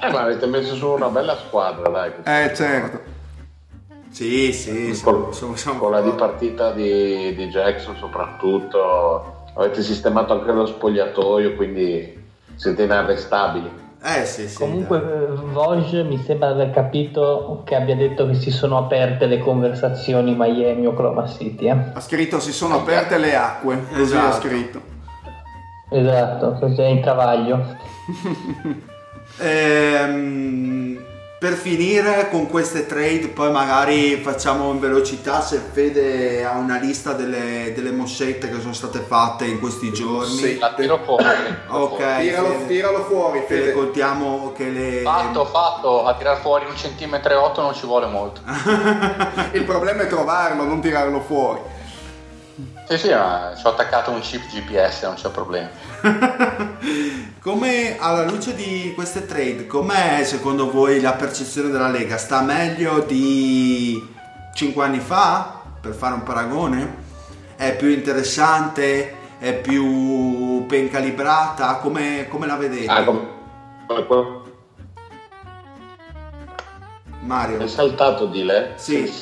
Eh, 0.00 0.10
ma 0.10 0.20
avete 0.20 0.46
messo 0.46 0.74
su 0.74 0.88
una 0.88 1.08
bella 1.08 1.36
squadra, 1.36 1.88
dai. 1.90 2.12
Eh 2.24 2.54
certo. 2.54 3.16
Sì, 4.10 4.52
sì, 4.52 4.98
Con, 5.02 5.32
siamo, 5.34 5.54
siamo 5.56 5.78
con 5.78 5.90
la 5.90 6.00
dipartita 6.00 6.72
di, 6.72 7.34
di 7.34 7.48
Jackson 7.48 7.96
soprattutto. 7.96 9.44
Avete 9.54 9.82
sistemato 9.82 10.32
anche 10.32 10.52
lo 10.52 10.64
spogliatoio, 10.66 11.54
quindi 11.54 12.24
siete 12.54 12.84
inarrestabili. 12.84 13.70
Eh 14.00 14.24
sì, 14.24 14.48
sì. 14.48 14.56
Comunque 14.56 14.98
eh, 14.98 15.26
Vosge 15.52 16.04
mi 16.04 16.18
sembra 16.18 16.52
di 16.52 16.60
aver 16.60 16.74
capito 16.74 17.62
che 17.64 17.74
abbia 17.74 17.96
detto 17.96 18.26
che 18.28 18.34
si 18.34 18.50
sono 18.50 18.78
aperte 18.78 19.26
le 19.26 19.38
conversazioni 19.38 20.34
Miami-Oklahoma 20.36 21.26
City. 21.26 21.68
Eh? 21.68 21.76
Ha 21.94 22.00
scritto 22.00 22.38
si 22.38 22.52
sono 22.52 22.76
aperte 22.76 23.18
le 23.18 23.34
acque, 23.34 23.82
così 23.88 24.02
Esatto. 24.02 24.26
ha 24.26 24.32
scritto. 24.40 24.80
Esatto, 25.90 26.52
così 26.60 26.80
è 26.80 26.86
in 26.86 27.00
travaglio. 27.00 27.76
Ehm, 29.40 30.98
per 31.38 31.52
finire 31.52 32.28
con 32.30 32.48
queste 32.48 32.84
trade, 32.84 33.28
poi 33.28 33.52
magari 33.52 34.16
facciamo 34.16 34.72
in 34.72 34.80
velocità 34.80 35.40
se 35.40 35.58
Fede 35.58 36.44
ha 36.44 36.56
una 36.56 36.78
lista 36.78 37.12
delle, 37.12 37.72
delle 37.76 37.92
mossette 37.92 38.50
che 38.50 38.58
sono 38.60 38.72
state 38.72 38.98
fatte 38.98 39.44
in 39.44 39.60
questi 39.60 39.92
giorni. 39.92 40.34
Sì. 40.34 40.58
La 40.58 40.74
tiro 40.74 40.98
fuori. 41.04 41.24
Ok, 41.68 42.18
Tiralo, 42.18 42.48
Fede, 42.48 42.66
tiralo 42.66 43.04
fuori, 43.04 43.44
Fede, 43.46 43.60
Fede. 43.60 43.72
contiamo 43.72 44.52
che 44.52 44.68
le... 44.68 45.00
Fatto, 45.02 45.44
fatto, 45.44 46.04
a 46.06 46.14
tirar 46.16 46.40
fuori 46.40 46.66
un 46.66 46.76
centimetro 46.76 47.32
e 47.32 47.36
otto 47.36 47.62
non 47.62 47.72
ci 47.72 47.86
vuole 47.86 48.06
molto. 48.06 48.40
Il 49.52 49.62
problema 49.62 50.02
è 50.02 50.06
trovarlo, 50.08 50.64
non 50.64 50.80
tirarlo 50.80 51.20
fuori. 51.20 51.60
Sì, 52.88 52.96
sì, 52.96 53.08
ma 53.10 53.52
ci 53.54 53.66
ho 53.66 53.70
attaccato 53.70 54.10
un 54.10 54.20
chip 54.20 54.46
GPS, 54.48 55.02
non 55.02 55.14
c'è 55.14 55.28
problema. 55.28 55.68
Come 57.42 57.98
alla 57.98 58.24
luce 58.24 58.54
di 58.54 58.92
queste 58.94 59.26
trade, 59.26 59.66
com'è 59.66 60.24
secondo 60.24 60.70
voi 60.70 60.98
la 61.02 61.12
percezione 61.12 61.68
della 61.68 61.88
Lega? 61.88 62.16
Sta 62.16 62.40
meglio 62.40 63.00
di 63.00 64.02
5 64.54 64.82
anni 64.84 65.00
fa, 65.00 65.60
per 65.80 65.92
fare 65.92 66.14
un 66.14 66.22
paragone? 66.22 67.04
È 67.56 67.76
più 67.76 67.88
interessante? 67.88 69.16
È 69.38 69.52
più 69.52 70.64
ben 70.64 70.88
calibrata? 70.90 71.74
Come, 71.76 72.26
come 72.28 72.46
la 72.46 72.56
vedete? 72.56 72.90
Ah, 72.90 73.04
quello- 73.04 73.36
Mario? 77.20 77.58
È 77.60 77.66
saltato 77.66 78.24
di 78.26 78.44
lei? 78.44 78.70
Sì. 78.76 79.12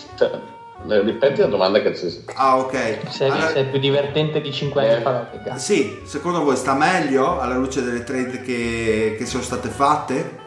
Ripeti 0.84 1.40
la 1.40 1.46
domanda 1.46 1.80
che 1.80 1.94
si... 1.94 2.24
Ah 2.34 2.58
ok. 2.58 2.98
Se, 3.08 3.24
Allora- 3.24 3.48
se 3.48 3.60
è 3.60 3.64
più 3.66 3.78
divertente 3.80 4.40
di 4.40 4.52
5 4.52 4.80
anni 4.82 5.00
Eh. 5.00 5.00
fa, 5.00 5.56
sì, 5.56 6.00
secondo 6.04 6.42
voi 6.44 6.54
sta 6.56 6.74
meglio 6.74 7.40
alla 7.40 7.54
luce 7.56 7.82
delle 7.82 8.04
trade 8.04 8.40
che, 8.42 9.16
che 9.18 9.26
sono 9.26 9.42
state 9.42 9.68
fatte? 9.68 10.44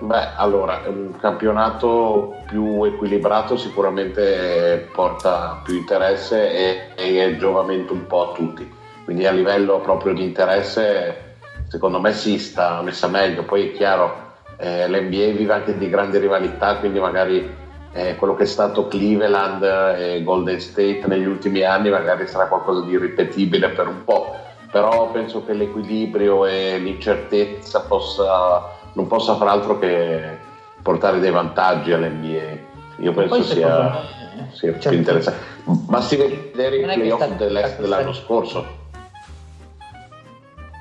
Beh, 0.00 0.28
allora, 0.36 0.82
un 0.86 1.16
campionato 1.20 2.36
più 2.46 2.82
equilibrato 2.84 3.56
sicuramente 3.56 4.88
porta 4.92 5.60
più 5.62 5.74
interesse 5.76 6.50
e, 6.50 6.80
e 6.96 7.36
giovamento 7.36 7.92
un 7.92 8.06
po' 8.06 8.30
a 8.30 8.34
tutti. 8.34 8.68
Quindi 9.04 9.26
a 9.26 9.30
livello 9.32 9.78
proprio 9.80 10.14
di 10.14 10.24
interesse, 10.24 11.36
secondo 11.68 12.00
me 12.00 12.12
si 12.14 12.38
sta 12.38 12.80
messa 12.82 13.06
meglio. 13.08 13.44
Poi 13.44 13.68
è 13.68 13.72
chiaro, 13.72 14.30
eh, 14.56 14.88
l'NBA 14.88 15.36
vive 15.36 15.52
anche 15.52 15.76
di 15.76 15.88
grandi 15.88 16.18
rivalità, 16.18 16.76
quindi 16.76 16.98
magari 16.98 17.60
eh, 17.92 18.16
quello 18.16 18.34
che 18.34 18.44
è 18.44 18.46
stato 18.46 18.88
Cleveland 18.88 19.62
e 19.98 20.22
Golden 20.22 20.60
State 20.60 21.02
negli 21.06 21.26
ultimi 21.26 21.62
anni 21.62 21.90
magari 21.90 22.26
sarà 22.26 22.46
qualcosa 22.46 22.84
di 22.84 22.92
irripetibile 22.92 23.70
per 23.70 23.88
un 23.88 24.04
po'. 24.04 24.36
Però 24.70 25.10
penso 25.10 25.44
che 25.44 25.52
l'equilibrio 25.52 26.46
e 26.46 26.78
l'incertezza 26.78 27.80
possa 27.82 28.80
non 28.94 29.06
possa 29.06 29.36
far 29.36 29.48
altro 29.48 29.78
che 29.78 30.38
portare 30.82 31.20
dei 31.20 31.30
vantaggi 31.30 31.92
all'NBA. 31.92 32.70
Io 32.98 33.12
penso 33.12 33.36
Poi 33.36 33.42
sia, 33.42 34.02
sia 34.52 34.78
cioè, 34.78 34.90
più 34.90 34.98
interessante. 34.98 35.40
Basti 35.64 36.16
vedere 36.16 36.76
i 36.76 36.82
playoff 36.82 37.26
dell'est 37.36 37.80
dell'anno 37.80 38.12
scorso. 38.12 38.80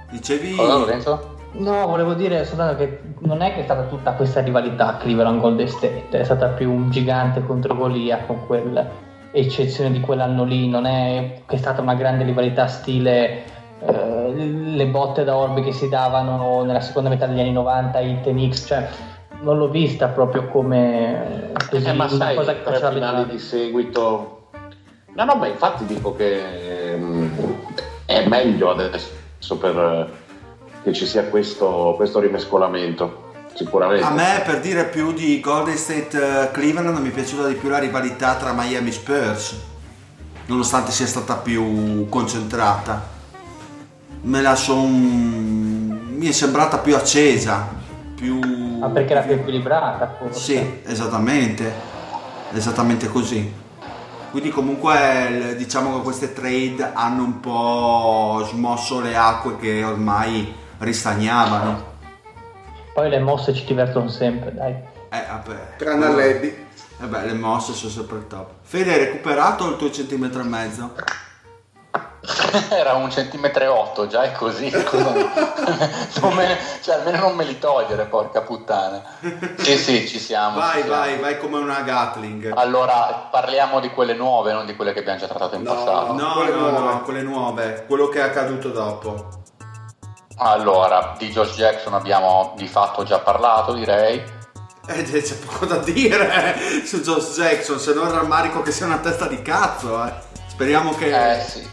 Dicevi... 0.10 0.56
Cosa 0.56 0.76
Lorenzo? 0.76 1.40
No, 1.54 1.86
volevo 1.88 2.14
dire 2.14 2.46
soltanto 2.46 2.78
che 2.78 3.02
non 3.20 3.42
è 3.42 3.54
che 3.54 3.60
è 3.60 3.64
stata 3.64 3.84
tutta 3.84 4.14
questa 4.14 4.42
rivalità 4.42 4.98
Cleveland 4.98 5.42
Golden 5.42 5.68
State, 5.68 6.10
è 6.10 6.24
stata 6.24 6.48
più 6.48 6.72
un 6.72 6.90
gigante 6.90 7.46
contro 7.46 7.76
Golia 7.76 8.20
con 8.26 8.46
quell'eccezione 8.48 9.92
di 9.92 10.00
quell'anno 10.00 10.46
lì, 10.46 10.70
non 10.70 10.86
è 10.86 11.42
che 11.46 11.56
è 11.56 11.60
stata 11.60 11.82
una 11.82 11.96
grande 11.96 12.24
rivalità 12.24 12.68
stile 12.68 13.44
eh, 13.86 14.34
le 14.34 14.86
botte 14.86 15.24
da 15.24 15.36
orbi 15.36 15.64
che 15.64 15.74
si 15.74 15.90
davano 15.90 16.64
nella 16.64 16.82
seconda 16.82 17.10
metà 17.10 17.26
degli 17.26 17.40
anni 17.40 17.52
90 17.52 18.00
i 18.00 18.22
Tenix, 18.22 18.66
cioè 18.66 18.88
non 19.42 19.58
l'ho 19.58 19.70
vista 19.70 20.08
proprio 20.08 20.48
come 20.48 21.52
così, 21.70 21.86
Eh, 21.88 21.94
ma 21.94 22.06
una 22.06 22.14
sai, 22.14 22.36
cosa 22.36 22.54
che 22.54 22.62
faceva 22.62 22.92
finali 22.92 23.30
di 23.30 23.40
seguito. 23.40 24.50
No, 25.14 25.26
no, 25.26 25.36
ma 25.36 25.48
infatti 25.48 25.86
dico 25.86 26.16
che 26.16 26.94
ehm, 26.94 27.32
è 28.06 28.26
meglio 28.28 28.70
adesso 28.70 29.58
per, 29.58 30.10
che 30.84 30.94
ci 30.94 31.06
sia 31.06 31.26
questo, 31.26 31.94
questo 31.96 32.20
rimescolamento. 32.20 33.30
Sicuramente. 33.54 34.06
A 34.06 34.12
me 34.12 34.42
per 34.46 34.62
dire 34.62 34.86
più 34.86 35.12
di 35.12 35.40
Golden 35.42 35.76
State 35.76 36.18
eh, 36.18 36.52
Cleveland 36.52 36.98
mi 37.00 37.10
è 37.10 37.12
piaciuta 37.12 37.48
di 37.48 37.56
più 37.56 37.68
la 37.68 37.80
rivalità 37.80 38.36
tra 38.36 38.54
Miami 38.54 38.92
Spurs, 38.94 39.60
nonostante 40.46 40.92
sia 40.92 41.06
stata 41.06 41.36
più 41.36 42.08
concentrata. 42.08 43.10
Me 44.22 44.42
la 44.42 44.56
son... 44.56 46.16
mi 46.16 46.28
è 46.28 46.32
sembrata 46.32 46.78
più 46.78 46.96
accesa, 46.96 47.68
più... 48.16 48.40
Ma 48.80 48.88
perché 48.90 49.12
era 49.12 49.22
più 49.22 49.34
equilibrata 49.34 50.16
forse. 50.18 50.40
Sì, 50.40 50.82
esattamente, 50.86 51.74
esattamente 52.54 53.10
così. 53.10 53.52
Quindi 54.32 54.50
comunque 54.50 55.56
diciamo 55.58 55.98
che 55.98 56.04
queste 56.04 56.32
trade 56.32 56.92
hanno 56.94 57.24
un 57.24 57.42
po' 57.42 58.48
smosso 58.50 59.02
le 59.02 59.18
acque 59.18 59.58
che 59.58 59.84
ormai 59.84 60.54
ristagnavano. 60.82 61.90
Poi 62.94 63.10
le 63.10 63.20
mosse 63.20 63.54
ci 63.54 63.64
divertono 63.66 64.10
sempre, 64.10 64.54
dai. 64.54 64.74
Eh, 65.10 65.26
vabbè. 65.28 65.76
Tranne 65.78 66.06
all'Eddy. 66.06 66.68
Eh 67.02 67.06
beh, 67.06 67.26
le 67.26 67.34
mosse 67.34 67.74
sono 67.74 67.92
sempre 67.92 68.18
il 68.18 68.28
top. 68.28 68.50
Fede, 68.62 68.94
hai 68.94 69.00
recuperato 69.00 69.68
il 69.70 69.76
tuo 69.78 69.90
centimetro 69.90 70.42
e 70.42 70.44
mezzo? 70.46 70.94
Era 72.70 72.94
un 72.94 73.10
centimetro 73.10 73.64
e 73.64 73.68
otto, 73.68 74.08
già 74.08 74.24
è 74.24 74.32
così. 74.34 74.70
me- 74.70 76.58
cioè, 76.82 76.96
almeno 76.96 77.18
non 77.28 77.36
me 77.36 77.44
li 77.46 77.58
togliere, 77.58 78.06
porca 78.06 78.42
puttana. 78.42 79.02
Sì, 79.58 79.78
sì, 79.78 80.08
ci 80.08 80.20
siamo. 80.20 80.58
Vai, 80.60 80.82
ci 80.82 80.88
siamo. 80.88 80.96
vai, 80.96 81.18
vai 81.20 81.40
come 81.40 81.58
una 81.58 81.82
Gatling. 81.82 82.52
Allora, 82.56 83.28
parliamo 83.32 83.80
di 83.80 83.90
quelle 83.90 84.14
nuove, 84.14 84.54
non 84.54 84.66
di 84.66 84.76
quelle 84.76 84.94
che 84.94 85.00
abbiamo 85.00 85.18
già 85.20 85.28
trattato 85.28 85.56
in 85.56 85.64
No, 85.64 85.74
passato. 85.74 86.14
No, 86.14 86.34
quelle 86.34 86.52
no, 86.52 86.70
no, 86.70 86.80
nuove. 86.80 87.02
quelle 87.02 87.22
nuove. 87.24 87.86
Quello 87.88 88.08
che 88.10 88.20
è 88.20 88.24
accaduto 88.24 88.70
dopo. 88.70 89.41
Allora, 90.44 91.14
di 91.20 91.30
Josh 91.30 91.56
Jackson 91.56 91.94
abbiamo 91.94 92.54
di 92.58 92.68
fatto 92.68 93.04
già 93.04 93.20
parlato, 93.20 93.74
direi. 93.74 94.24
Eh, 94.88 95.04
c'è 95.04 95.36
poco 95.36 95.68
da 95.68 95.78
dire 95.78 96.84
su 96.84 97.02
Josh 97.02 97.36
Jackson, 97.36 97.80
se 97.80 97.94
non 97.94 98.12
rammarico 98.12 98.64
che 98.64 98.72
sia 98.72 98.88
una 98.88 98.98
testa 98.98 99.28
di 99.28 99.40
cazzo, 99.44 100.04
eh. 100.04 100.12
Speriamo 100.48 100.96
che... 100.96 101.36
Eh 101.38 101.42
sì. 101.42 101.70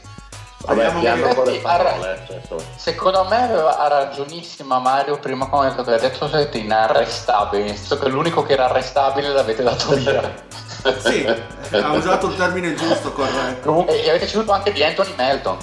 Vabbè, 0.66 0.92
che- 1.00 1.60
parole. 1.62 2.24
cioè, 2.26 2.36
insomma. 2.36 2.60
Secondo 2.76 3.24
me 3.24 3.42
aveva 3.44 3.78
ha 3.78 3.88
ragionissima 3.88 4.78
Mario 4.78 5.18
prima 5.18 5.46
quando 5.46 5.68
ha 5.68 5.70
detto 5.70 5.84
che 5.84 5.94
ha 5.94 5.98
detto 5.98 6.28
siete 6.28 6.58
inarrestabili, 6.58 7.62
nel 7.62 7.76
senso 7.76 7.98
che 7.98 8.08
l'unico 8.08 8.42
che 8.42 8.52
era 8.52 8.66
arrestabile 8.66 9.28
l'avete 9.28 9.62
dato 9.62 9.94
via. 9.94 10.34
Sì, 10.98 11.26
ha 11.70 11.92
usato 11.92 12.26
il 12.26 12.36
termine 12.36 12.74
giusto, 12.74 13.12
corretto. 13.12 13.86
e, 13.86 14.04
e 14.04 14.10
avete 14.10 14.26
ceduto 14.26 14.52
anche 14.52 14.72
di 14.72 14.84
Anthony 14.84 15.14
Melton. 15.16 15.56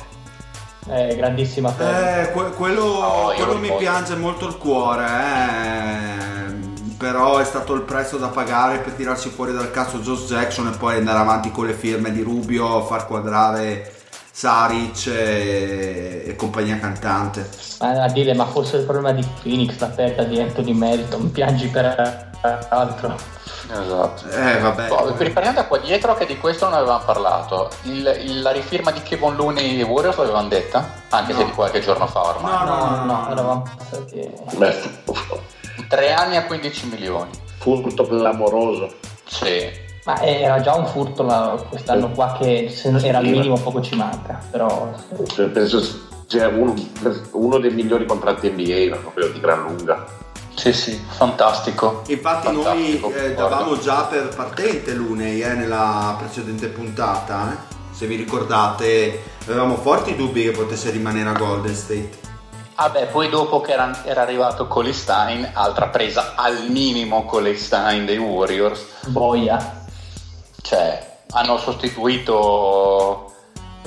Eh, 0.87 1.15
grandissima 1.15 1.71
perdita. 1.71 2.21
Eh, 2.21 2.31
que- 2.31 2.51
quello, 2.51 2.83
io 2.83 3.33
quello 3.35 3.53
lo 3.53 3.59
mi 3.59 3.71
piange 3.77 4.15
molto 4.15 4.47
il 4.47 4.57
cuore, 4.57 5.05
eh. 5.05 6.53
però 6.97 7.39
è 7.39 7.43
stato 7.43 7.73
il 7.73 7.81
prezzo 7.81 8.17
da 8.17 8.27
pagare 8.27 8.77
per 8.79 8.93
tirarsi 8.93 9.29
fuori 9.29 9.51
dal 9.51 9.71
cazzo 9.71 9.97
Josh 9.99 10.27
Jackson 10.27 10.67
e 10.67 10.77
poi 10.77 10.97
andare 10.97 11.19
avanti 11.19 11.49
con 11.51 11.65
le 11.65 11.73
firme 11.73 12.11
di 12.11 12.21
Rubio, 12.21 12.83
far 12.85 13.07
quadrare 13.07 13.93
Saric 14.31 15.07
e, 15.07 16.23
e 16.27 16.35
compagnia 16.35 16.77
cantante. 16.77 17.49
Ma 17.79 18.03
a 18.03 18.09
dire, 18.09 18.33
ma 18.33 18.45
forse 18.45 18.77
il 18.77 18.83
problema 18.83 19.11
di 19.11 19.25
Phoenix, 19.41 19.79
la 19.79 19.87
perdita 19.87 20.23
di 20.23 20.39
Anthony 20.39 20.73
Melton, 20.73 21.31
piangi 21.31 21.67
per 21.67 22.31
altro. 22.69 23.34
Esatto. 23.71 24.29
Eh, 24.29 24.59
vabbè. 24.59 24.87
Poi, 24.87 25.13
riprendiamo 25.17 25.53
da 25.53 25.65
qua 25.65 25.77
dietro 25.79 26.13
che 26.15 26.25
di 26.25 26.37
questo 26.37 26.65
non 26.69 26.77
avevamo 26.77 27.03
parlato. 27.05 27.69
Il- 27.83 28.15
il- 28.23 28.41
la 28.41 28.51
rifirma 28.51 28.91
di 28.91 29.01
Kevon 29.01 29.35
Looney 29.35 29.79
e 29.79 29.83
Warriors 29.83 30.17
l'avevamo 30.17 30.47
detta? 30.47 30.85
Anche 31.09 31.33
se 31.33 31.39
No. 31.39 31.45
di 31.45 31.51
qualche 31.51 31.79
giorno 31.81 32.05
fa 32.07 32.27
ormai. 32.27 32.51
No, 32.51 32.63
No, 32.63 32.85
no, 32.85 32.95
no, 32.95 33.03
no, 33.05 33.31
eravamo 33.31 33.63
passati. 33.77 34.29
Beh, 34.55 34.75
Tre 35.89 36.13
anni 36.13 36.37
a 36.37 36.45
15 36.45 36.87
milioni. 36.87 37.29
furto 37.57 38.05
clamoroso. 38.07 38.93
Sì. 39.25 39.83
Ma 40.05 40.21
era 40.21 40.61
già 40.61 40.75
un 40.75 40.85
furto 40.85 41.23
la- 41.23 41.55
quest'anno 41.67 42.11
qua 42.11 42.35
che 42.39 42.69
se 42.69 42.91
non 42.91 43.03
era 43.03 43.17
al 43.17 43.25
minimo 43.25 43.57
poco 43.57 43.81
ci 43.81 43.95
manca, 43.95 44.39
però 44.51 44.91
Cioè, 45.25 45.47
penso 45.47 45.81
sia 46.27 46.47
uno, 46.49 46.75
uno 47.31 47.57
dei 47.57 47.71
migliori 47.71 48.05
contratti 48.05 48.47
NBA, 48.51 48.93
ma 48.95 49.01
proprio 49.01 49.29
di 49.31 49.39
gran 49.39 49.63
lunga. 49.63 50.05
Sì, 50.55 50.71
sì, 50.73 51.05
fantastico. 51.07 52.01
Infatti 52.07 52.51
noi 52.51 52.63
Fantastico, 52.63 53.09
eh, 53.09 53.11
concordo. 53.33 53.33
davamo 53.35 53.77
già 53.79 54.03
per 54.03 54.33
partente 54.33 54.93
Lunei 54.93 55.41
eh, 55.41 55.53
nella 55.53 56.15
precedente 56.17 56.67
puntata, 56.67 57.51
eh. 57.51 57.75
se 57.93 58.07
vi 58.07 58.15
ricordate 58.15 59.33
avevamo 59.45 59.75
forti 59.75 60.15
dubbi 60.15 60.43
che 60.43 60.51
potesse 60.51 60.89
rimanere 60.91 61.29
a 61.29 61.33
Golden 61.33 61.75
State. 61.75 62.23
Vabbè, 62.75 63.07
poi 63.07 63.29
dopo 63.29 63.61
che 63.61 63.71
era, 63.71 64.03
era 64.03 64.21
arrivato 64.21 64.67
Coley 64.67 64.91
Stein, 64.91 65.49
altra 65.53 65.87
presa 65.87 66.33
al 66.35 66.69
minimo 66.69 67.23
Coley 67.25 67.55
Stein 67.55 68.05
dei 68.05 68.17
Warriors, 68.17 68.83
boia. 69.07 69.85
cioè 70.61 71.13
hanno 71.31 71.57
sostituito 71.57 73.24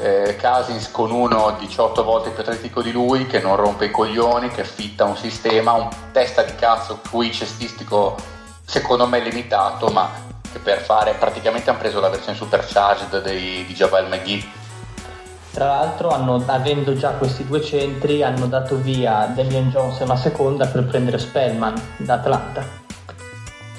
eh, 0.01 0.37
Cousins 0.41 0.91
con 0.91 1.11
uno 1.11 1.57
18 1.59 2.05
volte 2.05 2.31
più 2.31 2.43
atletico 2.43 2.83
di 2.83 2.93
lui, 2.93 3.27
che 3.27 3.41
non 3.41 3.57
rompe 3.57 3.87
i 3.87 3.91
coglioni, 3.91 4.49
che 4.49 4.65
fitta 4.65 5.05
un 5.05 5.17
sistema, 5.17 5.73
un 5.73 5.89
testa 6.13 6.43
di 6.43 6.55
cazzo 6.55 7.01
qui 7.11 7.33
cestistico 7.33 8.17
secondo 8.65 9.07
me 9.07 9.21
limitato, 9.21 9.89
ma 9.89 10.09
che 10.53 10.59
per 10.59 10.81
fare 10.81 11.15
praticamente 11.19 11.71
hanno 11.71 11.79
preso 11.79 12.01
la 12.01 12.09
versione 12.09 12.37
supercharged 12.37 13.23
dei, 13.23 13.65
di 13.67 13.75
Javel 13.75 14.09
McGee. 14.09 14.45
Tra 15.51 15.67
l'altro, 15.67 16.11
hanno- 16.11 16.43
avendo 16.47 16.95
già 16.95 17.11
questi 17.13 17.45
due 17.47 17.63
centri, 17.63 18.23
hanno 18.23 18.47
dato 18.47 18.77
via 18.77 19.31
Damian 19.35 19.71
Jones 19.71 19.99
una 20.01 20.17
seconda 20.17 20.67
per 20.67 20.85
prendere 20.85 21.19
Spellman 21.19 21.75
da 21.97 22.15
Atlanta. 22.15 22.65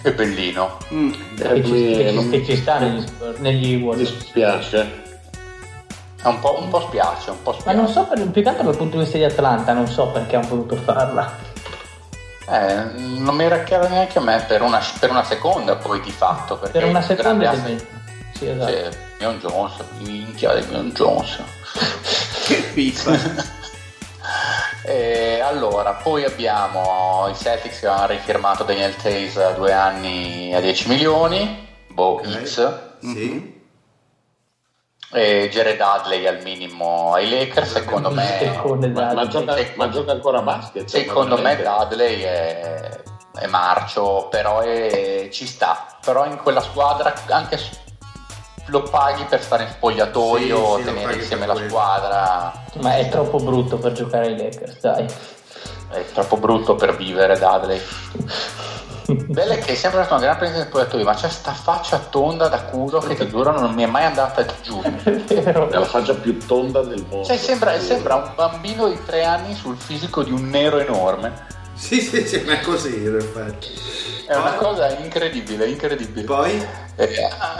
Che 0.01 0.13
bellino. 0.13 0.77
Mm. 0.93 1.11
Che 1.35 1.63
ci, 1.63 1.71
mi- 1.71 1.93
che 1.95 2.09
ci- 2.09 2.15
non- 2.15 2.29
che 2.29 2.45
ci 2.45 2.55
sta 2.57 2.79
negli, 2.79 3.03
negli 3.37 3.75
Mi 3.77 3.81
Warriors. 3.83 4.11
dispiace. 4.13 5.08
È 6.21 6.27
un 6.27 6.39
po', 6.39 6.59
un 6.59 6.69
po' 6.69 6.81
spiace, 6.81 7.29
un 7.31 7.41
po' 7.41 7.51
Ma 7.51 7.59
spiace. 7.59 7.77
non 7.77 7.87
so, 7.87 8.03
per, 8.03 8.27
più 8.29 8.41
che 8.43 8.49
altro 8.49 8.63
dal 8.65 8.75
punto 8.77 8.97
di 8.97 9.03
vista 9.03 9.17
di 9.17 9.23
Atlanta, 9.23 9.71
non 9.73 9.87
so 9.87 10.07
perché 10.07 10.35
hanno 10.35 10.47
potuto 10.47 10.75
farla. 10.75 11.31
Eh, 12.49 12.75
non 12.99 13.35
mi 13.35 13.43
era 13.43 13.63
chiaro 13.63 13.87
neanche 13.87 14.17
a 14.17 14.21
me 14.21 14.43
per 14.47 14.61
una, 14.61 14.81
per 14.99 15.11
una 15.11 15.23
seconda 15.23 15.75
poi 15.75 16.01
di 16.01 16.11
fatto. 16.11 16.57
Perché 16.57 16.79
Per 16.79 16.87
una 16.87 17.01
seconda 17.01 17.53
di 17.55 17.85
Sì, 18.33 18.47
esatto. 18.49 18.97
Mion 19.19 19.37
Jones, 19.39 19.73
minchia 19.99 20.53
di 20.55 20.65
Mion 20.67 20.89
Jones. 20.91 21.39
Che 22.45 22.55
pizza. 22.73 23.57
E 24.81 25.39
allora, 25.43 25.93
poi 25.93 26.23
abbiamo 26.23 27.27
i 27.29 27.35
Celtics 27.35 27.79
che 27.79 27.87
hanno 27.87 28.07
rifirmato 28.07 28.63
Daniel 28.63 28.95
Tays 28.95 29.35
a 29.37 29.51
due 29.51 29.71
anni 29.71 30.53
a 30.55 30.59
10 30.61 30.87
milioni, 30.87 31.67
boh, 31.89 32.13
Ok. 32.15 32.43
X, 32.43 32.73
Sì. 33.01 33.58
E 35.11 35.49
Jared 35.51 35.77
Dudley 35.77 36.27
al 36.27 36.41
minimo 36.43 37.13
ai 37.13 37.29
Lakers, 37.29 37.71
secondo 37.71 38.11
me... 38.11 38.37
Seconde 38.39 38.87
Ma, 38.89 39.13
ma 39.13 39.27
gioca, 39.27 39.55
ma 39.75 39.89
gioca 39.89 40.11
ancora 40.11 40.39
a 40.39 40.41
basket? 40.41 40.87
Secondo 40.87 41.37
me? 41.37 41.55
Dudley 41.55 42.21
è, 42.21 43.01
è 43.35 43.47
marcio, 43.47 44.27
però 44.29 44.59
è- 44.59 45.29
ci 45.31 45.47
sta. 45.47 45.97
Però 46.03 46.25
in 46.25 46.37
quella 46.37 46.61
squadra 46.61 47.13
anche 47.29 47.59
lo 48.67 48.83
paghi 48.83 49.23
per 49.23 49.41
stare 49.41 49.63
in 49.63 49.69
spogliatoio, 49.69 50.75
Sì, 50.75 50.79
sì, 50.81 50.83
tenere 50.85 51.13
insieme 51.15 51.45
la 51.47 51.53
quello. 51.53 51.69
squadra. 51.69 52.53
Ma 52.81 52.97
è 52.97 53.09
troppo 53.09 53.37
brutto 53.37 53.77
per 53.77 53.93
giocare 53.93 54.27
ai 54.27 54.37
Lakers, 54.37 54.79
dai. 54.79 55.05
È 55.91 56.05
troppo 56.13 56.37
brutto 56.37 56.75
per 56.75 56.95
vivere 56.95 57.39
Dudley. 57.39 57.81
Bella 59.13 59.53
è 59.53 59.59
che 59.59 59.73
è 59.73 59.75
sempre 59.75 60.01
stata 60.01 60.15
una 60.15 60.23
gran 60.23 60.37
presenza 60.37 60.61
in 60.61 60.67
spogliatoio, 60.67 61.03
ma 61.03 61.13
c'è 61.13 61.29
sta 61.29 61.51
faccia 61.53 61.97
tonda 61.97 62.47
da 62.47 62.61
culo 62.63 62.99
che 62.99 63.15
ti 63.15 63.27
giuro 63.27 63.51
non 63.51 63.73
mi 63.73 63.83
è 63.83 63.87
mai 63.87 64.05
andata 64.05 64.45
giù. 64.61 64.81
È 64.81 64.89
vero. 64.89 65.69
È 65.69 65.77
la 65.77 65.85
faccia 65.85 66.13
più 66.13 66.37
tonda 66.37 66.81
del 66.81 67.05
mondo. 67.09 67.25
Cioè 67.25 67.37
sembra, 67.37 67.79
sembra 67.79 68.15
un 68.15 68.31
bambino 68.35 68.87
di 68.87 68.99
tre 69.05 69.23
anni 69.23 69.55
sul 69.55 69.77
fisico 69.77 70.23
di 70.23 70.31
un 70.31 70.49
nero 70.49 70.79
enorme. 70.79 71.57
Sì, 71.73 72.01
sì, 72.01 72.27
sì, 72.27 72.41
ma 72.41 72.53
è 72.53 72.59
così 72.59 73.03
in 73.03 73.15
effetti. 73.15 73.67
È 74.27 74.35
una 74.35 74.53
cosa 74.53 74.89
incredibile, 74.97 75.67
incredibile. 75.67 76.25
Poi? 76.25 76.67
Eh, 76.95 77.09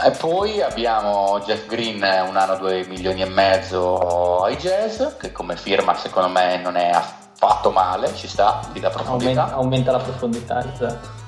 e 0.04 0.10
poi 0.10 0.60
abbiamo 0.60 1.40
Jeff 1.44 1.66
Green, 1.66 1.96
un 1.96 2.36
anno, 2.36 2.56
due 2.56 2.84
milioni 2.86 3.22
e 3.22 3.26
mezzo 3.26 4.44
ai 4.44 4.56
jazz, 4.56 5.02
che 5.18 5.32
come 5.32 5.56
firma 5.56 5.96
secondo 5.96 6.28
me 6.28 6.58
non 6.58 6.76
è 6.76 6.90
affatto 6.90 7.70
male, 7.70 8.14
ci 8.14 8.28
sta, 8.28 8.60
gli 8.72 8.78
dà 8.78 8.90
profondità. 8.90 9.30
Aumenta, 9.30 9.54
aumenta 9.54 9.92
la 9.92 9.98
profondità, 9.98 10.72
esatto. 10.72 11.18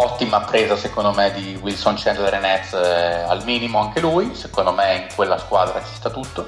Ottima 0.00 0.40
presa 0.42 0.76
secondo 0.76 1.12
me 1.12 1.32
di 1.32 1.58
Wilson 1.60 1.96
Chandler 1.96 2.34
e 2.34 2.38
Nets 2.38 2.72
eh, 2.72 3.22
al 3.26 3.42
minimo 3.44 3.80
anche 3.80 4.00
lui, 4.00 4.34
secondo 4.34 4.72
me 4.72 4.94
in 4.94 5.06
quella 5.14 5.38
squadra 5.38 5.80
ci 5.84 5.94
sta 5.94 6.08
tutto. 6.10 6.46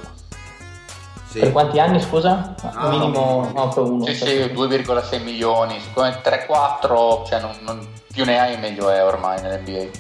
Sì. 1.29 1.41
Per 1.41 1.53
quanti 1.53 1.79
anni, 1.79 2.01
scusa? 2.01 2.55
Ah, 2.75 2.89
Minimo 2.89 3.51
no, 3.55 3.69
per 3.69 3.83
uno. 3.85 4.05
Sì, 4.07 4.15
sì, 4.15 4.25
2,6 4.53 5.23
milioni, 5.23 5.81
secondo 5.81 6.11
me 6.11 6.21
3-4, 6.23 7.27
cioè 7.27 7.41
non, 7.41 7.57
non- 7.61 7.89
più 8.13 8.25
ne 8.25 8.41
hai 8.41 8.57
meglio 8.59 8.89
è 8.91 9.05
ormai 9.05 9.41
nell'NBA. 9.41 9.99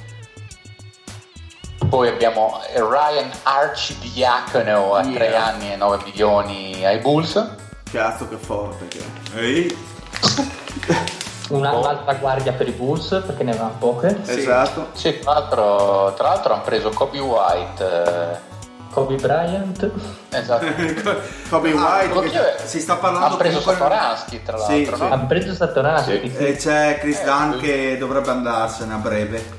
Poi 1.88 2.08
abbiamo 2.08 2.60
Ryan 2.74 3.30
Arcidiacono 3.44 4.94
a 4.94 5.02
Yeah. 5.04 5.14
3 5.14 5.36
anni 5.36 5.72
e 5.72 5.76
9 5.76 5.98
milioni 6.04 6.84
ai 6.84 6.98
Bulls. 6.98 7.54
Cazzo 7.90 8.28
che 8.28 8.36
forte 8.36 8.86
che 8.88 8.98
è. 8.98 9.38
Ehi. 9.38 9.78
Una-. 11.50 11.72
Un'altra 11.76 12.14
guardia 12.14 12.52
per 12.52 12.68
i 12.68 12.72
Bulls, 12.72 13.22
perché 13.26 13.42
ne 13.44 13.50
avevano 13.50 13.74
poche. 13.78 14.16
Esatto. 14.26 14.88
Sì, 14.92 15.18
tra 15.18 15.32
l'altro, 15.32 16.14
tra 16.16 16.28
l'altro 16.28 16.52
hanno 16.54 16.62
preso 16.62 16.90
Kobe 16.90 17.18
White. 17.18 17.84
eh, 17.84 18.48
Kobe 18.90 19.14
Bryant. 19.16 19.88
esatto. 20.30 20.66
Kobe 21.48 21.72
Ah, 21.76 22.00
White 22.02 22.28
che- 22.30 22.66
Si 22.66 22.80
sta 22.80 22.96
parlando 22.96 23.26
hanno 23.26 23.36
preso 23.36 23.60
Satoransky 23.60 24.42
tra 24.42 24.58
Sì, 24.58 24.84
l'altro, 24.84 24.96
sì. 24.96 25.02
no? 25.02 25.12
Ha 25.14 25.18
preso 25.18 25.54
Satoransky. 25.54 26.28
Sì. 26.28 26.36
sì. 26.36 26.44
E 26.46 26.56
c'è 26.56 26.98
Chris 27.00 27.20
Eh, 27.20 27.24
Dunn 27.24 27.52
sì. 27.52 27.58
che 27.58 27.96
dovrebbe 27.98 28.30
andarsene 28.30 28.92
a 28.94 28.96
breve. 28.96 29.58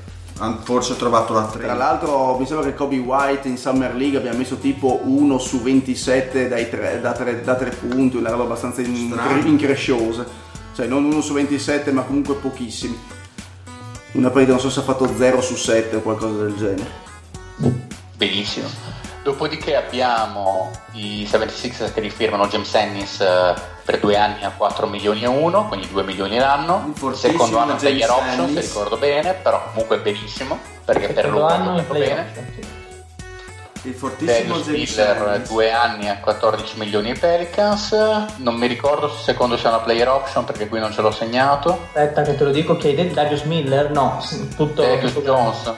Forse 0.64 0.94
ho 0.94 0.96
trovato 0.96 1.32
la 1.34 1.42
Tra 1.44 1.60
3. 1.60 1.74
l'altro 1.76 2.36
mi 2.36 2.46
sembra 2.46 2.66
che 2.66 2.74
Kobe 2.74 2.96
White 2.98 3.46
in 3.46 3.56
Summer 3.56 3.94
League 3.94 4.18
abbia 4.18 4.32
messo 4.34 4.56
tipo 4.56 5.00
1 5.04 5.38
su 5.38 5.62
27 5.62 6.48
dai 6.48 6.68
tre- 6.68 7.00
da, 7.00 7.12
3, 7.12 7.70
punti, 7.70 8.16
una 8.16 8.30
roba 8.30 8.42
abbastanza 8.44 8.80
in- 8.80 9.12
Strano. 9.12 9.46
incresciosa. 9.46 10.24
Cioè 10.74 10.86
non 10.86 11.04
1 11.04 11.20
su 11.20 11.32
27 11.34 11.92
ma 11.92 12.02
comunque 12.02 12.34
pochissimi. 12.34 12.98
Una 14.12 14.30
partita 14.30 14.52
non 14.52 14.60
so 14.60 14.70
se 14.70 14.80
ha 14.80 14.82
fatto 14.82 15.08
0 15.14 15.40
su 15.40 15.54
7 15.54 15.96
o 15.96 16.00
qualcosa 16.00 16.42
del 16.44 16.56
genere. 16.56 16.90
Benissimo. 18.16 18.68
Dopodiché 19.22 19.76
abbiamo 19.76 20.70
i 20.92 21.26
76ers 21.30 21.92
che 21.94 22.00
rifirmano 22.00 22.48
James 22.48 22.74
Ennis 22.74 23.20
eh, 23.20 23.54
per 23.84 24.00
due 24.00 24.16
anni 24.16 24.42
a 24.42 24.50
4 24.50 24.88
milioni 24.88 25.22
e 25.22 25.28
1, 25.28 25.68
quindi 25.68 25.88
2 25.88 26.02
milioni 26.02 26.38
l'anno. 26.38 26.92
Il 26.94 27.14
secondo 27.14 27.58
anno 27.58 27.76
player 27.76 28.10
option, 28.10 28.52
se 28.52 28.60
ricordo 28.60 28.96
bene, 28.96 29.34
però 29.34 29.62
comunque 29.70 29.98
benissimo, 30.00 30.58
perché 30.84 31.08
per 31.08 31.26
in 31.26 31.32
molto 31.32 31.84
playoff. 31.84 32.08
bene. 32.08 32.52
sì. 32.54 32.81
Il 33.84 33.94
fortissimo 33.94 34.56
Miller 34.64 35.40
due 35.40 35.72
anni 35.72 36.08
a 36.08 36.18
14 36.18 36.78
milioni 36.78 37.10
ai 37.10 37.18
Pelicans. 37.18 37.90
Non 38.36 38.54
mi 38.54 38.68
ricordo 38.68 39.08
se 39.08 39.22
secondo 39.24 39.56
sia 39.56 39.70
una 39.70 39.80
player 39.80 40.08
option 40.08 40.44
perché 40.44 40.68
qui 40.68 40.78
non 40.78 40.92
ce 40.92 41.00
l'ho 41.00 41.10
segnato. 41.10 41.80
Aspetta 41.86 42.22
che 42.22 42.36
te 42.36 42.44
lo 42.44 42.52
dico, 42.52 42.76
che 42.76 42.88
hai 42.88 42.94
detto 42.94 43.14
Darius 43.14 43.42
Miller? 43.42 43.90
No, 43.90 44.22
tutto... 44.56 44.82
Darius 44.82 45.12
tutto- 45.12 45.32
Jones. 45.32 45.72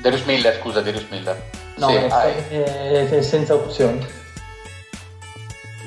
Darius 0.00 0.22
Miller, 0.22 0.58
scusa, 0.60 0.80
Darius 0.80 1.04
Miller. 1.10 1.42
No, 1.76 1.88
sì, 1.88 1.94
è, 1.94 2.06
hai 2.10 2.32
è- 2.48 3.08
è 3.10 3.22
senza 3.22 3.54
opzioni. 3.54 4.06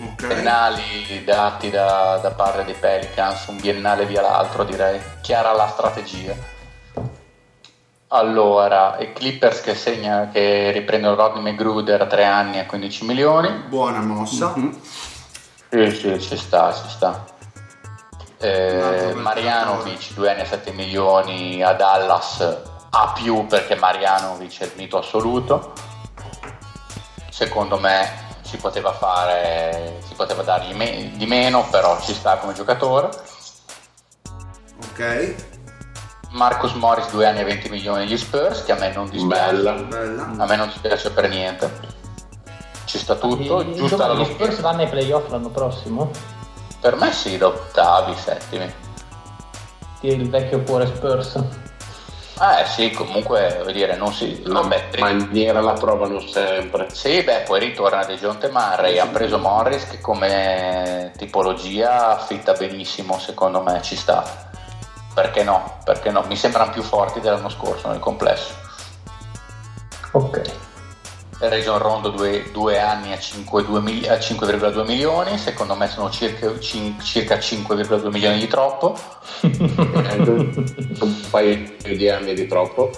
Ok. 0.03 0.25
biennali 0.27 1.23
dati 1.23 1.69
da, 1.69 2.19
da 2.21 2.31
parte 2.31 2.63
dei 2.65 2.73
Pelicans, 2.75 3.47
un 3.47 3.57
biennale 3.59 4.05
via 4.05 4.21
l'altro 4.21 4.63
direi. 4.63 4.99
Chiara 5.21 5.51
la 5.53 5.67
strategia. 5.67 6.33
Allora, 8.13 8.97
i 8.99 9.13
Clippers 9.13 9.61
che, 9.61 9.73
segna, 9.73 10.27
che 10.33 10.71
riprendono 10.71 11.15
Rodney 11.15 11.41
McGruder 11.41 12.01
a 12.01 12.07
3 12.07 12.25
anni 12.25 12.59
a 12.59 12.65
15 12.65 13.05
milioni. 13.05 13.49
Buona 13.69 14.01
mossa. 14.01 14.53
Mm-hmm. 14.57 14.71
Sì, 15.69 15.91
sì, 15.91 16.21
ci 16.21 16.35
sta, 16.35 16.73
ci 16.73 16.89
sta. 16.89 17.23
Eh, 18.37 19.13
Marianovic, 19.15 20.11
2 20.13 20.29
anni 20.29 20.41
a 20.41 20.45
7 20.45 20.73
milioni 20.73 21.63
a 21.63 21.71
Dallas, 21.71 22.41
a 22.89 23.13
più 23.15 23.45
perché 23.45 23.75
Marianovic 23.75 24.59
è 24.59 24.65
il 24.65 24.73
mito 24.75 24.97
assoluto. 24.97 25.71
Secondo 27.29 27.79
me 27.79 28.09
si 28.41 28.57
poteva 28.57 28.91
fare, 28.91 29.99
si 30.05 30.15
poteva 30.15 30.43
dargli 30.43 30.73
me- 30.73 31.11
di 31.15 31.25
meno, 31.25 31.65
però 31.71 31.97
ci 32.01 32.13
sta 32.13 32.35
come 32.39 32.51
giocatore. 32.51 33.09
Ok. 34.91 35.50
Marcus 36.31 36.73
Morris, 36.73 37.09
2 37.11 37.25
anni 37.25 37.39
e 37.39 37.43
20 37.43 37.69
milioni 37.69 38.03
agli 38.03 38.17
Spurs, 38.17 38.63
che 38.63 38.71
a 38.71 38.75
me 38.75 38.93
non 38.93 39.09
dispiace. 39.09 39.53
Bella. 39.53 39.73
Bella. 39.73 40.33
A 40.37 40.45
me 40.45 40.55
non 40.55 40.67
dispiace 40.67 41.11
per 41.11 41.29
niente. 41.29 41.69
Ci 42.85 42.97
sta 42.97 43.15
tutto, 43.15 43.61
I- 43.61 43.75
giusto 43.75 43.95
dove 43.95 44.09
allo 44.09 44.23
gli 44.23 44.25
Spurs 44.25 44.59
vanno 44.61 44.81
ai 44.81 44.89
playoff 44.89 45.29
l'anno 45.29 45.49
prossimo? 45.49 46.11
Per 46.79 46.95
me 46.95 47.11
sì, 47.11 47.37
da 47.37 47.47
ottavi, 47.47 48.15
settimi. 48.15 48.73
Il 50.01 50.29
vecchio 50.29 50.61
cuore 50.61 50.87
Spurs. 50.87 51.35
Eh 51.35 52.65
sì, 52.65 52.89
comunque, 52.89 53.57
voglio 53.59 53.71
dire, 53.71 53.95
non 53.97 54.11
si... 54.13 54.41
La 54.45 54.61
vabbè, 54.61 54.97
maniera 54.97 55.61
la 55.61 55.73
trovano 55.73 56.19
sempre. 56.21 56.87
Sì, 56.91 57.21
beh, 57.21 57.43
poi 57.45 57.59
ritorna 57.59 58.03
De 58.03 58.17
Jonte 58.17 58.49
Murray, 58.49 58.97
ha 58.97 59.05
preso 59.05 59.37
Morris 59.37 59.87
che 59.87 60.01
come 60.01 61.11
tipologia 61.17 62.17
fitta 62.17 62.53
benissimo, 62.53 63.19
secondo 63.19 63.61
me, 63.61 63.79
ci 63.83 63.95
sta. 63.95 64.49
Perché 65.13 65.43
no? 65.43 65.77
Perché 65.83 66.09
no? 66.11 66.23
Mi 66.27 66.35
sembrano 66.35 66.71
più 66.71 66.81
forti 66.81 67.19
dell'anno 67.19 67.49
scorso 67.49 67.89
nel 67.89 67.99
complesso. 67.99 68.53
Ok. 70.11 70.41
Region 71.39 71.79
Rondo 71.79 72.09
due, 72.09 72.51
due 72.51 72.79
anni 72.79 73.13
a 73.13 73.15
5,2 73.17 73.79
mili- 73.81 74.07
a 74.07 74.15
5,2 74.19 74.85
milioni, 74.85 75.39
secondo 75.39 75.73
me 75.75 75.87
sono 75.87 76.11
circa, 76.11 76.57
cin- 76.59 76.99
circa 77.01 77.37
5,2 77.39 78.09
milioni 78.11 78.37
di 78.37 78.47
troppo. 78.47 78.95
un 79.41 81.21
paio 81.31 81.73
di 81.83 82.09
anni 82.09 82.33
di 82.35 82.47
troppo. 82.47 82.91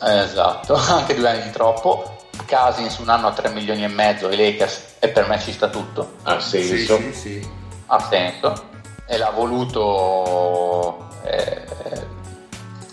Esatto, 0.00 0.74
anche 0.88 1.14
due 1.16 1.28
anni 1.28 1.42
di 1.42 1.50
troppo. 1.50 2.16
Cousins 2.46 2.96
un 2.98 3.08
anno 3.08 3.26
a 3.26 3.32
3 3.32 3.48
milioni 3.50 3.82
e 3.82 3.88
mezzo, 3.88 4.30
i 4.30 4.36
Lakers, 4.36 4.94
e 5.00 5.08
per 5.08 5.26
me 5.28 5.38
ci 5.40 5.52
sta 5.52 5.68
tutto. 5.68 6.12
Ha 6.22 6.38
Sì, 6.40 6.62
senso. 6.62 6.96
sì, 6.98 7.12
sì. 7.12 7.48
ha 7.86 8.00
senso 8.08 8.66
e 9.06 9.18
l'ha 9.18 9.30
voluto 9.30 11.07
eh, 11.24 11.66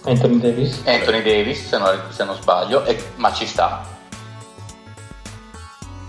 Anthony 0.06 0.40
Davis. 0.40 0.82
Anthony 0.86 1.22
Davis 1.24 1.68
se 1.68 1.78
non, 1.78 2.00
se 2.10 2.24
non 2.24 2.36
sbaglio 2.36 2.84
e- 2.86 3.02
ma 3.16 3.32
ci 3.34 3.46
sta 3.46 3.84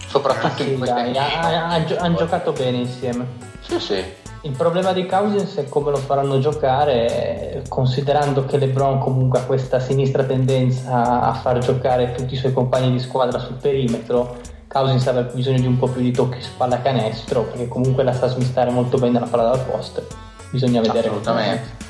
soprattutto 0.06 0.62
Sì, 0.62 0.72
in 0.72 0.78
questa 0.78 1.02
dai, 1.02 1.96
hanno 1.98 2.16
giocato 2.16 2.52
bene 2.52 2.78
insieme. 2.78 3.26
sì 3.60 3.78
sì 3.80 4.04
Il 4.42 4.52
problema 4.52 4.92
di 4.92 5.06
Cousins 5.06 5.56
è 5.56 5.68
come 5.68 5.90
lo 5.90 5.96
faranno 5.96 6.38
giocare, 6.38 7.64
considerando 7.68 8.44
che 8.44 8.58
LeBron 8.58 8.98
comunque 9.00 9.40
ha 9.40 9.42
questa 9.42 9.80
sinistra 9.80 10.22
tendenza 10.22 11.22
a 11.22 11.32
far 11.34 11.58
giocare 11.58 12.12
tutti 12.12 12.34
i 12.34 12.36
suoi 12.36 12.52
compagni 12.52 12.92
di 12.92 13.00
squadra 13.00 13.38
sul 13.40 13.56
perimetro. 13.56 14.36
Cousins 14.68 15.04
aveva 15.08 15.32
bisogno 15.32 15.58
di 15.58 15.66
un 15.66 15.78
po' 15.78 15.88
più 15.88 16.00
di 16.00 16.12
tocchi 16.12 16.40
spalla 16.42 16.80
canestro, 16.80 17.42
perché 17.42 17.66
comunque 17.66 18.04
la 18.04 18.12
sa 18.12 18.28
smistare 18.28 18.70
molto 18.70 18.98
bene 18.98 19.18
la 19.18 19.26
palla 19.26 19.50
dal 19.50 19.64
post. 19.64 20.02
Bisogna 20.50 20.80
vedere. 20.80 21.08
assolutamente 21.08 21.84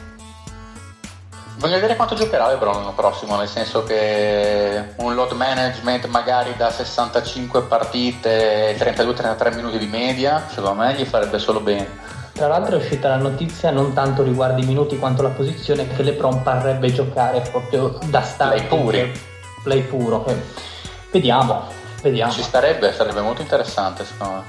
voglio 1.56 1.74
vedere 1.74 1.96
quanto 1.96 2.14
giocherà 2.14 2.48
LeBron 2.48 2.74
l'anno 2.74 2.92
prossimo 2.92 3.36
nel 3.36 3.48
senso 3.48 3.82
che 3.84 4.94
un 4.96 5.14
load 5.14 5.32
management 5.32 6.06
magari 6.06 6.54
da 6.56 6.70
65 6.70 7.62
partite 7.62 8.76
32-33 8.76 9.54
minuti 9.54 9.78
di 9.78 9.86
media 9.86 10.46
secondo 10.48 10.82
me 10.82 10.94
gli 10.94 11.04
farebbe 11.04 11.38
solo 11.38 11.60
bene 11.60 11.88
Tra 12.32 12.48
l'altro 12.48 12.76
è 12.76 12.78
uscita 12.78 13.08
la 13.08 13.16
notizia 13.16 13.70
non 13.70 13.94
tanto 13.94 14.22
riguardo 14.22 14.60
i 14.60 14.66
minuti 14.66 14.98
quanto 14.98 15.22
la 15.22 15.30
posizione 15.30 15.88
che 15.88 16.02
LeBron 16.02 16.42
parrebbe 16.42 16.92
giocare 16.92 17.40
proprio 17.40 17.98
da 18.04 18.20
starter. 18.20 18.66
Play 18.66 18.80
puri. 18.80 19.12
Play 19.62 19.82
puro. 19.82 20.24
Vediamo, 21.10 21.64
vediamo. 22.02 22.32
ci 22.32 22.42
starebbe 22.42 22.92
sarebbe 22.92 23.22
molto 23.22 23.40
interessante 23.40 24.04
secondo 24.04 24.34
me 24.34 24.44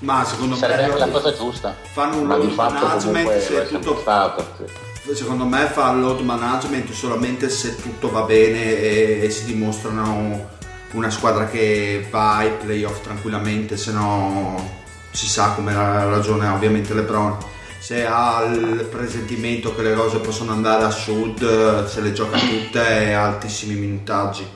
Ma 0.00 0.24
secondo 0.24 0.56
sarebbe 0.56 0.84
anche 0.84 0.98
la 0.98 1.06
me 1.06 1.12
cosa 1.12 1.32
giusta 1.32 1.74
fanno 1.92 2.18
un 2.18 2.26
load 2.26 2.50
fatto 2.50 2.86
management 2.86 3.04
comunque 3.04 3.40
se 3.40 3.66
tutto 3.68 3.98
stato. 4.00 4.46
sì. 4.58 4.87
Secondo 5.14 5.44
me 5.44 5.66
fa 5.66 5.92
load 5.92 6.20
management 6.20 6.90
solamente 6.92 7.48
se 7.48 7.76
tutto 7.76 8.10
va 8.10 8.22
bene 8.22 8.76
e, 8.76 9.20
e 9.24 9.30
si 9.30 9.46
dimostrano 9.46 10.56
una 10.92 11.10
squadra 11.10 11.46
che 11.46 12.06
va 12.10 12.36
ai 12.36 12.50
playoff 12.52 13.00
tranquillamente, 13.00 13.76
se 13.76 13.92
no 13.92 14.76
si 15.10 15.26
sa 15.26 15.52
come 15.52 15.74
ha 15.74 16.04
ragione 16.04 16.48
ovviamente 16.48 16.94
LeBron. 16.94 17.36
Se 17.78 18.04
ha 18.06 18.42
il 18.44 18.86
presentimento 18.90 19.74
che 19.74 19.82
le 19.82 19.94
cose 19.94 20.18
possono 20.18 20.52
andare 20.52 20.84
a 20.84 20.90
sud, 20.90 21.86
se 21.86 22.00
le 22.00 22.12
gioca 22.12 22.36
tutte 22.36 23.06
e 23.06 23.12
altissimi 23.12 23.74
minutaggi. 23.74 24.46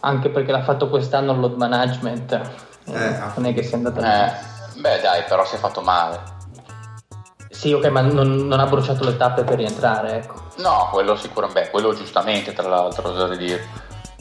Anche 0.00 0.30
perché 0.30 0.50
l'ha 0.50 0.64
fatto 0.64 0.88
quest'anno 0.88 1.32
il 1.32 1.40
load 1.40 1.56
management. 1.56 2.32
Eh, 2.86 2.92
Eh, 2.92 3.18
non 3.34 3.46
è 3.46 3.54
che 3.54 3.62
sia 3.62 3.76
andata 3.76 4.00
Eh, 4.00 4.32
beh 4.80 5.00
dai, 5.00 5.24
però 5.28 5.44
si 5.44 5.56
è 5.56 5.58
fatto 5.58 5.80
male. 5.82 6.38
Sì, 7.60 7.74
ok, 7.74 7.84
ma 7.88 8.00
non, 8.00 8.46
non 8.46 8.58
ha 8.58 8.64
bruciato 8.64 9.04
le 9.04 9.18
tappe 9.18 9.44
per 9.44 9.58
rientrare, 9.58 10.14
ecco. 10.14 10.44
No, 10.60 10.88
quello 10.90 11.14
sicuramente, 11.14 11.64
beh, 11.64 11.70
quello 11.70 11.94
giustamente 11.94 12.54
tra 12.54 12.66
l'altro, 12.66 13.10
oserei 13.10 13.36
dire. 13.36 13.68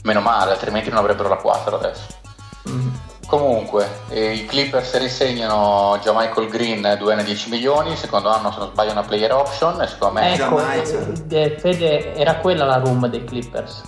Meno 0.04 0.20
male, 0.20 0.52
altrimenti 0.52 0.90
non 0.90 0.98
avrebbero 0.98 1.30
la 1.30 1.38
4 1.38 1.78
adesso. 1.78 2.08
Mm. 2.70 2.90
Comunque, 3.28 3.88
eh, 4.10 4.34
i 4.34 4.46
Clippers 4.46 4.98
risegnano 4.98 5.98
già 6.04 6.12
Michael 6.14 6.50
Green 6.50 6.98
2 7.00 7.14
anni 7.14 7.24
10 7.24 7.50
milioni, 7.50 7.96
secondo 7.96 8.28
anno 8.28 8.52
se 8.52 8.60
non 8.60 8.72
sbaglio 8.72 8.92
una 8.92 9.04
player 9.04 9.32
option 9.32 9.82
e 9.84 9.88
secondo 9.88 10.20
me... 10.20 10.34
Ecco, 10.34 10.60
eh, 10.60 11.58
Fede, 11.58 12.16
era 12.16 12.36
quella 12.40 12.66
la 12.66 12.80
room 12.80 13.08
dei 13.08 13.24
Clippers. 13.24 13.84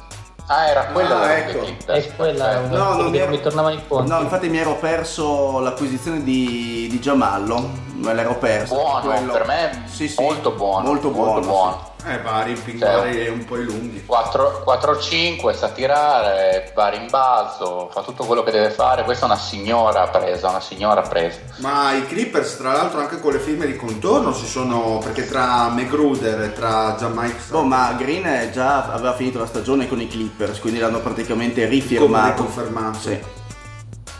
Ah, 0.53 0.67
era 0.67 0.85
quella 0.87 1.15
Ah, 1.15 1.19
la 1.19 1.37
ecco. 1.37 1.65
È 1.93 2.15
quella. 2.17 2.59
No, 2.67 2.95
non 2.95 3.09
mi, 3.09 3.17
ero- 3.19 3.29
mi 3.31 3.39
tornavano 3.39 3.73
i 3.75 3.81
conti. 3.87 4.09
No, 4.09 4.19
infatti 4.19 4.49
mi 4.49 4.57
ero 4.57 4.75
perso 4.75 5.59
l'acquisizione 5.59 6.23
di, 6.23 6.87
di 6.89 6.99
Giamallo, 6.99 7.69
me 7.93 8.13
l'ero 8.13 8.35
perso. 8.35 8.73
Buono, 8.75 8.99
Quello- 9.11 9.31
per 9.31 9.45
me 9.47 9.83
Sì, 9.85 10.09
sì. 10.09 10.21
molto 10.21 10.51
buono. 10.51 10.85
Molto 10.87 11.09
buono. 11.09 11.39
buono. 11.39 11.89
Eh, 12.03 12.19
vari, 12.21 12.55
Cioè, 12.55 12.77
vari 12.79 13.27
un 13.27 13.45
po' 13.45 13.57
i 13.57 13.63
lunghi. 13.63 14.03
4-5, 14.07 15.53
sa 15.55 15.69
tirare, 15.69 16.71
va 16.73 16.85
a 16.85 16.89
rimbalzo, 16.89 17.89
fa 17.91 18.01
tutto 18.01 18.25
quello 18.25 18.41
che 18.43 18.51
deve 18.51 18.71
fare. 18.71 19.03
Questa 19.03 19.25
è 19.25 19.29
una 19.29 19.37
signora 19.37 20.07
presa, 20.07 20.49
una 20.49 20.59
signora 20.61 21.01
presa. 21.01 21.39
Ma 21.57 21.93
i 21.93 22.05
Clippers, 22.07 22.57
tra 22.57 22.71
l'altro, 22.73 22.99
anche 22.99 23.19
con 23.19 23.33
le 23.33 23.39
firme 23.39 23.65
di 23.67 23.75
contorno 23.75 24.33
si 24.33 24.47
sono. 24.47 24.97
perché 25.03 25.27
tra 25.27 25.69
Megruder 25.69 26.41
e 26.41 26.53
tra 26.53 26.95
Jamaica. 26.97 27.37
Boh, 27.49 27.63
ma 27.63 27.93
Green 27.97 28.23
è 28.23 28.49
già 28.51 28.91
aveva 28.91 29.13
finito 29.13 29.37
la 29.39 29.45
stagione 29.45 29.87
con 29.87 30.01
i 30.01 30.07
Clippers, 30.07 30.59
quindi 30.59 30.79
l'hanno 30.79 30.99
praticamente 31.01 31.65
rifirmato. 31.65 32.43
confermato. 32.43 32.99
Sì. 32.99 33.19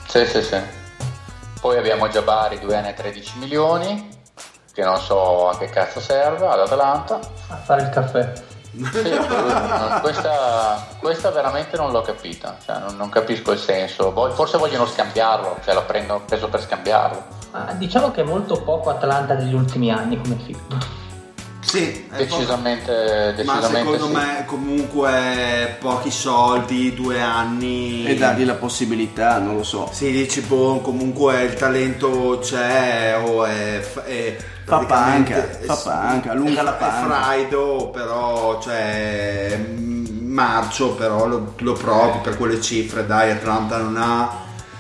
Sì, 0.07 0.25
sì, 0.25 0.41
sì. 0.41 0.57
Poi 1.59 1.77
abbiamo 1.77 2.07
Jabari 2.09 2.59
2 2.59 2.75
anni 2.75 2.89
e 2.89 2.93
13 2.93 3.33
milioni, 3.39 4.09
che 4.73 4.83
non 4.83 4.97
so 4.99 5.49
a 5.49 5.57
che 5.57 5.67
cazzo 5.67 5.99
serve, 5.99 6.47
ad 6.47 6.59
Atalanta. 6.59 7.19
A 7.49 7.55
fare 7.55 7.83
il 7.83 7.89
caffè. 7.89 8.33
Sì, 8.71 8.79
questa, 10.01 10.87
questa 10.97 11.29
veramente 11.31 11.75
non 11.75 11.91
l'ho 11.91 12.01
capita, 12.01 12.57
cioè, 12.65 12.79
non, 12.79 12.95
non 12.95 13.09
capisco 13.09 13.51
il 13.51 13.59
senso. 13.59 14.13
Forse 14.33 14.57
vogliono 14.57 14.85
scambiarlo, 14.85 15.57
cioè 15.63 15.73
l'ho 15.73 15.85
prendo- 15.85 16.21
preso 16.25 16.47
per 16.47 16.61
scambiarlo. 16.61 17.39
Ma 17.51 17.73
diciamo 17.73 18.11
che 18.11 18.21
è 18.21 18.23
molto 18.23 18.61
poco 18.63 18.89
Atlanta 18.89 19.35
degli 19.35 19.53
ultimi 19.53 19.91
anni 19.91 20.17
come 20.21 20.37
film. 20.45 20.79
Sì, 21.59 22.07
Decisamente, 22.15 22.91
poco- 22.91 23.43
Ma 23.45 23.59
decisamente 23.59 23.91
secondo 23.91 24.05
sì. 24.07 24.11
me, 24.13 24.45
comunque, 24.45 25.77
pochi 25.79 26.11
soldi, 26.11 26.93
due 26.93 27.21
anni. 27.21 28.05
E 28.05 28.15
dargli 28.15 28.45
la 28.45 28.55
possibilità, 28.55 29.37
non 29.39 29.55
lo 29.57 29.63
so. 29.63 29.89
Sì, 29.91 30.11
dici, 30.11 30.41
boh, 30.41 30.79
comunque 30.79 31.43
il 31.43 31.53
talento 31.53 32.39
c'è 32.41 33.21
o 33.21 33.45
è. 33.45 33.79
è 34.03 34.37
Fa 34.63 34.79
panca, 34.79 35.47
fa 35.65 35.75
panca, 35.75 36.31
allunga 36.31 36.61
la 36.61 36.75
è 36.75 36.79
panca. 36.79 37.05
fraido, 37.05 37.89
però, 37.91 38.61
cioè, 38.61 39.57
mm, 39.57 40.31
marcio, 40.31 40.93
però 40.95 41.25
lo, 41.25 41.53
lo 41.57 41.73
provi 41.73 42.19
per 42.19 42.37
quelle 42.37 42.61
cifre, 42.61 43.05
dai, 43.05 43.31
Atlanta 43.31 43.77
non 43.77 43.97
ha 43.97 44.29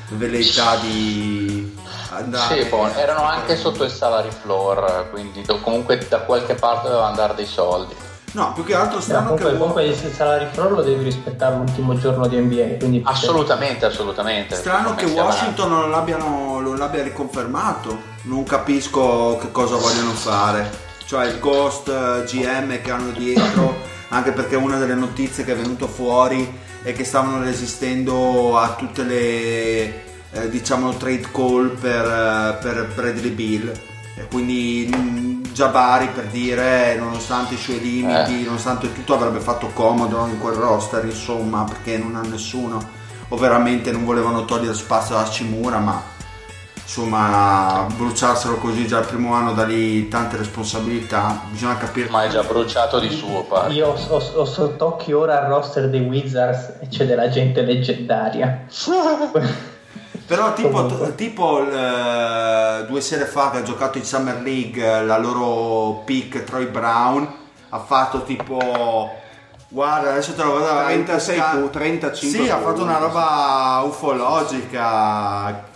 velleità 0.09 0.75
di 0.77 1.77
andare. 2.11 2.61
Sì, 2.61 2.67
poi 2.67 2.91
erano 2.95 3.23
anche 3.23 3.55
sotto 3.55 3.83
il 3.83 3.91
salary 3.91 4.29
floor, 4.31 5.09
quindi 5.11 5.45
comunque 5.61 5.97
da 6.07 6.19
qualche 6.19 6.55
parte 6.55 6.87
doveva 6.87 7.07
andare 7.07 7.35
dei 7.35 7.45
soldi. 7.45 7.95
No, 8.33 8.53
più 8.53 8.63
che 8.63 8.73
altro 8.73 9.01
strano 9.01 9.29
comunque, 9.31 9.51
che 9.51 9.57
comunque 9.57 9.85
il 9.85 10.13
salary 10.13 10.47
floor 10.51 10.71
lo 10.71 10.81
devi 10.81 11.03
rispettare 11.03 11.55
l'ultimo 11.55 11.97
giorno 11.97 12.27
di 12.27 12.37
NBA. 12.37 12.77
Quindi 12.77 13.01
Assolutamente, 13.03 13.85
assolutamente. 13.85 14.55
Strano 14.55 14.95
che. 14.95 15.05
Washington 15.05 15.69
non 15.69 15.89
l'abbiano, 15.89 16.59
non 16.61 16.77
l'abbia 16.77 17.03
riconfermato. 17.03 18.10
Non 18.23 18.43
capisco 18.43 19.37
che 19.41 19.51
cosa 19.51 19.75
vogliono 19.75 20.11
fare. 20.11 20.69
Cioè 21.05 21.25
il 21.27 21.39
ghost 21.39 21.89
eh, 21.89 22.23
GM 22.25 22.81
che 22.81 22.91
hanno 22.91 23.11
dietro, 23.11 23.75
anche 24.09 24.31
perché 24.31 24.55
una 24.55 24.77
delle 24.77 24.93
notizie 24.93 25.43
che 25.43 25.53
è 25.53 25.55
venuto 25.55 25.87
fuori 25.87 26.59
è 26.83 26.93
che 26.93 27.03
stavano 27.03 27.43
resistendo 27.43 28.57
a 28.57 28.75
tutte 28.75 29.03
le 29.03 30.03
eh, 30.31 30.49
diciamo 30.49 30.95
trade 30.95 31.27
call 31.31 31.77
per, 31.77 32.05
eh, 32.05 32.57
per 32.61 32.91
Bradley 32.95 33.31
Bill. 33.31 33.71
E 34.15 34.27
quindi 34.27 35.39
Jabari 35.51 36.07
per 36.13 36.25
dire, 36.25 36.95
nonostante 36.97 37.55
i 37.55 37.57
suoi 37.57 37.79
limiti, 37.81 38.41
Eh. 38.41 38.45
nonostante 38.45 38.93
tutto 38.93 39.15
avrebbe 39.15 39.39
fatto 39.39 39.67
comodo 39.73 40.27
in 40.27 40.39
quel 40.39 40.53
roster, 40.55 41.03
insomma, 41.05 41.63
perché 41.63 41.97
non 41.97 42.15
ha 42.15 42.21
nessuno 42.21 42.99
o 43.29 43.37
veramente 43.37 43.91
non 43.91 44.05
volevano 44.05 44.45
togliere 44.45 44.73
spazio 44.73 45.17
a 45.17 45.27
Cimura, 45.29 45.79
ma 45.79 46.01
insomma 46.91 47.87
bruciarselo 47.95 48.57
così 48.57 48.85
già 48.85 48.99
il 48.99 49.05
primo 49.05 49.33
anno 49.33 49.53
da 49.53 49.63
lì 49.63 50.09
tante 50.09 50.35
responsabilità, 50.35 51.43
bisogna 51.49 51.77
capire. 51.77 52.09
Ma 52.09 52.25
è 52.25 52.27
già 52.27 52.43
bruciato 52.43 52.99
di 52.99 53.09
suo, 53.09 53.43
pare. 53.43 53.71
Io 53.71 53.87
ho, 53.87 53.93
ho, 54.09 54.17
ho 54.17 54.45
sott'occhio 54.45 55.19
ora 55.19 55.39
il 55.39 55.47
roster 55.47 55.89
dei 55.89 56.01
Wizards 56.01 56.79
e 56.81 56.89
c'è 56.89 57.05
della 57.05 57.29
gente 57.29 57.61
leggendaria. 57.61 58.65
Però 60.27 60.53
tipo, 60.53 61.13
tipo 61.15 61.65
eh, 61.65 62.85
due 62.87 63.01
sere 63.01 63.25
fa 63.25 63.51
che 63.51 63.57
ha 63.59 63.63
giocato 63.63 63.97
in 63.97 64.03
Summer 64.03 64.41
League 64.41 64.81
eh, 64.83 65.05
la 65.05 65.17
loro 65.17 66.01
pick 66.05 66.43
Troy 66.43 66.67
Brown 66.67 67.27
ha 67.69 67.79
fatto 67.79 68.23
tipo 68.23 69.09
guarda 69.67 70.11
adesso 70.11 70.33
te 70.33 70.43
lo 70.43 70.59
vado 70.59 70.67
a 70.67 70.83
36 70.85 71.35
pesca- 71.35 71.57
pu- 71.57 71.69
35 71.69 72.39
sì 72.39 72.49
ha 72.49 72.59
fatto 72.59 72.81
una 72.83 72.97
roba 72.97 73.81
ufologica 73.85 75.67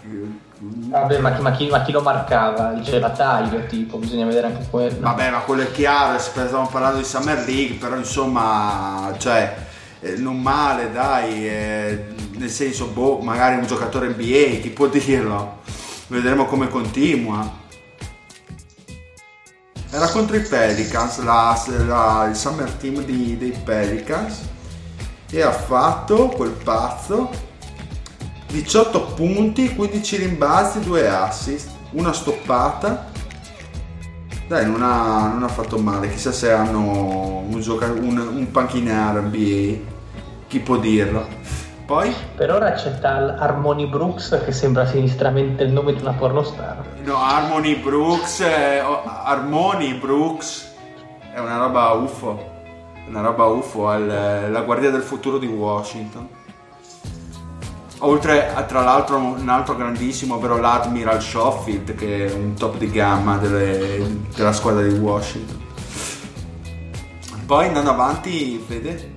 Vabbè, 0.57 1.19
ma 1.19 1.33
chi, 1.33 1.41
ma 1.41 1.51
chi- 1.51 1.67
ma 1.67 1.81
chi 1.81 1.91
lo 1.91 2.01
marcava? 2.01 2.71
Il 2.71 2.81
gelataio, 2.81 3.65
tipo, 3.65 3.97
bisogna 3.97 4.25
vedere 4.25 4.47
anche 4.47 4.67
quello. 4.69 4.99
Vabbè, 5.01 5.29
ma 5.29 5.39
quello 5.39 5.63
è 5.63 5.71
chiaro, 5.71 6.17
stiamo 6.17 6.67
parlando 6.67 6.99
di 6.99 7.03
Summer 7.03 7.37
League, 7.45 7.75
però 7.75 7.97
insomma, 7.97 9.13
cioè, 9.17 9.53
eh, 9.99 10.15
non 10.15 10.41
male, 10.41 10.91
dai, 10.91 11.47
eh, 11.47 12.05
nel 12.37 12.49
senso, 12.49 12.87
boh, 12.87 13.19
magari 13.19 13.57
un 13.57 13.65
giocatore 13.65 14.07
NBA, 14.07 14.59
chi 14.61 14.69
può 14.73 14.87
dirlo? 14.87 15.59
Vedremo 16.07 16.45
come 16.45 16.69
continua. 16.69 17.63
Era 19.91 20.07
contro 20.09 20.35
i 20.35 20.41
Pelicans, 20.41 21.21
la- 21.23 21.61
la- 21.85 22.27
il 22.29 22.35
Summer 22.35 22.69
Team 22.71 23.03
di- 23.03 23.37
dei 23.37 23.51
Pelicans, 23.51 24.41
e 25.29 25.41
ha 25.41 25.51
fatto 25.51 26.27
quel 26.29 26.51
pazzo 26.51 27.29
18 28.47 29.01
punti, 29.15 29.75
15 29.75 30.15
rimbalzi, 30.17 30.79
2 30.81 31.07
assist, 31.09 31.69
una 31.91 32.13
stoppata. 32.13 33.07
Dai, 34.47 34.65
non 34.69 34.81
ha, 34.83 35.27
non 35.27 35.43
ha 35.43 35.47
fatto 35.47 35.77
male. 35.77 36.09
Chissà 36.09 36.31
se 36.31 36.51
hanno 36.51 37.43
un, 37.49 37.59
gioca- 37.59 37.91
un, 37.91 38.17
un 38.17 38.51
panchinaro 38.51 39.21
NBA. 39.21 39.93
Chi 40.47 40.59
può 40.59 40.77
dirlo? 40.77 41.27
Poi, 41.85 42.13
Per 42.35 42.49
ora 42.51 42.71
c'è 42.73 42.99
tal 42.99 43.35
Harmony 43.39 43.87
Brooks 43.87 44.41
che 44.43 44.51
sembra 44.51 44.85
sinistramente 44.87 45.63
il 45.63 45.71
nome 45.71 45.93
di 45.93 46.01
una 46.01 46.13
pornostar. 46.13 46.83
no, 47.03 47.15
Harmony 47.17 47.75
Brooks. 47.75 48.39
eh, 48.41 48.81
Harmony 49.05 49.93
Brooks 49.95 50.73
è 51.33 51.39
una 51.39 51.57
roba 51.57 51.89
UFO. 51.91 52.53
Una 53.07 53.21
roba 53.21 53.45
UFO, 53.45 53.91
è 53.91 54.47
la 54.49 54.61
guardia 54.61 54.89
del 54.89 55.01
futuro 55.03 55.37
di 55.37 55.45
Washington. 55.45 56.27
Oltre 57.99 58.53
a 58.53 58.63
tra 58.63 58.81
l'altro 58.81 59.17
un 59.17 59.47
altro 59.49 59.75
grandissimo, 59.75 60.35
ovvero 60.35 60.57
l'Admiral 60.57 61.21
Schofield, 61.21 61.95
che 61.95 62.27
è 62.27 62.31
un 62.33 62.53
top 62.55 62.75
di 62.77 62.89
gamma 62.91 63.37
delle- 63.37 64.05
della 64.35 64.51
squadra 64.53 64.81
di 64.83 64.93
Washington. 64.93 65.63
Poi 67.45 67.67
andando 67.67 67.91
avanti, 67.91 68.63
Fede. 68.67 69.13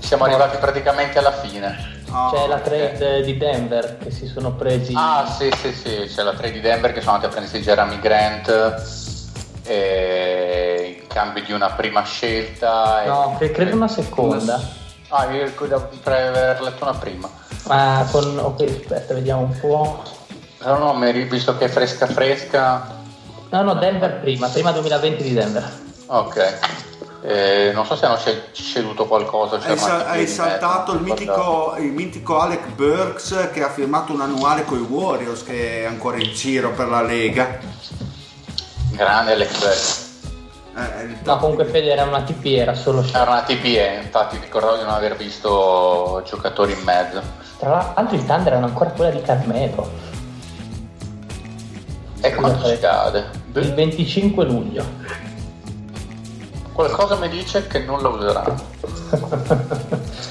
Siamo 0.00 0.24
arrivati 0.24 0.56
praticamente 0.58 1.18
alla 1.18 1.32
fine. 1.32 1.90
Ah, 2.10 2.30
C'è 2.34 2.46
la 2.46 2.58
trade 2.58 3.22
di 3.22 3.38
Denver 3.38 3.96
che 3.98 4.10
si 4.10 4.26
sono 4.26 4.52
presi. 4.54 4.92
Ah, 4.94 5.26
sì, 5.38 5.50
sì, 5.56 5.72
sì, 5.72 6.04
c'è 6.14 6.22
la 6.22 6.34
trade 6.34 6.52
di 6.52 6.60
Denver 6.60 6.92
che 6.92 7.00
sono 7.00 7.14
andati 7.14 7.32
a 7.32 7.34
prendersi 7.36 7.60
Jeremy 7.62 7.98
Grant 8.00 8.82
eh, 9.64 10.98
in 11.00 11.06
cambio 11.06 11.42
di 11.44 11.52
una 11.52 11.70
prima 11.70 12.02
scelta. 12.02 13.04
e- 13.04 13.06
No, 13.08 13.34
cre- 13.38 13.50
credo 13.52 13.76
una 13.76 13.88
seconda. 13.88 14.60
Ah, 15.14 15.30
io 15.30 15.44
ricordo 15.44 15.88
di 15.90 16.00
aver 16.10 16.62
letto 16.62 16.84
una 16.84 16.94
prima. 16.94 17.28
Ma 17.66 18.06
con. 18.10 18.38
Ok, 18.38 18.62
aspetta, 18.62 19.12
vediamo 19.12 19.42
un 19.42 19.58
po'. 19.60 20.02
Però 20.56 20.78
no, 20.78 20.94
mi 20.94 21.10
ri- 21.10 21.24
visto 21.24 21.54
che 21.58 21.66
è 21.66 21.68
fresca 21.68 22.06
fresca. 22.06 23.00
No, 23.50 23.62
no, 23.62 23.74
Denver 23.74 24.20
prima, 24.20 24.48
prima 24.48 24.72
2020 24.72 25.22
di 25.22 25.34
Denver. 25.34 25.70
Ok. 26.06 26.58
Eh, 27.24 27.72
non 27.74 27.84
so 27.84 27.94
se 27.94 28.06
hanno 28.06 28.18
ceduto 28.52 29.06
qualcosa. 29.06 29.56
Hai, 29.56 29.76
sal- 29.76 29.90
anche 30.00 30.08
hai 30.08 30.24
di 30.24 30.30
saltato 30.30 30.92
il 30.94 31.02
mitico, 31.02 31.74
il 31.78 31.92
mitico 31.92 32.40
Alec 32.40 32.68
Burks 32.68 33.50
che 33.52 33.62
ha 33.62 33.68
firmato 33.68 34.12
un 34.14 34.22
annuale 34.22 34.64
con 34.64 34.78
i 34.78 34.82
Warriors 34.82 35.44
che 35.44 35.82
è 35.82 35.84
ancora 35.84 36.16
in 36.16 36.32
giro 36.32 36.70
per 36.70 36.88
la 36.88 37.02
Lega. 37.02 37.44
ricordavo. 37.44 38.96
Grande 38.96 39.32
Alex 39.32 39.58
Burks. 39.60 40.10
Eh, 40.74 41.02
il 41.04 41.16
No, 41.24 41.36
comunque 41.38 41.64
Fede 41.66 41.90
era 41.92 42.04
una 42.04 42.22
TP, 42.22 42.44
era 42.46 42.74
solo 42.74 43.02
Era 43.12 43.30
una 43.30 43.42
TPE, 43.42 44.00
infatti 44.04 44.38
ricordavo 44.40 44.76
di 44.76 44.82
non 44.84 44.92
aver 44.94 45.16
visto 45.16 46.22
giocatori 46.26 46.72
in 46.72 46.80
mezzo. 46.82 47.20
Tra 47.58 47.92
l'altro 47.94 48.16
i 48.16 48.24
Thunder 48.24 48.46
erano 48.52 48.66
ancora 48.66 48.90
quella 48.90 49.10
di 49.10 49.20
Carmelo. 49.22 49.90
E 52.20 52.34
quando 52.34 52.58
Scusate. 52.58 52.76
scade? 52.78 53.30
Il 53.54 53.74
25 53.74 54.44
luglio. 54.44 54.84
Qualcosa 56.72 57.16
mi 57.16 57.28
dice 57.28 57.66
che 57.66 57.80
non 57.80 58.00
lo 58.00 58.10
userà. 58.10 58.42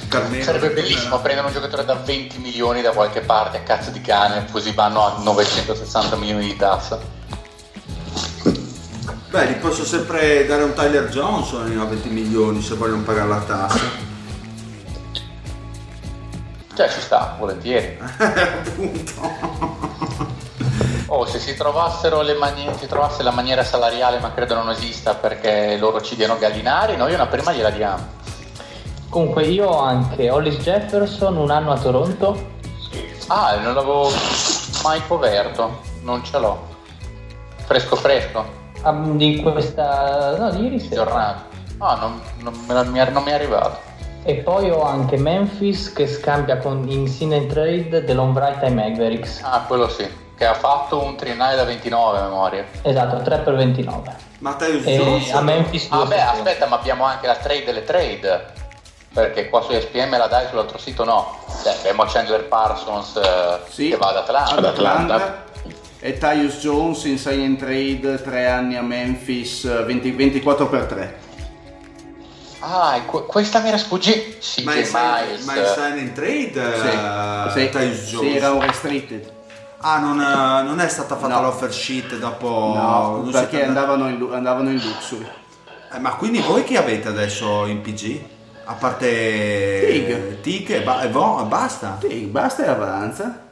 Carmelo, 0.07 0.43
Sarebbe 0.43 0.69
che 0.69 0.73
bellissimo 0.73 1.13
era- 1.15 1.18
prendere 1.23 1.47
un 1.47 1.53
giocatore 1.53 1.85
da 1.85 1.93
20 1.93 2.39
milioni 2.39 2.81
da 2.81 2.91
qualche 2.91 3.22
parte 3.22 3.57
a 3.57 3.61
cazzo 3.61 3.91
di 3.91 4.01
cane, 4.01 4.45
così 4.51 4.72
vanno 4.72 5.05
a 5.05 5.22
960 5.22 6.15
milioni 6.15 6.45
di 6.47 6.55
tassa. 6.55 6.97
Beh, 9.32 9.48
gli 9.48 9.56
posso 9.60 9.86
sempre 9.86 10.45
dare 10.45 10.64
un 10.64 10.74
Tyler 10.74 11.08
Johnson 11.08 11.80
a 11.80 11.86
20 11.86 12.10
milioni 12.10 12.62
se 12.62 12.76
vogliono 12.76 13.03
pagare 13.03 13.30
la 13.30 13.40
tassa. 13.40 13.80
Cioè 16.76 16.90
ci 16.90 16.99
sta, 16.99 17.38
volentieri. 17.40 17.98
Appunto. 18.20 19.12
Oh, 21.06 21.26
se 21.26 21.40
si 21.40 21.56
trovassero 21.56 22.22
le 22.22 22.34
mani- 22.34 22.74
si 22.78 22.88
trovasse 22.88 23.24
la 23.24 23.32
maniera 23.32 23.64
salariale, 23.64 24.20
ma 24.20 24.34
credo 24.34 24.56
non 24.56 24.70
esista 24.70 25.16
perché 25.16 25.78
loro 25.78 26.02
ci 26.02 26.18
diano 26.18 26.38
gallinari, 26.38 26.98
noi 26.98 27.14
una 27.14 27.28
prima 27.28 27.53
gliela 27.53 27.70
diamo. 27.70 28.06
Comunque 29.08 29.44
io 29.44 29.70
ho 29.70 29.80
anche 29.80 30.30
Hollis 30.30 30.58
Jefferson 30.58 31.38
un 31.38 31.52
anno 31.52 31.72
a 31.72 31.80
Toronto. 31.80 32.49
Ah, 33.28 33.56
non 33.56 33.76
l'avevo 33.76 34.12
mai 34.84 35.02
coperto, 35.08 35.84
non 36.02 36.22
ce 36.22 36.38
l'ho. 36.38 36.68
Fresco 37.64 37.95
fresco, 37.95 38.60
ah, 38.82 38.91
Di 38.91 39.41
questa... 39.41 40.36
no, 40.38 40.49
di 40.52 40.64
ieri 40.64 40.80
sera. 40.80 41.03
giornata. 41.03 41.44
Ah, 41.80 41.95
non, 41.95 42.22
non 42.41 42.98
è- 42.98 43.10
non 43.10 43.24
mi 43.24 43.32
è 43.32 43.34
arrivato. 43.34 43.90
E 44.24 44.36
poi 44.36 44.70
ho 44.70 44.84
anche 44.84 45.18
Memphis 45.18 45.91
che 45.94 46.06
scambia 46.08 46.58
con, 46.58 46.86
in 46.88 47.08
Sin 47.08 47.34
and 47.34 47.52
Trade 47.52 48.03
dell'Ombright 48.03 48.62
ai 48.64 48.72
Mavericks. 48.74 49.41
Ah, 49.44 49.64
quello 49.66 49.88
sì, 49.90 50.08
che 50.38 50.45
ha 50.45 50.53
fatto 50.53 51.02
un 51.03 51.16
triennale 51.16 51.56
da 51.56 51.64
29 51.64 52.18
a 52.20 52.24
memoria. 52.24 52.66
Esatto, 52.84 53.22
3 53.24 53.38
per 53.40 53.56
29. 53.56 54.16
Matteo 54.40 54.78
E 54.84 54.95
Johnson. 54.98 55.38
a 55.38 55.41
Memphis 55.41 55.88
Ah 55.90 56.06
beh, 56.06 56.22
aspetta, 56.22 56.68
ma 56.68 56.76
abbiamo 56.78 57.03
anche 57.03 57.26
la 57.26 57.36
trade 57.36 57.64
delle 57.66 57.84
trade. 57.84 58.60
Perché 59.14 59.49
qua 59.49 59.62
su 59.62 59.72
ESPN 59.74 60.10
la 60.12 60.28
dai, 60.28 60.48
sull'altro 60.49 60.78
sito 60.78 61.03
no. 61.03 61.38
Cioè, 61.64 61.74
abbiamo 61.80 62.03
Chandler 62.06 62.48
Parsons 62.48 63.16
eh, 63.18 63.60
Sì. 63.70 63.90
che 63.90 63.98
va 63.98 64.08
ad 64.10 64.18
Atlanta. 64.18 64.56
Ad 64.56 64.66
Atlanta. 64.66 65.44
E 66.03 66.18
Tyus 66.18 66.57
Jones 66.60 67.03
in 67.06 67.18
sign 67.19 67.41
and 67.44 67.57
trade 67.57 68.22
3 68.23 68.48
anni 68.48 68.76
a 68.76 68.82
Memphis 68.82 69.68
20 69.86 70.11
24 70.11 70.68
per 70.68 70.86
3 70.86 71.19
Ah, 72.64 73.02
que- 73.06 73.26
questa 73.26 73.60
mi 73.60 73.68
era 73.69 73.78
sfuggita. 73.78 74.38
CJ 74.40 74.64
Ma 74.64 74.72
sign, 74.73 75.45
ma 75.45 75.56
il 75.56 75.65
sign 75.65 75.98
and 75.99 76.14
trade 76.14 77.49
sì, 77.53 77.60
eh, 77.60 77.69
Tyus 77.69 78.03
sì, 78.06 78.15
Jones. 78.15 78.36
era 78.36 78.52
un 78.52 78.61
restricted 78.61 79.32
Ah, 79.84 79.98
non, 79.99 80.19
eh, 80.19 80.64
non 80.64 80.80
è 80.80 80.88
stata 80.88 81.15
fatta 81.18 81.36
No. 81.36 81.41
l'offer 81.41 81.72
sheet 81.73 82.18
dopo... 82.18 82.48
no 82.76 83.18
non 83.23 83.32
perché 83.32 83.64
andavano 83.65 84.07
in, 84.10 84.28
andavano 84.32 84.69
in 84.69 84.78
luxury 84.80 85.28
Eh, 85.94 85.99
ma 85.99 86.15
quindi 86.15 86.40
voi 86.40 86.64
chi 86.64 86.78
avete 86.78 87.07
adesso 87.10 87.65
in 87.65 87.82
PG? 87.82 88.19
A 88.65 88.73
parte 88.73 89.88
Tig. 89.90 90.41
Tig 90.41 90.69
e, 90.72 90.82
ba- 90.82 91.02
e 91.02 91.10
Vo- 91.10 91.41
e 91.44 91.45
basta. 91.45 91.98
sì, 91.99 92.26
basta 92.26 92.64
e 92.64 92.69
avanza 92.69 93.49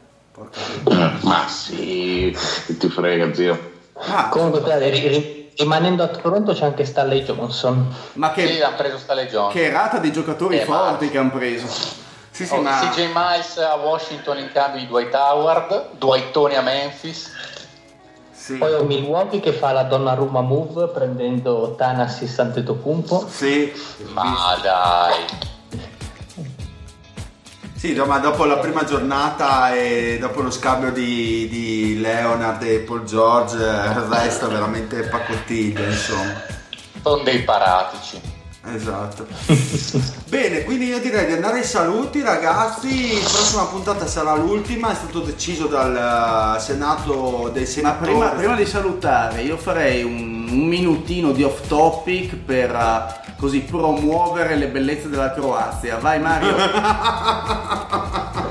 Ma 1.22 1.48
sì, 1.48 2.36
che 2.66 2.78
ti 2.78 2.90
frega, 2.90 3.34
zio. 3.34 3.72
Ah, 3.94 4.30
Comunque, 4.30 4.60
guardate, 4.61 4.90
ri- 4.90 5.07
ri- 5.07 5.52
rimanendo 5.57 6.03
a 6.03 6.07
Toronto 6.07 6.53
c'è 6.53 6.66
anche 6.66 6.86
Stanley 6.86 7.24
Johnson. 7.24 7.94
ma 8.14 8.34
Sì, 8.36 8.45
che, 8.45 8.64
hanno 8.64 8.76
preso 8.78 8.98
Stale 8.98 9.28
Jones. 9.28 9.53
che 9.53 9.66
errata 9.66 9.98
di 9.98 10.11
giocatori 10.11 10.57
Eh, 10.60 10.66
ma- 10.66 10.88
forti 10.88 11.10
che 11.10 11.18
hanno 11.18 11.32
preso 11.32 11.68
sì, 12.32 12.45
sì, 12.45 12.53
Oh, 12.53 12.61
ma... 12.61 12.80
CJ 12.80 13.10
Miles 13.14 13.57
a 13.57 13.76
Washington 13.76 14.38
in 14.38 14.49
cambio 14.53 14.80
di 14.80 14.88
Dwight 14.88 15.14
Howard, 15.14 15.90
Dwightoni 15.98 16.56
a 16.56 16.61
Memphis. 16.61 17.30
Sì. 18.32 18.53
Poi 18.56 18.74
ho 18.74 18.84
Milwaukee 18.84 19.41
che 19.41 19.52
fa 19.52 19.74
la 19.74 19.84
Donnarumma 19.84 20.40
move 20.40 20.88
prendendo 20.88 21.76
Tanasis 21.78 22.40
Antetokounmpo. 22.40 23.28
Sì, 23.30 23.72
Ma 24.14 24.57
dai. 24.64 25.26
Sì, 27.80 27.94
no, 27.94 28.04
ma 28.04 28.18
dopo 28.18 28.44
la 28.44 28.58
prima 28.58 28.84
giornata 28.84 29.74
e 29.74 30.18
dopo 30.20 30.42
lo 30.42 30.52
scambio 30.52 30.92
di, 30.92 31.48
di 31.48 31.98
Leonard 32.02 32.62
e 32.64 32.80
Paul 32.80 33.06
George, 33.06 33.56
eh, 33.56 33.92
il 33.92 34.06
resto 34.10 34.48
è 34.48 34.52
veramente 34.52 35.04
pacottiglia, 35.04 35.86
insomma. 35.86 36.42
Sono 37.02 37.24
dei 37.24 37.42
paratici. 37.44 38.20
Esatto. 38.66 39.26
Bene, 40.28 40.66
quindi 40.66 40.88
io 40.88 41.00
direi 41.00 41.28
di 41.28 41.32
andare 41.32 41.60
ai 41.60 41.64
saluti 41.64 42.22
ragazzi, 42.22 43.14
la 43.14 43.30
prossima 43.30 43.64
puntata 43.68 44.06
sarà 44.08 44.36
l'ultima, 44.36 44.92
è 44.92 44.96
stato 44.96 45.22
deciso 45.22 45.68
dal 45.68 46.58
eh, 46.58 46.60
Senato 46.60 47.50
dei 47.54 47.64
ma 47.64 47.68
senatori. 47.70 48.12
prima, 48.12 48.28
prima 48.32 48.56
di 48.56 48.66
salutare 48.66 49.42
io 49.42 49.56
farei 49.56 50.04
un, 50.04 50.50
un 50.50 50.68
minutino 50.68 51.32
di 51.32 51.44
off 51.44 51.66
topic 51.66 52.36
per 52.36 52.72
eh, 52.72 53.29
così 53.40 53.61
promuovere 53.61 54.56
le 54.56 54.68
bellezze 54.68 55.10
della 55.10 55.32
Croazia 55.32 55.98
vai 55.98 56.20
Mario 56.20 56.56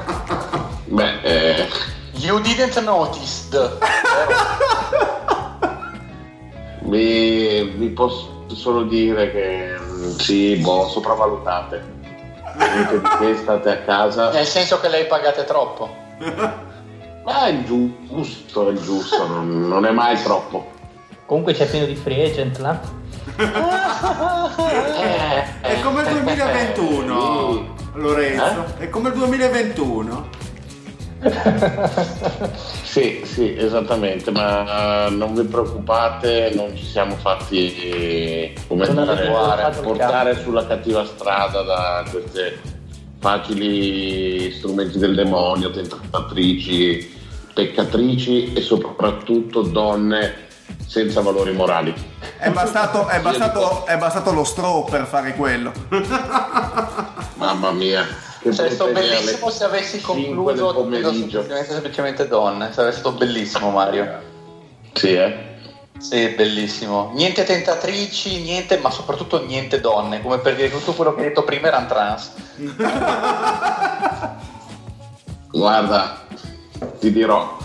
Beh, 0.89 1.21
eh, 1.23 1.69
You 2.19 2.41
didn't 2.41 2.77
notice. 2.83 3.49
vi, 6.81 7.63
vi 7.77 7.89
posso 7.91 8.45
solo 8.49 8.83
dire 8.85 9.31
che 9.31 9.77
mm, 9.79 10.17
sì, 10.17 10.57
boh, 10.57 10.89
sopravvalutate. 10.89 11.97
Niente 12.57 13.01
di 13.01 13.09
che 13.21 13.37
state 13.37 13.71
a 13.71 13.77
casa. 13.79 14.33
Nel 14.33 14.47
senso 14.47 14.81
che 14.81 14.89
lei 14.89 15.07
pagate 15.07 15.45
troppo. 15.45 15.95
Ma 17.25 17.47
è 17.47 17.51
il 17.51 17.65
giusto, 17.65 18.69
è 18.69 18.73
il 18.73 18.81
giusto, 18.81 19.27
non, 19.29 19.69
non 19.69 19.87
è 19.87 19.91
mai 19.93 20.21
troppo. 20.21 20.73
Comunque 21.27 21.53
c'è 21.53 21.69
pieno 21.69 21.87
di 21.87 21.95
free 21.95 22.31
agent 22.31 22.59
là. 22.59 22.81
È 25.61 25.81
come 25.81 26.03
il 26.03 26.09
2021, 26.09 27.53
Sì. 27.53 27.67
Lorenzo, 27.93 28.65
è 28.79 28.89
come 28.89 29.11
il 29.11 29.15
2021. 29.15 30.29
Sì, 32.83 33.21
sì, 33.25 33.55
esattamente, 33.57 34.31
ma 34.33 35.07
eh, 35.07 35.11
non 35.11 35.35
vi 35.35 35.43
preoccupate, 35.45 36.51
non 36.55 36.75
ci 36.75 36.85
siamo 36.85 37.15
fatti 37.17 37.77
eh, 37.77 38.55
come 38.67 38.87
il 38.87 39.81
portare 39.83 40.37
sulla 40.41 40.67
cattiva 40.67 41.05
strada 41.05 41.63
da 41.63 42.05
queste 42.11 42.59
facili 43.21 44.51
strumenti 44.53 44.99
del 44.99 45.15
demonio, 45.15 45.71
tentatrici, 45.71 47.15
peccatrici 47.55 48.53
e 48.55 48.61
soprattutto 48.63 49.63
donne 49.63 50.48
senza 50.89 51.21
valori 51.21 51.53
morali. 51.53 51.95
è 52.39 52.51
bastato, 52.51 53.07
è 53.09 53.21
bastato, 53.21 53.85
è 53.85 53.99
bastato 53.99 54.33
lo 54.33 54.43
straw 54.43 54.89
per 54.89 55.05
fare 55.07 55.35
quello 55.37 55.71
Mamma 57.35 57.71
mia, 57.73 58.07
che 58.41 58.51
brutta 58.51 58.89
idea, 58.89 59.21
bellissimo 59.21 59.51
se 59.51 59.65
avessi 59.65 60.01
5 60.01 60.15
del 60.25 60.35
concluso 60.35 60.73
pomeriggio. 60.73 61.11
semplicemente, 61.11 61.73
semplicemente 61.73 62.29
donne. 62.29 62.73
Sarebbe 62.73 62.95
stato 62.95 63.13
bellissimo, 63.13 63.71
Mario. 63.71 64.21
Sì, 64.93 65.13
eh? 65.13 65.47
Sì, 65.99 66.29
bellissimo. 66.29 67.11
Niente 67.15 67.45
tentatrici, 67.45 68.43
niente, 68.43 68.79
ma 68.79 68.91
soprattutto 68.91 69.45
niente 69.45 69.81
donne. 69.81 70.21
Come 70.23 70.39
per 70.39 70.57
dire 70.57 70.71
tutto 70.71 70.95
quello 70.95 71.15
che 71.15 71.21
hai 71.21 71.29
detto 71.29 71.45
prima 71.45 71.69
erano 71.69 71.87
trans. 71.87 72.33
Guarda, 75.51 76.27
ti 76.99 77.13
dirò, 77.13 77.57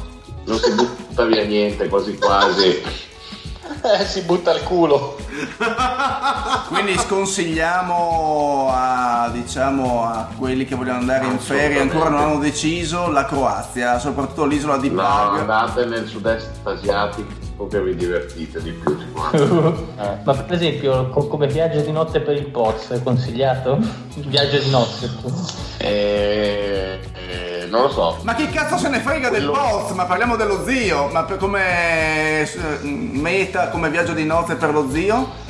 non 0.46 0.58
si 0.58 0.72
butta 0.74 1.26
via 1.26 1.46
niente 1.46 1.88
quasi 1.88 2.18
quasi. 2.18 2.82
Eh, 3.84 4.06
si 4.06 4.22
butta 4.22 4.52
il 4.54 4.64
culo. 4.64 5.18
Quindi 6.70 6.98
sconsigliamo 6.98 8.70
a, 8.72 9.30
diciamo, 9.32 10.06
a 10.06 10.30
quelli 10.38 10.66
che 10.66 10.76
vogliono 10.76 11.00
andare 11.00 11.26
in 11.26 11.38
ferie 11.38 11.78
e 11.78 11.82
ancora 11.82 12.10
non 12.10 12.20
hanno 12.20 12.40
deciso 12.40 13.10
la 13.10 13.26
Croazia, 13.26 14.00
soprattutto 14.00 14.46
l'isola 14.46 14.78
di 14.78 14.90
No, 14.90 15.02
Pag. 15.02 15.40
andate 15.40 15.86
nel 15.86 16.08
sud-est 16.08 16.50
asiatico 16.64 17.43
che 17.68 17.82
vi 17.82 17.96
divertite 17.96 18.62
di 18.62 18.72
più 18.72 18.98
sicuramente. 19.00 19.92
Eh. 20.04 20.18
Ma 20.24 20.34
per 20.34 20.54
esempio, 20.56 21.10
co- 21.10 21.28
come 21.28 21.48
viaggio 21.48 21.80
di 21.82 21.92
notte 21.92 22.20
per 22.20 22.36
il 22.36 22.48
Poz, 22.48 22.90
è 22.90 23.02
consigliato? 23.04 23.78
Viaggio 24.16 24.58
di 24.60 24.70
notte. 24.70 25.10
E, 25.78 27.00
e, 27.14 27.66
non 27.70 27.84
lo 27.84 27.90
so. 27.90 28.18
Ma 28.24 28.34
chi 28.36 28.48
cazzo 28.50 28.78
se 28.78 28.90
ne 28.90 29.00
frega 29.00 29.30
del 29.30 29.46
Poz? 29.50 29.92
Ma 29.92 30.06
parliamo 30.06 30.36
dello 30.36 30.64
zio, 30.66 31.08
ma 31.08 31.24
per- 31.24 31.38
come 31.38 32.42
eh, 32.42 32.50
meta, 32.84 33.70
come 33.70 33.90
viaggio 33.90 34.14
di 34.14 34.26
nozze 34.26 34.56
per 34.56 34.72
lo 34.74 34.90
zio? 34.90 35.42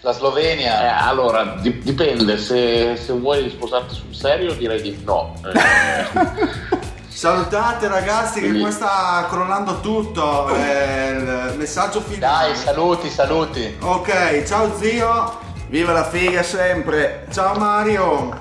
La 0.00 0.10
Eh, 0.10 0.14
Slovenia. 0.14 1.06
allora, 1.06 1.54
di- 1.60 1.78
dipende, 1.80 2.36
se, 2.38 2.96
se 2.96 3.12
vuoi 3.12 3.48
sposarti 3.50 3.94
sul 3.94 4.12
serio 4.14 4.52
direi 4.54 4.80
di 4.82 5.00
no. 5.04 5.34
Eh, 5.44 6.81
Salutate 7.14 7.86
ragazzi 7.88 8.40
che 8.40 8.58
qua 8.58 8.70
sta 8.70 9.26
crollando 9.28 9.80
tutto, 9.80 10.48
è 10.48 11.10
il 11.10 11.54
messaggio 11.56 12.00
finale. 12.00 12.48
Dai, 12.48 12.56
saluti, 12.56 13.08
saluti. 13.10 13.76
Ok, 13.80 14.42
ciao 14.44 14.74
zio, 14.76 15.38
Viva 15.68 15.92
la 15.92 16.04
figa 16.04 16.42
sempre! 16.42 17.26
ciao 17.30 17.54
Mario. 17.58 18.40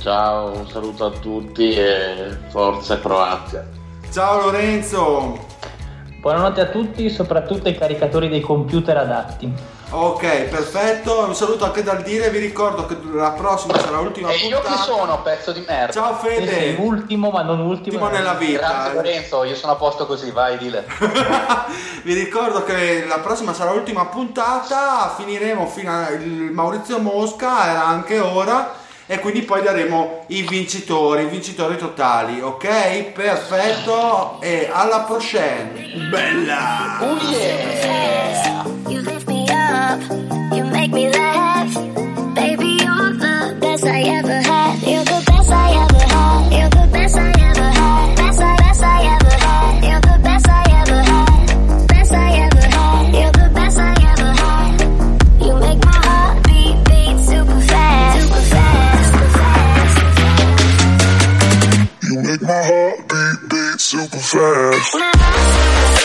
ciao, 0.00 0.56
un 0.56 0.68
saluto 0.68 1.06
a 1.06 1.10
tutti 1.10 1.70
e 1.70 2.36
forza 2.48 2.98
Croazia. 2.98 3.68
Ciao 4.10 4.40
Lorenzo. 4.42 5.44
Buonanotte 6.20 6.60
a 6.62 6.66
tutti, 6.66 7.10
soprattutto 7.10 7.68
ai 7.68 7.76
caricatori 7.76 8.28
dei 8.28 8.40
computer 8.40 8.96
adatti. 8.96 9.52
Ok, 9.88 10.20
perfetto. 10.48 11.20
Un 11.26 11.34
saluto 11.34 11.64
anche 11.64 11.82
dal 11.82 12.02
dire. 12.02 12.28
Vi 12.30 12.38
ricordo 12.38 12.86
che 12.86 12.96
la 13.12 13.30
prossima 13.30 13.78
sarà 13.78 14.00
l'ultima 14.00 14.30
E 14.30 14.36
io 14.38 14.56
puntata. 14.60 14.74
chi 14.76 14.82
sono, 14.82 15.22
pezzo 15.22 15.52
di 15.52 15.64
merda? 15.66 15.92
Ciao 15.92 16.18
Sì, 16.20 16.28
sì, 16.28 16.34
Fede. 16.44 16.76
ultimo, 16.78 17.30
ma 17.30 17.42
non 17.42 17.60
ultimo. 17.60 17.96
Ultimo 17.96 18.08
nella 18.08 18.34
vita. 18.34 18.66
Grazie 18.66 18.94
Lorenzo, 18.94 19.44
io 19.44 19.54
sono 19.54 19.72
a 19.72 19.76
posto 19.76 20.06
così, 20.06 20.30
vai 20.32 20.58
dile. 20.58 20.86
Vi 22.02 22.14
ricordo 22.14 22.64
che 22.64 23.04
la 23.06 23.20
prossima 23.20 23.52
sarà 23.54 23.72
l'ultima 23.72 24.06
puntata, 24.06 25.14
finiremo 25.16 25.66
fino 25.66 25.92
a 25.92 26.10
il 26.10 26.50
Maurizio 26.52 26.98
Mosca, 26.98 27.70
era 27.70 27.86
anche 27.86 28.18
ora, 28.18 28.74
e 29.06 29.20
quindi 29.20 29.42
poi 29.42 29.62
daremo 29.62 30.24
i 30.28 30.42
vincitori, 30.42 31.22
i 31.22 31.26
vincitori 31.28 31.76
totali, 31.76 32.40
ok? 32.40 33.02
Perfetto, 33.12 34.38
e 34.40 34.68
alla 34.72 35.00
prossima! 35.00 35.72
Bella! 36.10 36.98
Oh 37.00 37.16
yeah! 37.30 38.75
You 39.96 40.02
up, 40.02 40.10
you 40.54 40.64
make 40.64 40.92
me 40.92 41.08
laugh. 41.08 41.74
Baby, 42.34 42.68
you're 42.84 43.12
the 43.14 43.56
best 43.60 43.84
I 43.84 44.02
ever 44.02 44.40
had. 44.42 44.82
You're 44.82 45.04
the 45.04 45.22
best 45.26 45.50
I 45.50 45.72
ever 45.84 46.04
had. 46.14 46.52
You're 46.52 46.68
the 46.68 46.86
best 46.92 47.16
I 47.16 47.30
ever 47.30 47.70
had. 47.80 48.16
Best 48.16 48.40
I, 48.40 48.56
best 48.56 48.82
I 48.82 49.04
ever 49.14 49.36
had. 49.46 49.84
You're 49.88 50.00
the 50.00 50.18
best 50.22 50.48
I 50.48 50.64
ever 50.80 51.02
had. 51.02 51.86
Best 51.88 52.12
I 52.12 52.30
ever 52.44 52.66
had. 52.76 53.14
You're 53.14 53.32
the 53.32 53.48
best 53.54 53.78
I 53.78 53.94
ever 54.12 54.32
had. 54.42 54.80
You 55.40 55.54
make 55.64 55.80
my 55.84 55.98
heart 56.06 56.44
beat, 56.44 56.76
beat 56.88 57.18
super 57.24 57.60
fast. 57.60 58.20
Super 58.20 58.42
fast, 58.52 59.12
super 59.12 59.30
fast, 59.38 59.96
super 59.96 60.12
fast. 60.20 60.92
You 62.02 62.20
make 62.20 62.42
my 62.42 62.62
heart 62.68 62.98
beat, 63.08 63.38
beat 63.48 63.80
super 63.80 64.18
fast. 64.18 65.95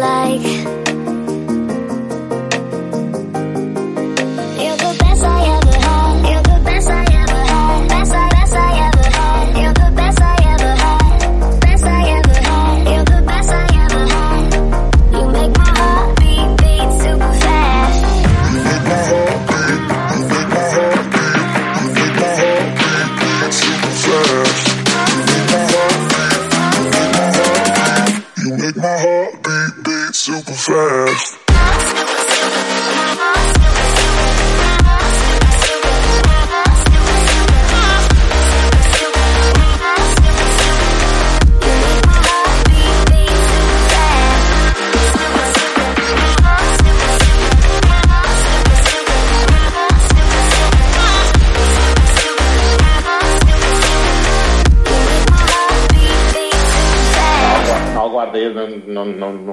Like? 0.00 0.39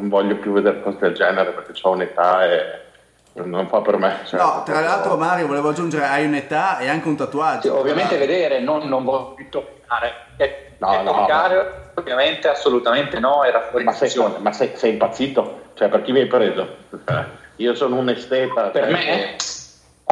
Non- 0.08 0.10
voglio 0.10 0.36
più 0.38 0.52
vedere 0.54 0.82
cose 0.82 0.98
del 1.00 1.14
genere 1.14 1.52
perché 1.52 1.74
ho 1.82 1.92
un'età 1.92 2.46
e 2.46 2.86
non 3.34 3.68
fa 3.68 3.82
per 3.82 3.98
me. 3.98 4.20
cioè, 4.26 4.40
No, 4.40 4.64
tra 4.66 4.80
l'altro 4.80 5.16
Mario 5.18 5.48
volevo 5.48 5.70
aggiungere 5.70 6.06
hai 6.06 6.26
un'età 6.26 6.80
e 6.80 6.88
anche 6.90 7.08
un 7.08 7.16
tatuaggio. 7.16 7.62
Sì, 7.62 7.68
ovviamente 7.70 8.18
vedere, 8.18 8.60
non, 8.60 8.88
non 8.88 9.04
voglio 9.04 9.36
toccare. 9.50 10.12
E, 10.38 10.64
No, 10.80 11.00
e 11.00 11.02
no, 11.04 11.12
toccare, 11.12 11.92
ovviamente, 11.96 12.48
assolutamente 12.48 13.20
no, 13.20 13.44
era 13.44 13.62
fuori 13.62 13.84
Ma, 13.84 13.94
sei, 13.94 14.12
ma 14.40 14.52
sei, 14.52 14.72
sei 14.76 14.92
impazzito? 14.92 15.62
Cioè, 15.74 15.90
per 15.90 16.04
chi 16.04 16.12
mi 16.12 16.20
hai 16.22 16.28
preso? 16.28 16.68
Eh, 17.06 17.24
Io 17.58 17.74
sono 17.74 17.96
un 17.96 18.10
esteta. 18.10 18.70
Per 18.70 18.84
sai 18.84 18.92
me? 18.92 19.00
che- 19.00 19.36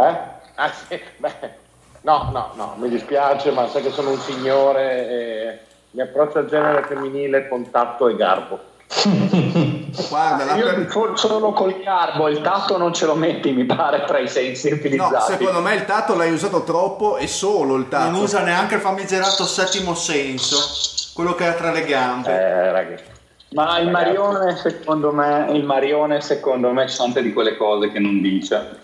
Eh? 0.04 0.18
Ah, 0.56 0.72
sì, 0.72 1.00
beh, 1.18 1.34
no, 2.02 2.30
no, 2.32 2.52
no, 2.56 2.76
mi 2.78 2.90
dispiace, 2.90 3.52
ma 3.52 3.68
sai 3.68 3.84
che 3.84 3.92
sono 3.92 4.10
un 4.12 4.18
signore 4.20 5.08
e 5.10 5.60
mi 5.92 6.02
approccio 6.02 6.40
al 6.40 6.48
genere 6.48 6.84
femminile 6.84 7.48
con 7.48 7.70
tatto 7.70 8.08
e 8.08 8.16
garbo. 8.16 8.60
Guarda, 10.10 10.46
la 10.46 10.56
Io 10.56 10.66
per- 10.66 10.86
for- 10.90 11.18
solo 11.20 11.52
col 11.54 11.80
garbo, 11.84 12.28
il 12.28 12.42
tatto 12.42 12.78
non 12.78 12.94
ce 12.94 13.06
lo 13.06 13.16
metti, 13.16 13.52
mi 13.52 13.66
pare, 13.66 14.04
tra 14.06 14.20
i 14.20 14.28
sensi 14.28 14.70
No, 14.70 14.76
utilizzati. 14.76 15.32
secondo 15.34 15.62
me 15.62 15.76
il 15.76 15.86
tatto 15.86 16.16
l'hai 16.16 16.32
usato 16.32 16.64
troppo 16.64 17.18
e 17.18 17.28
solo 17.28 17.76
il 17.76 17.88
tatto. 17.88 18.12
Non 18.12 18.22
usa 18.22 18.42
neanche 18.42 18.76
il 18.76 18.82
famigerato 18.82 19.44
settimo 19.46 19.94
senso, 19.96 20.58
quello 21.14 21.34
che 21.36 21.48
è 21.48 21.56
tra 21.56 21.72
le 21.72 21.86
gambe. 21.86 22.30
Eh, 22.30 22.72
ragazzi. 22.72 23.04
Ma 23.52 23.80
il 23.80 23.90
Ragazzi. 23.90 23.92
Marione, 24.18 24.58
secondo 24.58 25.12
me, 25.14 25.48
il 25.52 25.64
Marione, 25.64 26.20
secondo 26.20 26.72
me, 26.72 26.86
c'è 26.86 26.98
tante 26.98 27.22
di 27.22 27.32
quelle 27.32 27.56
cose 27.56 27.90
che 27.92 28.00
non 28.00 28.20
dice. 28.22 28.84